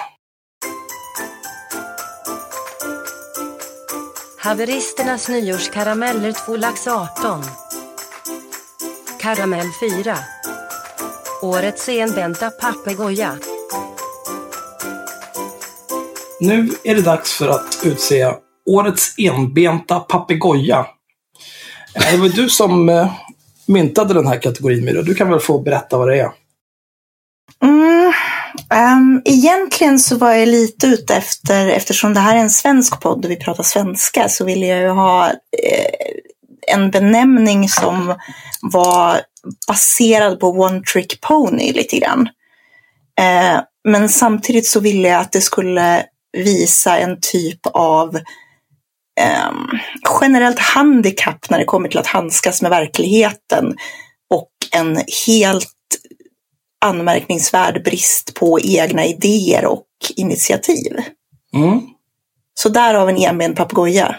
Haveristernas 4.44 5.30
nyårskarameller 5.30 6.32
2 6.32 6.58
lax 6.58 6.88
18. 6.88 7.44
Karamell 9.22 9.68
4. 10.04 10.18
Årets 11.42 11.84
senbenta 11.84 12.50
papegoja. 12.50 13.38
Nu 16.40 16.70
är 16.84 16.96
det 16.96 17.02
dags 17.02 17.34
för 17.38 17.48
att 17.48 17.82
utse 17.86 18.34
årets 18.66 19.16
enbenta 19.18 20.00
papegoja. 20.00 20.86
Eh, 21.96 22.12
Det 22.12 22.18
var 22.18 22.30
du 22.30 22.50
som 22.50 22.90
eh, 22.90 23.12
myntade 23.68 24.14
den 24.14 24.28
här 24.28 24.42
kategorin, 24.42 24.86
Myra. 24.86 25.02
Du 25.02 25.16
kan 25.16 25.30
väl 25.30 25.40
få 25.40 25.60
berätta 25.60 25.98
vad 25.98 26.08
det 26.08 26.20
är. 26.20 26.32
Mm, 27.64 28.03
Um, 28.70 29.22
egentligen 29.26 30.00
så 30.00 30.18
var 30.18 30.34
jag 30.34 30.48
lite 30.48 30.88
ute 30.88 31.16
efter, 31.16 31.68
eftersom 31.68 32.14
det 32.14 32.20
här 32.20 32.36
är 32.36 32.40
en 32.40 32.50
svensk 32.50 33.02
podd 33.02 33.26
och 33.26 33.32
vi 33.32 33.36
pratar 33.36 33.64
svenska, 33.64 34.30
så 34.30 34.46
ville 34.46 34.66
jag 34.66 34.82
ju 34.82 34.90
ha 34.90 35.30
eh, 35.30 36.14
en 36.68 36.92
benämning 36.92 37.70
som 37.70 38.16
var 38.62 39.22
baserad 39.68 40.40
på 40.40 40.48
One 40.48 40.82
Trick 40.82 41.22
Pony 41.22 41.72
lite 41.72 42.00
grann. 42.00 42.30
Eh, 43.20 43.60
men 43.84 44.10
samtidigt 44.10 44.68
så 44.68 44.80
ville 44.80 45.08
jag 45.08 45.22
att 45.22 45.32
det 45.32 45.42
skulle 45.42 46.06
visa 46.38 46.98
en 46.98 47.18
typ 47.22 47.60
av 47.66 48.16
eh, 49.20 49.52
generellt 50.22 50.60
handikapp 50.60 51.50
när 51.50 51.60
det 51.60 51.66
kommer 51.66 51.90
till 51.90 52.00
att 52.00 52.08
handskas 52.08 52.62
med 52.62 52.72
verkligheten 52.72 53.76
och 54.30 54.50
en 54.72 55.00
helt 55.28 55.70
anmärkningsvärd 56.84 57.84
brist 57.84 58.34
på 58.34 58.60
egna 58.60 59.06
idéer 59.06 59.66
och 59.66 59.88
initiativ. 60.16 60.98
Mm. 61.54 61.82
Så 62.54 62.70
därav 62.70 63.10
en 63.10 63.18
enbent 63.18 63.58
papegoja. 63.58 64.16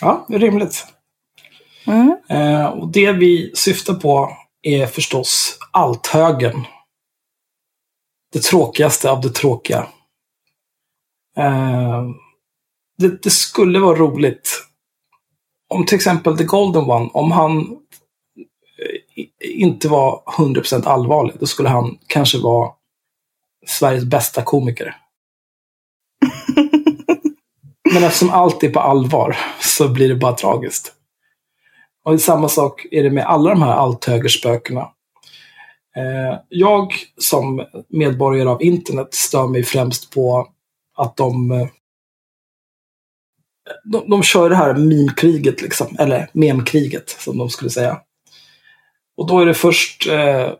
Ja, 0.00 0.26
det 0.28 0.34
är 0.34 0.38
rimligt. 0.38 0.86
Mm. 1.86 2.16
Eh, 2.28 2.66
och 2.66 2.88
det 2.88 3.12
vi 3.12 3.52
syftar 3.54 3.94
på 3.94 4.36
är 4.62 4.86
förstås 4.86 5.58
althögern. 5.70 6.64
Det 8.32 8.42
tråkigaste 8.42 9.10
av 9.10 9.20
det 9.20 9.30
tråkiga. 9.30 9.86
Eh, 11.36 12.04
det, 12.98 13.22
det 13.22 13.30
skulle 13.30 13.78
vara 13.78 13.98
roligt 13.98 14.64
om 15.68 15.86
till 15.86 15.96
exempel 15.96 16.38
The 16.38 16.44
Golden 16.44 16.90
One, 16.90 17.10
om 17.12 17.32
han 17.32 17.76
inte 19.52 19.88
var 19.88 20.22
100% 20.26 20.86
allvarlig, 20.86 21.34
då 21.40 21.46
skulle 21.46 21.68
han 21.68 21.98
kanske 22.06 22.38
vara 22.38 22.70
Sveriges 23.66 24.04
bästa 24.04 24.42
komiker. 24.42 24.96
Men 27.94 28.04
eftersom 28.04 28.30
allt 28.30 28.62
är 28.62 28.70
på 28.70 28.80
allvar 28.80 29.36
så 29.60 29.88
blir 29.88 30.08
det 30.08 30.16
bara 30.16 30.32
tragiskt. 30.32 30.92
Och 32.04 32.20
samma 32.20 32.48
sak 32.48 32.86
är 32.90 33.02
det 33.02 33.10
med 33.10 33.24
alla 33.26 33.50
de 33.50 33.62
här 33.62 33.72
althögerspökena. 33.72 34.80
Eh, 35.96 36.40
jag 36.48 36.92
som 37.18 37.66
medborgare 37.88 38.48
av 38.48 38.62
internet 38.62 39.14
stör 39.14 39.48
mig 39.48 39.62
främst 39.62 40.10
på 40.10 40.48
att 40.96 41.16
de, 41.16 41.50
eh, 41.50 41.68
de, 43.84 44.10
de 44.10 44.22
kör 44.22 44.50
det 44.50 44.56
här 44.56 44.74
meme-kriget, 44.74 45.62
liksom, 45.62 45.96
eller 45.98 46.30
memkriget 46.32 47.10
som 47.10 47.38
de 47.38 47.50
skulle 47.50 47.70
säga. 47.70 48.00
Och 49.16 49.26
då 49.26 49.40
är 49.40 49.46
det 49.46 49.54
först 49.54 50.08
eh, 50.08 50.50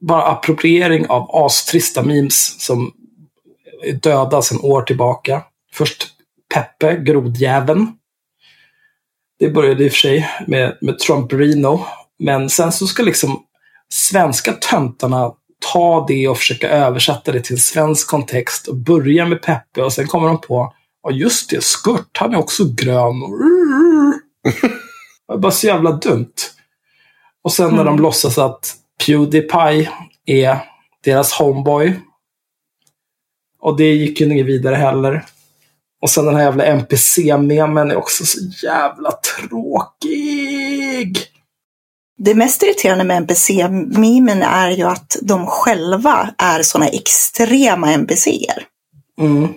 bara 0.00 0.22
appropriering 0.22 1.06
av 1.06 1.44
astrista 1.44 2.02
memes 2.02 2.60
som 2.60 2.92
är 3.84 3.92
döda 3.92 4.42
sedan 4.42 4.60
år 4.62 4.82
tillbaka. 4.82 5.42
Först 5.72 6.06
Peppe, 6.54 6.96
grodjäveln. 6.96 7.92
Det 9.38 9.50
började 9.50 9.84
i 9.84 9.88
och 9.88 9.92
för 9.92 9.98
sig 9.98 10.30
med, 10.46 10.78
med 10.80 10.98
Trumperino. 10.98 11.84
Men 12.18 12.50
sen 12.50 12.72
så 12.72 12.86
ska 12.86 13.02
liksom 13.02 13.42
svenska 13.92 14.52
töntarna 14.52 15.32
ta 15.72 16.04
det 16.08 16.28
och 16.28 16.38
försöka 16.38 16.68
översätta 16.68 17.32
det 17.32 17.40
till 17.40 17.54
en 17.54 17.58
svensk 17.58 18.08
kontext 18.08 18.68
och 18.68 18.76
börja 18.76 19.26
med 19.26 19.42
Peppe 19.42 19.82
och 19.82 19.92
sen 19.92 20.06
kommer 20.06 20.28
de 20.28 20.40
på 20.40 20.74
Ja 21.02 21.10
just 21.10 21.50
det, 21.50 21.64
Skurt, 21.64 22.18
han 22.18 22.34
är 22.34 22.38
också 22.38 22.64
grön. 22.64 23.14
Det 25.28 25.34
är 25.34 25.38
bara 25.38 25.52
så 25.52 25.66
jävla 25.66 25.92
dumt. 25.92 26.34
Och 27.44 27.52
sen 27.52 27.70
när 27.70 27.84
de 27.84 27.88
Mm. 27.88 28.02
låtsas 28.02 28.38
att 28.38 28.74
Pewdiepie 29.06 29.90
är 30.26 30.58
deras 31.04 31.32
homeboy. 31.32 32.00
Och 33.60 33.76
det 33.76 33.92
gick 33.94 34.20
ju 34.20 34.32
inget 34.32 34.46
vidare 34.46 34.74
heller. 34.76 35.24
Och 36.02 36.10
sen 36.10 36.26
den 36.26 36.36
här 36.36 36.42
jävla 36.42 36.64
NPC-memen 36.64 37.90
är 37.90 37.96
också 37.96 38.26
så 38.26 38.38
jävla 38.66 39.12
tråkig. 39.12 41.18
Det 42.18 42.34
mest 42.34 42.62
irriterande 42.62 43.04
med 43.04 43.16
NPC-mimen 43.16 44.42
är 44.42 44.70
ju 44.70 44.82
att 44.84 45.16
de 45.22 45.46
själva 45.46 46.34
är 46.38 46.62
sådana 46.62 46.88
extrema 46.90 47.92
NPCer. 47.92 48.66
Mm. 49.20 49.48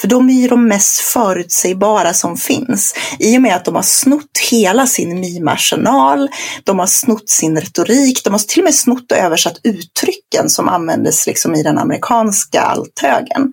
För 0.00 0.08
de 0.08 0.28
är 0.30 0.34
ju 0.34 0.48
de 0.48 0.68
mest 0.68 1.00
förutsägbara 1.00 2.12
som 2.12 2.36
finns. 2.36 2.94
I 3.18 3.38
och 3.38 3.42
med 3.42 3.56
att 3.56 3.64
de 3.64 3.74
har 3.74 3.82
snott 3.82 4.38
hela 4.50 4.86
sin 4.86 5.20
mimarsenal, 5.20 6.28
de 6.64 6.78
har 6.78 6.86
snott 6.86 7.28
sin 7.28 7.60
retorik, 7.60 8.24
de 8.24 8.30
har 8.32 8.38
till 8.38 8.60
och 8.60 8.64
med 8.64 8.74
snott 8.74 9.12
och 9.12 9.18
översatt 9.18 9.60
uttrycken 9.64 10.48
som 10.48 10.68
användes 10.68 11.26
liksom 11.26 11.54
i 11.54 11.62
den 11.62 11.78
amerikanska 11.78 12.60
althögen. 12.60 13.52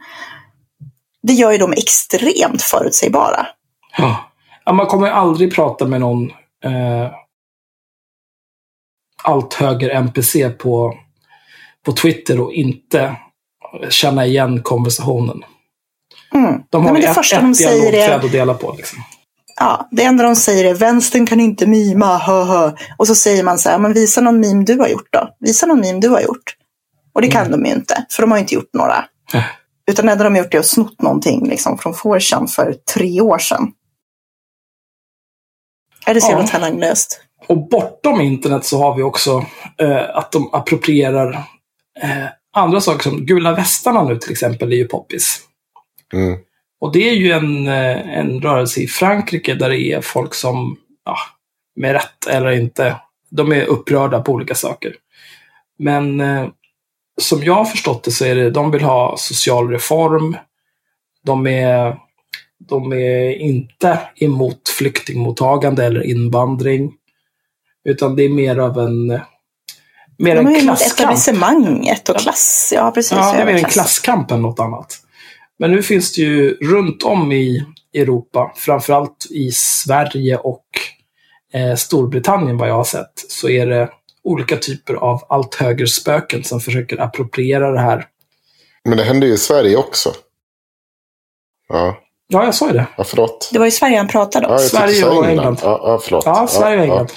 Det 1.24 1.34
gör 1.34 1.52
ju 1.52 1.58
dem 1.58 1.74
extremt 1.74 2.62
förutsägbara. 2.62 3.48
Ja. 3.98 4.24
Man 4.74 4.88
kommer 4.88 5.08
ju 5.08 5.14
aldrig 5.14 5.56
prata 5.56 5.86
med 5.86 6.00
någon 6.00 6.30
eh, 6.64 7.12
althöger 9.24 9.90
NPC 9.90 10.50
på, 10.50 10.94
på 11.86 11.92
Twitter 11.92 12.40
och 12.40 12.54
inte 12.54 13.16
känna 13.90 14.26
igen 14.26 14.62
konversationen. 14.64 15.44
Mm. 16.46 16.62
De 16.70 16.82
Nej, 16.84 16.90
har 16.92 16.98
ju 16.98 17.02
det 17.02 17.08
ett, 17.10 17.16
första 17.16 17.42
de 17.42 17.52
ett 17.52 17.58
säger 17.58 17.88
är- 17.88 17.92
dialogträd 17.92 18.26
att 18.26 18.32
dela 18.32 18.54
på. 18.54 18.74
Liksom. 18.78 19.00
Ja, 19.60 19.88
det 19.92 20.04
enda 20.04 20.24
de 20.24 20.36
säger 20.36 20.66
är 20.66 20.74
vänstern 20.74 21.26
kan 21.26 21.40
inte 21.40 21.66
mima, 21.68 22.18
hö, 22.18 22.44
hö. 22.44 22.72
Och 22.98 23.08
så 23.08 23.16
säger 23.16 23.44
man 23.44 23.60
så 23.60 23.70
här, 23.70 23.78
men 23.80 23.94
visa 23.94 24.22
någon 24.22 24.40
meme 24.40 24.64
du 24.64 24.80
har 24.80 24.88
gjort 24.88 25.08
då. 25.12 25.30
Visa 25.40 25.66
någon 25.66 25.80
meme 25.80 26.00
du 26.00 26.10
har 26.10 26.22
gjort. 26.22 26.56
Och 27.14 27.22
det 27.22 27.28
kan 27.28 27.52
de 27.52 27.66
ju 27.66 27.72
inte, 27.72 28.06
för 28.12 28.24
de 28.24 28.32
har 28.32 28.38
inte 28.38 28.56
gjort 28.56 28.70
några. 28.74 29.06
Nej. 29.34 29.46
Utan 29.92 30.06
det 30.06 30.12
enda 30.12 30.24
de 30.24 30.36
har 30.36 30.44
gjort 30.44 30.54
är 30.54 30.60
att 30.60 30.66
snott 30.68 31.02
någonting 31.02 31.50
liksom, 31.50 31.78
från 31.78 31.94
4chan 31.94 32.48
för 32.48 32.76
tre 32.94 33.22
år 33.22 33.38
sedan. 33.38 33.72
Är 36.06 36.14
det 36.14 36.22
så 36.22 36.28
Ja. 36.28 36.32
jävla 36.32 36.48
talanglöst? 36.48 37.22
Och 37.48 37.70
bortom 37.70 38.22
internet 38.22 38.66
så 38.66 38.78
har 38.80 38.96
vi 38.96 39.04
också 39.04 39.46
eh, 39.82 40.18
att 40.18 40.32
de 40.32 40.50
approprierar 40.54 41.30
eh, 42.02 42.26
andra 42.56 42.82
saker 42.82 43.04
som 43.04 43.26
gula 43.26 43.52
västarna 43.56 44.04
nu 44.04 44.18
till 44.18 44.32
exempel 44.32 44.72
är 44.72 44.78
ju 44.78 44.88
poppis. 44.88 45.40
Mm. 46.14 46.40
Och 46.80 46.92
det 46.92 47.10
är 47.10 47.14
ju 47.14 47.32
en, 47.32 47.68
eh, 47.68 48.18
en 48.18 48.42
rörelse 48.42 48.82
i 48.82 48.88
Frankrike 48.88 49.56
där 49.56 49.70
det 49.70 49.82
är 49.82 50.02
folk 50.02 50.34
som, 50.34 50.78
ja, 51.06 51.18
med 51.76 51.92
rätt 51.92 52.28
eller 52.30 52.52
inte, 52.52 52.96
de 53.30 53.52
är 53.52 53.66
upprörda 53.66 54.22
på 54.22 54.32
olika 54.32 54.56
saker. 54.56 54.96
Men 55.80 56.20
eh, 56.20 56.48
som 57.22 57.44
jag 57.44 57.54
har 57.54 57.66
förstått 57.66 58.04
det 58.04 58.12
så 58.12 58.26
är 58.26 58.36
det, 58.36 58.50
de 58.50 58.72
vill 58.72 58.84
ha 58.84 59.16
social 59.18 59.70
reform. 59.70 60.38
De 61.24 61.48
är, 61.48 61.98
de 62.60 62.94
är 62.94 63.42
inte 63.42 64.00
emot 64.16 64.70
flyktingmottagande 64.70 65.86
eller 65.86 66.04
invandring. 66.04 66.94
Utan 67.86 68.16
det 68.16 68.24
är 68.24 68.30
mer 68.30 68.58
av 68.58 68.80
en, 68.80 69.08
mer 70.18 70.36
De 70.36 70.48
en 70.48 70.62
klasskamp. 70.62 71.00
etablissemanget 71.00 72.10
och 72.10 72.18
klass. 72.18 72.74
Ja, 72.76 72.92
precis. 72.92 73.12
Ja, 73.12 73.34
det 73.34 73.42
är 73.42 73.46
mer 73.46 73.54
en 73.54 73.64
klasskamp 73.64 74.32
än 74.32 74.42
något 74.42 74.60
annat. 74.60 75.07
Men 75.60 75.72
nu 75.72 75.84
finns 75.84 76.14
det 76.14 76.22
ju 76.22 76.54
runt 76.54 77.04
om 77.04 77.32
i 77.32 77.66
Europa, 77.94 78.54
framförallt 78.56 79.28
i 79.30 79.52
Sverige 79.52 80.38
och 80.38 80.66
eh, 81.54 81.76
Storbritannien 81.76 82.58
vad 82.58 82.70
jag 82.70 82.76
har 82.76 82.84
sett, 82.84 83.14
så 83.30 83.50
är 83.50 83.68
det 83.68 83.90
olika 84.24 84.58
typer 84.58 84.94
av 84.94 85.26
allt 85.30 85.56
högre 85.56 85.88
spöken 85.88 86.44
som 86.44 86.60
försöker 86.60 87.02
appropriera 87.02 87.72
det 87.72 87.80
här. 87.80 88.06
Men 88.84 88.98
det 88.98 89.04
händer 89.04 89.28
ju 89.28 89.34
i 89.34 89.38
Sverige 89.38 89.78
också. 89.78 90.14
Ja, 91.70 91.98
Ja, 92.30 92.44
jag 92.46 92.56
sa 92.56 92.68
ju 92.68 92.74
det. 92.74 92.88
ja 92.98 93.04
förlåt. 93.04 93.50
Det 93.54 93.60
var 93.60 93.66
ju 93.66 93.72
Sverige 93.72 93.98
han 93.98 94.08
pratade 94.08 94.48
om. 94.48 94.54
Ja, 94.54 94.60
Sverige 94.60 95.06
och 95.06 95.28
England. 95.28 95.60
Ja, 95.62 95.80
ja, 95.84 96.00
förlåt. 96.04 96.26
Ja, 96.26 96.48
Sverige 96.48 96.78
och 96.78 96.84
ja, 96.84 96.92
England. 96.92 97.12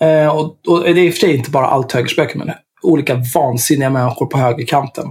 Eh, 0.00 0.36
och, 0.36 0.58
och 0.68 0.80
det 0.82 0.90
är 0.90 0.98
i 0.98 1.10
och 1.10 1.14
för 1.14 1.20
sig 1.20 1.36
inte 1.36 1.50
bara 1.50 1.66
allt 1.66 1.92
högerspöken, 1.92 2.38
men 2.38 2.52
olika 2.82 3.22
vansinniga 3.34 3.90
människor 3.90 4.26
på 4.26 4.38
högerkanten. 4.38 5.04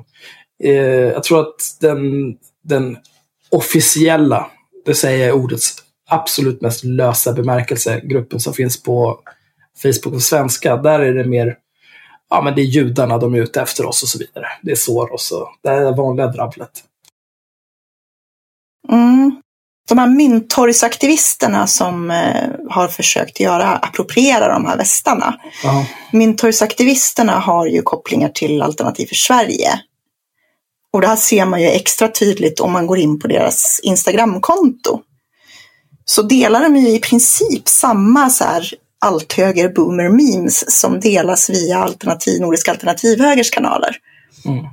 Eh, 0.63 0.73
jag 1.13 1.23
tror 1.23 1.39
att 1.39 1.77
den, 1.79 2.01
den 2.63 2.97
officiella, 3.49 4.51
det 4.85 4.95
säger 4.95 5.27
jag 5.27 5.37
ordets 5.37 5.75
absolut 6.09 6.61
mest 6.61 6.83
lösa 6.83 7.33
bemärkelse, 7.33 8.01
gruppen 8.03 8.39
som 8.39 8.53
finns 8.53 8.83
på 8.83 9.19
Facebook 9.83 10.15
och 10.15 10.21
svenska, 10.21 10.77
där 10.77 10.99
är 10.99 11.13
det 11.13 11.25
mer 11.25 11.57
Ja, 12.33 12.41
men 12.41 12.55
det 12.55 12.61
är 12.61 12.65
judarna 12.65 13.17
de 13.17 13.33
är 13.33 13.37
ute 13.37 13.61
efter 13.61 13.85
oss 13.85 14.03
och 14.03 14.09
så 14.09 14.17
vidare. 14.17 14.45
Det 14.61 14.71
är 14.71 14.75
Soros 14.75 15.31
och 15.31 15.49
det 15.63 15.69
är 15.69 15.95
vanliga 15.95 16.27
drabblet. 16.27 16.71
Mm. 18.89 19.41
De 19.89 19.97
här 19.97 20.07
mynttorgsaktivisterna 20.07 21.67
som 21.67 22.11
eh, 22.11 22.49
har 22.69 22.87
försökt 22.87 23.39
göra, 23.39 23.67
appropriera 23.67 24.53
de 24.53 24.65
här 24.65 24.77
västarna. 24.77 25.39
Ja. 25.63 25.85
Mynttorgsaktivisterna 26.11 27.39
har 27.39 27.67
ju 27.67 27.81
kopplingar 27.81 28.29
till 28.29 28.61
Alternativ 28.61 29.05
för 29.05 29.15
Sverige. 29.15 29.69
Och 30.93 31.01
det 31.01 31.07
här 31.07 31.15
ser 31.15 31.45
man 31.45 31.61
ju 31.61 31.67
extra 31.67 32.07
tydligt 32.07 32.59
om 32.59 32.71
man 32.71 32.87
går 32.87 32.97
in 32.97 33.19
på 33.19 33.27
deras 33.27 33.79
Instagramkonto. 33.83 35.01
Så 36.05 36.21
delar 36.21 36.61
de 36.61 36.75
ju 36.75 36.89
i 36.89 36.99
princip 36.99 37.67
samma 37.67 38.29
så 38.29 38.43
här 38.43 38.73
althöger 39.05 39.69
boomer 39.69 40.09
memes 40.09 40.79
som 40.79 40.99
delas 40.99 41.49
via 41.49 41.77
alternativ, 41.77 42.41
Nordiska 42.41 42.71
alternativhögers 42.71 43.51
kanaler. 43.51 43.95
Mm. 44.45 44.65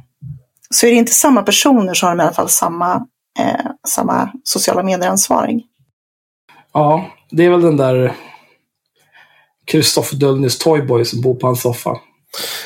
Så 0.70 0.86
är 0.86 0.90
det 0.90 0.96
inte 0.96 1.12
samma 1.12 1.42
personer 1.42 1.94
så 1.94 2.06
har 2.06 2.10
de 2.16 2.20
i 2.20 2.22
alla 2.22 2.34
fall 2.34 2.48
samma, 2.48 2.94
eh, 3.38 3.70
samma 3.88 4.32
sociala 4.44 4.82
medier-ansvarig. 4.82 5.64
Ja, 6.72 7.10
det 7.30 7.44
är 7.44 7.50
väl 7.50 7.60
den 7.60 7.76
där 7.76 8.16
Kristoffer 9.64 10.16
Dullnys 10.16 10.58
Toyboy 10.58 11.04
som 11.04 11.20
bor 11.20 11.34
på 11.34 11.46
hans 11.46 11.60
soffa. 11.62 11.98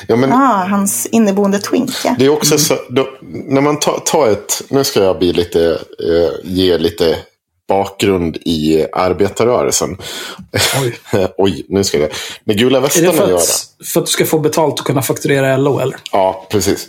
Ja, 0.07 0.15
men 0.15 0.33
Ah, 0.33 0.65
hans 0.67 1.05
inneboende 1.05 1.59
twinke. 1.59 2.15
det 2.19 2.25
är 2.25 2.29
också 2.29 2.57
så, 2.57 2.75
då, 2.89 3.07
när 3.21 3.61
man 3.61 3.79
tar, 3.79 3.99
tar 4.05 4.27
ett, 4.27 4.61
nu 4.69 4.83
ska 4.83 5.03
jag 5.03 5.19
bli 5.19 5.33
lite, 5.33 5.69
eh, 5.99 6.31
ge 6.51 6.77
lite 6.77 7.17
bakgrund 7.67 8.37
i 8.37 8.85
arbetarrörelsen. 8.93 9.97
Oj. 10.83 10.97
Oj, 11.37 11.65
nu 11.69 11.83
ska 11.83 11.97
jag 11.97 12.09
När 12.43 12.53
gula 12.53 12.77
Är 12.77 12.81
det 12.81 12.87
västarna 12.87 13.11
för 13.11 13.19
gör 13.19 13.27
det. 13.27 13.35
att, 13.35 13.87
för 13.87 13.99
att 13.99 14.05
du 14.05 14.11
ska 14.11 14.25
få 14.25 14.39
betalt 14.39 14.79
och 14.79 14.85
kunna 14.85 15.01
fakturera 15.01 15.57
LO, 15.57 15.79
eller? 15.79 15.97
Ja, 16.11 16.47
precis. 16.51 16.87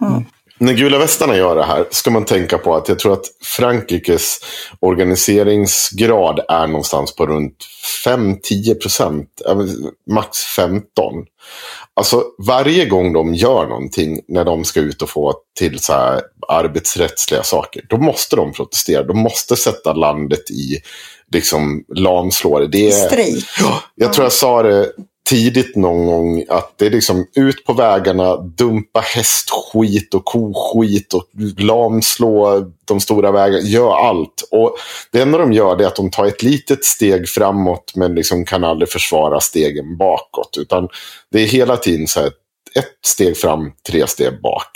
Mm. 0.00 0.24
När 0.58 0.72
gula 0.72 0.98
västarna 0.98 1.36
gör 1.36 1.56
det 1.56 1.64
här 1.64 1.84
ska 1.90 2.10
man 2.10 2.24
tänka 2.24 2.58
på 2.58 2.76
att 2.76 2.88
jag 2.88 2.98
tror 2.98 3.12
att 3.12 3.24
Frankrikes 3.44 4.38
organiseringsgrad 4.80 6.40
är 6.48 6.66
någonstans 6.66 7.16
på 7.16 7.26
runt 7.26 7.56
5-10 8.06 8.74
procent. 8.74 9.28
Max 10.10 10.38
15. 10.38 10.84
Alltså 11.94 12.24
varje 12.38 12.86
gång 12.86 13.12
de 13.12 13.34
gör 13.34 13.66
någonting 13.66 14.20
när 14.28 14.44
de 14.44 14.64
ska 14.64 14.80
ut 14.80 15.02
och 15.02 15.10
få 15.10 15.34
till 15.58 15.78
så 15.78 15.92
här 15.92 16.22
arbetsrättsliga 16.48 17.42
saker. 17.42 17.86
Då 17.88 17.96
måste 17.96 18.36
de 18.36 18.52
protestera. 18.52 19.02
De 19.02 19.18
måste 19.18 19.56
sätta 19.56 19.92
landet 19.92 20.50
i 20.50 20.78
liksom 21.32 21.84
lamslå 21.94 22.66
det. 22.66 22.88
Är, 22.88 23.06
Strejk. 23.06 23.44
jag 23.94 24.12
tror 24.12 24.24
jag 24.24 24.32
sa 24.32 24.62
det 24.62 24.92
tidigt 25.28 25.76
någon 25.76 26.06
gång 26.06 26.44
att 26.48 26.74
det 26.76 26.86
är 26.86 26.90
liksom 26.90 27.26
ut 27.34 27.64
på 27.64 27.72
vägarna, 27.72 28.36
dumpa 28.36 29.00
hästskit 29.00 30.14
och 30.14 30.24
koskit 30.24 31.14
och 31.14 31.24
lamslå 31.58 32.64
de 32.84 33.00
stora 33.00 33.32
vägarna. 33.32 33.62
Gör 33.62 33.94
allt. 33.94 34.48
Och 34.50 34.76
det 35.12 35.20
enda 35.20 35.38
de 35.38 35.52
gör 35.52 35.80
är 35.82 35.86
att 35.86 35.96
de 35.96 36.10
tar 36.10 36.26
ett 36.26 36.42
litet 36.42 36.84
steg 36.84 37.28
framåt 37.28 37.92
men 37.94 38.14
liksom 38.14 38.44
kan 38.44 38.64
aldrig 38.64 38.88
försvara 38.88 39.40
stegen 39.40 39.96
bakåt. 39.96 40.56
Utan 40.58 40.88
det 41.32 41.42
är 41.42 41.46
hela 41.46 41.76
tiden 41.76 42.06
så 42.06 42.20
här 42.20 42.30
ett 42.74 43.06
steg 43.06 43.36
fram, 43.36 43.72
tre 43.86 44.06
steg 44.06 44.42
bak. 44.42 44.70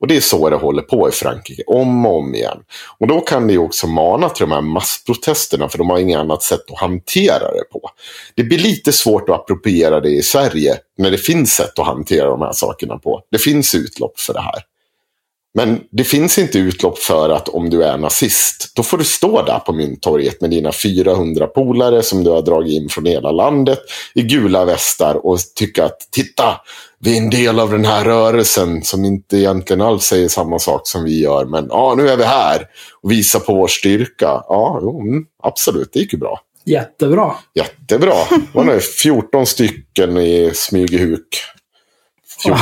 Och 0.00 0.06
det 0.06 0.16
är 0.16 0.20
så 0.20 0.50
det 0.50 0.56
håller 0.56 0.82
på 0.82 1.08
i 1.08 1.12
Frankrike, 1.12 1.62
om 1.66 2.06
och 2.06 2.18
om 2.18 2.34
igen. 2.34 2.58
Och 2.98 3.06
då 3.06 3.20
kan 3.20 3.46
det 3.46 3.52
ju 3.52 3.58
också 3.58 3.86
mana 3.86 4.28
till 4.28 4.46
de 4.46 4.52
här 4.52 4.60
massprotesterna, 4.60 5.68
för 5.68 5.78
de 5.78 5.90
har 5.90 5.98
inget 5.98 6.18
annat 6.18 6.42
sätt 6.42 6.70
att 6.70 6.78
hantera 6.78 7.52
det 7.52 7.64
på. 7.72 7.90
Det 8.34 8.44
blir 8.44 8.58
lite 8.58 8.92
svårt 8.92 9.28
att 9.28 9.40
appropriera 9.40 10.00
det 10.00 10.10
i 10.10 10.22
Sverige, 10.22 10.76
när 10.98 11.10
det 11.10 11.18
finns 11.18 11.54
sätt 11.54 11.78
att 11.78 11.86
hantera 11.86 12.30
de 12.30 12.42
här 12.42 12.52
sakerna 12.52 12.98
på. 12.98 13.22
Det 13.30 13.38
finns 13.38 13.74
utlopp 13.74 14.20
för 14.20 14.32
det 14.32 14.40
här. 14.40 14.62
Men 15.58 15.80
det 15.90 16.04
finns 16.04 16.38
inte 16.38 16.58
utlopp 16.58 16.98
för 16.98 17.30
att 17.30 17.48
om 17.48 17.70
du 17.70 17.84
är 17.84 17.98
nazist, 17.98 18.72
då 18.74 18.82
får 18.82 18.98
du 18.98 19.04
stå 19.04 19.42
där 19.42 19.58
på 19.58 19.72
Mynttorget 19.72 20.40
med 20.40 20.50
dina 20.50 20.72
400 20.72 21.46
polare 21.46 22.02
som 22.02 22.24
du 22.24 22.30
har 22.30 22.42
dragit 22.42 22.82
in 22.82 22.88
från 22.88 23.06
hela 23.06 23.30
landet 23.30 23.78
i 24.14 24.22
gula 24.22 24.64
västar 24.64 25.26
och 25.26 25.38
tycka 25.54 25.84
att 25.84 25.98
titta, 26.10 26.60
vi 27.00 27.12
är 27.18 27.22
en 27.22 27.30
del 27.30 27.60
av 27.60 27.70
den 27.70 27.84
här 27.84 28.04
rörelsen 28.04 28.82
som 28.82 29.04
inte 29.04 29.36
egentligen 29.36 29.80
alls 29.80 30.04
säger 30.04 30.28
samma 30.28 30.58
sak 30.58 30.80
som 30.84 31.04
vi 31.04 31.20
gör. 31.20 31.44
Men 31.44 31.66
ja, 31.70 31.94
nu 31.96 32.08
är 32.08 32.16
vi 32.16 32.24
här 32.24 32.66
och 33.02 33.10
visar 33.10 33.40
på 33.40 33.54
vår 33.54 33.68
styrka. 33.68 34.42
Ja, 34.48 34.78
jo, 34.82 35.00
mm, 35.00 35.24
absolut, 35.42 35.90
det 35.92 35.98
gick 35.98 36.12
ju 36.12 36.18
bra. 36.18 36.40
Jättebra. 36.64 37.34
Jättebra. 37.54 38.14
Det 38.30 38.54
var 38.54 38.64
nu 38.64 38.80
14 38.80 39.46
stycken 39.46 40.16
i 40.16 40.50
Smygehuk. 40.54 41.28
14, 42.42 42.60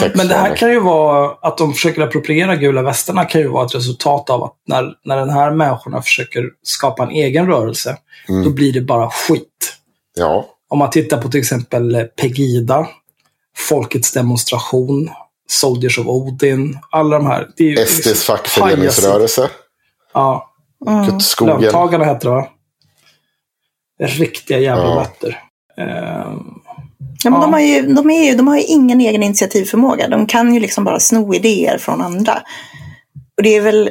sex 0.00 0.14
Men 0.16 0.28
det 0.28 0.34
här 0.34 0.56
kan 0.56 0.70
ju 0.70 0.80
vara, 0.80 1.36
att 1.42 1.58
de 1.58 1.72
försöker 1.72 2.02
appropriera 2.02 2.56
gula 2.56 2.82
västarna 2.82 3.24
kan 3.24 3.40
ju 3.40 3.48
vara 3.48 3.66
ett 3.66 3.74
resultat 3.74 4.30
av 4.30 4.44
att 4.44 4.54
när, 4.66 4.94
när 5.04 5.16
den 5.16 5.30
här 5.30 5.50
människorna 5.50 6.02
försöker 6.02 6.44
skapa 6.62 7.02
en 7.02 7.10
egen 7.10 7.46
rörelse, 7.46 7.96
då 8.44 8.50
blir 8.50 8.72
det 8.72 8.80
bara 8.80 9.10
skit. 9.10 9.76
Ja, 10.16 10.46
Om 10.68 10.78
man 10.78 10.90
tittar 10.90 11.22
på 11.22 11.28
till 11.28 11.40
exempel 11.40 12.08
Pegida, 12.20 12.86
Folkets 13.56 14.12
demonstration, 14.12 15.10
Soldiers 15.48 15.98
of 15.98 16.06
Odin, 16.06 16.78
alla 16.90 17.18
de 17.18 17.26
här. 17.26 17.48
Det 17.56 17.64
är 17.64 17.68
ju 17.68 17.76
SDs 17.86 18.06
liksom 18.06 18.36
fackföreningsrörelse. 18.36 19.50
Ja, 20.14 20.50
Mm. 20.86 21.20
Skogen. 21.20 21.60
löntagarna 21.60 22.04
heter 22.04 22.28
det 22.28 22.34
va? 22.34 22.48
Riktiga 24.00 24.58
jävla 24.58 24.84
Ja. 24.84 25.00
rötter. 25.00 25.40
Ehm, 25.78 26.44
Ja, 27.24 27.30
men 27.30 27.40
Ja. 27.40 27.46
de, 27.46 27.52
har 27.52 27.60
ju, 27.60 27.82
de, 27.94 28.10
är 28.10 28.24
ju, 28.24 28.36
de 28.36 28.48
har 28.48 28.56
ju 28.56 28.62
ingen 28.62 29.00
egen 29.00 29.22
initiativförmåga. 29.22 30.08
De 30.08 30.26
kan 30.26 30.54
ju 30.54 30.60
liksom 30.60 30.84
bara 30.84 31.00
sno 31.00 31.34
idéer 31.34 31.78
från 31.78 32.00
andra. 32.02 32.42
Och 33.36 33.42
det 33.42 33.56
är 33.56 33.60
väl 33.60 33.90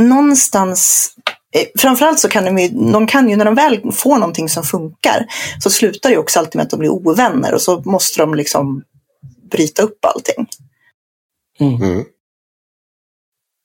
någonstans 0.00 1.10
eh, 1.56 1.80
Framförallt 1.80 2.20
så 2.20 2.28
kan 2.28 2.44
de 2.44 2.58
ju, 2.58 2.68
de 2.68 3.06
kan 3.06 3.30
ju, 3.30 3.36
när 3.36 3.44
de 3.44 3.54
väl 3.54 3.92
får 3.92 4.18
någonting 4.18 4.48
som 4.48 4.64
funkar, 4.64 5.26
så 5.62 5.70
slutar 5.70 6.08
det 6.08 6.14
ju 6.14 6.20
också 6.20 6.38
alltid 6.38 6.56
med 6.56 6.64
att 6.64 6.70
de 6.70 6.78
blir 6.78 6.90
ovänner 6.90 7.54
och 7.54 7.62
så 7.62 7.82
måste 7.84 8.20
de 8.22 8.34
liksom 8.34 8.82
bryta 9.50 9.82
upp 9.82 10.04
allting. 10.04 10.46
Mm. 11.60 12.04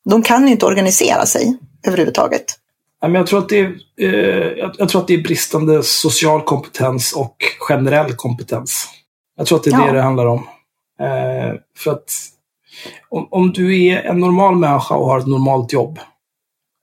De 0.09 0.23
kan 0.23 0.45
ju 0.45 0.51
inte 0.51 0.65
organisera 0.65 1.25
sig 1.25 1.57
överhuvudtaget. 1.87 2.45
Ja, 3.01 3.07
men 3.07 3.15
jag, 3.15 3.27
tror 3.27 3.39
att 3.39 3.49
det 3.49 3.59
är, 3.59 3.75
eh, 4.01 4.57
jag, 4.57 4.75
jag 4.77 4.89
tror 4.89 5.01
att 5.01 5.07
det 5.07 5.13
är 5.13 5.23
bristande 5.23 5.83
social 5.83 6.41
kompetens 6.41 7.13
och 7.13 7.35
generell 7.59 8.13
kompetens. 8.13 8.87
Jag 9.37 9.47
tror 9.47 9.57
att 9.57 9.63
det 9.63 9.69
är 9.69 9.79
Ja. 9.79 9.85
det 9.85 9.91
det 9.91 10.01
handlar 10.01 10.25
om. 10.25 10.47
Eh, 10.99 11.59
för 11.77 11.91
att 11.91 12.11
om, 13.09 13.27
om 13.31 13.51
du 13.51 13.85
är 13.85 14.01
en 14.03 14.19
normal 14.19 14.55
människa 14.55 14.95
och 14.95 15.07
har 15.07 15.19
ett 15.19 15.27
normalt 15.27 15.73
jobb, 15.73 15.99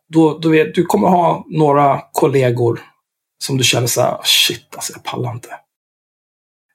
då, 0.08 0.38
då 0.38 0.48
vet, 0.48 0.74
du 0.74 0.84
kommer 0.84 1.08
ha 1.08 1.44
några 1.48 2.00
kollegor 2.12 2.80
som 3.38 3.56
du 3.56 3.64
känner 3.64 3.86
så 3.86 4.00
här, 4.00 4.18
shit 4.24 4.74
alltså 4.74 4.92
jag 4.92 5.02
pallar 5.04 5.32
inte. 5.32 5.48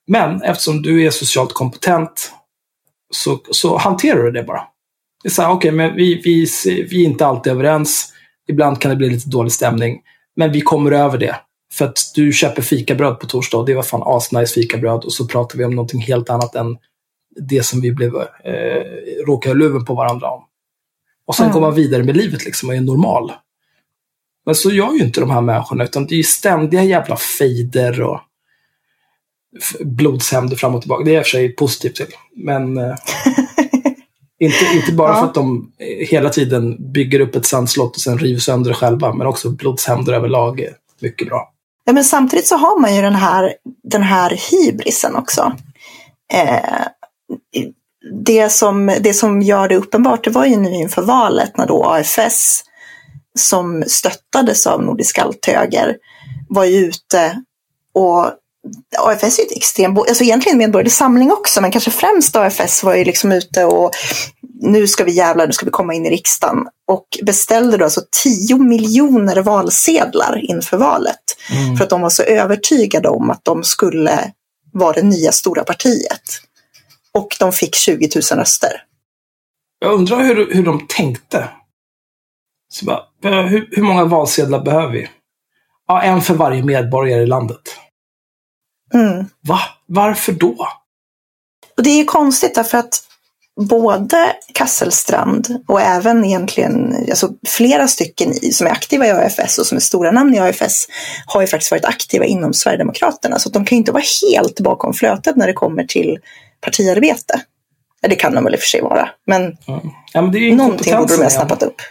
Men 0.08 0.42
eftersom 0.42 0.82
du 0.82 1.06
är 1.06 1.10
socialt 1.12 1.54
kompetent 1.54 2.34
så, 3.12 3.40
så 3.52 3.78
hanterar 3.78 4.24
du 4.24 4.32
det 4.32 4.44
bara. 4.44 4.64
Det 5.24 5.30
är 5.30 5.32
så 5.32 5.42
här, 5.42 5.52
okej, 5.52 5.72
men 5.72 5.96
vi, 5.96 6.22
vi, 6.24 6.48
vi 6.92 7.02
är 7.06 7.10
inte 7.10 7.26
alltid 7.26 7.54
överens. 7.54 8.14
Ibland 8.48 8.82
kan 8.82 8.90
det 8.90 8.96
bli 8.98 9.10
lite 9.10 9.30
dålig 9.30 9.52
stämning. 9.52 10.02
Men 10.36 10.52
vi 10.52 10.62
kommer 10.62 10.92
över 10.92 11.18
det. 11.18 11.36
För 11.74 11.86
att 11.86 11.98
du 12.16 12.34
köper 12.34 12.62
fikabröd 12.62 13.20
på 13.20 13.26
torsdag 13.28 13.58
och 13.58 13.66
det 13.66 13.74
var 13.74 13.84
fan 13.84 14.04
asnice 14.06 14.54
fikabröd. 14.54 15.04
Och 15.04 15.14
så 15.14 15.28
pratar 15.28 15.58
vi 15.58 15.64
om 15.66 15.76
någonting 15.76 16.02
helt 16.02 16.30
annat 16.30 16.56
än 16.56 16.78
det 17.42 17.66
som 17.66 17.82
vi 17.82 17.92
blev 17.92 18.16
eh, 18.16 18.84
råkade 19.28 19.56
luven 19.56 19.86
på 19.86 19.94
varandra 19.96 20.28
om. 20.32 20.44
Och 21.26 21.36
sen 21.36 21.46
Mm. 21.46 21.54
går 21.54 21.62
man 21.62 21.76
vidare 21.76 22.04
med 22.04 22.18
livet 22.18 22.46
liksom 22.46 22.70
och 22.70 22.76
är 22.76 22.82
normal. 22.82 23.32
Men 24.46 24.56
så 24.56 24.72
gör 24.72 24.94
ju 24.94 25.00
inte 25.00 25.20
de 25.20 25.30
här 25.30 25.42
människorna, 25.42 25.84
utan 25.84 26.06
det 26.08 26.16
är 26.16 26.18
ju 26.18 26.24
ständiga 26.24 26.84
jävla 26.84 27.16
fejder 27.18 28.02
och 28.02 28.20
blodshämnder 29.80 30.56
fram 30.56 30.76
och 30.76 30.82
tillbaka. 30.82 31.04
Det 31.04 31.12
är 31.12 31.14
jag 31.14 31.20
i 31.20 31.24
och 31.24 31.26
för 31.26 31.30
sig 31.32 31.56
positivt 31.56 31.96
till. 31.96 32.08
Men 32.36 32.78
eh, 32.78 32.96
inte, 34.40 34.66
inte 34.76 34.92
bara 34.94 35.10
Ja. 35.10 35.20
för 35.20 35.26
att 35.26 35.34
de 35.34 35.72
eh, 35.78 36.08
hela 36.08 36.30
tiden 36.30 36.92
bygger 36.94 37.20
upp 37.20 37.36
ett 37.36 37.46
sandslott 37.46 37.96
och 37.96 38.02
sen 38.02 38.18
river 38.18 38.40
sönder 38.40 38.70
det 38.70 38.76
själva, 38.76 39.14
men 39.14 39.28
också 39.28 39.50
blodshämnder 39.50 40.14
överlag 40.14 40.60
är 40.60 40.74
mycket 41.02 41.28
bra. 41.28 41.54
Ja, 41.90 41.94
men 41.94 42.04
samtidigt 42.04 42.48
så 42.48 42.56
har 42.56 42.80
man 42.80 42.96
ju 42.96 43.02
den 43.02 43.16
här, 43.16 43.54
den 43.84 44.04
här 44.04 44.40
hybrisen 44.52 45.16
också. 45.16 45.54
Eh, 46.34 46.88
det, 48.26 48.50
som, 48.50 48.96
det 49.00 49.14
som 49.14 49.42
gör 49.42 49.68
det 49.68 49.76
uppenbart, 49.76 50.24
det 50.24 50.30
var 50.30 50.46
ju 50.46 50.56
nu 50.56 50.74
inför 50.74 51.02
valet 51.02 51.58
när 51.58 51.68
då 51.68 51.84
AFS, 51.86 52.64
som 53.40 53.84
stöttades 53.88 54.68
av 54.68 54.84
Nordisk 54.84 55.18
Althöger, 55.18 55.98
var 56.50 56.66
ju 56.66 56.78
ute 56.78 57.42
och 57.94 58.26
AFS 58.98 59.40
är 59.40 59.44
ju 59.44 59.48
ett 59.48 59.58
extremt, 59.58 60.00
alltså 60.00 60.24
egentligen 60.24 60.58
Medborgerlig 60.58 60.94
Samling 60.94 61.32
också, 61.32 61.62
men 61.62 61.72
kanske 61.72 61.92
främst 61.92 62.36
AFS 62.36 62.84
var 62.84 62.96
ju 62.96 63.04
liksom 63.04 63.32
ute 63.32 63.66
och 63.66 63.92
nu 64.62 64.88
ska 64.88 65.04
vi 65.04 65.12
jävlar, 65.12 65.48
nu 65.48 65.54
ska 65.54 65.66
vi 65.66 65.72
komma 65.72 65.94
in 65.94 66.06
i 66.06 66.10
riksdagen. 66.10 66.58
Och 66.88 67.08
beställde 67.24 67.78
då 67.78 67.84
alltså 67.84 68.02
10 68.24 68.58
miljoner 68.58 69.42
valsedlar 69.42 70.42
inför 70.50 70.78
valet. 70.78 71.29
För 71.78 71.84
att 71.84 71.90
de 71.90 72.02
var 72.02 72.10
så 72.10 72.24
övertygade 72.24 73.10
om 73.10 73.30
att 73.30 73.46
de 73.46 73.64
skulle 73.64 74.32
vara 74.74 74.94
det 74.94 75.04
nya 75.04 75.32
stora 75.32 75.64
partiet. 75.64 76.22
Och 77.14 77.36
de 77.40 77.52
fick 77.52 77.76
20 77.76 78.10
000 78.32 78.40
röster. 78.40 78.72
Jag 79.80 79.94
undrar 79.94 80.24
hur, 80.24 80.54
hur 80.54 80.64
de 80.64 80.88
tänkte. 80.88 81.50
Så 82.74 82.86
bara, 82.86 83.04
"Eh, 83.24 83.46
hur, 83.46 83.70
hur 83.72 83.84
många 83.84 84.06
valsedlar 84.06 84.60
behöver 84.64 84.94
vi? 84.94 85.10
Ja, 85.88 86.02
en 86.02 86.22
för 86.22 86.34
varje 86.34 86.64
medborgare 86.64 87.22
i 87.22 87.26
landet. 87.26 87.62
Mm. 88.94 89.26
Va? 89.42 89.60
Varför 89.86 90.32
då? 90.32 90.68
Och 91.78 91.84
det 91.84 91.90
är 91.90 91.98
ju 91.98 92.06
konstigt 92.06 92.56
därför 92.56 92.78
att 92.78 93.04
både 93.68 94.36
Kasselstrand 94.54 95.64
och 95.68 95.82
även 95.82 96.26
egentligen 96.26 96.96
alltså 97.10 97.30
flera 97.48 97.88
stycken 97.88 98.32
i, 98.32 98.52
som 98.52 98.68
är 98.68 98.72
aktiva 98.72 99.08
i 99.08 99.12
AFS 99.12 99.58
och 99.58 99.66
som 99.66 99.76
är 99.76 99.80
stora 99.80 100.12
namn 100.12 100.36
i 100.36 100.40
AFS 100.40 100.88
har 101.26 101.42
ju 101.42 101.48
faktiskt 101.48 101.72
varit 101.72 101.86
aktiva 101.86 102.26
inom 102.26 102.54
Sverigedemokraterna. 102.54 103.40
Så 103.40 103.50
de 103.50 103.66
kan 103.66 103.76
ju 103.76 103.80
inte 103.80 103.92
vara 103.92 104.04
helt 104.22 104.60
bakom 104.60 104.94
flötet 104.94 105.36
när 105.36 105.48
det 105.48 105.54
kommer 105.54 105.84
till 105.84 106.18
partiarbete. 106.62 107.42
Det 108.02 108.16
kan 108.16 108.36
de 108.36 108.44
väl 108.44 108.54
i 108.54 108.58
och 108.58 108.62
för 108.62 108.68
sig 108.68 108.82
vara, 108.82 109.10
men, 109.28 109.58
Ja, 110.14 110.22
men 110.22 110.32
det 110.32 110.38
är 110.38 110.42
ju 110.42 110.56
någonting 110.56 110.98
borde 110.98 111.16
de 111.16 111.24
ha 111.24 111.30
snappat 111.30 111.64
upp. 111.64 111.82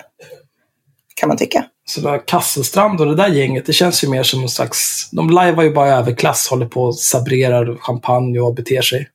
Kan 1.15 1.29
man 1.29 1.37
tycka. 1.37 1.65
Så 1.87 2.01
där 2.01 2.27
Kasselstrand 2.27 3.01
och 3.01 3.07
det 3.07 3.15
där 3.15 3.29
gänget, 3.29 3.67
det 3.67 3.73
känns 3.73 4.05
ju 4.05 4.09
mer 4.09 4.23
som 4.23 4.43
en 4.43 4.49
slags... 4.49 5.09
De 5.11 5.31
lajvar 5.31 5.63
ju 5.63 5.75
bara 5.75 5.89
överklass, 5.89 6.49
håller 6.49 6.67
på 6.67 6.83
och 6.83 6.99
sabrerar 6.99 7.77
champagne 7.77 8.41
och 8.41 8.55
beter 8.55 8.83
sig. 8.83 9.09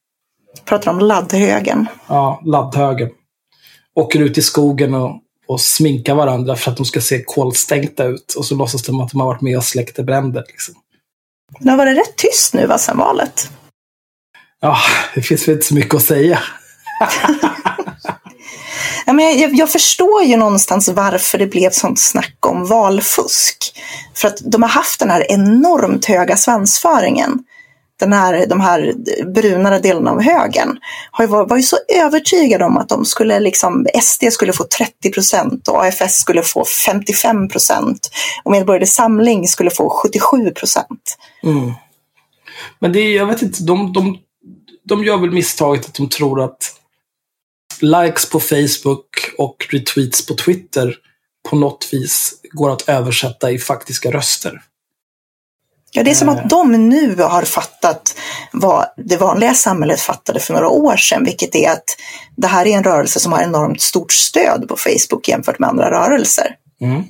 Pratar 0.65 0.91
om 0.91 0.99
laddhögen. 0.99 1.87
Ja, 2.07 2.41
laddhögen. 2.45 3.09
Åker 3.95 4.19
ut 4.19 4.37
i 4.37 4.41
skogen 4.41 4.93
och, 4.93 5.19
och 5.47 5.61
sminkar 5.61 6.15
varandra 6.15 6.55
för 6.55 6.71
att 6.71 6.77
de 6.77 6.85
ska 6.85 7.01
se 7.01 7.23
kolstänkta 7.23 8.03
ut. 8.03 8.33
Och 8.37 8.45
så 8.45 8.55
låtsas 8.55 8.83
de 8.83 8.99
att 8.99 9.11
de 9.11 9.19
har 9.19 9.27
varit 9.27 9.41
med 9.41 9.57
och 9.57 9.63
släckt 9.63 9.95
bränder. 9.95 10.43
Liksom. 10.47 10.75
Det 11.59 11.69
har 11.69 11.77
varit 11.77 11.97
rätt 11.97 12.15
tyst 12.17 12.53
nu 12.53 12.67
va, 12.67 12.77
sen 12.77 12.97
valet. 12.97 13.49
Ja, 14.61 14.77
det 15.15 15.21
finns 15.21 15.47
väl 15.47 15.55
inte 15.55 15.67
så 15.67 15.75
mycket 15.75 15.95
att 15.95 16.03
säga. 16.03 16.39
Ja, 19.05 19.13
men 19.13 19.39
jag, 19.39 19.53
jag 19.53 19.69
förstår 19.69 20.23
ju 20.23 20.37
någonstans 20.37 20.89
varför 20.89 21.37
det 21.37 21.47
blev 21.47 21.69
sånt 21.69 21.99
snack 21.99 22.37
om 22.39 22.65
valfusk. 22.65 23.73
För 24.15 24.27
att 24.27 24.37
de 24.43 24.61
har 24.61 24.69
haft 24.69 24.99
den 24.99 25.09
här 25.09 25.31
enormt 25.31 26.05
höga 26.05 26.37
svansföringen. 26.37 27.39
Den 27.99 28.13
här, 28.13 28.45
de 28.47 28.61
här 28.61 28.93
brunare 29.33 29.79
delarna 29.79 30.11
av 30.11 30.21
högen 30.21 30.77
har 31.11 31.23
ju 31.23 31.31
var, 31.31 31.45
var 31.47 31.57
ju 31.57 31.63
så 31.63 31.77
övertygade 31.95 32.65
om 32.65 32.77
att 32.77 32.89
de 32.89 33.05
skulle 33.05 33.39
liksom, 33.39 33.87
SD 34.01 34.23
skulle 34.31 34.53
få 34.53 34.63
30 34.77 35.11
procent 35.11 35.67
och 35.67 35.85
AFS 35.85 36.15
skulle 36.15 36.41
få 36.41 36.65
55 36.85 37.49
procent 37.49 38.09
och 38.43 38.51
Medborgerlig 38.51 38.89
Samling 38.89 39.47
skulle 39.47 39.69
få 39.69 39.89
77 39.89 40.51
procent. 40.51 41.17
Mm. 41.43 41.71
Men 42.79 42.93
det 42.93 42.99
är, 42.99 43.15
jag 43.15 43.25
vet 43.25 43.41
inte, 43.41 43.63
de, 43.63 43.93
de, 43.93 44.17
de 44.83 45.03
gör 45.03 45.17
väl 45.17 45.31
misstaget 45.31 45.85
att 45.85 45.93
de 45.93 46.09
tror 46.09 46.43
att 46.43 46.79
likes 47.81 48.29
på 48.29 48.39
Facebook 48.39 49.09
och 49.37 49.67
retweets 49.69 50.25
på 50.25 50.33
Twitter 50.33 50.95
på 51.49 51.55
något 51.55 51.89
vis 51.91 52.33
går 52.51 52.71
att 52.71 52.89
översätta 52.89 53.51
i 53.51 53.59
faktiska 53.59 54.11
röster. 54.11 54.61
Ja, 55.95 56.03
det 56.03 56.11
är 56.11 56.15
som 56.15 56.29
att 56.29 56.49
de 56.49 56.89
nu 56.89 57.15
har 57.15 57.41
fattat 57.41 58.15
vad 58.51 58.85
det 58.97 59.17
vanliga 59.17 59.53
samhället 59.53 59.99
fattade 59.99 60.39
för 60.39 60.53
några 60.53 60.69
år 60.69 60.97
sedan, 60.97 61.23
vilket 61.23 61.55
är 61.55 61.71
att 61.71 61.85
det 62.35 62.47
här 62.47 62.65
är 62.65 62.77
en 62.77 62.83
rörelse 62.83 63.19
som 63.19 63.31
har 63.31 63.41
enormt 63.41 63.81
stort 63.81 64.11
stöd 64.11 64.67
på 64.67 64.75
Facebook 64.77 65.27
jämfört 65.27 65.59
med 65.59 65.69
andra 65.69 65.91
rörelser. 65.91 66.55
Mm. 66.81 67.03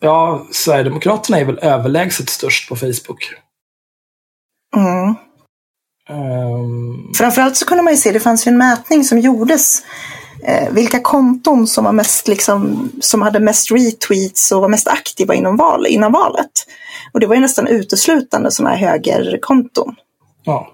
Ja, 0.00 0.46
Sverigedemokraterna 0.52 1.38
är 1.38 1.44
väl 1.44 1.58
överlägset 1.58 2.30
störst 2.30 2.68
på 2.68 2.76
Facebook. 2.76 3.34
Mm. 4.76 5.14
Ehm, 6.08 7.14
Framförallt 7.14 7.56
så 7.56 7.66
kunde 7.66 7.82
man 7.82 7.92
ju 7.92 7.96
se, 7.96 8.12
det 8.12 8.20
fanns 8.20 8.46
ju 8.46 8.48
en 8.50 8.58
mätning 8.58 9.04
som 9.04 9.18
gjordes 9.18 9.82
eh, 10.44 10.70
vilka 10.70 11.00
konton 11.00 11.66
som, 11.66 11.84
var 11.84 11.92
mest, 11.92 12.28
liksom, 12.28 12.90
som 13.00 13.22
hade 13.22 13.40
mest 13.40 13.70
retweets 13.70 14.52
och 14.52 14.60
var 14.60 14.68
mest 14.68 14.88
aktiva 14.88 15.34
inom 15.34 15.56
val, 15.56 15.86
innan 15.86 16.12
valet. 16.12 16.50
Och 17.12 17.20
det 17.20 17.26
var 17.26 17.34
ju 17.34 17.40
nästan 17.40 17.66
uteslutande 17.66 18.50
sådana 18.50 18.76
här 18.76 18.88
högerkonton 18.88 19.94
ja, 20.44 20.68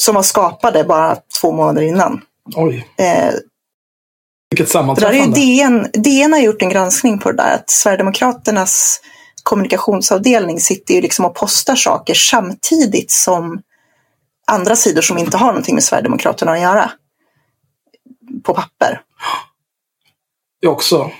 som 0.00 0.14
var 0.14 0.22
skapade 0.22 0.84
bara 0.84 1.16
två 1.40 1.52
månader 1.52 1.82
innan. 1.82 2.20
oj. 2.56 2.88
Eh, 2.96 3.34
Vilket 4.50 4.56
där 4.56 4.62
är 4.62 4.64
sammanträffande. 4.64 5.40
DN, 5.40 5.86
DN 5.92 6.32
har 6.32 6.40
gjort 6.40 6.62
en 6.62 6.68
granskning 6.68 7.18
på 7.18 7.30
det 7.30 7.36
där, 7.36 7.54
att 7.54 7.70
Sverigedemokraternas 7.70 9.00
kommunikationsavdelning 9.42 10.60
sitter 10.60 10.94
ju 10.94 11.00
liksom 11.00 11.24
och 11.24 11.34
postar 11.34 11.76
saker 11.76 12.14
samtidigt 12.14 13.10
som 13.10 13.62
andra 14.46 14.76
sidor 14.76 15.02
som 15.02 15.18
inte 15.18 15.36
har 15.36 15.46
någonting 15.46 15.74
med 15.74 15.84
Sverigedemokraterna 15.84 16.52
att 16.52 16.60
göra. 16.60 16.90
På 18.44 18.54
papper. 18.54 19.00
Det 20.60 20.66
är 20.66 20.70
också 20.70 21.10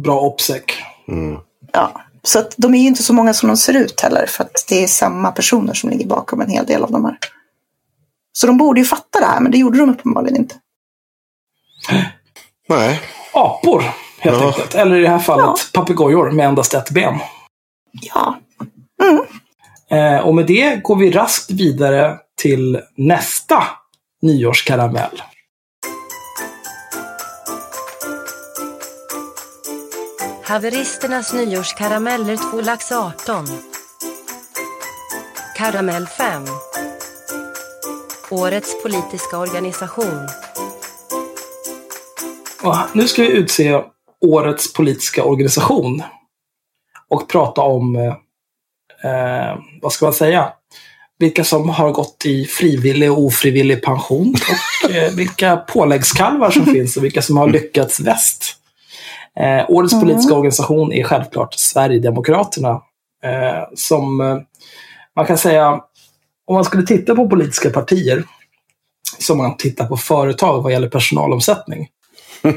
bra 0.00 0.20
obsec. 0.20 0.62
Mm. 1.08 1.40
Ja. 1.72 2.00
Så 2.22 2.38
att 2.38 2.54
de 2.56 2.74
är 2.74 2.78
ju 2.78 2.86
inte 2.86 3.02
så 3.02 3.12
många 3.12 3.34
som 3.34 3.46
de 3.48 3.56
ser 3.56 3.74
ut 3.76 4.00
heller, 4.00 4.26
för 4.26 4.44
att 4.44 4.64
det 4.68 4.82
är 4.82 4.86
samma 4.86 5.32
personer 5.32 5.74
som 5.74 5.90
ligger 5.90 6.06
bakom 6.06 6.40
en 6.40 6.50
hel 6.50 6.66
del 6.66 6.82
av 6.82 6.90
de 6.92 7.04
här. 7.04 7.18
Så 8.32 8.46
de 8.46 8.56
borde 8.58 8.80
ju 8.80 8.86
fatta 8.86 9.20
det 9.20 9.26
här, 9.26 9.40
men 9.40 9.52
det 9.52 9.58
gjorde 9.58 9.78
de 9.78 9.90
uppenbarligen 9.90 10.36
inte. 10.36 10.54
Nej. 12.68 13.00
Apor, 13.34 13.80
helt 14.18 14.40
Ja. 14.40 14.46
enkelt. 14.46 14.74
Eller 14.74 14.98
i 14.98 15.02
det 15.02 15.08
här 15.08 15.18
fallet 15.18 15.70
papegojor 15.72 16.30
med 16.30 16.46
endast 16.46 16.74
ett 16.74 16.90
ben. 16.90 17.18
Ja, 17.92 18.38
Eh, 19.90 20.18
och 20.18 20.34
med 20.34 20.46
det 20.46 20.82
går 20.82 20.96
vi 20.96 21.10
raskt 21.10 21.50
vidare 21.50 22.18
till 22.36 22.80
nästa 22.96 23.64
nyårskaramell. 24.22 25.22
Haveristernas 30.50 31.32
nyårskarameller 31.32 32.36
2 32.50 32.60
lax 32.60 32.92
18. 32.92 33.46
Karamell 35.56 36.06
5. 36.06 36.42
Årets 38.30 38.82
politiska 38.82 39.38
organisation. 39.38 40.28
Och 42.62 42.76
nu 42.92 43.08
ska 43.08 43.22
vi 43.22 43.28
utse 43.28 43.82
årets 44.20 44.72
politiska 44.72 45.24
organisation. 45.24 46.02
Och 47.08 47.28
prata 47.28 47.60
om, 47.60 47.96
eh, 47.96 49.58
vad 49.82 49.92
ska 49.92 50.06
man 50.06 50.14
säga, 50.14 50.52
vilka 51.18 51.44
som 51.44 51.68
har 51.68 51.90
gått 51.90 52.26
i 52.26 52.44
frivillig 52.44 53.12
och 53.12 53.18
ofrivillig 53.18 53.82
pension. 53.82 54.34
Och 54.84 54.90
eh, 54.90 55.14
vilka 55.14 55.56
påläggskalvar 55.56 56.50
som 56.50 56.66
finns 56.74 56.96
och 56.96 57.04
vilka 57.04 57.22
som 57.22 57.36
har 57.36 57.48
lyckats 57.48 58.00
väst. 58.00 58.59
Eh, 59.38 59.64
årets 59.70 59.92
Mm. 59.92 60.06
politiska 60.06 60.34
organisation 60.34 60.92
är 60.92 61.04
självklart 61.04 61.54
Sverigedemokraterna. 61.54 62.70
Eh, 63.24 63.64
som 63.74 64.20
eh, 64.20 64.38
man 65.16 65.26
kan 65.26 65.38
säga, 65.38 65.80
om 66.46 66.54
man 66.54 66.64
skulle 66.64 66.86
titta 66.86 67.14
på 67.14 67.28
politiska 67.28 67.70
partier, 67.70 68.24
som 69.18 69.38
man 69.38 69.56
tittar 69.56 69.86
på 69.86 69.96
företag 69.96 70.62
vad 70.62 70.72
gäller 70.72 70.88
personalomsättning. 70.88 71.88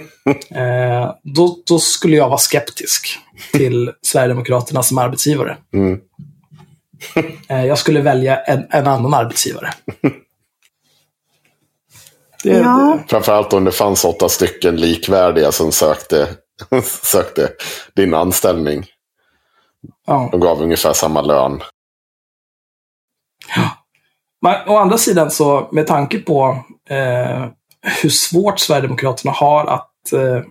Eh, 0.56 1.16
då, 1.24 1.58
då 1.68 1.80
skulle 1.80 2.16
jag 2.18 2.28
vara 2.30 2.38
skeptisk 2.38 3.20
till 3.52 3.92
Sverigedemokraterna 4.02 4.84
som 4.84 4.98
arbetsgivare. 4.98 5.58
Mm. 5.74 6.00
Eh, 7.48 7.66
jag 7.66 7.78
skulle 7.78 8.02
välja 8.02 8.38
en, 8.38 8.68
en 8.70 8.88
annan 8.88 9.14
arbetsgivare. 9.14 9.74
Det, 12.44 12.50
Ja. 12.50 13.00
Framförallt 13.08 13.54
om 13.54 13.64
det 13.64 13.72
fanns 13.72 14.06
åtta 14.06 14.30
stycken 14.30 14.76
likvärdiga 14.76 15.52
som 15.52 15.72
sökte, 15.72 16.28
sökte 17.04 17.52
din 17.96 18.14
anställning. 18.14 18.86
ja. 20.08 20.30
De 20.32 20.40
gav 20.40 20.62
ungefär 20.62 20.94
samma 20.94 21.22
lön. 21.22 21.62
Men 24.42 24.70
å 24.70 24.78
andra 24.78 24.98
sidan 24.98 25.32
så, 25.32 25.70
med 25.72 25.88
tanke 25.88 26.20
på 26.20 26.64
eh, 26.90 27.46
hur 28.02 28.10
svårt 28.10 28.60
Sverigedemokraterna 28.60 29.32
har 29.32 29.66
att 29.66 30.14
eh, 30.14 30.42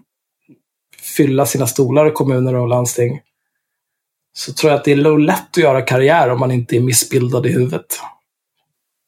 fylla 1.16 1.46
sina 1.46 1.66
stolar 1.66 2.08
i 2.08 2.10
kommuner 2.10 2.54
och 2.54 2.68
landsting, 2.68 3.20
så 4.32 4.52
tror 4.52 4.72
jag 4.72 4.78
att 4.78 4.84
det 4.84 4.92
är 4.92 5.18
lätt 5.18 5.50
att 5.50 5.56
göra 5.56 5.82
karriär 5.82 6.30
om 6.30 6.40
man 6.40 6.50
inte 6.50 6.76
är 6.76 6.80
missbildad 6.80 7.46
i 7.46 7.52
huvudet. 7.52 8.00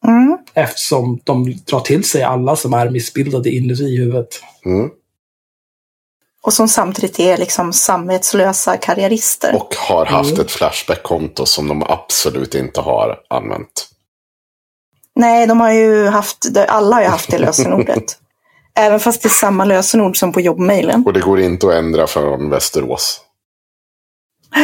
mm. 0.07 0.39
Eftersom 0.55 1.21
de 1.25 1.53
drar 1.67 1.81
till 1.81 2.05
sig 2.05 2.23
alla 2.23 2.57
som 2.57 2.75
är 2.75 2.91
missbildade 2.91 3.51
inuti 3.51 3.97
huvudet. 3.97 4.29
Mm. 4.65 4.91
Och 6.45 6.53
som 6.53 6.69
samtidigt 6.69 7.21
är 7.21 7.37
liksom 7.37 7.73
samvetslösa 7.73 8.77
karriärister. 8.77 9.55
Och 9.55 9.75
har 9.75 10.07
haft 10.07 10.39
ett 10.39 10.51
Flashback-konto 10.51 11.47
som 11.47 11.69
de 11.69 11.83
absolut 11.83 12.55
inte 12.55 12.81
har 12.81 13.19
använt. 13.31 13.89
Nej, 15.17 15.47
de 15.47 15.61
har 15.61 15.73
ju 15.73 16.07
haft, 16.07 16.47
alla 16.69 16.97
har 16.97 17.03
ju 17.03 17.09
haft 17.09 17.31
det 17.31 17.39
lösenordet. 17.39 18.05
Även 18.79 19.01
fast 19.01 19.23
det 19.23 19.27
är 19.27 19.31
samma 19.31 19.65
lösenord 19.65 20.17
som 20.17 20.33
på 20.33 20.41
jobbmailen. 20.41 21.03
Och 21.07 21.13
det 21.13 21.21
går 21.21 21.41
inte 21.41 21.69
att 21.69 21.75
ändra 21.75 22.07
från 22.07 22.51
Västerås. 22.51 23.21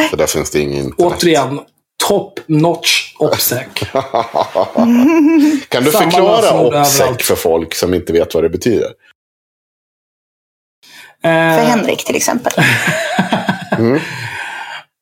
Så 0.09 0.15
där 0.15 0.27
finns 0.27 0.51
det 0.51 0.59
ingen 0.59 0.85
internet. 0.85 1.13
Återigen, 1.13 1.59
top 2.07 2.39
notch 2.47 3.15
obsec. 3.19 3.67
kan 5.69 5.83
du 5.83 5.91
Samma 5.91 6.11
förklara 6.11 6.61
OPSEC 6.61 6.99
överallt. 7.01 7.21
för 7.21 7.35
folk 7.35 7.75
som 7.75 7.93
inte 7.93 8.13
vet 8.13 8.33
vad 8.33 8.43
det 8.43 8.49
betyder? 8.49 8.89
För 11.21 11.29
Eh, 11.29 11.65
Henrik 11.65 12.05
till 12.05 12.15
exempel. 12.15 12.53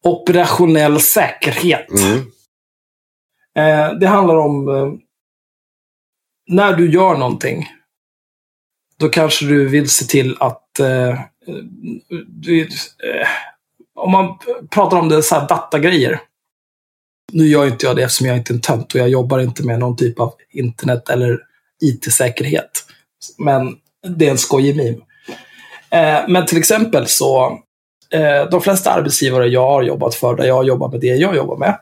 operationell 0.04 1.00
säkerhet. 1.00 1.90
Mm. 1.90 2.18
Eh, 3.58 3.94
det 4.00 4.08
handlar 4.08 4.38
om 4.38 4.68
eh, 4.68 4.94
när 6.48 6.74
du 6.74 6.92
gör 6.92 7.18
någonting 7.18 7.68
då 9.00 9.10
kanske 9.10 9.46
du 9.46 9.68
vill 9.68 9.90
se 9.90 10.06
till 10.06 10.38
att 10.40 10.80
eh, 10.80 11.20
du, 12.28 12.62
eh, 12.62 13.28
om 13.96 14.12
man 14.12 14.38
pratar 14.70 14.98
om 14.98 15.10
det 15.10 15.24
så 15.24 15.36
här 15.36 15.48
datagrejer. 15.48 16.22
Nu 17.32 17.48
gör 17.48 17.68
inte 17.68 17.86
jag 17.86 17.96
det 17.96 18.04
eftersom 18.04 18.28
jag 18.28 18.38
inte 18.38 18.54
är 18.54 18.56
en 18.56 18.62
tönt 18.62 18.94
och 18.94 19.00
jag 19.00 19.10
jobbar 19.10 19.40
inte 19.40 19.64
med 19.64 19.80
någon 19.80 19.96
typ 19.96 20.20
av 20.20 20.34
internet 20.50 21.10
eller 21.10 21.40
IT-säkerhet. 21.82 22.86
Men 23.38 23.78
det 24.18 24.28
är 24.28 24.32
en 24.32 24.38
skojig 24.38 24.78
meme. 24.78 25.02
Eh, 25.92 26.20
men 26.28 26.46
till 26.46 26.58
exempel 26.58 27.08
så, 27.08 27.60
eh, 28.14 28.50
de 28.52 28.62
flesta 28.62 28.92
arbetsgivare 28.92 29.48
jag 29.48 29.68
har 29.68 29.84
jobbat 29.84 30.16
för, 30.16 30.36
där 30.36 30.46
jag 30.46 30.68
jobbar 30.68 30.90
med 30.90 31.00
det 31.00 31.08
jag 31.08 31.36
jobbar 31.36 31.58
med, 31.58 31.80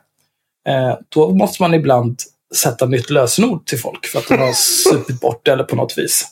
eh, 0.68 0.98
då 1.08 1.30
måste 1.30 1.62
man 1.62 1.74
ibland 1.74 2.18
sätta 2.54 2.86
nytt 2.86 3.10
lösenord 3.10 3.66
till 3.66 3.78
folk 3.78 4.06
för 4.06 4.18
att 4.18 4.28
de 4.28 4.38
har 4.38 4.52
supit 4.90 5.20
bort 5.20 5.40
det 5.44 5.52
eller 5.52 5.64
på 5.64 5.76
något 5.76 5.98
vis. 5.98 6.26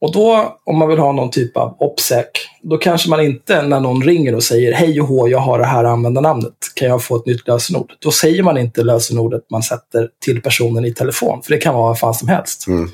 Och 0.00 0.12
då, 0.12 0.58
om 0.64 0.78
man 0.78 0.88
vill 0.88 0.98
ha 0.98 1.12
någon 1.12 1.30
typ 1.30 1.56
av 1.56 1.76
OPSEC, 1.78 2.26
då 2.62 2.78
kanske 2.78 3.10
man 3.10 3.20
inte 3.20 3.62
när 3.62 3.80
någon 3.80 4.02
ringer 4.02 4.34
och 4.34 4.42
säger 4.42 4.72
hej 4.72 5.00
och 5.00 5.06
hå, 5.06 5.28
jag 5.28 5.38
har 5.38 5.58
det 5.58 5.64
här 5.64 5.84
användarnamnet, 5.84 6.54
kan 6.74 6.88
jag 6.88 7.04
få 7.04 7.16
ett 7.16 7.26
nytt 7.26 7.48
lösenord? 7.48 7.92
Då 7.98 8.10
säger 8.10 8.42
man 8.42 8.58
inte 8.58 8.82
lösenordet 8.82 9.50
man 9.50 9.62
sätter 9.62 10.08
till 10.24 10.42
personen 10.42 10.84
i 10.84 10.94
telefon, 10.94 11.42
för 11.42 11.52
det 11.52 11.58
kan 11.58 11.74
vara 11.74 11.86
vad 11.86 11.98
fan 11.98 12.14
som 12.14 12.28
helst. 12.28 12.66
Mm. 12.66 12.90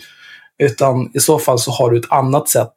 Utan 0.58 1.10
i 1.14 1.20
så 1.20 1.38
fall 1.38 1.58
så 1.58 1.70
har 1.70 1.90
du 1.90 1.98
ett 1.98 2.12
annat 2.12 2.48
sätt 2.48 2.74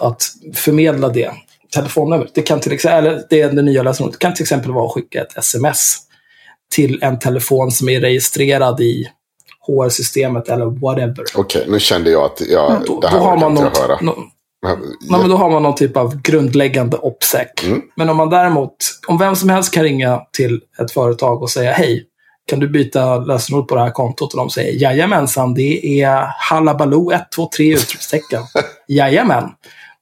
att 0.00 0.22
förmedla 0.54 1.08
det 1.08 1.30
telefonnumret. 1.74 2.30
Det 2.34 2.42
kan 2.42 2.60
till 2.60 2.72
exempel, 2.72 3.04
eller 3.06 3.22
det 3.30 3.40
är 3.40 3.52
det 3.52 3.62
nya 3.62 3.82
lösenordet. 3.82 4.20
Det 4.20 4.24
kan 4.26 4.34
till 4.34 4.42
exempel 4.42 4.72
vara 4.72 4.86
att 4.86 4.92
skicka 4.92 5.20
ett 5.22 5.38
sms 5.38 5.96
till 6.74 6.98
en 7.02 7.18
telefon 7.18 7.70
som 7.70 7.88
är 7.88 8.00
registrerad 8.00 8.80
i 8.80 9.08
HR-systemet 9.66 10.48
eller 10.48 10.66
whatever. 10.66 11.24
Okej, 11.34 11.64
nu 11.68 11.80
kände 11.80 12.10
jag 12.10 12.24
att 12.24 12.40
jag, 12.40 12.70
Ja, 12.70 12.80
då, 12.86 13.00
det 13.00 13.08
här 13.08 13.18
då, 13.18 13.24
har 13.24 13.36
man 13.36 13.50
inte 13.50 13.62
något, 13.64 13.72
jag 13.78 13.82
höra. 13.88 13.98
nå- 14.00 14.16
Men- 14.62 14.78
nej, 15.10 15.20
men 15.20 15.30
då 15.30 15.36
har 15.36 15.50
man 15.50 15.62
någon 15.62 15.74
typ 15.74 15.96
av 15.96 16.22
grundläggande 16.22 16.96
OPSEC. 16.96 17.46
Mm. 17.66 17.82
Men 17.96 18.10
om 18.10 18.16
man 18.16 18.30
däremot, 18.30 18.76
om 19.08 19.18
vem 19.18 19.36
som 19.36 19.48
helst 19.48 19.74
kan 19.74 19.82
ringa 19.82 20.20
till 20.32 20.60
ett 20.82 20.90
företag 20.92 21.42
och 21.42 21.50
säga 21.50 21.72
hej, 21.72 22.04
kan 22.46 22.60
du 22.60 22.68
byta 22.68 23.16
lösenord 23.18 23.68
på 23.68 23.74
det 23.74 23.80
här 23.80 23.90
kontot? 23.90 24.32
Och 24.34 24.38
de 24.38 24.50
säger 24.50 24.82
jajamensan, 24.82 25.54
det 25.54 26.00
är 26.02 26.26
halabaloo 26.38 27.12
123 27.12 27.72
utropstecken. 27.74 28.42
Jajamän. 28.88 29.44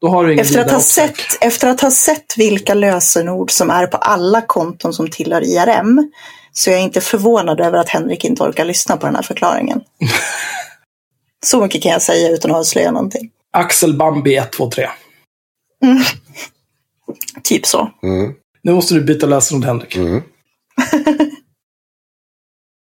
Då 0.00 0.08
har 0.08 0.24
du 0.24 0.32
ingen 0.32 0.44
Efter 0.44 0.60
att, 0.60 0.70
ha 0.70 0.80
sett, 0.80 1.18
efter 1.40 1.68
att 1.68 1.80
ha 1.80 1.90
sett 1.90 2.38
vilka 2.38 2.74
lösenord 2.74 3.50
som 3.50 3.70
är 3.70 3.86
på 3.86 3.96
alla 3.96 4.42
konton 4.42 4.92
som 4.92 5.10
tillhör 5.10 5.44
IRM 5.44 6.10
så 6.52 6.70
är 6.70 6.74
jag 6.74 6.82
inte 6.82 7.00
förvånad 7.00 7.60
över 7.60 7.78
att 7.78 7.88
Henrik 7.88 8.24
inte 8.24 8.42
orkar 8.42 8.64
lyssna 8.64 8.96
på 8.96 9.06
den 9.06 9.14
här 9.14 9.22
förklaringen. 9.22 9.80
så 11.46 11.60
mycket 11.60 11.82
kan 11.82 11.92
jag 11.92 12.02
säga 12.02 12.30
utan 12.30 12.50
att 12.50 12.56
avslöja 12.56 12.90
någonting. 12.90 13.30
Axel 13.52 13.96
Bambi 13.96 14.36
123. 14.36 14.88
Typ 17.42 17.66
så. 17.66 17.90
Mm, 18.02 18.34
Nu 18.62 18.72
måste 18.72 18.94
du 18.94 19.00
byta 19.00 19.26
lösenord 19.26 19.64
Henrik. 19.64 19.96
mm. 19.96 20.22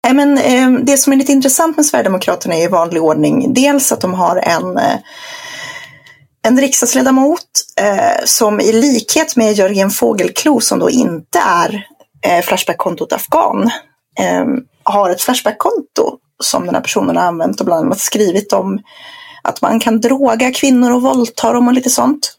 Nej, 0.04 0.14
men, 0.14 0.38
eh, 0.38 0.84
det 0.84 0.96
som 0.96 1.12
är 1.12 1.16
lite 1.16 1.32
intressant 1.32 1.76
med 1.76 1.86
Sverigedemokraterna 1.86 2.54
är 2.54 2.64
i 2.64 2.68
vanlig 2.68 3.02
ordning 3.02 3.54
dels 3.54 3.92
att 3.92 4.00
de 4.00 4.14
har 4.14 4.36
en, 4.36 4.76
eh, 4.76 4.98
en 6.46 6.60
riksdagsledamot 6.60 7.40
eh, 7.80 8.24
som 8.24 8.60
i 8.60 8.72
likhet 8.72 9.36
med 9.36 9.52
Jörgen 9.52 9.90
Fågelklo 9.90 10.60
som 10.60 10.78
då 10.78 10.90
inte 10.90 11.38
är 11.38 11.86
eh, 12.26 12.42
Flashback-kontot 12.42 13.12
Afghan 13.12 13.70
eh, 14.20 14.44
har 14.82 15.10
ett 15.10 15.22
Flashback-konto 15.22 16.18
som 16.42 16.66
den 16.66 16.74
här 16.74 16.82
personen 16.82 17.16
har 17.16 17.24
använt 17.24 17.60
och 17.60 17.66
bland 17.66 17.86
annat 17.86 17.98
skrivit 18.00 18.52
om 18.52 18.78
att 19.42 19.62
man 19.62 19.80
kan 19.80 20.00
droga 20.00 20.52
kvinnor 20.52 20.90
och 20.92 21.02
våldta 21.02 21.52
dem 21.52 21.68
och 21.68 21.74
lite 21.74 21.90
sånt. 21.90 22.36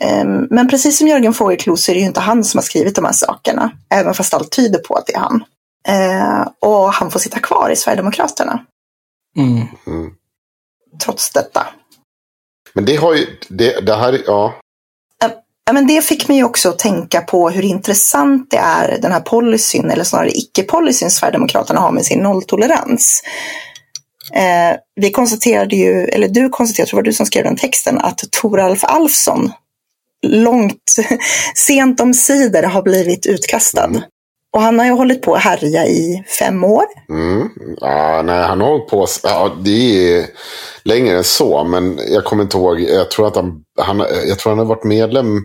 Eh, 0.00 0.24
Men 0.50 0.68
precis 0.68 0.98
som 0.98 1.08
Jörgen 1.08 1.34
Fågelklo 1.34 1.76
så 1.76 1.90
är 1.90 1.94
det 1.94 2.00
ju 2.00 2.06
inte 2.06 2.20
han 2.20 2.44
som 2.44 2.58
har 2.58 2.62
skrivit 2.62 2.94
de 2.96 3.04
här 3.04 3.12
sakerna, 3.12 3.70
även 3.94 4.14
fast 4.14 4.34
allt 4.34 4.50
tyder 4.50 4.78
på 4.78 4.94
att 4.94 5.06
det 5.06 5.14
är 5.14 5.18
han. 5.20 5.44
Eh, 5.88 6.48
och 6.60 6.92
han 6.92 7.10
får 7.10 7.20
sitta 7.20 7.38
kvar 7.38 7.70
i 7.70 7.76
Sverigedemokraterna 7.76 8.64
Mm. 9.36 9.66
Mm. 9.86 10.10
trots 11.04 11.30
detta. 11.30 11.66
Men 12.72 12.84
det 12.84 12.96
har 12.96 13.14
ju, 13.14 13.26
det, 13.48 13.80
det 13.86 13.94
här, 13.94 14.22
ja. 14.26 14.54
Ja, 15.66 15.72
men 15.72 15.86
det 15.86 16.04
fick 16.04 16.28
mig 16.28 16.44
också 16.44 16.68
att 16.68 16.78
tänka 16.78 17.20
på 17.20 17.50
hur 17.50 17.62
intressant 17.62 18.50
det 18.50 18.56
är, 18.56 18.98
den 19.02 19.12
här 19.12 19.20
policyn, 19.20 19.90
eller 19.90 20.04
snarare 20.04 20.30
icke-policyn 20.30 21.10
Sverigedemokraterna 21.10 21.80
har 21.80 21.92
med 21.92 22.04
sin 22.04 22.18
nolltolerans. 22.18 23.22
Eh, 24.34 24.76
vi 25.00 25.10
konstaterade 25.10 25.76
ju, 25.76 26.04
eller 26.04 26.28
du 26.28 26.48
konstaterade, 26.48 26.90
tror 26.90 26.98
det 26.98 27.02
var 27.02 27.10
du 27.10 27.12
som 27.12 27.26
skrev 27.26 27.44
den 27.44 27.56
texten, 27.56 27.98
att 27.98 28.20
Toralf 28.30 28.84
Alfsson 28.84 29.52
långt, 30.26 30.96
sent 31.54 32.00
om 32.00 32.14
sidor 32.14 32.62
har 32.62 32.82
blivit 32.82 33.26
utkastad. 33.26 33.84
Mm. 33.84 34.02
Och 34.52 34.62
han 34.62 34.78
har 34.78 34.86
ju 34.86 34.92
hållit 34.92 35.22
på 35.22 35.34
att 35.34 35.42
härja 35.42 35.86
i 35.86 36.24
fem 36.38 36.64
år. 36.64 36.84
Mm. 37.08 37.48
ja 37.80 38.22
nej, 38.22 38.42
han 38.42 38.60
har 38.60 38.68
hållit 38.68 38.88
på, 38.88 39.06
ja, 39.22 39.56
det 39.60 39.70
är 40.18 40.26
längre 40.82 41.16
än 41.16 41.24
så, 41.24 41.64
men 41.64 42.00
jag 42.08 42.24
kommer 42.24 42.42
inte 42.42 42.56
ihåg, 42.56 42.80
jag 42.80 43.10
tror 43.10 43.26
att 43.26 43.36
han, 43.36 43.60
han, 43.80 43.98
jag 44.28 44.38
tror 44.38 44.50
han 44.50 44.58
har 44.58 44.66
varit 44.66 44.84
medlem, 44.84 45.40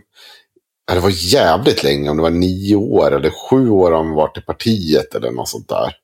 ja, 0.87 0.93
det 0.93 0.99
var 0.99 1.33
jävligt 1.33 1.83
länge, 1.83 2.09
om 2.09 2.17
det 2.17 2.23
var 2.23 2.29
nio 2.29 2.75
år 2.75 3.11
eller 3.15 3.29
sju 3.49 3.69
år 3.69 3.91
har 3.91 3.97
han 4.03 4.13
varit 4.15 4.37
i 4.37 4.41
partiet 4.41 5.15
eller 5.15 5.31
något 5.31 5.49
sånt 5.49 5.69
där. 5.69 5.95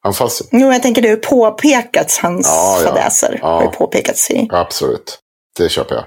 Han 0.00 0.14
fanns, 0.14 0.42
Jo, 0.52 0.72
jag 0.72 0.82
tänker 0.82 1.02
det 1.02 1.08
har 1.08 1.16
påpekats, 1.16 2.18
hans 2.18 2.46
Ja, 2.46 2.78
ja. 2.82 2.88
fadäser. 2.88 3.38
Ja. 3.42 3.48
Har 3.48 3.62
ju 3.62 3.68
påpekats 3.68 4.30
i. 4.30 4.48
absolut, 4.50 5.18
det 5.58 5.68
köper 5.68 5.94
jag. 5.94 6.04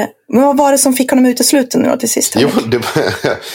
Eh, 0.00 0.06
men 0.28 0.42
vad 0.42 0.56
var 0.56 0.72
det 0.72 0.78
som 0.78 0.92
fick 0.92 1.10
honom 1.10 1.26
utesluten 1.26 1.82
nu 1.82 1.88
då 1.88 1.96
till 1.96 2.10
sist? 2.10 2.34
Jo, 2.38 2.48
Henrik? 2.48 2.96
var, 2.96 3.04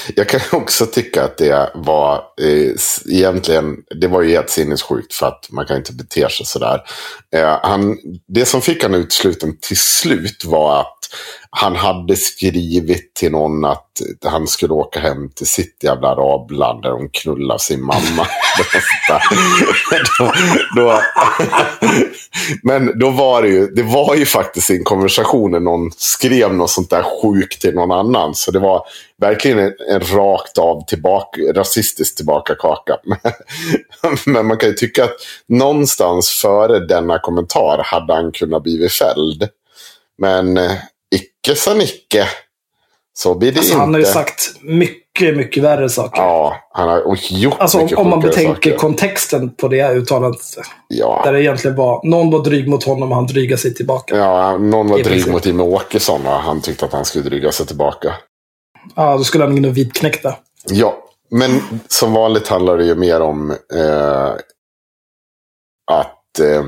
jag 0.15 0.29
kan 0.29 0.41
också 0.51 0.85
tycka 0.85 1.23
att 1.23 1.37
det 1.37 1.71
var 1.75 2.15
eh, 2.41 2.71
egentligen, 3.09 3.75
det 3.99 4.07
var 4.07 4.21
ju 4.21 4.29
helt 4.29 4.49
sinnessjukt 4.49 5.13
för 5.13 5.25
att 5.25 5.47
man 5.51 5.65
kan 5.65 5.77
inte 5.77 5.93
bete 5.93 6.29
sig 6.29 6.45
sådär. 6.45 6.81
Eh, 7.35 7.59
han, 7.63 7.97
det 8.27 8.45
som 8.45 8.61
fick 8.61 8.83
honom 8.83 9.01
utesluten 9.01 9.57
till 9.61 9.77
slut 9.77 10.45
var 10.45 10.79
att 10.79 11.02
han 11.49 11.75
hade 11.75 12.15
skrivit 12.15 13.13
till 13.13 13.31
någon 13.31 13.65
att 13.65 14.01
han 14.25 14.47
skulle 14.47 14.73
åka 14.73 14.99
hem 14.99 15.29
till 15.29 15.47
sitt 15.47 15.77
jävla 15.83 16.07
arabland 16.07 16.81
där 16.81 16.89
de 16.89 17.09
knullar 17.09 17.57
sin 17.57 17.81
mamma. 17.83 18.27
då, 20.19 20.33
då, 20.75 21.01
men 22.63 22.99
då 22.99 23.09
var 23.09 23.41
det 23.41 23.47
ju, 23.47 23.67
det 23.67 23.83
var 23.83 24.15
ju 24.15 24.25
faktiskt 24.25 24.69
i 24.69 24.75
en 24.75 24.83
konversation 24.83 25.51
när 25.51 25.59
någon 25.59 25.91
skrev 25.97 26.53
något 26.53 26.69
sånt 26.69 26.89
där 26.89 27.03
sjukt 27.21 27.61
till 27.61 27.75
någon 27.75 27.91
annan. 27.91 28.35
Så 28.35 28.51
det 28.51 28.59
var 28.59 28.81
verkligen 29.21 29.59
en, 29.59 29.73
en 29.89 29.99
rakt 29.99 30.57
av 30.57 30.85
tillbaka, 30.85 31.41
rasistisk 31.53 32.15
tillbakakaka. 32.15 32.97
Men 34.25 34.45
man 34.45 34.57
kan 34.57 34.69
ju 34.69 34.75
tycka 34.75 35.03
att 35.03 35.15
någonstans 35.47 36.29
före 36.29 36.79
denna 36.79 37.19
kommentar 37.19 37.81
hade 37.85 38.13
han 38.13 38.31
kunnat 38.31 38.63
blivit 38.63 38.91
fälld. 38.91 39.49
Men 40.17 40.57
eh, 40.57 40.71
sa 41.55 41.73
Nicke. 41.73 42.27
Så 43.15 43.35
blir 43.35 43.51
det 43.51 43.57
Alltså, 43.59 43.73
inte. 43.73 43.81
han 43.81 43.93
har 43.93 43.99
ju 43.99 44.05
sagt 44.05 44.51
mycket, 44.61 45.37
mycket 45.37 45.63
värre 45.63 45.89
saker. 45.89 46.21
Ja, 46.21 46.55
han 46.71 46.89
har 46.89 47.17
gjort 47.29 47.55
Alltså 47.59 47.77
om, 47.77 47.83
mycket 47.83 47.97
om 47.97 48.09
man 48.09 48.19
betänker 48.19 48.53
saker. 48.53 48.77
kontexten 48.77 49.55
på 49.55 49.67
det 49.67 49.91
uttalandet. 49.93 50.39
Ja. 50.87 51.21
Där 51.25 51.33
det 51.33 51.41
egentligen 51.43 51.77
var, 51.77 52.01
någon 52.07 52.31
var 52.31 52.43
dryg 52.43 52.67
mot 52.67 52.83
honom 52.83 53.09
och 53.11 53.15
han 53.15 53.25
drygade 53.27 53.61
sig 53.61 53.73
tillbaka. 53.73 54.17
Ja, 54.17 54.51
Ja, 54.51 54.57
någon 54.57 54.87
var 54.87 54.99
I 54.99 55.03
dryg 55.03 55.27
mot 55.31 55.45
Jimmie 55.45 55.65
Åkesson 55.65 56.25
och 56.27 56.31
han 56.33 56.61
tyckte 56.61 56.85
att 56.85 56.93
han 56.93 57.05
skulle 57.05 57.23
dryga 57.29 57.51
sig 57.51 57.65
tillbaka. 57.65 58.13
då 58.95 59.23
skulle 59.23 59.43
han 59.43 59.57
in 59.57 59.65
och 59.65 59.77
vitknäckta. 59.77 60.35
Ja, 60.69 60.97
men 61.31 61.61
som 61.87 62.13
vanligt 62.13 62.47
handlar 62.47 62.77
det 62.77 62.85
ju 62.85 62.95
mer 62.95 63.21
om 63.21 63.51
eh, 63.51 64.31
att 65.91 66.39
eh, 66.39 66.63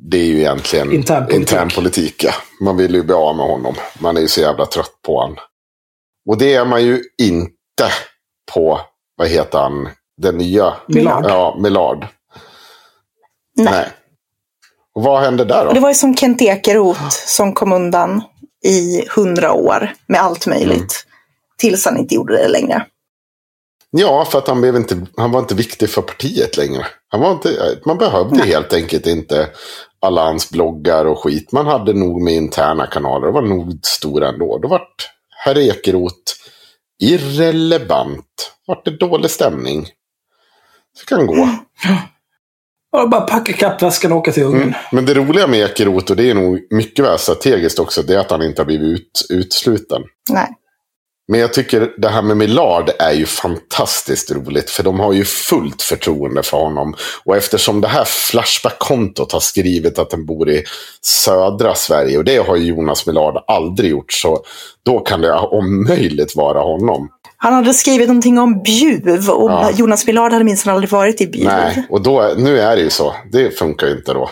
det 0.00 0.18
är 0.18 0.24
ju 0.24 0.38
egentligen 0.38 0.92
Internpolitik. 0.92 1.40
internpolitik. 1.40 2.24
Ja. 2.24 2.32
Man 2.60 2.76
vill 2.76 2.94
ju 2.94 3.02
bli 3.02 3.14
av 3.14 3.36
med 3.36 3.46
honom. 3.46 3.74
Man 3.98 4.16
är 4.16 4.20
ju 4.20 4.28
så 4.28 4.40
jävla 4.40 4.66
trött 4.66 5.02
på 5.06 5.20
honom. 5.20 5.36
Och 6.28 6.38
det 6.38 6.54
är 6.54 6.64
man 6.64 6.82
ju 6.84 7.02
inte 7.22 7.90
på, 8.52 8.80
vad 9.16 9.28
heter 9.28 9.58
han, 9.58 9.88
den 10.22 10.36
nya? 10.38 10.74
Millard. 10.88 11.24
Ja, 11.28 11.58
Millard. 11.62 12.06
Nej. 13.56 13.86
Och 14.94 15.02
vad 15.02 15.20
hände 15.22 15.44
där 15.44 15.66
Och 15.66 15.74
det 15.74 15.80
då? 15.80 15.82
var 15.82 15.88
ju 15.88 15.94
som 15.94 16.16
Kent 16.16 16.42
Ekeroth 16.42 17.08
som 17.10 17.52
kom 17.54 17.72
undan 17.72 18.22
i 18.64 19.08
hundra 19.08 19.52
år 19.52 19.92
med 20.06 20.20
allt 20.22 20.46
möjligt. 20.46 20.74
Mm. 20.76 20.88
Tills 21.58 21.84
han 21.84 21.96
inte 21.98 22.14
gjorde 22.14 22.36
det 22.36 22.48
längre. 22.48 22.86
Ja, 23.90 24.24
för 24.24 24.38
att 24.38 24.48
han, 24.48 24.60
blev 24.60 24.76
inte, 24.76 25.06
han 25.16 25.32
var 25.32 25.40
inte 25.40 25.54
viktig 25.54 25.90
för 25.90 26.02
partiet 26.02 26.56
längre. 26.56 26.86
Han 27.08 27.20
var 27.20 27.32
inte, 27.32 27.78
man 27.86 27.98
behövde 27.98 28.42
helt 28.44 28.72
enkelt 28.72 29.06
inte 29.06 29.48
alla 30.00 30.24
hans 30.24 30.50
bloggar 30.50 31.04
och 31.04 31.18
skit. 31.18 31.52
Man 31.52 31.66
hade 31.66 31.92
nog 31.92 32.22
med 32.22 32.34
interna 32.34 32.86
kanaler. 32.86 33.26
Det 33.26 33.32
var 33.32 33.42
nog 33.42 33.80
stora 33.82 34.28
ändå. 34.28 34.58
Då 34.58 34.68
vart 34.68 35.10
herr 35.44 35.58
Ekeroth 35.58 36.32
irrelevant. 37.02 38.52
Vart 38.66 38.84
det 38.84 38.98
dålig 38.98 39.30
stämning. 39.30 39.86
Så 40.98 41.06
kan 41.06 41.26
gå. 41.26 41.48
Och 42.92 43.10
bara 43.10 43.20
packa 43.20 43.52
kappväskan 43.52 44.12
och 44.12 44.18
åka 44.18 44.32
till 44.32 44.42
Ungern. 44.42 44.62
Mm. 44.62 44.74
Men 44.92 45.04
det 45.04 45.14
roliga 45.14 45.46
med 45.46 45.60
Ekeroth, 45.60 46.10
och 46.10 46.16
det 46.16 46.30
är 46.30 46.34
nog 46.34 46.66
mycket 46.70 47.04
väl 47.04 47.18
strategiskt 47.18 47.78
också, 47.78 48.02
det 48.02 48.14
är 48.14 48.18
att 48.18 48.30
han 48.30 48.42
inte 48.42 48.62
har 48.62 48.66
blivit 48.66 48.90
ut, 48.90 49.26
utsluten. 49.30 50.02
Nej. 50.30 50.48
Men 51.28 51.40
jag 51.40 51.52
tycker 51.52 51.90
det 51.96 52.08
här 52.08 52.22
med 52.22 52.36
Millard 52.36 52.90
är 52.98 53.12
ju 53.12 53.26
fantastiskt 53.26 54.30
roligt. 54.30 54.70
För 54.70 54.82
de 54.82 55.00
har 55.00 55.12
ju 55.12 55.24
fullt 55.24 55.82
förtroende 55.82 56.42
för 56.42 56.56
honom. 56.56 56.94
Och 57.24 57.36
eftersom 57.36 57.80
det 57.80 57.88
här 57.88 58.04
Flashback-kontot 58.04 59.32
har 59.32 59.40
skrivit 59.40 59.98
att 59.98 60.10
den 60.10 60.26
bor 60.26 60.50
i 60.50 60.64
södra 61.02 61.74
Sverige. 61.74 62.18
Och 62.18 62.24
det 62.24 62.36
har 62.36 62.56
ju 62.56 62.64
Jonas 62.64 63.06
Millard 63.06 63.44
aldrig 63.46 63.90
gjort. 63.90 64.12
Så 64.12 64.44
då 64.84 65.00
kan 65.00 65.20
det 65.20 65.32
om 65.32 65.84
möjligt 65.84 66.36
vara 66.36 66.60
honom. 66.60 67.08
Han 67.36 67.52
hade 67.52 67.74
skrivit 67.74 68.08
någonting 68.08 68.38
om 68.38 68.62
Bjuv 68.62 69.30
och 69.30 69.50
Ja. 69.50 69.70
Jonas 69.76 70.06
Millard 70.06 70.32
hade 70.32 70.44
minst 70.44 70.66
aldrig 70.66 70.90
varit 70.90 71.20
i 71.20 71.26
Bjuv. 71.26 71.44
Nej, 71.44 71.86
och 71.90 72.02
då, 72.02 72.34
nu 72.36 72.60
är 72.60 72.76
det 72.76 72.82
ju 72.82 72.90
så. 72.90 73.14
Det 73.32 73.58
funkar 73.58 73.86
ju 73.86 73.92
inte 73.92 74.12
då. 74.12 74.30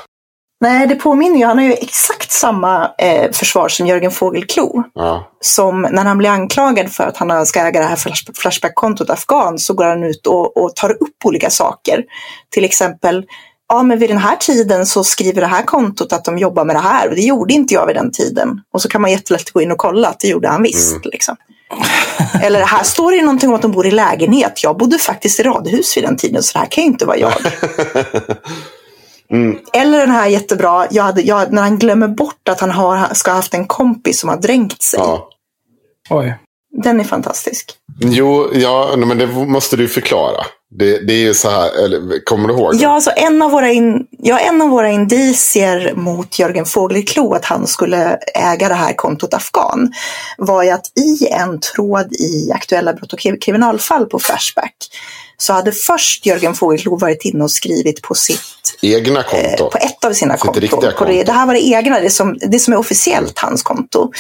Nej, 0.60 0.86
det 0.86 0.94
påminner 0.94 1.38
ju. 1.38 1.44
Han 1.44 1.58
har 1.58 1.64
ju 1.64 1.72
exakt 1.72 2.32
samma 2.32 2.90
eh, 2.98 3.30
försvar 3.32 3.68
som 3.68 3.86
Jörgen 3.86 4.10
Fågelklo. 4.10 4.84
Ja, 4.94 5.30
Som 5.40 5.82
när 5.82 6.04
han 6.04 6.18
blir 6.18 6.30
anklagad 6.30 6.92
för 6.92 7.04
att 7.06 7.16
han 7.16 7.46
ska 7.46 7.60
äga 7.60 7.80
det 7.80 7.86
här 7.86 7.96
flash- 7.96 8.32
Flashback-kontot 8.34 9.10
Afghan 9.10 9.58
så 9.58 9.74
går 9.74 9.84
han 9.84 10.04
ut 10.04 10.26
och, 10.26 10.56
och 10.56 10.74
tar 10.76 10.90
upp 10.90 11.16
olika 11.24 11.50
saker. 11.50 12.04
Till 12.50 12.64
exempel, 12.64 13.24
ja 13.68 13.82
men 13.82 13.98
vid 13.98 14.10
den 14.10 14.18
här 14.18 14.36
tiden 14.36 14.86
så 14.86 15.04
skriver 15.04 15.40
det 15.40 15.46
här 15.46 15.62
kontot 15.62 16.12
att 16.12 16.24
de 16.24 16.38
jobbar 16.38 16.64
med 16.64 16.76
det 16.76 16.80
här 16.80 17.08
och 17.08 17.14
det 17.14 17.20
gjorde 17.22 17.54
inte 17.54 17.74
jag 17.74 17.86
vid 17.86 17.96
den 17.96 18.12
tiden. 18.12 18.60
Och 18.72 18.82
så 18.82 18.88
kan 18.88 19.00
man 19.00 19.10
jättelätt 19.10 19.50
gå 19.50 19.62
in 19.62 19.72
och 19.72 19.78
kolla 19.78 20.08
att 20.08 20.20
det 20.20 20.28
gjorde 20.28 20.48
han 20.48 20.62
visst. 20.62 21.04
Liksom. 21.04 21.36
Eller 22.42 22.60
här 22.64 22.82
står 22.84 23.12
det 23.12 23.22
någonting 23.22 23.48
om 23.48 23.54
att 23.54 23.62
de 23.62 23.72
bor 23.72 23.86
i 23.86 23.90
lägenhet. 23.90 24.62
Jag 24.62 24.76
bodde 24.76 24.98
faktiskt 24.98 25.40
i 25.40 25.42
radhus 25.42 25.96
vid 25.96 26.04
den 26.04 26.16
tiden 26.16 26.42
så 26.42 26.52
det 26.52 26.58
här 26.58 26.66
kan 26.70 26.84
ju 26.84 26.90
inte 26.90 27.06
vara 27.06 27.16
jag. 27.18 27.32
Eller 29.73 29.98
den 29.98 30.11
här 30.11 30.27
jättebra, 30.27 30.86
jag 30.90 31.03
hade, 31.03 31.23
jag, 31.23 31.53
när 31.53 31.62
han 31.62 31.78
glömmer 31.78 32.09
bort 32.09 32.48
att 32.48 32.61
han 32.61 32.70
har, 32.70 33.15
ska 33.15 33.31
ha 33.31 33.36
haft 33.36 33.55
en 33.55 33.66
kompis 33.66 34.20
som 34.20 34.28
har 34.28 34.36
dränkt 34.36 34.82
sig. 34.82 35.01
ja. 35.01 35.28
Oj. 36.11 36.39
Den 36.82 37.01
är 37.01 37.05
fantastisk. 37.05 37.73
Jo, 38.01 38.51
ja, 38.55 38.94
men 38.97 39.19
det 39.19 39.27
måste 39.27 39.77
du 39.77 39.89
förklara. 39.89 40.47
Det, 40.78 41.07
det 41.07 41.12
är 41.12 41.19
ju 41.19 41.35
så 41.35 41.51
här, 41.51 41.85
eller 41.85 42.24
kommer 42.24 42.48
du 42.48 42.55
ihåg? 42.55 42.74
Ja, 42.74 42.89
alltså 42.89 43.11
en 43.16 43.43
av 43.43 43.51
våra, 43.51 43.73
in, 43.73 44.07
ja, 44.11 44.39
en 44.39 44.62
av 44.62 44.69
våra 44.69 44.90
indicier 44.90 45.94
mot 45.94 46.39
Jörgen 46.39 46.66
Fågelklo 46.66 47.35
att 47.35 47.44
han 47.44 47.66
skulle 47.66 48.19
äga 48.35 48.69
det 48.69 48.74
här 48.74 48.93
kontot 48.93 49.35
Afghan 49.35 49.93
var 50.39 50.62
ju 50.62 50.70
att 50.70 50.86
i 50.98 51.27
en 51.27 51.61
tråd 51.61 52.12
i 52.12 52.53
aktuella 52.53 52.93
brott 52.93 53.12
och 53.12 53.19
kriminalfall 53.40 54.07
på 54.07 54.19
Flashback 54.19 54.74
så 55.38 55.52
hade 55.52 55.72
först 55.72 56.26
Jörgen 56.26 56.54
Fågelklo 56.54 56.96
varit 56.96 57.24
inne 57.24 57.44
och 57.44 57.50
skrivit 57.50 58.02
på 58.02 58.14
sitt 58.14 58.40
Egna 58.82 59.22
konto. 59.22 59.64
Eh, 59.64 59.70
på 59.70 59.78
ett 59.78 60.04
av 60.04 60.12
sina 60.12 60.34
Sitt 60.34 60.40
konton. 60.42 60.60
riktiga 60.60 60.80
På 60.80 60.86
det, 60.86 60.92
konto. 60.92 61.24
det 61.26 61.32
här 61.32 61.46
var 61.46 61.54
det 61.54 61.66
egna, 61.66 62.00
det 62.00 62.10
som, 62.10 62.38
det 62.40 62.58
som 62.58 62.72
är 62.72 62.78
officiellt 62.78 63.38
hans 63.38 63.62
konto. 63.62 64.10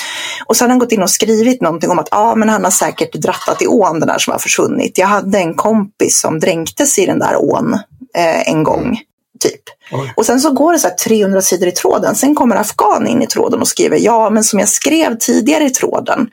Och 0.46 0.56
så 0.56 0.64
hade 0.64 0.72
han 0.72 0.78
gått 0.78 0.92
in 0.92 1.02
och 1.02 1.10
skrivit 1.10 1.62
någonting 1.62 1.90
om 1.90 1.98
att 1.98 2.08
ah, 2.10 2.34
men 2.34 2.48
han 2.48 2.64
har 2.64 2.70
säkert 2.70 3.12
drattat 3.12 3.62
i 3.62 3.66
ån 3.66 4.00
den 4.00 4.08
där 4.08 4.18
som 4.18 4.32
har 4.32 4.38
försvunnit. 4.38 4.98
Jag 4.98 5.06
hade 5.06 5.38
en 5.38 5.54
kompis 5.54 6.20
som 6.20 6.40
dränktes 6.40 6.98
i 6.98 7.06
den 7.06 7.18
där 7.18 7.36
ån 7.36 7.74
eh, 8.16 8.48
en 8.48 8.62
gång. 8.64 9.00
Typ. 9.40 9.62
Oj. 9.92 10.12
Och 10.16 10.26
sen 10.26 10.40
så 10.40 10.52
går 10.52 10.72
det 10.72 10.78
så 10.78 10.88
här 10.88 10.94
300 10.94 11.42
sidor 11.42 11.68
i 11.68 11.72
tråden. 11.72 12.14
Sen 12.14 12.34
kommer 12.34 12.56
Afghan 12.56 13.06
in 13.06 13.22
i 13.22 13.26
tråden 13.26 13.60
och 13.60 13.68
skriver 13.68 13.98
ja, 14.00 14.30
men 14.30 14.44
som 14.44 14.58
jag 14.58 14.68
skrev 14.68 15.18
tidigare 15.18 15.64
i 15.64 15.70
tråden 15.70 16.28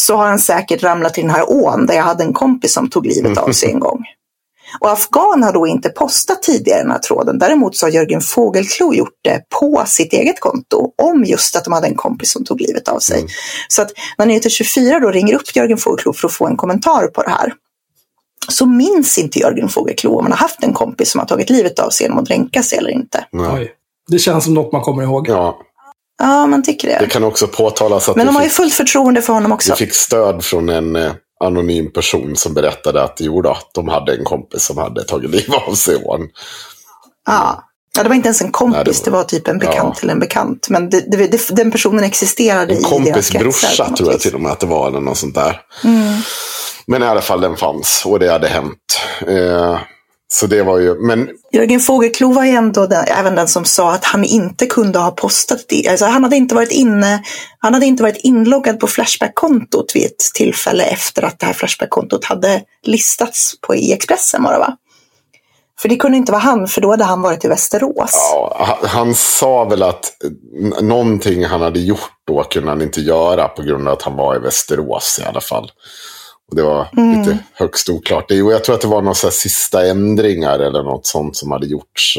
så 0.00 0.16
har 0.16 0.26
han 0.26 0.38
säkert 0.38 0.82
ramlat 0.82 1.18
i 1.18 1.20
den 1.20 1.30
här 1.30 1.50
ån 1.50 1.86
där 1.86 1.94
jag 1.94 2.02
hade 2.02 2.24
en 2.24 2.32
kompis 2.32 2.72
som 2.72 2.90
tog 2.90 3.06
livet 3.06 3.38
av 3.38 3.52
sig 3.52 3.70
en 3.70 3.80
gång. 3.80 4.04
Och 4.80 4.90
Afghan 4.90 5.42
har 5.42 5.52
då 5.52 5.66
inte 5.66 5.88
postat 5.88 6.42
tidigare 6.42 6.82
den 6.82 6.90
här 6.90 6.98
tråden. 6.98 7.38
Däremot 7.38 7.76
så 7.76 7.86
har 7.86 7.90
Jörgen 7.90 8.20
Fågelklo 8.20 8.94
gjort 8.94 9.18
det 9.24 9.42
på 9.60 9.82
sitt 9.86 10.12
eget 10.12 10.40
konto 10.40 10.90
om 11.02 11.24
just 11.24 11.56
att 11.56 11.64
de 11.64 11.72
hade 11.72 11.86
en 11.86 11.94
kompis 11.94 12.32
som 12.32 12.44
tog 12.44 12.60
livet 12.60 12.88
av 12.88 12.98
sig. 12.98 13.26
Så 13.68 13.82
att 13.82 13.90
när 14.18 14.26
Nyheter 14.26 14.50
24 14.50 15.00
då 15.00 15.10
ringer 15.10 15.34
upp 15.34 15.56
Jörgen 15.56 15.78
Fågelklo 15.78 16.12
för 16.12 16.28
att 16.28 16.34
få 16.34 16.46
en 16.46 16.56
kommentar 16.56 17.06
på 17.06 17.22
det 17.22 17.30
här 17.30 17.52
så 18.48 18.66
minns 18.66 19.18
inte 19.18 19.38
Jörgen 19.38 19.68
Fågelklo 19.68 20.18
om 20.18 20.24
han 20.24 20.32
har 20.32 20.38
haft 20.38 20.62
en 20.62 20.72
kompis 20.72 21.10
som 21.10 21.18
har 21.18 21.26
tagit 21.26 21.50
livet 21.50 21.78
av 21.78 21.90
sig 21.90 22.04
genom 22.04 22.18
att 22.18 22.24
dränka 22.24 22.62
sig 22.62 22.78
eller 22.78 22.90
inte. 22.90 23.26
Nej. 23.32 23.72
Det 24.08 24.18
känns 24.18 24.44
som 24.44 24.54
något 24.54 24.72
man 24.72 24.82
kommer 24.82 25.02
ihåg. 25.02 25.28
Ja, 25.28 25.58
Ja, 26.18 26.46
man 26.46 26.62
tycker 26.62 26.88
det. 26.88 26.98
det 27.00 27.06
kan 27.06 27.24
också 27.24 27.46
påtalas 27.46 28.08
att 28.08 28.16
Men 28.16 28.26
de 28.26 28.36
har 28.36 28.42
ju 28.42 28.48
fullt 28.48 28.74
förtroende 28.74 29.22
för 29.22 29.32
honom 29.32 29.52
också. 29.52 29.70
du 29.72 29.76
fick 29.76 29.94
stöd 29.94 30.44
från 30.44 30.68
en 30.68 30.96
eh, 30.96 31.12
anonym 31.44 31.92
person 31.92 32.36
som 32.36 32.54
berättade 32.54 33.02
att 33.02 33.16
jo 33.20 33.42
då, 33.42 33.56
de 33.74 33.88
hade 33.88 34.14
en 34.14 34.24
kompis 34.24 34.62
som 34.62 34.78
hade 34.78 35.04
tagit 35.04 35.30
livet 35.30 35.62
av 35.68 35.74
sig 35.74 35.94
i 35.94 36.04
ån. 36.04 36.20
Ja. 37.26 37.64
Ja, 37.96 38.02
det 38.02 38.08
var 38.08 38.16
inte 38.16 38.26
ens 38.28 38.40
en 38.42 38.52
kompis, 38.52 38.76
Nej, 38.76 38.84
det, 38.84 39.04
det 39.04 39.10
var... 39.10 39.18
var- 39.18 39.24
typ 39.24 39.48
en 39.48 39.58
bekant 39.58 39.76
Ja. 39.76 39.94
till 39.94 40.10
en 40.10 40.20
bekant. 40.20 40.68
Men 40.68 40.90
det, 40.90 41.00
det, 41.00 41.48
den 41.56 41.70
personen 41.70 42.04
existerade 42.04 42.72
En 42.72 42.78
i 42.80 42.82
kompis 42.82 43.32
brorsa 43.32 43.94
tror 43.96 44.10
jag 44.10 44.20
till 44.20 44.34
och 44.34 44.40
med 44.40 44.52
att 44.52 44.60
det 44.60 44.66
var, 44.66 44.88
eller 44.88 45.00
något 45.00 45.18
sånt 45.18 45.34
där. 45.34 45.60
Mm. 45.84 46.14
Men 46.86 47.02
i 47.02 47.06
alla 47.06 47.20
fall 47.20 47.40
den 47.40 47.56
fanns 47.56 48.02
och 48.06 48.18
det 48.18 48.32
hade 48.32 48.48
hänt. 48.48 49.00
Eh, 49.26 49.78
så 50.30 50.46
det 50.46 50.62
var 50.62 50.78
ju, 50.78 50.94
men 50.94 51.28
Jörgen 51.52 51.80
Fågelklo 51.80 52.32
var 52.32 52.44
ändå 52.44 52.86
den, 52.86 53.04
även 53.08 53.34
den 53.34 53.48
som 53.48 53.64
sa 53.64 53.92
att 53.92 54.04
han 54.04 54.24
inte 54.24 54.66
kunde 54.66 54.98
ha 54.98 55.10
postat 55.10 55.64
det. 55.68 55.88
Alltså 55.88 56.06
han 56.06 56.24
hade 56.24 56.36
inte 56.36 56.54
varit 56.54 56.72
inne, 56.72 57.22
han 57.58 57.74
hade 57.74 57.86
inte 57.86 58.02
varit 58.02 58.16
inloggad 58.16 58.80
på 58.80 58.86
Flashback-kontot 58.86 59.92
vid 59.94 60.04
ett 60.04 60.18
tillfälle 60.34 60.84
efter 60.84 61.22
att 61.22 61.38
det 61.38 61.46
här 61.46 61.52
Flashback-kontot 61.52 62.24
hade 62.24 62.62
listats 62.82 63.54
på 63.60 63.74
i 63.74 63.92
Expressen 63.92 64.42
var 64.42 64.52
det 64.52 64.58
va? 64.58 64.76
För 65.80 65.88
det 65.88 65.96
kunde 65.96 66.16
inte 66.18 66.32
vara 66.32 66.42
han, 66.42 66.68
för 66.68 66.80
då 66.80 66.90
hade 66.90 67.04
han 67.04 67.22
varit 67.22 67.44
i 67.44 67.48
Västerås. 67.48 68.10
ja, 68.32 68.78
han, 68.82 69.14
sa 69.14 69.64
väl 69.64 69.82
att 69.82 70.12
någonting 70.80 71.44
han 71.44 71.60
hade 71.60 71.80
gjort 71.80 72.12
då 72.26 72.42
kunde 72.42 72.68
han 72.68 72.82
inte 72.82 73.00
göra 73.00 73.48
på 73.48 73.62
grund 73.62 73.88
av 73.88 73.94
att 73.94 74.02
han 74.02 74.16
var 74.16 74.36
i 74.36 74.38
Västerås 74.38 75.20
i 75.22 75.24
alla 75.24 75.40
fall. 75.40 75.70
Och 76.50 76.56
det 76.56 76.62
var 76.62 76.88
Mm. 76.96 77.18
lite 77.18 77.38
högst 77.52 77.88
oklart. 77.88 78.30
Och 78.30 78.36
jag 78.36 78.64
tror 78.64 78.74
att 78.74 78.80
det 78.80 78.86
var 78.88 79.02
några 79.02 79.14
sista 79.14 79.86
ändringar 79.86 80.58
eller 80.58 80.82
något 80.82 81.06
sånt 81.06 81.36
som 81.36 81.50
hade 81.50 81.66
gjorts. 81.66 82.18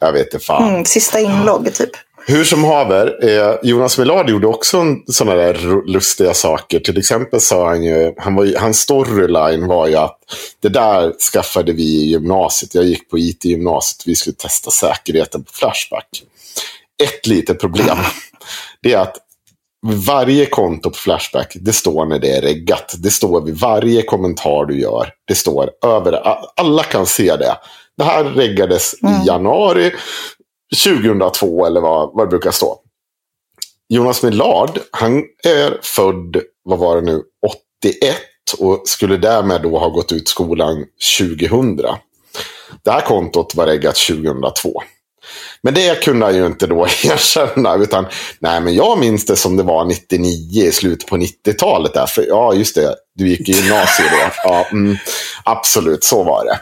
Jag 0.00 0.12
vet 0.12 0.34
inte 0.34 0.44
fan. 0.44 0.68
Mm, 0.68 0.84
sista 0.84 1.20
inlogg 1.20 1.74
typ. 1.74 1.90
Hur 2.28 2.44
som 2.44 2.64
haver, 2.64 3.28
eh, 3.28 3.54
Jonas 3.62 3.98
Millard 3.98 4.30
gjorde 4.30 4.46
också 4.46 4.78
en, 4.78 5.02
såna 5.06 5.34
där 5.34 5.86
lustiga 5.86 6.34
saker. 6.34 6.80
Till 6.80 6.98
exempel 6.98 7.40
sa 7.40 7.68
han 7.68 7.84
ju, 7.84 8.12
han 8.18 8.34
var 8.34 8.44
ju, 8.44 8.56
hans 8.56 8.78
storyline 8.80 9.66
var 9.66 9.86
ju 9.86 9.94
att 9.96 10.18
det 10.62 10.68
där 10.68 11.12
skaffade 11.32 11.72
vi 11.72 11.82
i 11.82 12.08
gymnasiet. 12.10 12.74
Jag 12.74 12.84
gick 12.84 13.10
på 13.10 13.18
IT-gymnasiet, 13.18 14.02
vi 14.06 14.16
skulle 14.16 14.36
testa 14.36 14.70
säkerheten 14.70 15.44
på 15.44 15.52
Flashback. 15.52 16.08
Ett 17.02 17.26
litet 17.26 17.60
problem, 17.60 17.98
det 18.82 18.92
är 18.92 18.98
att 18.98 19.16
varje 19.94 20.46
konto 20.46 20.90
på 20.90 20.96
Flashback, 20.96 21.56
det 21.60 21.72
står 21.72 22.06
när 22.06 22.18
det 22.18 22.30
är 22.30 22.42
reggat. 22.42 22.94
Det 22.98 23.10
står 23.10 23.40
vid 23.40 23.58
varje 23.58 24.02
kommentar 24.02 24.64
du 24.64 24.80
gör. 24.80 25.12
Det 25.24 25.34
står 25.34 25.70
över, 25.84 26.12
alla 26.56 26.82
kan 26.82 27.06
se 27.06 27.36
det. 27.36 27.56
Det 27.96 28.04
här 28.04 28.24
reggades 28.24 28.94
i 28.94 29.26
januari 29.26 29.92
2002 30.84 31.66
eller 31.66 31.80
vad, 31.80 32.10
vad 32.14 32.26
det 32.26 32.30
brukar 32.30 32.50
stå. 32.50 32.80
Jonas 33.88 34.22
Millard, 34.22 34.78
han 34.90 35.24
är 35.44 35.78
född, 35.82 36.36
vad 36.64 36.78
var 36.78 36.96
det 36.96 37.02
nu, 37.02 37.22
81 37.82 38.16
och 38.58 38.82
skulle 38.84 39.16
därmed 39.16 39.62
då 39.62 39.78
ha 39.78 39.88
gått 39.88 40.12
ut 40.12 40.28
skolan 40.28 40.84
2000. 41.18 41.76
Det 42.82 42.90
här 42.90 43.00
kontot 43.00 43.54
var 43.54 43.66
reggat 43.66 43.96
2002. 43.96 44.82
Men 45.62 45.74
det 45.74 46.04
kunde 46.04 46.26
han 46.26 46.34
ju 46.34 46.46
inte 46.46 46.66
då 46.66 46.86
erkänna. 47.04 47.74
Utan, 47.74 48.06
nej 48.38 48.60
men 48.60 48.74
jag 48.74 48.98
minns 48.98 49.26
det 49.26 49.36
som 49.36 49.56
det 49.56 49.62
var 49.62 49.84
99, 49.84 50.64
i 50.64 50.72
slutet 50.72 51.08
på 51.08 51.16
90-talet. 51.16 51.94
Där. 51.94 52.06
För, 52.06 52.26
ja, 52.28 52.54
just 52.54 52.74
det. 52.74 52.94
Du 53.14 53.28
gick 53.28 53.48
i 53.48 53.52
gymnasiet 53.52 54.10
då. 54.10 54.16
Ja, 54.50 54.66
mm, 54.72 54.96
absolut, 55.44 56.04
så 56.04 56.22
var 56.22 56.44
det. 56.44 56.58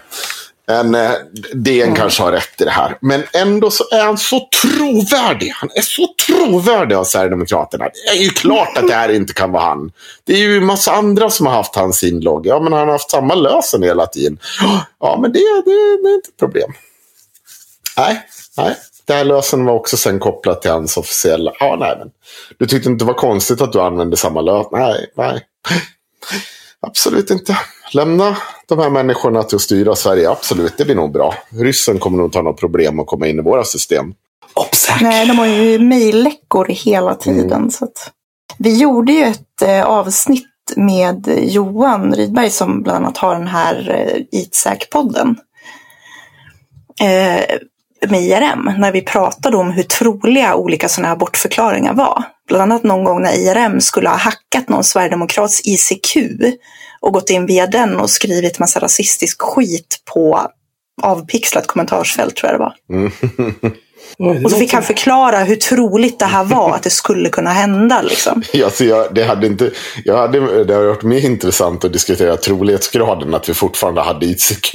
Men 0.67 0.95
eh, 0.95 1.13
DN 1.55 1.95
kanske 1.95 2.23
har 2.23 2.33
rätt 2.33 2.61
i 2.61 2.65
det 2.65 2.71
här. 2.71 2.99
Men 3.01 3.23
ändå 3.33 3.71
så 3.71 3.85
är 3.91 4.05
han 4.05 4.19
så 4.19 4.49
trovärdig. 4.63 5.49
Han 5.49 5.71
är 5.75 5.83
så 5.83 6.07
trovärdig 6.27 6.97
av 6.97 7.05
Sverigedemokraterna. 7.05 7.85
Det 7.85 8.19
är 8.19 8.23
ju 8.23 8.31
klart 8.31 8.79
att 8.79 8.89
det 8.89 8.95
här 8.95 9.09
inte 9.09 9.35
kan 9.35 9.53
vara 9.53 9.65
han. 9.65 9.93
Det 10.25 10.33
är 10.33 10.39
ju 10.39 10.57
en 10.57 10.67
massa 10.67 10.93
andra 10.93 11.31
som 11.31 11.47
har 11.47 11.53
haft 11.53 11.75
hans 11.75 12.05
inlogg. 12.05 12.47
Ja, 12.47 12.61
men 12.61 12.73
han 12.73 12.83
har 12.83 12.93
haft 12.93 13.11
samma 13.11 13.35
lösen 13.35 13.83
hela 13.83 14.07
tiden. 14.07 14.39
Ja, 15.01 15.19
men 15.23 15.33
det, 15.33 15.39
det, 15.39 15.71
det 16.03 16.09
är 16.09 16.15
inte 16.15 16.29
ett 16.29 16.37
problem. 16.39 16.73
Nej, 17.97 18.27
nej. 18.57 18.77
Det 19.07 19.13
här 19.13 19.25
lösen 19.25 19.65
var 19.65 19.75
också 19.75 19.97
sen 19.97 20.19
kopplat 20.19 20.63
till 20.63 20.71
hans 20.71 20.97
officiella... 20.97 21.53
Ja, 21.61 21.77
nej, 21.81 21.97
men 21.99 22.11
du 22.59 22.67
tyckte 22.67 22.89
inte 22.89 23.05
det 23.05 23.07
var 23.09 23.15
konstigt 23.19 23.61
att 23.61 23.73
du 23.73 23.81
använde 23.81 24.17
samma 24.17 24.41
lösen? 24.41 24.69
Nej, 24.73 25.07
nej. 25.17 25.43
Absolut 26.81 27.31
inte. 27.31 27.59
Lämna 27.93 28.37
de 28.67 28.79
här 28.79 28.91
människorna 28.91 29.43
till 29.43 29.57
att 29.57 29.63
styra 29.63 29.97
Sverige. 29.97 30.31
Absolut, 30.31 30.75
det 30.79 30.85
blir 30.85 30.95
nog 30.95 31.13
bra. 31.13 31.35
Ryssen 31.49 31.99
kommer 31.99 32.17
nog 32.19 32.27
inte 32.27 32.39
ha 32.39 32.43
något 32.43 32.61
problem 32.61 33.01
att 33.01 33.07
komma 33.07 33.27
in 33.27 33.39
i 33.39 33.43
våra 33.43 33.65
system. 33.65 34.15
Obsack! 34.55 35.01
Nej, 35.01 35.27
de 35.27 35.39
har 35.39 35.47
ju 35.47 35.79
mejlläckor 35.79 36.67
hela 36.69 37.15
tiden. 37.15 37.53
Mm. 37.53 37.71
Så 37.71 37.85
att... 37.85 38.13
Vi 38.59 38.77
gjorde 38.79 39.13
ju 39.13 39.23
ett 39.23 39.63
eh, 39.63 39.85
avsnitt 39.85 40.47
med 40.77 41.39
Johan 41.43 42.15
Rydberg 42.15 42.51
som 42.51 42.83
bland 42.83 43.05
annat 43.05 43.19
har 43.19 43.35
den 43.35 43.49
här 43.49 43.91
eh, 43.91 44.41
Itsäk-podden. 44.41 45.37
eh, 47.01 47.59
med 48.11 48.23
IRM 48.23 48.73
när 48.79 48.93
vi 48.93 49.03
pratade 49.03 49.57
om 49.57 49.71
hur 49.71 49.83
troliga 49.83 50.55
olika 50.55 50.89
sådana 50.89 51.09
här 51.09 51.17
bortförklaringar 51.17 51.95
var. 51.95 52.25
Bland 52.49 52.63
annat 52.63 52.83
någon 52.83 53.05
gång 53.05 53.23
när 53.23 53.35
IRM 53.35 53.81
skulle 53.81 54.09
ha 54.09 54.17
hackat 54.17 54.69
någon 54.69 54.85
sverigedemokrats 54.85 55.61
ICQ 55.65 56.17
och 57.01 57.13
gått 57.13 57.31
in 57.31 57.47
via 57.47 57.67
den 57.67 57.97
och 57.97 58.11
skrivit 58.11 58.59
massa 58.59 58.81
rasistisk 58.81 59.43
skit 59.43 59.97
på 60.15 60.51
avpixlat 61.03 61.67
kommentarsfält 61.67 62.37
tror 62.37 62.53
jag 62.53 62.61
det 62.61 62.65
var. 62.65 62.75
Det 64.19 64.45
Och 64.45 64.51
så 64.51 64.57
fick 64.57 64.73
han 64.73 64.83
förklara 64.83 65.39
hur 65.39 65.57
troligt 65.57 66.19
det 66.19 66.25
här 66.25 66.45
var, 66.45 66.75
att 66.75 66.83
det 66.83 66.91
skulle 66.91 67.29
kunna 67.29 67.51
hända. 67.51 68.03
Liksom. 68.03 68.43
Alltså 68.65 68.85
jag, 68.85 69.15
det, 69.15 69.25
hade 69.25 69.47
inte, 69.47 69.71
jag 70.05 70.17
hade, 70.17 70.65
det 70.65 70.75
hade 70.75 70.87
varit 70.87 71.03
mer 71.03 71.25
intressant 71.25 71.85
att 71.85 71.93
diskutera 71.93 72.37
trolighetsgraden 72.37 73.35
att 73.35 73.49
vi 73.49 73.55
fortfarande 73.55 74.01
hade 74.01 74.27
ICQ. 74.27 74.75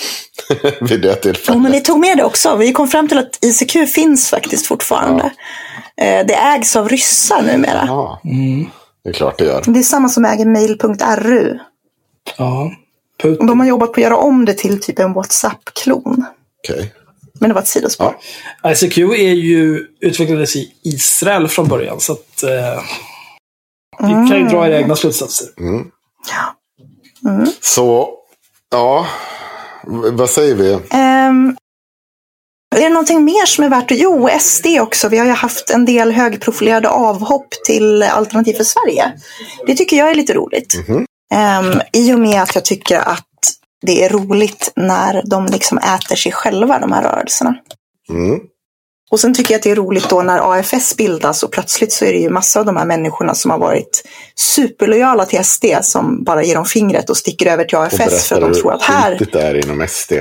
Vid 0.80 1.00
det 1.00 1.08
Jo, 1.08 1.14
tillfället. 1.22 1.62
men 1.62 1.72
vi 1.72 1.80
tog 1.80 1.98
med 1.98 2.16
det 2.18 2.24
också. 2.24 2.56
Vi 2.56 2.72
kom 2.72 2.88
fram 2.88 3.08
till 3.08 3.18
att 3.18 3.44
ICQ 3.44 3.88
finns 3.94 4.30
faktiskt 4.30 4.66
fortfarande. 4.66 5.24
Eh, 6.00 6.26
Det 6.26 6.34
ägs 6.34 6.76
av 6.76 6.88
ryssar 6.88 7.42
numera. 7.42 7.84
Ja, 7.86 8.20
Mm. 8.24 8.66
det 9.04 9.10
är 9.10 9.14
klart 9.14 9.38
det 9.38 9.44
gör. 9.44 9.62
Det 9.66 9.78
är 9.78 9.82
samma 9.82 10.08
som 10.08 10.24
äger 10.24 10.46
mail.ru. 10.46 11.58
Ja. 12.38 12.62
Och 12.64 12.72
Putin. 13.22 13.46
De 13.46 13.60
har 13.60 13.66
jobbat 13.66 13.92
på 13.92 14.00
att 14.00 14.04
göra 14.04 14.16
om 14.16 14.44
det 14.44 14.54
till 14.54 14.80
typ 14.80 14.98
en 14.98 15.12
WhatsApp-klon. 15.12 16.24
Okej. 16.64 16.94
Men 17.40 17.48
det 17.50 17.54
var 17.54 17.62
ett 17.62 17.68
sidospår. 17.68 18.16
ICQ 18.66 18.98
är 18.98 19.32
ju, 19.34 19.86
utvecklades 20.00 20.56
i 20.56 20.72
Israel 20.84 21.48
från 21.48 21.68
början, 21.68 22.00
så 22.00 22.12
att... 22.12 22.42
Eh, 22.42 22.82
vi 24.00 24.08
kan 24.08 24.38
ju 24.38 24.48
dra 24.48 24.66
era 24.68 24.78
egna 24.78 24.96
slutsatser. 24.96 25.46
Så, 27.60 28.08
ja. 28.70 29.06
Vad 30.12 30.30
säger 30.30 30.54
vi? 30.54 30.78
Ehm, 30.90 31.56
är 32.76 32.80
det 32.80 32.88
någonting 32.88 33.24
mer 33.24 33.46
som 33.46 33.64
är 33.64 33.68
värt 33.68 33.90
att... 33.90 33.98
Jo, 33.98 34.28
SD 34.40 34.66
också. 34.80 35.08
Vi 35.08 35.18
har 35.18 35.26
ju 35.26 35.32
haft 35.32 35.70
en 35.70 35.84
del 35.84 36.12
högprofilerade 36.12 36.88
avhopp 36.88 37.50
till 37.66 38.02
Alternativ 38.02 38.54
för 38.54 38.64
Sverige. 38.64 39.12
Det 39.66 39.74
tycker 39.74 39.96
jag 39.96 40.10
är 40.10 40.14
lite 40.14 40.34
roligt. 40.34 40.74
Ehm, 41.34 41.80
I 41.92 42.14
och 42.14 42.18
med 42.18 42.42
att 42.42 42.54
jag 42.54 42.64
tycker 42.64 42.98
att 42.98 43.24
det 43.86 44.04
är 44.04 44.08
roligt 44.08 44.72
när 44.76 45.22
de 45.30 45.46
liksom 45.46 45.78
äter 45.78 46.16
sig 46.16 46.32
själva, 46.32 46.78
de 46.78 46.92
här 46.92 47.02
rörelserna. 47.02 47.54
Mm. 48.10 48.40
Och 49.10 49.20
sen 49.20 49.34
tycker 49.34 49.54
jag 49.54 49.58
att 49.58 49.62
det 49.62 49.70
är 49.70 49.76
roligt 49.76 50.08
då 50.08 50.22
när 50.22 50.52
AFS 50.58 50.96
bildas 50.96 51.42
och 51.42 51.52
plötsligt 51.52 51.92
så 51.92 52.04
är 52.04 52.12
det 52.12 52.18
ju 52.18 52.30
massa 52.30 52.60
av 52.60 52.66
de 52.66 52.76
här 52.76 52.84
människorna 52.84 53.34
som 53.34 53.50
har 53.50 53.58
varit 53.58 54.02
superlojala 54.36 55.24
till 55.24 55.44
SD 55.44 55.64
som 55.82 56.24
bara 56.24 56.42
ger 56.44 56.54
dem 56.54 56.64
fingret 56.64 57.10
och 57.10 57.16
sticker 57.16 57.46
över 57.46 57.64
till 57.64 57.78
Och 57.78 57.84
AFS 57.84 58.28
för 58.28 58.36
att 58.42 58.52
de 58.52 58.60
tror 58.60 58.72
att 58.74 58.82
här... 58.82 59.10
skitigt 59.12 59.32
det 59.32 59.42
är 59.42 59.64
inom 59.64 59.88
SD. 59.88 60.12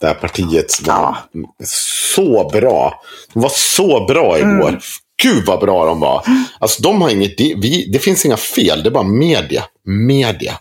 Det 0.00 0.06
här 0.06 0.14
partiet 0.14 0.70
som 0.70 0.84
Ja. 0.88 1.16
var 1.32 1.66
så 1.66 2.48
bra. 2.52 3.00
De 3.32 3.42
var 3.42 3.52
så 3.54 4.04
bra 4.08 4.38
igår. 4.38 4.68
Mm. 4.68 4.80
Gud 5.22 5.46
vad 5.46 5.60
bra 5.60 5.86
de 5.86 6.00
var. 6.00 6.22
Alltså 6.58 6.82
de 6.82 7.02
har 7.02 7.10
inget, 7.10 7.38
det, 7.38 7.54
vi, 7.62 7.90
det 7.92 7.98
finns 7.98 8.24
inga 8.24 8.36
fel, 8.36 8.82
det 8.82 8.88
är 8.88 8.92
bara 8.92 9.04
media. 9.04 9.64
Media. 10.08 10.54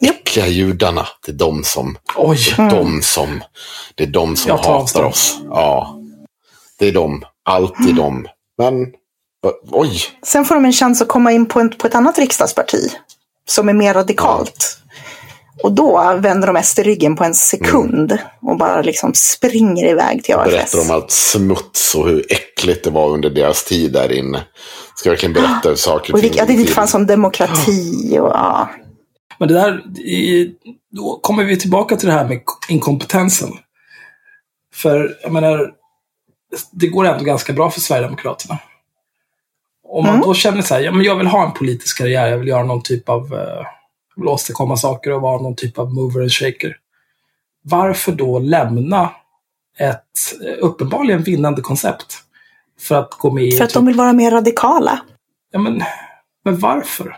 Äckliga 0.00 0.46
judarna, 0.46 1.06
det 1.26 1.32
är 1.32 1.36
de 1.36 1.64
som, 1.64 1.96
Oj. 2.16 2.54
Mm. 2.58 2.70
de 2.74 3.02
som, 3.02 3.42
det 3.94 4.02
är 4.04 4.06
de 4.08 4.36
som 4.36 4.50
hatar 4.50 5.02
oss. 5.02 5.38
Ja. 5.50 5.97
Det 6.78 6.88
är 6.88 6.92
de, 6.92 7.24
alltid 7.44 7.94
de. 7.94 8.26
Men, 8.58 8.86
oj. 9.70 10.00
Sen 10.26 10.44
får 10.44 10.54
de 10.54 10.64
en 10.64 10.72
chans 10.72 11.02
att 11.02 11.08
komma 11.08 11.32
in 11.32 11.46
på, 11.46 11.60
en, 11.60 11.70
på 11.70 11.86
ett 11.86 11.94
annat 11.94 12.18
riksdagsparti 12.18 12.90
som 13.48 13.68
är 13.68 13.72
mer 13.72 13.94
radikalt. 13.94 14.78
Och 15.62 15.72
då 15.72 16.16
vänder 16.18 16.52
de 16.52 16.62
SD 16.62 16.78
ryggen 16.78 17.16
på 17.16 17.24
en 17.24 17.34
sekund 17.34 18.18
och 18.42 18.58
bara 18.58 18.82
liksom 18.82 19.14
springer 19.14 19.86
iväg 19.86 20.24
till 20.24 20.34
AFS. 20.34 20.50
Berättar 20.50 20.80
om 20.80 20.90
allt 20.90 21.10
smuts 21.10 21.94
och 21.94 22.08
hur 22.08 22.26
äckligt 22.28 22.84
det 22.84 22.90
var 22.90 23.08
under 23.08 23.30
deras 23.30 23.64
tid 23.64 23.92
där 23.92 24.12
inne. 24.12 24.44
Ska 24.94 25.10
verkligen 25.10 25.32
berätta 25.32 25.68
hur 25.68 25.76
saker 25.76 26.12
och 26.12 26.20
det, 26.20 26.40
att 26.40 26.46
det 26.46 26.52
inte 26.52 26.72
fanns 26.72 26.90
som 26.90 27.06
demokrati 27.06 28.18
och 28.20 28.28
ja. 28.28 28.68
Men 29.38 29.48
det 29.48 29.54
där, 29.54 29.82
då 30.96 31.18
kommer 31.22 31.44
vi 31.44 31.58
tillbaka 31.58 31.96
till 31.96 32.08
det 32.08 32.14
här 32.14 32.28
med 32.28 32.40
inkompetensen. 32.68 33.50
För, 34.74 35.18
jag 35.22 35.32
menar, 35.32 35.70
det 36.70 36.86
går 36.86 37.04
ändå 37.04 37.24
ganska 37.24 37.52
bra 37.52 37.70
för 37.70 37.80
Sverigedemokraterna. 37.80 38.58
Om 39.88 40.06
man 40.06 40.20
då 40.20 40.34
känner 40.34 40.62
så 40.62 40.74
här, 40.74 40.80
ja 40.80 40.92
men 40.92 41.04
jag 41.04 41.16
vill 41.16 41.26
ha 41.26 41.46
en 41.46 41.52
politisk 41.52 41.98
karriär, 41.98 42.28
jag 42.28 42.38
vill 42.38 42.48
göra 42.48 42.64
någon 42.64 42.82
typ 42.82 43.08
av, 43.08 43.34
eh, 43.34 43.38
jag 44.14 44.22
vill 44.22 44.28
åstadkomma 44.28 44.76
saker 44.76 45.12
och 45.12 45.20
vara 45.20 45.42
någon 45.42 45.56
typ 45.56 45.78
av 45.78 45.94
mover 45.94 46.20
and 46.20 46.32
shaker. 46.32 46.76
Varför 47.62 48.12
då 48.12 48.38
lämna 48.38 49.10
ett 49.78 50.00
eh, 50.46 50.64
uppenbarligen 50.64 51.22
vinnande 51.22 51.62
koncept? 51.62 52.24
För 52.80 52.94
att 52.94 53.10
gå 53.10 53.30
med 53.30 53.54
För 53.54 53.64
att 53.64 53.70
typ- 53.70 53.74
de 53.74 53.86
vill 53.86 53.96
vara 53.96 54.12
mer 54.12 54.30
radikala. 54.30 55.00
Ja, 55.50 55.58
men, 55.58 55.82
men 56.44 56.58
varför? 56.58 57.16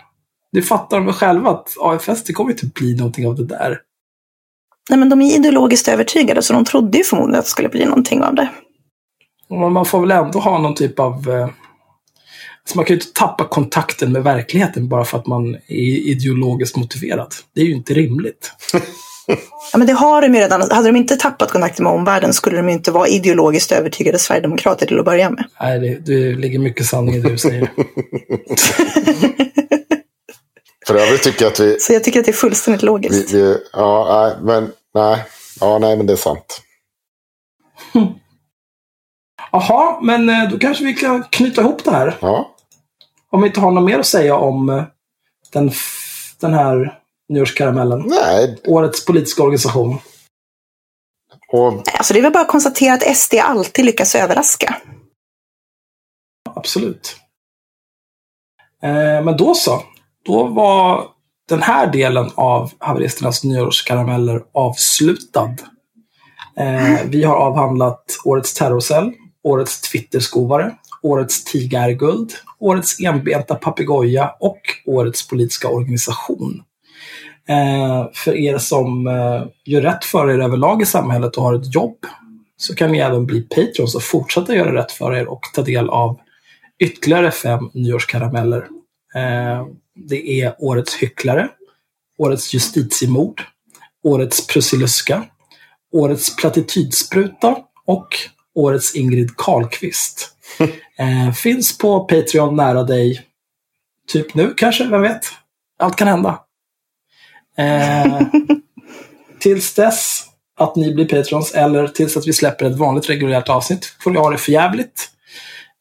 Det 0.52 0.62
fattar 0.62 0.96
de 0.96 1.06
väl 1.06 1.14
själva 1.14 1.50
att 1.50 1.74
AFS, 1.80 2.24
det 2.24 2.32
kommer 2.32 2.50
inte 2.50 2.66
bli 2.66 2.96
någonting 2.96 3.26
av 3.26 3.36
det 3.36 3.44
där. 3.44 3.80
Nej, 4.90 4.98
men 4.98 5.08
de 5.08 5.22
är 5.22 5.34
ideologiskt 5.34 5.88
övertygade 5.88 6.42
så 6.42 6.52
de 6.52 6.64
trodde 6.64 6.98
ju 6.98 7.04
förmodligen 7.04 7.38
att 7.38 7.44
det 7.44 7.50
skulle 7.50 7.68
bli 7.68 7.84
någonting 7.84 8.22
av 8.22 8.34
det. 8.34 8.48
Man 9.50 9.84
får 9.84 10.00
väl 10.00 10.10
ändå 10.10 10.38
ha 10.38 10.58
någon 10.58 10.74
typ 10.74 10.98
av... 10.98 11.30
Eh, 11.30 11.48
så 12.64 12.76
man 12.76 12.84
kan 12.84 12.96
ju 12.96 13.00
inte 13.00 13.12
tappa 13.12 13.44
kontakten 13.48 14.12
med 14.12 14.22
verkligheten 14.22 14.88
bara 14.88 15.04
för 15.04 15.18
att 15.18 15.26
man 15.26 15.54
är 15.54 16.08
ideologiskt 16.10 16.76
motiverad. 16.76 17.34
Det 17.54 17.60
är 17.60 17.64
ju 17.64 17.72
inte 17.74 17.94
rimligt. 17.94 18.52
Ja, 19.72 19.78
men 19.78 19.86
det 19.86 19.92
har 19.92 20.22
de 20.22 20.34
ju 20.34 20.40
redan. 20.40 20.70
Hade 20.70 20.88
de 20.88 20.96
inte 20.96 21.16
tappat 21.16 21.50
kontakten 21.50 21.84
med 21.84 21.92
omvärlden 21.92 22.32
skulle 22.32 22.56
de 22.56 22.68
ju 22.68 22.74
inte 22.74 22.90
vara 22.90 23.08
ideologiskt 23.08 23.72
övertygade 23.72 24.18
sverigedemokrater 24.18 24.86
till 24.86 24.98
att 24.98 25.04
börja 25.04 25.30
med. 25.30 25.44
Nej, 25.60 25.78
det, 25.80 25.98
det 26.06 26.34
ligger 26.34 26.58
mycket 26.58 26.86
sanning 26.86 27.14
i 27.14 27.20
det 27.20 27.28
du 27.30 27.38
säger. 27.38 27.70
För 30.86 30.94
övrigt 30.94 31.22
tycker 31.22 31.44
jag 31.44 31.52
att 31.52 31.60
vi, 31.60 31.80
Så 31.80 31.92
jag 31.92 32.04
tycker 32.04 32.20
att 32.20 32.26
det 32.26 32.30
är 32.30 32.36
fullständigt 32.36 32.82
vi, 32.82 32.86
logiskt. 32.86 33.32
vi 33.32 33.56
ja, 33.72 34.06
nej, 34.20 34.36
men, 34.44 34.72
nej, 34.94 35.24
ja, 35.60 35.78
nej, 35.78 35.96
men 35.96 36.06
det 36.06 36.12
är 36.12 36.16
sant. 36.16 36.60
Jaha, 39.52 40.00
men 40.02 40.28
eh, 40.28 40.50
då 40.50 40.58
kanske 40.58 40.84
vi 40.84 40.94
kan 40.94 41.22
knyta 41.22 41.60
ihop 41.60 41.84
det 41.84 41.90
här. 41.90 42.16
Ja, 42.20 42.54
Om 43.30 43.40
vi 43.42 43.46
inte 43.48 43.60
har 43.60 43.70
något 43.70 43.84
mer 43.84 43.98
att 43.98 44.06
säga 44.06 44.36
om 44.36 44.68
eh, 44.70 44.84
den, 45.52 45.70
den 46.40 46.54
här 46.54 46.98
nyårskaramellen. 47.28 48.02
nej, 48.06 48.60
Årets 48.66 49.04
politiska 49.06 49.42
organisation. 49.42 49.98
och 51.52 51.82
Alltså 51.98 52.14
det 52.14 52.20
är 52.20 52.22
väl 52.22 52.32
bara 52.32 52.42
att 52.42 52.48
konstatera 52.50 52.94
att 52.94 53.16
SD 53.16 53.34
alltid 53.42 53.84
lyckas 53.84 54.14
överraska. 54.14 54.76
Absolut. 56.54 57.16
Eh, 58.82 59.24
men 59.24 59.36
då 59.36 59.54
så. 59.54 59.82
Då 60.24 60.44
var 60.46 61.08
den 61.48 61.62
här 61.62 61.86
delen 61.92 62.30
av 62.34 62.70
haveristernas 62.78 63.44
nyårskarameller 63.44 64.42
avslutad. 64.54 65.54
Eh, 66.56 66.98
vi 67.06 67.24
har 67.24 67.36
avhandlat 67.36 68.04
årets 68.24 68.54
terrorcell, 68.54 69.12
årets 69.44 69.80
Twitterskovare, 69.80 70.76
årets 71.02 71.44
tigerguld, 71.44 72.32
årets 72.58 73.00
enbenta 73.00 73.54
papegoja 73.54 74.34
och 74.40 74.60
årets 74.86 75.28
politiska 75.28 75.68
organisation. 75.68 76.62
Eh, 77.48 78.08
för 78.12 78.36
er 78.36 78.58
som 78.58 79.06
eh, 79.06 79.46
gör 79.64 79.82
rätt 79.82 80.04
för 80.04 80.30
er 80.30 80.38
överlag 80.38 80.82
i 80.82 80.86
samhället 80.86 81.36
och 81.36 81.42
har 81.42 81.54
ett 81.54 81.74
jobb 81.74 81.96
så 82.56 82.74
kan 82.74 82.92
ni 82.92 82.98
även 82.98 83.26
bli 83.26 83.42
patrons 83.42 83.94
och 83.94 84.02
fortsätta 84.02 84.54
göra 84.54 84.74
rätt 84.74 84.92
för 84.92 85.14
er 85.14 85.28
och 85.28 85.40
ta 85.54 85.62
del 85.62 85.90
av 85.90 86.20
ytterligare 86.78 87.30
fem 87.30 87.70
nyårskarameller. 87.74 88.68
Eh, 89.14 89.66
det 89.94 90.40
är 90.40 90.54
Årets 90.58 90.94
hycklare, 90.94 91.48
Årets 92.18 92.54
justitiemord, 92.54 93.42
Årets 94.04 94.46
Prussiluska, 94.46 95.24
Årets 95.92 96.36
platitydspruta 96.36 97.56
och 97.86 98.08
Årets 98.60 98.94
Ingrid 98.94 99.36
Carlqvist. 99.36 100.36
Eh, 100.98 101.32
finns 101.32 101.78
på 101.78 102.04
Patreon 102.04 102.56
nära 102.56 102.82
dig. 102.82 103.22
Typ 104.08 104.34
nu 104.34 104.54
kanske, 104.56 104.84
vem 104.84 105.02
vet? 105.02 105.26
Allt 105.78 105.96
kan 105.96 106.08
hända. 106.08 106.40
Eh, 107.58 108.20
tills 109.40 109.74
dess 109.74 110.24
att 110.58 110.76
ni 110.76 110.94
blir 110.94 111.08
patrons 111.08 111.54
eller 111.54 111.88
tills 111.88 112.16
att 112.16 112.26
vi 112.26 112.32
släpper 112.32 112.66
ett 112.66 112.76
vanligt 112.76 113.10
reguljärt 113.10 113.48
avsnitt 113.48 113.84
får 114.00 114.10
ni 114.10 114.18
ha 114.18 114.30
det 114.30 114.38
för 114.38 114.52
jävligt. 114.52 115.10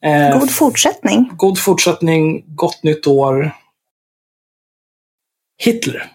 Eh, 0.03 0.39
God 0.39 0.51
fortsättning. 0.51 1.31
god 1.35 1.59
fortsättning, 1.59 2.43
gott 2.47 2.83
nytt 2.83 3.07
år. 3.07 3.51
Hitler. 5.63 6.11